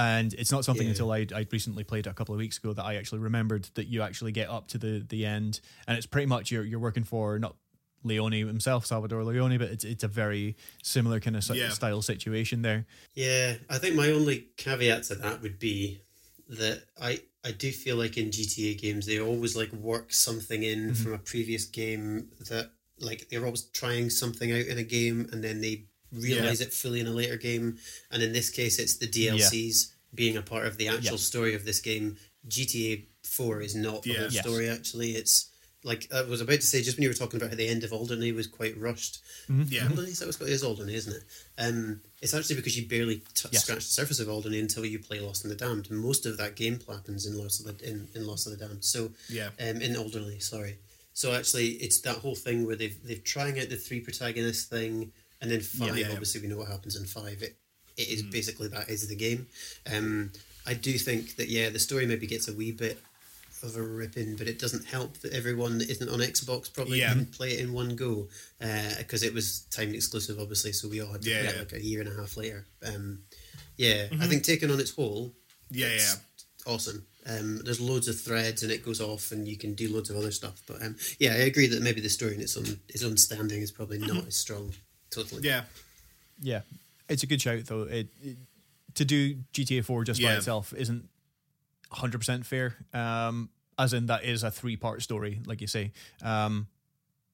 and 0.00 0.32
it's 0.34 0.50
not 0.50 0.64
something 0.64 0.86
Yeah. 0.86 0.92
until 0.92 1.12
I 1.12 1.26
I 1.34 1.46
recently 1.52 1.84
played 1.84 2.06
it 2.06 2.10
a 2.10 2.14
couple 2.14 2.34
of 2.34 2.38
weeks 2.38 2.56
ago 2.56 2.72
that 2.72 2.84
I 2.84 2.96
actually 2.96 3.18
remembered 3.20 3.68
that 3.74 3.86
you 3.86 4.00
actually 4.02 4.32
get 4.32 4.48
up 4.48 4.66
to 4.68 4.78
the 4.78 5.04
the 5.06 5.26
end, 5.26 5.60
and 5.86 5.96
it's 5.98 6.06
pretty 6.06 6.26
much 6.26 6.50
you're 6.50 6.64
you're 6.64 6.80
working 6.80 7.04
for 7.04 7.38
not. 7.38 7.56
Leone 8.02 8.32
himself, 8.32 8.86
Salvador 8.86 9.22
Leone, 9.24 9.58
but 9.58 9.68
it's 9.68 9.84
it's 9.84 10.02
a 10.02 10.08
very 10.08 10.56
similar 10.82 11.20
kind 11.20 11.36
of 11.36 11.46
Yeah. 11.54 11.68
style 11.68 12.00
situation 12.00 12.62
there. 12.62 12.86
Yeah, 13.12 13.56
I 13.68 13.76
think 13.76 13.94
my 13.94 14.10
only 14.10 14.46
caveat 14.56 15.02
to 15.08 15.16
that 15.16 15.42
would 15.42 15.58
be 15.58 16.00
that 16.48 16.84
I 16.98 17.20
I 17.44 17.52
do 17.52 17.70
feel 17.70 17.96
like 17.96 18.16
in 18.16 18.30
GTA 18.30 18.80
games 18.80 19.04
they 19.04 19.20
always 19.20 19.54
like 19.54 19.70
work 19.74 20.14
something 20.14 20.62
in 20.62 20.78
mm-hmm. 20.78 20.92
from 20.94 21.12
a 21.12 21.18
previous 21.18 21.66
game 21.66 22.30
that 22.48 22.70
like 23.00 23.28
they're 23.28 23.44
always 23.44 23.64
trying 23.64 24.08
something 24.08 24.50
out 24.50 24.64
in 24.64 24.78
a 24.78 24.82
game 24.82 25.28
and 25.30 25.44
then 25.44 25.60
they 25.60 25.84
realize 26.12 26.60
it 26.60 26.72
fully 26.72 27.00
in 27.00 27.06
a 27.06 27.10
later 27.12 27.36
game. 27.36 27.78
And 28.10 28.22
in 28.22 28.32
this 28.32 28.50
case, 28.50 28.78
it's 28.78 28.96
the 28.96 29.06
DLCs 29.06 29.88
being 30.14 30.36
a 30.36 30.42
part 30.42 30.66
of 30.66 30.76
the 30.76 30.88
actual 30.88 31.12
Yeah. 31.12 31.16
story 31.18 31.54
of 31.54 31.64
this 31.64 31.80
game. 31.80 32.16
GTA 32.48 33.06
Four 33.22 33.60
is 33.62 33.74
not 33.74 34.02
the 34.02 34.10
Yeah. 34.10 34.18
whole 34.20 34.30
Yes. 34.32 34.44
story. 34.44 34.68
Actually, 34.68 35.12
it's 35.14 35.46
like 35.84 36.12
I 36.12 36.22
was 36.22 36.40
about 36.40 36.60
to 36.60 36.66
say 36.66 36.82
just 36.82 36.96
when 36.96 37.04
you 37.04 37.08
were 37.08 37.14
talking 37.14 37.36
about 37.38 37.50
how 37.50 37.56
the 37.56 37.66
end 37.68 37.84
of 37.84 37.92
Alderney 37.92 38.32
was 38.32 38.46
quite 38.46 38.76
rushed. 38.76 39.20
Yeah. 39.48 39.88
Alderney, 39.88 40.10
is 40.10 40.18
that 40.18 40.26
what's 40.26 40.36
called? 40.36 40.50
It 40.50 40.54
is 40.54 40.62
Alderney, 40.64 40.94
isn't 40.94 41.12
it? 41.14 41.22
Um, 41.58 42.00
it's 42.20 42.34
actually 42.34 42.56
because 42.56 42.76
you 42.76 42.86
barely 42.86 43.22
t- 43.34 43.48
Yes. 43.52 43.62
scratch 43.62 43.84
the 43.84 43.90
surface 43.92 44.18
of 44.20 44.28
Alderney 44.28 44.58
until 44.58 44.84
you 44.84 44.98
play 44.98 45.20
Lost 45.20 45.44
and 45.44 45.50
the 45.50 45.54
Damned. 45.56 45.88
And 45.90 45.98
most 46.00 46.26
of 46.26 46.36
that 46.38 46.56
gameplay 46.56 46.96
happens 46.96 47.24
in 47.24 47.36
Lost 47.38 47.60
of 47.64 47.78
the 47.78 47.84
in, 47.88 48.08
in 48.14 48.26
Lost 48.26 48.46
of 48.46 48.52
the 48.58 48.58
Damned. 48.66 48.84
So 48.84 49.14
Yeah. 49.28 49.50
um, 49.60 49.80
in 49.80 49.96
Alderney, 49.96 50.40
sorry. 50.40 50.78
So 51.14 51.32
actually, 51.34 51.72
it's 51.82 51.98
that 52.00 52.16
whole 52.16 52.34
thing 52.36 52.66
where 52.66 52.76
they've 52.76 52.96
they've 53.04 53.22
trying 53.24 53.58
out 53.60 53.68
the 53.70 53.76
three 53.76 54.00
protagonist 54.00 54.68
thing, 54.68 55.12
and 55.40 55.50
then 55.50 55.60
five. 55.60 55.96
Yeah. 55.96 56.10
Obviously, 56.12 56.40
we 56.40 56.48
know 56.48 56.56
what 56.58 56.68
happens 56.68 56.96
in 56.96 57.04
five. 57.04 57.42
It 57.42 57.56
it 57.96 58.08
is 58.08 58.22
basically 58.22 58.68
that 58.68 58.88
is 58.88 59.06
the 59.08 59.16
game. 59.16 59.46
Um, 59.92 60.32
I 60.66 60.74
do 60.74 60.92
think 60.98 61.36
that 61.36 61.48
yeah, 61.48 61.68
the 61.70 61.78
story 61.78 62.06
maybe 62.06 62.26
gets 62.26 62.48
a 62.48 62.52
wee 62.52 62.72
bit 62.72 62.98
of 63.62 63.76
a 63.76 63.82
ripping, 63.82 64.36
but 64.36 64.46
it 64.48 64.58
doesn't 64.58 64.86
help 64.86 65.18
that 65.18 65.34
everyone 65.34 65.76
that 65.78 65.90
isn't 65.90 66.08
on 66.08 66.20
Xbox 66.20 66.72
probably 66.72 67.00
Yeah. 67.00 67.12
didn't 67.12 67.32
play 67.32 67.52
it 67.52 67.60
in 67.60 67.72
one 67.74 67.94
go 67.94 68.28
because 68.58 69.22
it 69.22 69.34
was 69.34 69.60
timed 69.70 69.94
exclusive, 69.94 70.38
obviously. 70.40 70.72
So 70.72 70.88
we 70.88 71.00
all 71.02 71.12
had 71.12 71.22
to 71.22 71.28
Yeah, 71.30 71.40
play 71.42 71.44
yeah. 71.44 71.54
it 71.60 71.72
like 71.72 71.72
a 71.82 71.84
year 71.84 72.00
and 72.00 72.08
a 72.08 72.14
half 72.14 72.36
later. 72.38 72.64
Um, 72.82 73.24
yeah, 73.76 74.08
I 74.18 74.26
think 74.28 74.44
taken 74.44 74.70
on 74.70 74.80
its 74.80 74.92
whole, 74.92 75.34
Yeah. 75.70 75.88
it's 75.88 76.14
Yeah. 76.14 76.72
awesome. 76.72 77.06
Um, 77.26 77.58
there's 77.64 77.80
loads 77.80 78.08
of 78.08 78.18
threads 78.18 78.62
and 78.62 78.72
it 78.72 78.82
goes 78.82 78.98
off, 79.00 79.30
and 79.30 79.46
you 79.46 79.58
can 79.58 79.74
do 79.74 79.92
loads 79.92 80.08
of 80.08 80.16
other 80.16 80.30
stuff. 80.32 80.62
But 80.66 80.82
um, 80.82 80.96
yeah, 81.18 81.32
I 81.34 81.38
agree 81.44 81.66
that 81.66 81.82
maybe 81.82 82.00
the 82.00 82.08
story 82.08 82.34
in 82.34 82.40
its 82.40 82.56
own 82.56 82.80
its 82.88 83.02
own 83.02 83.18
standing 83.18 83.60
is 83.60 83.70
probably 83.70 83.98
not 83.98 84.26
as 84.26 84.36
strong. 84.36 84.72
Totally. 85.10 85.42
Yeah. 85.42 85.62
Yeah, 86.42 86.60
it's 87.08 87.22
a 87.22 87.26
good 87.26 87.40
shout 87.42 87.64
though. 87.66 87.82
It, 87.82 88.08
it- 88.22 88.36
to 88.94 89.04
do 89.04 89.36
GTA 89.54 89.84
Four 89.84 90.02
just 90.04 90.20
by 90.20 90.32
itself 90.34 90.74
isn't 90.76 91.08
hundred 91.92 92.18
percent 92.18 92.44
fair. 92.44 92.74
Um, 92.92 93.48
as 93.78 93.92
in 93.94 94.06
that 94.06 94.24
is 94.24 94.42
a 94.42 94.50
three 94.50 94.76
part 94.76 95.00
story, 95.02 95.40
like 95.46 95.60
you 95.60 95.68
say. 95.68 95.92
Um, 96.22 96.66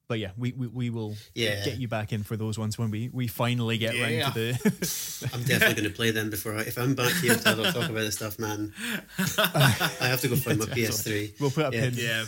but 0.07 0.19
yeah, 0.19 0.31
we, 0.37 0.51
we, 0.53 0.67
we 0.67 0.89
will 0.91 1.15
Yeah. 1.33 1.65
get 1.65 1.79
you 1.79 1.87
back 1.87 2.13
in 2.13 2.23
for 2.23 2.37
those 2.37 2.57
ones 2.59 2.77
when 2.77 2.91
we, 2.91 3.09
we 3.11 3.27
finally 3.27 3.77
get 3.79 3.95
Yeah. 3.95 4.21
round 4.21 4.33
to 4.35 4.39
the. 4.39 5.29
I'm 5.33 5.43
definitely 5.43 5.75
going 5.81 5.89
to 5.89 5.95
play 5.95 6.11
them 6.11 6.29
before 6.29 6.55
I, 6.55 6.61
if 6.61 6.77
I'm 6.77 6.93
back 6.95 7.11
here 7.15 7.35
to 7.35 7.41
talk 7.43 7.57
about 7.57 7.93
this 7.93 8.15
stuff, 8.15 8.37
man. 8.39 8.71
I 9.17 10.07
have 10.07 10.21
to 10.21 10.27
go 10.29 10.35
find 10.35 10.59
my 10.59 10.65
PS3. 10.67 11.39
we'll 11.41 11.49
put 11.51 11.65
up 11.65 11.73
a 11.73 11.75
Yeah. 11.75 11.81
pin. 11.89 11.93
Yeah. 11.97 12.25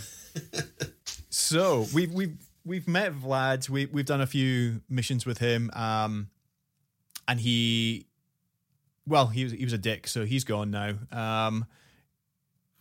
So 1.30 1.86
we've 1.94 2.12
we've 2.12 2.36
we've 2.66 2.88
met 2.88 3.14
Vlad. 3.14 3.70
We 3.70 3.86
we've 3.88 4.06
done 4.06 4.22
a 4.22 4.28
few 4.28 4.82
missions 4.90 5.26
with 5.26 5.38
him. 5.40 5.70
Um, 5.74 6.30
and 7.28 7.40
he, 7.40 8.08
well, 9.08 9.28
he 9.28 9.44
was 9.44 9.54
he 9.54 9.64
was 9.64 9.74
a 9.74 9.78
dick, 9.78 10.08
so 10.08 10.26
he's 10.26 10.44
gone 10.44 10.72
now. 10.72 10.94
Um, 11.12 11.66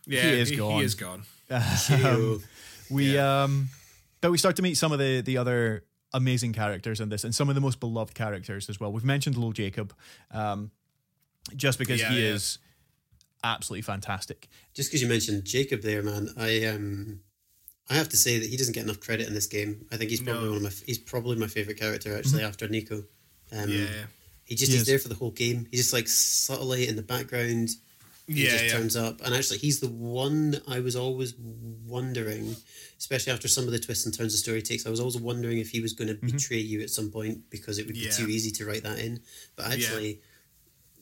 Yeah. 0.05 0.21
He 0.23 0.39
is 0.39 0.49
He, 0.49 0.55
gone. 0.55 0.79
He 0.79 0.83
is 0.85 0.95
gone. 0.95 1.23
um, 2.03 2.43
we 2.89 3.15
Yeah. 3.15 3.43
um 3.43 3.69
but 4.21 4.31
we 4.31 4.37
start 4.37 4.55
to 4.57 4.61
meet 4.61 4.75
some 4.75 4.91
of 4.91 4.99
the 4.99 5.21
the 5.21 5.37
other 5.37 5.83
amazing 6.13 6.53
characters 6.53 6.99
in 6.99 7.09
this 7.09 7.23
and 7.23 7.33
some 7.33 7.49
of 7.49 7.55
the 7.55 7.61
most 7.61 7.79
beloved 7.79 8.13
characters 8.15 8.67
as 8.69 8.79
well 8.79 8.91
we've 8.91 9.03
mentioned 9.05 9.37
Lil 9.37 9.51
Jacob 9.51 9.93
um 10.31 10.71
just 11.55 11.77
because 11.79 11.99
Yeah, 12.01 12.09
he 12.11 12.21
yeah. 12.23 12.33
is 12.33 12.57
absolutely 13.43 13.81
fantastic 13.83 14.47
Just 14.73 14.89
because 14.89 15.01
you 15.01 15.07
mentioned 15.07 15.45
Jacob 15.45 15.81
there, 15.81 16.01
man, 16.03 16.29
I 16.37 16.65
um, 16.65 17.21
I 17.89 17.95
have 17.95 18.09
to 18.09 18.17
say 18.17 18.37
that 18.39 18.49
he 18.49 18.55
doesn't 18.57 18.73
get 18.73 18.83
enough 18.83 18.99
credit 18.99 19.27
in 19.27 19.33
this 19.33 19.47
game. 19.47 19.85
I 19.91 19.97
think 19.97 20.09
he's 20.11 20.21
probably 20.21 20.43
No. 20.43 20.49
one 20.49 20.57
of 20.57 20.63
my 20.63 20.71
he's 20.85 20.99
probably 20.99 21.37
my 21.37 21.47
favorite 21.47 21.79
character 21.79 22.15
actually 22.15 22.43
after 22.43 22.67
Niko. 22.67 23.05
Um, 23.51 23.69
Yeah. 23.69 23.87
He 24.45 24.55
just 24.55 24.71
He 24.71 24.77
he's 24.77 24.81
is. 24.81 24.87
there 24.87 24.99
for 24.99 25.09
the 25.09 25.15
whole 25.15 25.31
game. 25.31 25.67
He's 25.71 25.81
just 25.81 25.93
like 25.93 26.07
subtly 26.07 26.87
in 26.87 26.95
the 26.95 27.01
background. 27.03 27.69
He 28.27 28.43
Yeah. 28.45 28.51
just 28.51 28.63
Yeah. 28.65 28.71
turns 28.73 28.95
up, 28.95 29.21
and 29.25 29.33
actually, 29.33 29.57
he's 29.57 29.79
the 29.79 29.87
one 29.89 30.61
I 30.67 30.79
was 30.81 30.95
always 30.95 31.33
wondering, 31.87 32.55
especially 32.99 33.33
after 33.33 33.47
some 33.47 33.65
of 33.65 33.71
the 33.71 33.79
twists 33.79 34.05
and 34.05 34.13
turns 34.13 34.33
the 34.33 34.37
story 34.37 34.61
takes. 34.61 34.85
I 34.85 34.89
was 34.89 34.99
always 34.99 35.17
wondering 35.17 35.57
if 35.57 35.69
he 35.71 35.79
was 35.81 35.93
going 35.93 36.09
to 36.09 36.13
betray 36.15 36.59
you 36.59 36.81
at 36.81 36.91
some 36.91 37.09
point 37.11 37.49
because 37.49 37.79
it 37.79 37.85
would 37.87 37.95
be 37.95 38.01
Yeah. 38.01 38.11
too 38.11 38.29
easy 38.29 38.51
to 38.51 38.65
write 38.65 38.83
that 38.83 38.99
in. 38.99 39.21
But 39.55 39.71
actually, 39.71 40.21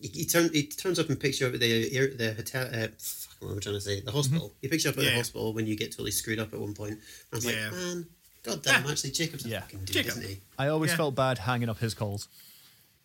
he, 0.01 0.07
he, 0.09 0.25
turn, 0.25 0.53
he 0.53 0.67
turns 0.67 0.99
up 0.99 1.09
and 1.09 1.19
picks 1.19 1.39
you 1.41 1.47
up 1.47 1.53
at 1.53 1.59
the 1.59 1.91
air, 1.95 2.07
the 2.13 2.33
hotel. 2.33 2.69
Uh, 2.71 2.88
fuck, 2.97 3.26
what 3.39 3.51
am 3.51 3.57
I 3.57 3.59
trying 3.59 3.75
to 3.75 3.81
say? 3.81 4.01
The 4.01 4.11
hospital. 4.11 4.53
He 4.61 4.67
picks 4.67 4.83
you 4.85 4.89
up 4.91 4.97
at 4.97 5.03
the 5.03 5.11
hospital 5.15 5.53
when 5.53 5.67
you 5.67 5.75
get 5.75 5.91
totally 5.91 6.11
screwed 6.11 6.39
up 6.39 6.53
at 6.53 6.59
one 6.59 6.73
point. 6.73 6.99
I 7.31 7.35
was 7.35 7.45
Yeah. 7.45 7.65
like, 7.65 7.71
man, 7.73 8.07
god 8.43 8.61
damn, 8.63 8.85
actually, 8.88 9.11
Jacob's 9.11 9.45
a 9.45 9.49
Yeah. 9.49 9.61
fucking 9.61 9.79
dude, 9.85 9.93
Jacob. 9.93 10.11
isn't 10.11 10.23
he? 10.27 10.39
I 10.57 10.67
always 10.69 10.91
Yeah. 10.91 10.97
felt 10.97 11.15
bad 11.15 11.38
hanging 11.39 11.69
up 11.69 11.79
his 11.79 11.93
calls 11.93 12.27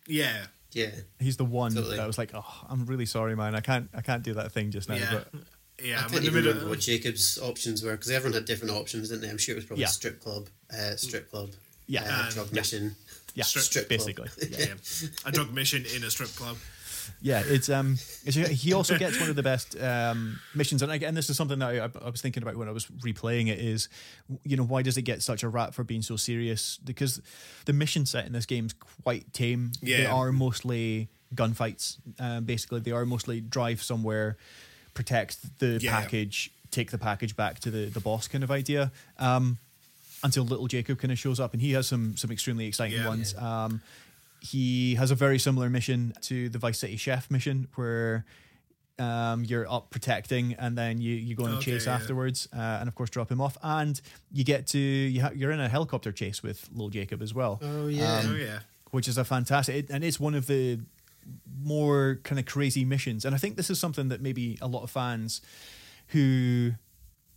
Yeah. 0.07 0.47
Yeah. 0.71 0.91
he's 1.19 1.37
the 1.37 1.45
one 1.45 1.73
Totally. 1.73 1.97
that 1.97 2.03
I 2.03 2.07
was 2.07 2.17
like 2.17 2.31
oh 2.33 2.65
I'm 2.69 2.85
really 2.87 3.05
sorry 3.05 3.35
man 3.35 3.53
I 3.55 3.61
can't 3.61 3.89
I 3.93 4.01
can't 4.01 4.23
do 4.23 4.33
that 4.35 4.51
thing 4.51 4.71
just 4.71 4.89
now 4.89 4.95
Yeah. 4.95 5.11
but 5.13 5.41
Yeah. 5.83 5.99
I 5.99 6.03
I'm 6.03 6.09
can't 6.09 6.13
in 6.17 6.21
the 6.21 6.21
even 6.29 6.33
middle. 6.35 6.49
remember 6.53 6.69
what 6.71 6.79
Jacob's 6.79 7.37
options 7.37 7.83
were 7.83 7.91
because 7.91 8.09
everyone 8.09 8.33
had 8.33 8.45
different 8.45 8.73
options, 8.73 9.09
didn't 9.09 9.21
they? 9.21 9.29
I'm 9.29 9.37
sure 9.37 9.53
it 9.53 9.57
was 9.57 9.65
probably 9.65 9.81
Yeah. 9.83 9.89
strip 9.89 10.19
club, 10.19 10.49
uh, 10.75 10.95
strip 10.95 11.29
club, 11.29 11.51
Yeah. 11.87 12.03
uh, 12.03 12.31
drug 12.31 12.47
yeah. 12.51 12.55
mission, 12.55 12.95
yeah 13.35 13.43
Strip- 13.43 13.65
strip 13.65 13.87
club. 13.87 13.99
basically 13.99 14.29
Yeah. 14.57 14.73
A 15.25 15.31
drug 15.31 15.53
mission 15.53 15.85
in 15.85 16.03
a 16.03 16.09
strip 16.11 16.29
club. 16.35 16.57
Yeah, 17.21 17.43
it's 17.45 17.69
um, 17.69 17.97
it's, 18.25 18.35
he 18.35 18.73
also 18.73 18.97
gets 18.97 19.19
one 19.19 19.29
of 19.29 19.35
the 19.35 19.43
best 19.43 19.79
um 19.81 20.39
missions, 20.55 20.81
and 20.81 20.91
again, 20.91 21.13
this 21.15 21.29
is 21.29 21.37
something 21.37 21.59
that 21.59 21.69
I, 21.69 22.05
I 22.05 22.09
was 22.09 22.21
thinking 22.21 22.43
about 22.43 22.55
when 22.57 22.67
I 22.67 22.71
was 22.71 22.85
replaying 22.85 23.47
it. 23.47 23.59
Is 23.59 23.89
you 24.43 24.57
know 24.57 24.63
why 24.63 24.81
does 24.81 24.97
it 24.97 25.03
get 25.03 25.21
such 25.21 25.43
a 25.43 25.49
rap 25.49 25.73
for 25.73 25.83
being 25.83 26.01
so 26.01 26.15
serious? 26.15 26.79
Because 26.83 27.21
the 27.65 27.73
mission 27.73 28.05
set 28.05 28.25
in 28.25 28.33
this 28.33 28.45
game 28.45 28.65
is 28.65 28.73
quite 29.03 29.31
tame. 29.33 29.71
Yeah. 29.81 29.97
They 29.97 30.05
are 30.05 30.31
mostly 30.31 31.09
gunfights. 31.35 31.97
Um, 32.19 32.45
basically, 32.45 32.79
they 32.81 32.91
are 32.91 33.05
mostly 33.05 33.41
drive 33.41 33.81
somewhere, 33.81 34.37
protect 34.93 35.59
the 35.59 35.79
Yeah. 35.81 35.91
package, 35.99 36.51
take 36.71 36.91
the 36.91 36.97
package 36.97 37.35
back 37.35 37.59
to 37.61 37.71
the 37.71 37.85
the 37.85 37.99
boss 37.99 38.27
kind 38.27 38.43
of 38.43 38.51
idea. 38.51 38.91
Um, 39.17 39.57
until 40.25 40.45
little 40.45 40.67
Jacob 40.67 40.99
kind 40.99 41.11
of 41.11 41.19
shows 41.19 41.37
up, 41.39 41.51
and 41.53 41.61
he 41.61 41.73
has 41.73 41.85
some 41.87 42.15
some 42.15 42.31
extremely 42.31 42.65
exciting 42.65 42.97
Yeah. 42.99 43.07
ones. 43.09 43.35
Um, 43.35 43.81
he 44.43 44.95
has 44.95 45.09
a 45.09 45.15
very 45.15 45.39
similar 45.39 45.69
mission 45.69 46.13
to 46.21 46.49
the 46.49 46.59
Vice 46.59 46.77
City 46.79 46.97
Chef 46.97 47.31
mission, 47.31 47.67
where 47.75 48.25
um, 48.99 49.43
you're 49.45 49.67
up 49.71 49.89
protecting, 49.89 50.53
and 50.59 50.77
then 50.77 50.99
you 51.01 51.15
you 51.15 51.33
go 51.35 51.45
on 51.45 51.51
a 51.53 51.57
Okay, 51.57 51.71
chase 51.71 51.85
yeah. 51.87 51.95
afterwards, 51.95 52.47
uh, 52.53 52.59
and 52.79 52.87
of 52.89 52.93
course 52.95 53.09
drop 53.09 53.31
him 53.31 53.39
off, 53.41 53.57
and 53.63 53.99
you 54.31 54.43
get 54.43 54.67
to 54.67 54.77
you 54.79 55.21
ha- 55.21 55.31
you're 55.33 55.51
in 55.51 55.59
a 55.59 55.69
helicopter 55.69 56.11
chase 56.11 56.43
with 56.43 56.69
little 56.71 56.89
Jacob 56.89 57.21
as 57.21 57.33
well. 57.33 57.59
Oh 57.63 57.87
yeah, 57.87 58.19
Um, 58.19 58.31
oh 58.31 58.35
yeah. 58.35 58.59
which 58.91 59.07
is 59.07 59.17
a 59.17 59.23
fantastic 59.23 59.75
it, 59.75 59.89
and 59.89 60.03
it's 60.03 60.19
one 60.19 60.35
of 60.35 60.45
the 60.47 60.79
more 61.63 62.19
kind 62.23 62.37
of 62.37 62.45
crazy 62.45 62.83
missions 62.83 63.23
and 63.23 63.33
i 63.33 63.37
think 63.37 63.55
this 63.55 63.69
is 63.69 63.79
something 63.79 64.09
that 64.09 64.19
maybe 64.21 64.57
a 64.61 64.67
lot 64.67 64.83
of 64.83 64.91
fans 64.91 65.39
who 66.07 66.71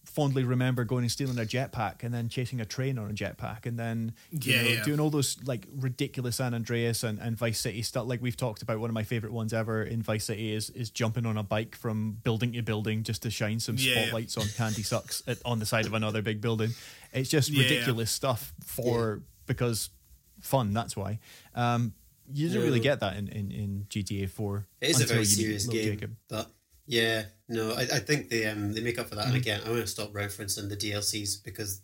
fondly 0.07 0.45
remember 0.45 0.85
going 0.85 1.03
and 1.03 1.11
stealing 1.13 1.37
a 1.39 1.43
jetpack 1.43 2.03
and 2.03 2.15
then 2.15 2.29
chasing 2.29 2.61
a 2.61 2.65
train 2.65 2.97
on 2.99 3.11
a 3.11 3.13
jetpack 3.13 3.67
and 3.67 3.79
then 3.79 4.15
you 4.31 4.53
Yeah, 4.55 4.63
know, 4.63 4.69
yeah. 4.69 4.83
doing 4.85 5.01
all 5.01 5.11
those 5.11 5.37
like 5.45 5.67
ridiculous 5.75 6.37
San 6.37 6.55
Andreas 6.55 7.03
and, 7.03 7.19
and 7.19 7.37
Vice 7.37 7.59
City 7.59 7.83
stuff. 7.83 8.07
Like 8.07 8.23
we've 8.23 8.37
talked 8.37 8.63
about, 8.63 8.79
one 8.79 8.89
of 8.89 8.95
my 8.95 9.03
favorite 9.03 9.33
ones 9.33 9.53
ever 9.53 9.83
in 9.83 10.01
Vice 10.03 10.25
City 10.25 10.55
is 10.55 10.71
is 10.71 10.91
jumping 10.91 11.27
on 11.27 11.37
a 11.37 11.43
bike 11.43 11.77
from 11.77 12.13
building 12.23 12.53
to 12.55 12.63
building 12.63 13.03
just 13.03 13.23
to 13.25 13.31
shine 13.31 13.61
some 13.61 13.77
Yeah, 13.79 13.93
yeah. 13.95 14.03
spotlights 14.07 14.37
on 14.39 14.47
Candy 14.57 14.83
Suxxx 14.83 15.23
at, 15.29 15.39
on 15.45 15.59
the 15.59 15.67
side 15.67 15.87
of 15.87 15.93
another 15.93 16.23
big 16.23 16.41
building. 16.41 16.71
It's 17.13 17.29
just 17.29 17.51
Yeah, 17.51 17.63
yeah. 17.65 17.69
ridiculous 17.71 18.11
stuff 18.11 18.55
for 18.65 19.23
because 19.47 19.91
fun. 20.41 20.73
That's 20.73 20.97
why. 20.97 21.19
Um, 21.55 21.95
You 22.33 22.49
didn't 22.49 22.61
No. 22.63 22.67
really 22.67 22.81
get 22.81 23.01
that 23.01 23.17
in, 23.17 23.29
in, 23.29 23.51
in 23.53 23.87
GTA 23.89 24.29
Four. 24.31 24.67
It 24.81 24.91
is 24.91 25.01
a 25.01 25.07
very 25.07 25.25
serious 25.25 25.67
game, 25.67 25.85
Jacob. 25.95 26.17
but 26.29 26.51
yeah, 26.87 27.25
no, 27.49 27.73
I, 27.73 27.83
I 27.83 27.99
think 27.99 28.29
they 28.29 28.47
um 28.47 28.73
they 28.73 28.81
make 28.81 28.99
up 28.99 29.09
for 29.09 29.17
that. 29.17 29.27
Mm-hmm. 29.27 29.35
And 29.35 29.43
again, 29.43 29.61
I'm 29.63 29.69
going 29.69 29.81
to 29.81 29.87
stop 29.87 30.13
referencing 30.13 30.69
the 30.69 30.77
DLCs 30.77 31.43
because 31.45 31.81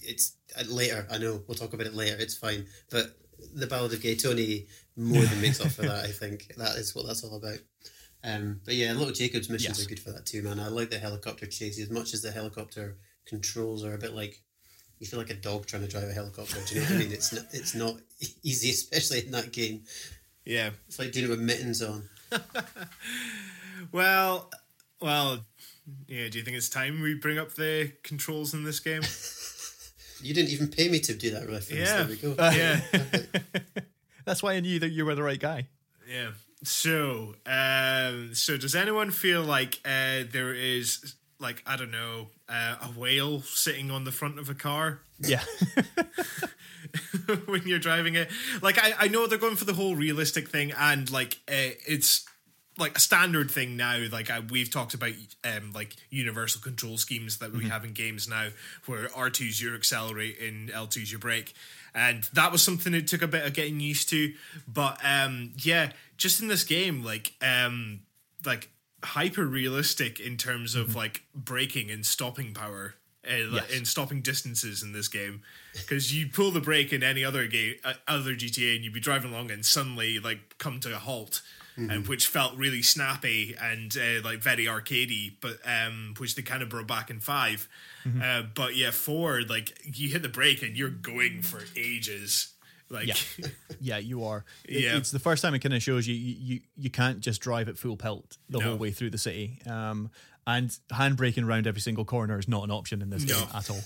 it's 0.00 0.36
uh, 0.58 0.64
later. 0.68 1.06
I 1.10 1.18
know 1.18 1.42
we'll 1.46 1.56
talk 1.56 1.72
about 1.72 1.86
it 1.86 1.94
later. 1.94 2.16
It's 2.18 2.36
fine, 2.36 2.66
but 2.90 3.16
the 3.54 3.66
Ballad 3.66 3.92
of 3.92 4.02
Gay 4.02 4.14
Tony 4.14 4.66
more 4.96 5.22
than 5.22 5.40
makes 5.40 5.60
up 5.60 5.72
for 5.72 5.82
that. 5.82 6.04
I 6.04 6.08
think 6.20 6.54
that 6.56 6.76
is 6.76 6.94
what 6.94 7.06
that's 7.06 7.24
all 7.24 7.36
about. 7.36 7.58
Um, 8.22 8.60
but 8.64 8.74
yeah, 8.74 8.92
a 8.92 8.94
lot 8.94 9.08
of 9.08 9.14
Jacob's 9.14 9.50
missions 9.50 9.78
Yes. 9.78 9.86
are 9.86 9.88
good 9.88 10.00
for 10.00 10.10
that 10.12 10.24
too, 10.24 10.42
man. 10.42 10.58
I 10.58 10.68
like 10.68 10.90
the 10.90 10.98
helicopter 10.98 11.46
chase 11.46 11.78
as 11.78 11.90
much 11.90 12.14
as 12.14 12.22
the 12.22 12.30
helicopter 12.30 12.96
controls 13.26 13.84
are 13.84 13.94
a 13.94 13.98
bit 13.98 14.14
like 14.14 14.40
you 14.98 15.06
feel 15.06 15.18
like 15.18 15.30
a 15.30 15.34
dog 15.34 15.66
trying 15.66 15.82
to 15.82 15.88
drive 15.88 16.08
a 16.08 16.12
helicopter. 16.12 16.58
Do 16.66 16.74
you 16.74 16.80
know 16.80 16.86
what 16.86 16.94
I 16.94 16.98
mean? 16.98 17.12
It's 17.12 17.32
not, 17.32 17.44
it's 17.52 17.74
not 17.74 17.96
easy, 18.42 18.70
especially 18.70 19.26
in 19.26 19.32
that 19.32 19.52
game. 19.52 19.82
Yeah. 20.46 20.70
It's 20.86 20.98
like 20.98 21.12
doing 21.12 21.26
it 21.26 21.30
with 21.30 21.40
mittens 21.40 21.82
on. 21.82 22.08
Well, 23.92 24.50
well, 25.00 25.44
yeah. 26.08 26.28
Do 26.28 26.38
you 26.38 26.44
think 26.44 26.56
it's 26.56 26.68
time 26.68 27.00
we 27.02 27.14
bring 27.14 27.38
up 27.38 27.54
the 27.54 27.92
controls 28.02 28.54
in 28.54 28.64
this 28.64 28.80
game? 28.80 29.02
You 30.22 30.32
didn't 30.32 30.50
even 30.52 30.68
pay 30.68 30.88
me 30.88 31.00
to 31.00 31.12
do 31.12 31.32
that 31.32 31.42
reference. 31.48 31.72
Yeah. 31.72 32.02
There 32.04 32.06
we 32.06 32.16
go. 32.16 32.34
yeah. 32.38 32.80
That's 34.24 34.42
why 34.42 34.54
I 34.54 34.60
knew 34.60 34.78
that 34.78 34.88
you 34.88 35.04
were 35.04 35.14
the 35.14 35.22
right 35.22 35.38
guy. 35.38 35.68
Yeah. 36.08 36.30
So, 36.62 37.34
um, 37.44 38.30
so 38.34 38.56
does 38.56 38.74
anyone 38.74 39.10
feel 39.10 39.42
like 39.42 39.80
uh, 39.84 40.22
there 40.32 40.54
is 40.54 41.14
like 41.38 41.62
I 41.66 41.76
don't 41.76 41.90
know 41.90 42.28
uh, 42.48 42.76
a 42.80 42.86
whale 42.98 43.42
sitting 43.42 43.90
on 43.90 44.04
the 44.04 44.12
front 44.12 44.38
of 44.38 44.48
a 44.48 44.54
car 44.54 45.00
Yeah. 45.20 45.42
when 47.46 47.62
you're 47.66 47.78
driving 47.78 48.14
it? 48.14 48.30
Like 48.62 48.78
I, 48.78 48.92
I 49.00 49.08
know 49.08 49.26
they're 49.26 49.38
going 49.38 49.56
for 49.56 49.64
the 49.64 49.74
whole 49.74 49.96
realistic 49.96 50.48
thing, 50.48 50.72
and 50.72 51.10
like 51.10 51.38
uh, 51.48 51.74
it's 51.86 52.26
like 52.78 52.96
a 52.96 53.00
standard 53.00 53.50
thing 53.50 53.76
now. 53.76 54.04
Like 54.10 54.30
I, 54.30 54.40
we've 54.40 54.70
talked 54.70 54.94
about, 54.94 55.12
um, 55.44 55.72
like 55.72 55.94
universal 56.10 56.60
control 56.60 56.98
schemes 56.98 57.38
that 57.38 57.52
we 57.52 57.68
have 57.68 57.84
in 57.84 57.92
games 57.92 58.28
now, 58.28 58.48
where 58.86 59.08
R 59.14 59.30
2s 59.30 59.62
your 59.62 59.74
accelerate 59.74 60.40
and 60.40 60.70
L 60.70 60.86
2s 60.86 61.10
your 61.10 61.20
brake, 61.20 61.54
and 61.94 62.24
that 62.32 62.50
was 62.52 62.62
something 62.62 62.92
that 62.92 63.06
took 63.06 63.22
a 63.22 63.28
bit 63.28 63.46
of 63.46 63.54
getting 63.54 63.80
used 63.80 64.08
to. 64.10 64.34
But 64.66 64.98
um, 65.04 65.52
yeah, 65.58 65.92
just 66.16 66.40
in 66.40 66.48
this 66.48 66.64
game, 66.64 67.04
like 67.04 67.32
um, 67.40 68.00
like 68.44 68.70
hyper 69.02 69.44
realistic 69.44 70.18
in 70.18 70.36
terms 70.36 70.74
of 70.74 70.96
like 70.96 71.22
braking 71.34 71.90
and 71.90 72.04
stopping 72.04 72.54
power. 72.54 72.94
Like, 73.26 73.68
Yes. 73.68 73.78
in 73.78 73.84
stopping 73.84 74.20
distances 74.22 74.82
in 74.82 74.92
this 74.92 75.08
game, 75.08 75.42
because 75.72 76.14
you 76.14 76.26
pull 76.28 76.50
the 76.50 76.60
brake 76.60 76.92
in 76.92 77.02
any 77.02 77.24
other 77.24 77.46
game, 77.46 77.76
uh, 77.84 77.94
other 78.06 78.34
GTA, 78.34 78.76
and 78.76 78.84
you'd 78.84 78.92
be 78.92 79.00
driving 79.00 79.32
along 79.32 79.50
and 79.50 79.64
suddenly 79.64 80.18
like 80.18 80.58
come 80.58 80.78
to 80.80 80.94
a 80.94 80.98
halt, 80.98 81.42
and 81.76 82.06
which 82.06 82.28
felt 82.28 82.54
really 82.56 82.82
snappy 82.82 83.56
and 83.60 83.96
uh, 83.96 84.20
like 84.22 84.38
very 84.40 84.66
arcadey, 84.66 85.32
but 85.40 85.58
um, 85.64 86.14
which 86.18 86.34
they 86.36 86.42
kind 86.42 86.62
of 86.62 86.68
brought 86.68 86.86
back 86.86 87.10
in 87.10 87.18
5 87.20 87.68
Uh, 88.22 88.42
but 88.54 88.76
yeah, 88.76 88.90
four 88.92 89.42
like 89.42 89.78
you 89.84 90.10
hit 90.10 90.22
the 90.22 90.28
brake 90.28 90.62
and 90.62 90.76
you're 90.76 90.90
going 90.90 91.42
for 91.42 91.62
ages, 91.74 92.48
like 92.90 93.06
Yeah. 93.06 93.46
yeah, 93.80 93.98
you 93.98 94.24
are. 94.24 94.44
It- 94.64 94.82
Yeah. 94.82 94.96
It's 94.96 95.10
the 95.10 95.18
first 95.18 95.42
time 95.42 95.54
it 95.54 95.60
kind 95.60 95.74
of 95.74 95.82
shows 95.82 96.06
you, 96.06 96.14
you 96.14 96.36
you 96.38 96.60
you 96.76 96.90
can't 96.90 97.20
just 97.20 97.40
drive 97.40 97.68
at 97.68 97.78
full 97.78 97.96
pelt 97.96 98.36
the 98.48 98.58
No. 98.58 98.64
whole 98.70 98.76
way 98.76 98.90
through 98.90 99.10
the 99.10 99.18
city. 99.18 99.58
Um, 99.66 100.10
and 100.46 100.68
handbraking 100.92 101.46
around 101.46 101.66
every 101.66 101.80
single 101.80 102.04
corner 102.04 102.38
is 102.38 102.46
not 102.46 102.64
an 102.64 102.70
option 102.70 103.00
in 103.00 103.08
this 103.08 103.24
No. 103.24 103.38
game 103.40 103.48
at 103.54 103.70
all. 103.70 103.80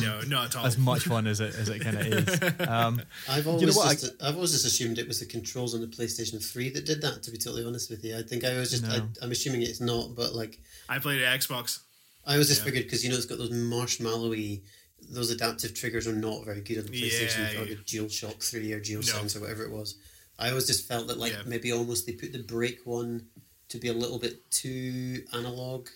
no, 0.00 0.20
not 0.28 0.46
at 0.46 0.56
all. 0.56 0.64
As 0.66 0.78
much 0.78 1.02
fun 1.02 1.26
as 1.26 1.40
it 1.40 1.56
as 1.56 1.68
it 1.68 1.80
kind 1.80 1.96
of 1.98 2.06
is. 2.06 2.68
Um, 2.68 3.02
I've 3.28 3.48
always 3.48 3.74
what, 3.76 3.90
just, 3.98 4.12
I've 4.22 4.36
always 4.36 4.52
just 4.52 4.64
assumed 4.64 4.98
it 5.00 5.08
was 5.08 5.18
the 5.18 5.26
controls 5.26 5.74
on 5.74 5.80
the 5.80 5.88
PlayStation 5.88 6.40
Three 6.44 6.70
that 6.70 6.84
did 6.86 7.02
that. 7.02 7.24
To 7.24 7.32
be 7.32 7.36
totally 7.36 7.64
honest 7.64 7.90
with 7.90 8.04
you, 8.04 8.16
I 8.16 8.22
think 8.22 8.44
I 8.44 8.56
was 8.56 8.70
just 8.70 8.84
No. 8.84 8.90
I, 8.94 9.02
I'm 9.24 9.32
assuming 9.32 9.62
it's 9.62 9.80
not, 9.80 10.14
but 10.14 10.34
like 10.36 10.60
I 10.88 11.00
played 11.00 11.20
it 11.20 11.24
Xbox. 11.24 11.80
I 12.24 12.38
was 12.38 12.46
just 12.46 12.62
figured 12.62 12.84
because 12.84 13.02
you 13.02 13.10
know 13.10 13.16
it's 13.16 13.26
got 13.26 13.38
those 13.38 13.50
marshmallowy, 13.50 14.62
those 15.10 15.30
adaptive 15.30 15.74
triggers 15.74 16.06
are 16.06 16.12
not 16.14 16.44
very 16.44 16.60
good 16.60 16.78
on 16.78 16.86
the 16.86 16.90
PlayStation 17.02 17.52
Yeah, 17.54 17.60
or 17.60 17.64
yeah. 17.64 17.74
the 17.74 17.82
DualShock 17.82 18.42
Three 18.42 18.72
or 18.72 18.80
DualSense 18.80 19.36
or 19.36 19.40
whatever 19.40 19.64
it 19.64 19.70
was. 19.70 19.96
I 20.38 20.48
always 20.50 20.66
just 20.66 20.86
felt 20.88 21.08
that 21.08 21.18
like 21.18 21.32
Yeah. 21.32 21.42
maybe 21.46 21.72
almost 21.72 22.06
they 22.06 22.12
put 22.12 22.32
the 22.32 22.42
brake 22.42 22.80
one 22.84 23.26
to 23.68 23.78
be 23.78 23.88
a 23.88 23.92
little 23.92 24.18
bit 24.18 24.50
too 24.50 25.24
analog, 25.32 25.88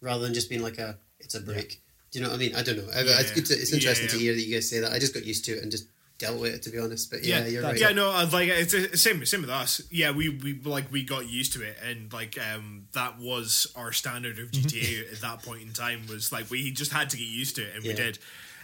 rather 0.00 0.22
than 0.24 0.34
just 0.34 0.48
being 0.48 0.62
like 0.62 0.78
a 0.78 0.98
it's 1.20 1.34
a 1.34 1.40
brake. 1.40 1.82
Do 2.10 2.18
you 2.18 2.24
know 2.24 2.30
what 2.30 2.36
I 2.36 2.38
mean? 2.38 2.54
I 2.54 2.62
don't 2.62 2.76
know. 2.78 2.88
I- 2.94 3.00
It's 3.20 3.32
good. 3.32 3.44
To, 3.46 3.54
it's 3.54 3.70
Yeah, 3.70 3.76
interesting 3.76 4.08
to 4.08 4.18
hear 4.18 4.34
that 4.34 4.40
you 4.42 4.54
guys 4.54 4.68
say 4.68 4.80
that. 4.80 4.92
I 4.92 4.98
just 4.98 5.12
got 5.14 5.26
used 5.26 5.44
to 5.46 5.52
it 5.56 5.62
and 5.62 5.70
just 5.70 5.86
dealt 6.18 6.40
with 6.40 6.54
it. 6.54 6.62
To 6.62 6.70
be 6.70 6.78
honest, 6.78 7.10
but 7.10 7.22
yeah, 7.24 7.46
you're 7.46 7.62
right. 7.62 7.78
Yeah, 7.78 7.90
no, 7.90 8.10
uh, 8.10 8.28
like 8.32 8.48
it's 8.48 8.72
uh, 8.74 8.96
same 8.96 9.24
same 9.26 9.42
with 9.42 9.50
us. 9.50 9.82
Yeah, 9.90 10.10
we 10.12 10.28
we 10.30 10.58
like 10.64 10.90
we 10.90 11.02
got 11.04 11.28
used 11.28 11.52
to 11.54 11.62
it, 11.62 11.76
and 11.84 12.10
like 12.12 12.38
um 12.38 12.86
that 12.92 13.18
was 13.18 13.66
our 13.76 13.92
standard 13.92 14.38
of 14.38 14.50
GTA 14.50 15.12
at 15.12 15.20
that 15.20 15.42
point 15.42 15.62
in 15.62 15.72
time. 15.72 16.06
Was 16.08 16.32
like 16.32 16.50
we 16.50 16.70
just 16.70 16.92
had 16.92 17.10
to 17.10 17.16
get 17.16 17.26
used 17.28 17.56
to 17.56 17.62
it, 17.62 17.74
and 17.74 17.84
we 17.84 17.92
did. 17.94 18.18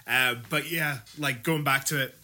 Uh, 0.07 0.37
but 0.51 0.71
yeah, 0.71 0.99
like 1.19 1.43
going 1.43 1.65
back 1.65 1.85
to 1.87 2.03
it, 2.03 2.15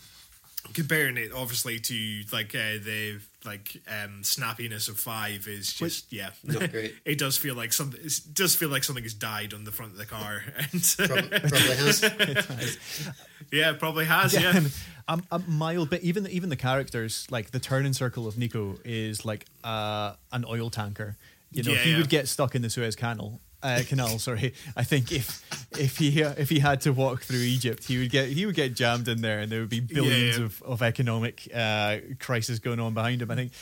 comparing 0.74 1.16
it 1.16 1.32
obviously 1.34 1.78
to 1.80 2.22
like 2.32 2.54
uh, 2.54 2.78
the 2.84 3.18
like 3.46 3.80
um 3.88 4.20
snappiness 4.20 4.86
of 4.90 4.98
five 5.00 5.48
is 5.48 5.72
just 5.72 6.12
yeah, 6.12 6.30
Not 6.44 6.70
great. 6.70 6.94
it 7.06 7.18
does 7.18 7.36
feel 7.38 7.54
like 7.54 7.72
something. 7.72 8.00
It 8.04 8.20
does 8.34 8.54
feel 8.54 8.68
like 8.68 8.84
something 8.84 9.02
has 9.04 9.14
died 9.14 9.54
on 9.54 9.64
the 9.64 9.72
front 9.72 9.92
of 9.92 9.98
the 9.98 10.04
car, 10.06 10.42
and 10.58 10.94
Prob- 10.98 11.30
probably 11.30 11.76
has. 11.76 12.78
yeah, 13.52 13.72
probably 13.72 14.04
has. 14.04 14.34
Yeah, 14.34 14.50
Again, 14.50 14.66
a, 15.08 15.20
a 15.32 15.38
mild 15.46 15.90
bit. 15.90 16.02
Even 16.02 16.24
the, 16.24 16.30
even 16.30 16.50
the 16.50 16.56
characters, 16.56 17.26
like 17.30 17.50
the 17.50 17.60
turning 17.60 17.94
circle 17.94 18.26
of 18.26 18.34
Niko, 18.34 18.78
is 18.84 19.24
like 19.24 19.46
uh, 19.64 20.14
an 20.32 20.44
oil 20.46 20.68
tanker. 20.70 21.16
You 21.52 21.62
know, 21.64 21.72
Yeah, 21.72 21.78
he 21.78 21.90
yeah. 21.92 21.96
would 21.98 22.08
get 22.10 22.28
stuck 22.28 22.54
in 22.54 22.62
the 22.62 22.70
Suez 22.70 22.94
Canal. 22.94 23.40
Uh, 23.62 23.82
canal, 23.86 24.18
sorry. 24.18 24.54
I 24.74 24.84
think 24.84 25.12
if 25.12 25.42
if 25.78 25.98
he 25.98 26.22
if 26.22 26.48
he 26.48 26.61
had 26.61 26.80
to 26.82 26.92
walk 26.92 27.22
through 27.22 27.40
Egypt, 27.40 27.84
he 27.84 27.98
would 27.98 28.11
get 28.11 28.28
he 28.28 28.46
would 28.46 28.54
get 28.54 28.74
jammed 28.74 29.06
in 29.06 29.20
there, 29.20 29.40
and 29.40 29.52
there 29.52 29.61
would 29.61 29.68
be 29.68 29.80
billions 29.80 30.38
yeah. 30.38 30.44
of, 30.44 30.62
of 30.62 30.82
economic 30.82 31.46
uh, 31.54 31.98
crisis 32.18 32.58
going 32.58 32.80
on 32.80 32.94
behind 32.94 33.20
him. 33.20 33.30
I 33.30 33.34
think 33.34 33.52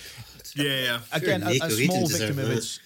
yeah, 0.54 0.64
yeah. 0.64 1.00
again, 1.12 1.42
a, 1.42 1.50
a 1.50 1.70
small 1.70 2.06
victim 2.06 2.38
of 2.38 2.48
that. 2.48 2.58
its. 2.58 2.80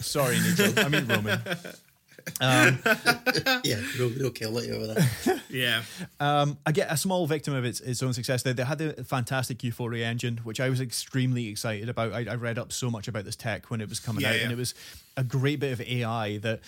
Sorry, 0.00 0.36
Niko. 0.36 0.84
I 0.84 0.88
mean 0.88 1.06
Roman. 1.06 1.40
yeah, 2.40 3.80
Roman, 3.98 4.26
okay, 4.26 4.44
I'll 4.46 4.50
let 4.52 4.66
you 4.66 4.74
over 4.74 4.86
that. 4.88 5.40
yeah. 5.50 5.82
Um, 6.20 6.58
I 6.66 6.72
get 6.72 6.90
a 6.90 6.96
small 6.96 7.26
victim 7.26 7.54
of 7.54 7.64
its, 7.64 7.80
its 7.80 8.02
own 8.02 8.12
success. 8.12 8.42
They, 8.42 8.52
they 8.52 8.64
had 8.64 8.78
the 8.78 9.04
fantastic 9.04 9.62
Euphoria 9.64 10.06
engine, 10.06 10.38
which 10.44 10.60
I 10.60 10.68
was 10.68 10.80
extremely 10.80 11.48
excited 11.48 11.88
about. 11.88 12.12
I, 12.12 12.26
I 12.30 12.34
read 12.34 12.58
up 12.58 12.72
so 12.72 12.90
much 12.90 13.08
about 13.08 13.24
this 13.24 13.36
tech 13.36 13.70
when 13.70 13.80
it 13.80 13.88
was 13.88 14.00
coming 14.00 14.22
Yeah, 14.22 14.30
out, 14.30 14.36
yeah. 14.36 14.42
and 14.42 14.52
it 14.52 14.58
was 14.58 14.74
a 15.16 15.24
great 15.24 15.60
bit 15.60 15.72
of 15.72 15.80
AI 15.80 16.38
that 16.38 16.60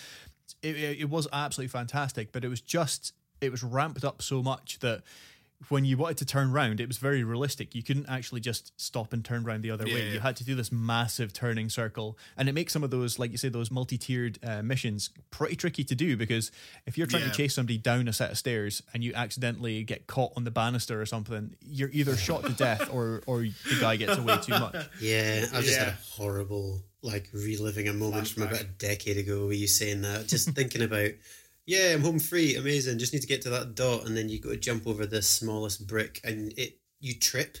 it, 0.61 0.75
it, 0.75 0.99
it 1.01 1.09
was 1.09 1.27
absolutely 1.33 1.69
fantastic. 1.69 2.31
But 2.31 2.43
it 2.45 2.49
was 2.49 2.61
just 2.61 3.13
it 3.41 3.51
was 3.51 3.63
ramped 3.63 4.03
up 4.03 4.21
so 4.21 4.41
much 4.41 4.79
that 4.79 5.01
when 5.67 5.83
you 5.83 5.97
wanted 5.97 6.17
to 6.19 6.25
turn 6.25 6.53
round, 6.53 6.79
it 6.79 6.87
was 6.87 6.97
very 6.97 7.21
realistic. 7.21 7.75
You 7.75 7.83
couldn't 7.83 8.05
actually 8.07 8.39
just 8.39 8.71
stop 8.79 9.11
and 9.11 9.25
turn 9.25 9.43
round 9.43 9.61
the 9.61 9.71
other 9.71 9.83
way. 9.83 10.07
Yeah, 10.07 10.13
You 10.13 10.19
had 10.21 10.37
to 10.37 10.45
do 10.45 10.55
this 10.55 10.71
massive 10.71 11.33
turning 11.33 11.67
circle, 11.69 12.17
and 12.37 12.47
it 12.47 12.53
makes 12.53 12.71
some 12.71 12.81
of 12.83 12.91
those, 12.91 13.19
like 13.19 13.31
you 13.31 13.37
say, 13.37 13.49
those 13.49 13.69
multi-tiered 13.69 14.39
uh, 14.41 14.61
missions 14.63 15.09
pretty 15.31 15.57
tricky 15.57 15.83
to 15.83 15.95
do 15.95 16.15
because 16.15 16.49
if 16.85 16.97
you're 16.97 17.07
trying 17.07 17.23
Yeah. 17.23 17.31
to 17.31 17.35
chase 17.35 17.55
somebody 17.55 17.77
down 17.77 18.07
a 18.07 18.13
set 18.13 18.31
of 18.31 18.37
stairs 18.37 18.81
and 18.93 19.03
you 19.03 19.13
accidentally 19.13 19.83
get 19.83 20.07
caught 20.07 20.31
on 20.37 20.45
the 20.45 20.51
banister 20.51 21.01
or 21.01 21.05
something, 21.05 21.53
you're 21.61 21.89
either 21.91 22.15
shot 22.15 22.45
to 22.45 22.53
death 22.53 22.89
or 22.93 23.21
or 23.25 23.39
the 23.41 23.77
guy 23.81 23.97
gets 23.97 24.17
away 24.17 24.37
too 24.41 24.53
much. 24.53 24.75
Yeah, 25.01 25.45
I've 25.53 25.65
just 25.65 25.77
had 25.77 25.89
a 25.89 25.97
horrible, 26.11 26.81
like, 27.01 27.27
reliving 27.33 27.87
a 27.89 27.93
moment 27.93 28.29
from 28.29 28.43
about 28.43 28.61
a 28.61 28.65
decade 28.65 29.17
ago 29.17 29.45
where 29.45 29.53
you 29.55 29.67
saying 29.67 30.01
that. 30.03 30.27
Just 30.27 30.49
thinking 30.51 30.81
about, 30.81 31.11
yeah, 31.69 31.93
I'm 31.93 32.01
home 32.01 32.19
free, 32.19 32.55
amazing, 32.55 32.97
just 32.97 33.13
need 33.13 33.21
to 33.21 33.27
get 33.27 33.41
to 33.43 33.49
that 33.51 33.75
dot, 33.75 34.05
and 34.07 34.17
then 34.17 34.27
you 34.29 34.39
got 34.39 34.49
to 34.49 34.57
jump 34.57 34.87
over 34.87 35.05
the 35.05 35.21
smallest 35.21 35.85
brick 35.87 36.19
and 36.23 36.51
it 36.57 36.79
you 36.99 37.13
trip 37.13 37.57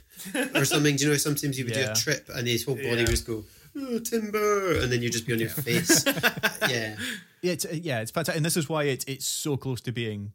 or 0.55 0.65
something. 0.73 0.95
Do 0.97 1.03
you 1.05 1.11
know, 1.11 1.17
sometimes 1.17 1.57
you 1.57 1.65
would 1.65 1.73
do 1.73 1.87
a 1.89 1.93
trip 1.95 2.27
and 2.35 2.47
his 2.47 2.65
whole 2.65 2.75
body 2.75 2.87
Yeah. 2.87 2.95
would 2.97 3.07
just 3.07 3.27
go, 3.27 3.45
oh, 3.77 3.99
timber, 3.99 4.79
and 4.81 4.91
then 4.91 5.01
you'd 5.03 5.11
just 5.13 5.27
be 5.27 5.33
on 5.33 5.39
your 5.39 5.49
face. 5.49 6.03
yeah. 6.67 6.95
Yeah, 7.41 7.53
it's, 7.53 7.65
yeah, 7.71 8.01
it's 8.01 8.11
fantastic, 8.11 8.35
and 8.37 8.45
this 8.45 8.57
is 8.57 8.67
why 8.67 8.83
it's 8.83 9.05
it's 9.05 9.25
so 9.25 9.55
close 9.57 9.79
to 9.81 9.91
being 9.93 10.33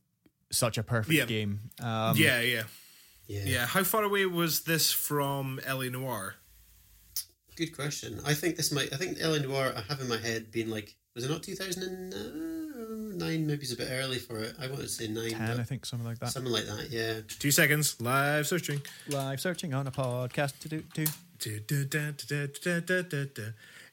such 0.53 0.79
a 0.79 0.83
perfect 0.85 1.13
Yeah. 1.19 1.27
game. 1.27 1.61
Um, 1.83 2.17
yeah, 2.17 2.41
yeah, 2.41 2.63
Yeah. 3.27 3.43
yeah. 3.45 3.67
How 3.67 3.83
far 3.85 4.05
away 4.05 4.25
was 4.27 4.63
this 4.63 4.93
from 4.93 5.61
L.A. 5.67 5.91
Noir? 5.91 6.37
Good 7.57 7.75
question. 7.77 8.21
I 8.25 8.35
think 8.35 8.57
this 8.57 8.73
might, 8.73 8.93
I 8.93 8.97
think 8.97 9.19
L.A. 9.21 9.41
Noir, 9.41 9.75
I 9.77 9.81
have 9.89 10.01
in 10.01 10.09
my 10.09 10.17
head 10.19 10.51
being 10.51 10.71
like, 10.71 10.97
was 11.15 11.25
it 11.25 11.31
not 11.31 11.43
2009? 12.79 13.47
Maybe 13.47 13.63
it's 13.63 13.73
a 13.73 13.77
bit 13.77 13.89
early 13.91 14.19
for 14.19 14.39
it. 14.41 14.55
I 14.61 14.67
wanted 14.67 14.83
to 14.83 14.89
say 14.89 15.09
nine. 15.09 15.31
ten, 15.31 15.61
I 15.61 15.63
think, 15.63 15.87
something 15.87 16.07
like 16.07 16.19
that. 16.19 16.31
Something 16.31 16.53
like 16.53 16.67
that, 16.67 16.89
yeah. 16.91 17.21
Two 17.39 17.51
seconds. 17.51 18.01
Live 18.01 18.47
searching. 18.47 18.83
Live 19.09 19.41
searching 19.41 19.75
on 19.75 19.87
a 19.87 19.91
podcast 19.93 20.59
to 20.61 20.69
do 20.69 20.83
to. 20.95 21.07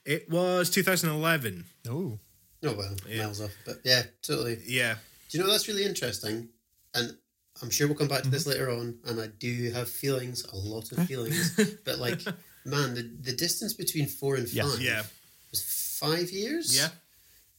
It 0.06 0.30
was 0.30 0.70
2011. 0.70 1.66
Oh, 1.90 2.18
Oh 2.64 2.74
well, 2.74 2.95
miles 3.18 3.41
off. 3.41 3.52
But 3.66 3.78
yeah, 3.84 4.03
totally. 4.22 4.60
Yeah. 4.66 4.95
Do 5.30 5.38
you 5.38 5.44
know 5.44 5.49
that's 5.49 5.68
really 5.68 5.84
interesting? 5.84 6.49
And 6.94 7.16
I'm 7.62 7.70
sure 7.72 7.88
we'll 7.88 7.98
come 7.98 8.08
back 8.08 8.22
to 8.24 8.30
this 8.30 8.44
Mm-hmm. 8.44 8.52
later 8.52 8.70
on, 8.70 8.98
and 9.08 9.20
I 9.20 9.28
do 9.40 9.72
have 9.72 9.90
feelings, 9.90 10.45
a 10.52 10.56
lot 10.56 10.91
of 10.91 11.06
feelings. 11.08 11.60
but 11.86 11.98
like, 11.99 12.20
man, 12.66 12.94
the, 12.94 13.10
the 13.22 13.32
distance 13.34 13.74
between 13.74 14.06
four 14.08 14.36
and 14.36 14.48
Yes. 14.52 14.72
five 14.76 14.82
Yeah. 14.82 15.02
was 15.49 15.98
five 15.99 16.30
years. 16.32 16.76
Yeah. 16.78 16.90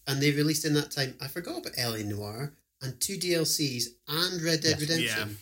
And 0.07 0.21
they 0.21 0.33
released 0.33 0.65
in 0.65 0.75
that 0.75 0.91
time. 0.91 1.15
I 1.21 1.29
forgot 1.29 1.59
about 1.59 1.73
L.A. 1.77 2.03
Noir 2.03 2.53
and 2.83 3.01
two 3.01 3.17
DLCs 3.17 3.85
and 4.09 4.43
Red 4.43 4.61
Dead 4.61 4.77
Yes. 4.79 4.81
Redemption. 4.81 5.37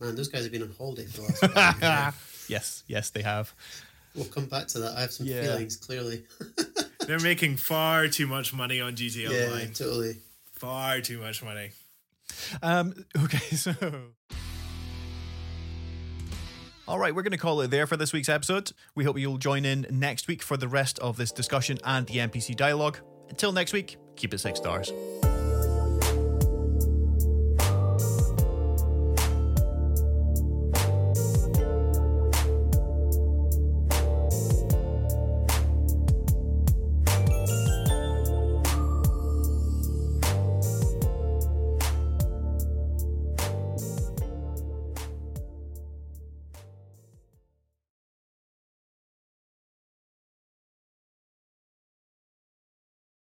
Man, 0.00 0.16
those 0.16 0.28
guys 0.28 0.42
have 0.42 0.52
been 0.52 0.62
on 0.62 0.74
holiday 0.76 1.04
for 1.06 1.20
the 1.20 1.52
last 1.54 1.78
five 1.80 1.82
years. 1.82 2.46
yes, 2.48 2.82
yes, 2.86 3.10
they 3.10 3.22
have. 3.22 3.54
We'll 4.14 4.24
come 4.24 4.46
back 4.46 4.66
to 4.68 4.80
that. 4.80 4.96
I 4.96 5.02
have 5.02 5.12
some 5.12 5.26
Yeah. 5.26 5.42
feelings, 5.42 5.76
clearly. 5.76 6.24
They're 7.06 7.20
making 7.20 7.58
far 7.58 8.08
too 8.08 8.26
much 8.26 8.52
money 8.52 8.80
on 8.80 8.94
GTA 8.96 9.30
yeah, 9.30 9.46
Online. 9.52 9.72
totally. 9.72 10.16
Far 10.54 11.00
too 11.00 11.18
much 11.20 11.42
money. 11.42 11.70
Um, 12.62 12.94
okay, 13.24 13.54
so. 13.56 13.72
All 16.88 16.98
right, 16.98 17.14
we're 17.14 17.22
going 17.22 17.30
to 17.32 17.38
call 17.38 17.60
it 17.60 17.70
there 17.70 17.86
for 17.86 17.96
this 17.96 18.12
week's 18.12 18.28
episode. 18.28 18.72
We 18.96 19.04
hope 19.04 19.16
you'll 19.18 19.38
join 19.38 19.64
in 19.64 19.86
next 19.90 20.26
week 20.26 20.42
for 20.42 20.56
the 20.56 20.66
rest 20.66 20.98
of 20.98 21.16
this 21.16 21.30
discussion 21.30 21.78
and 21.84 22.06
the 22.08 22.16
NPC 22.16 22.56
dialogue. 22.56 22.98
Until 23.30 23.52
next 23.52 23.72
week, 23.72 23.96
keep 24.16 24.34
it 24.34 24.38
six 24.38 24.58
stars. 24.58 24.92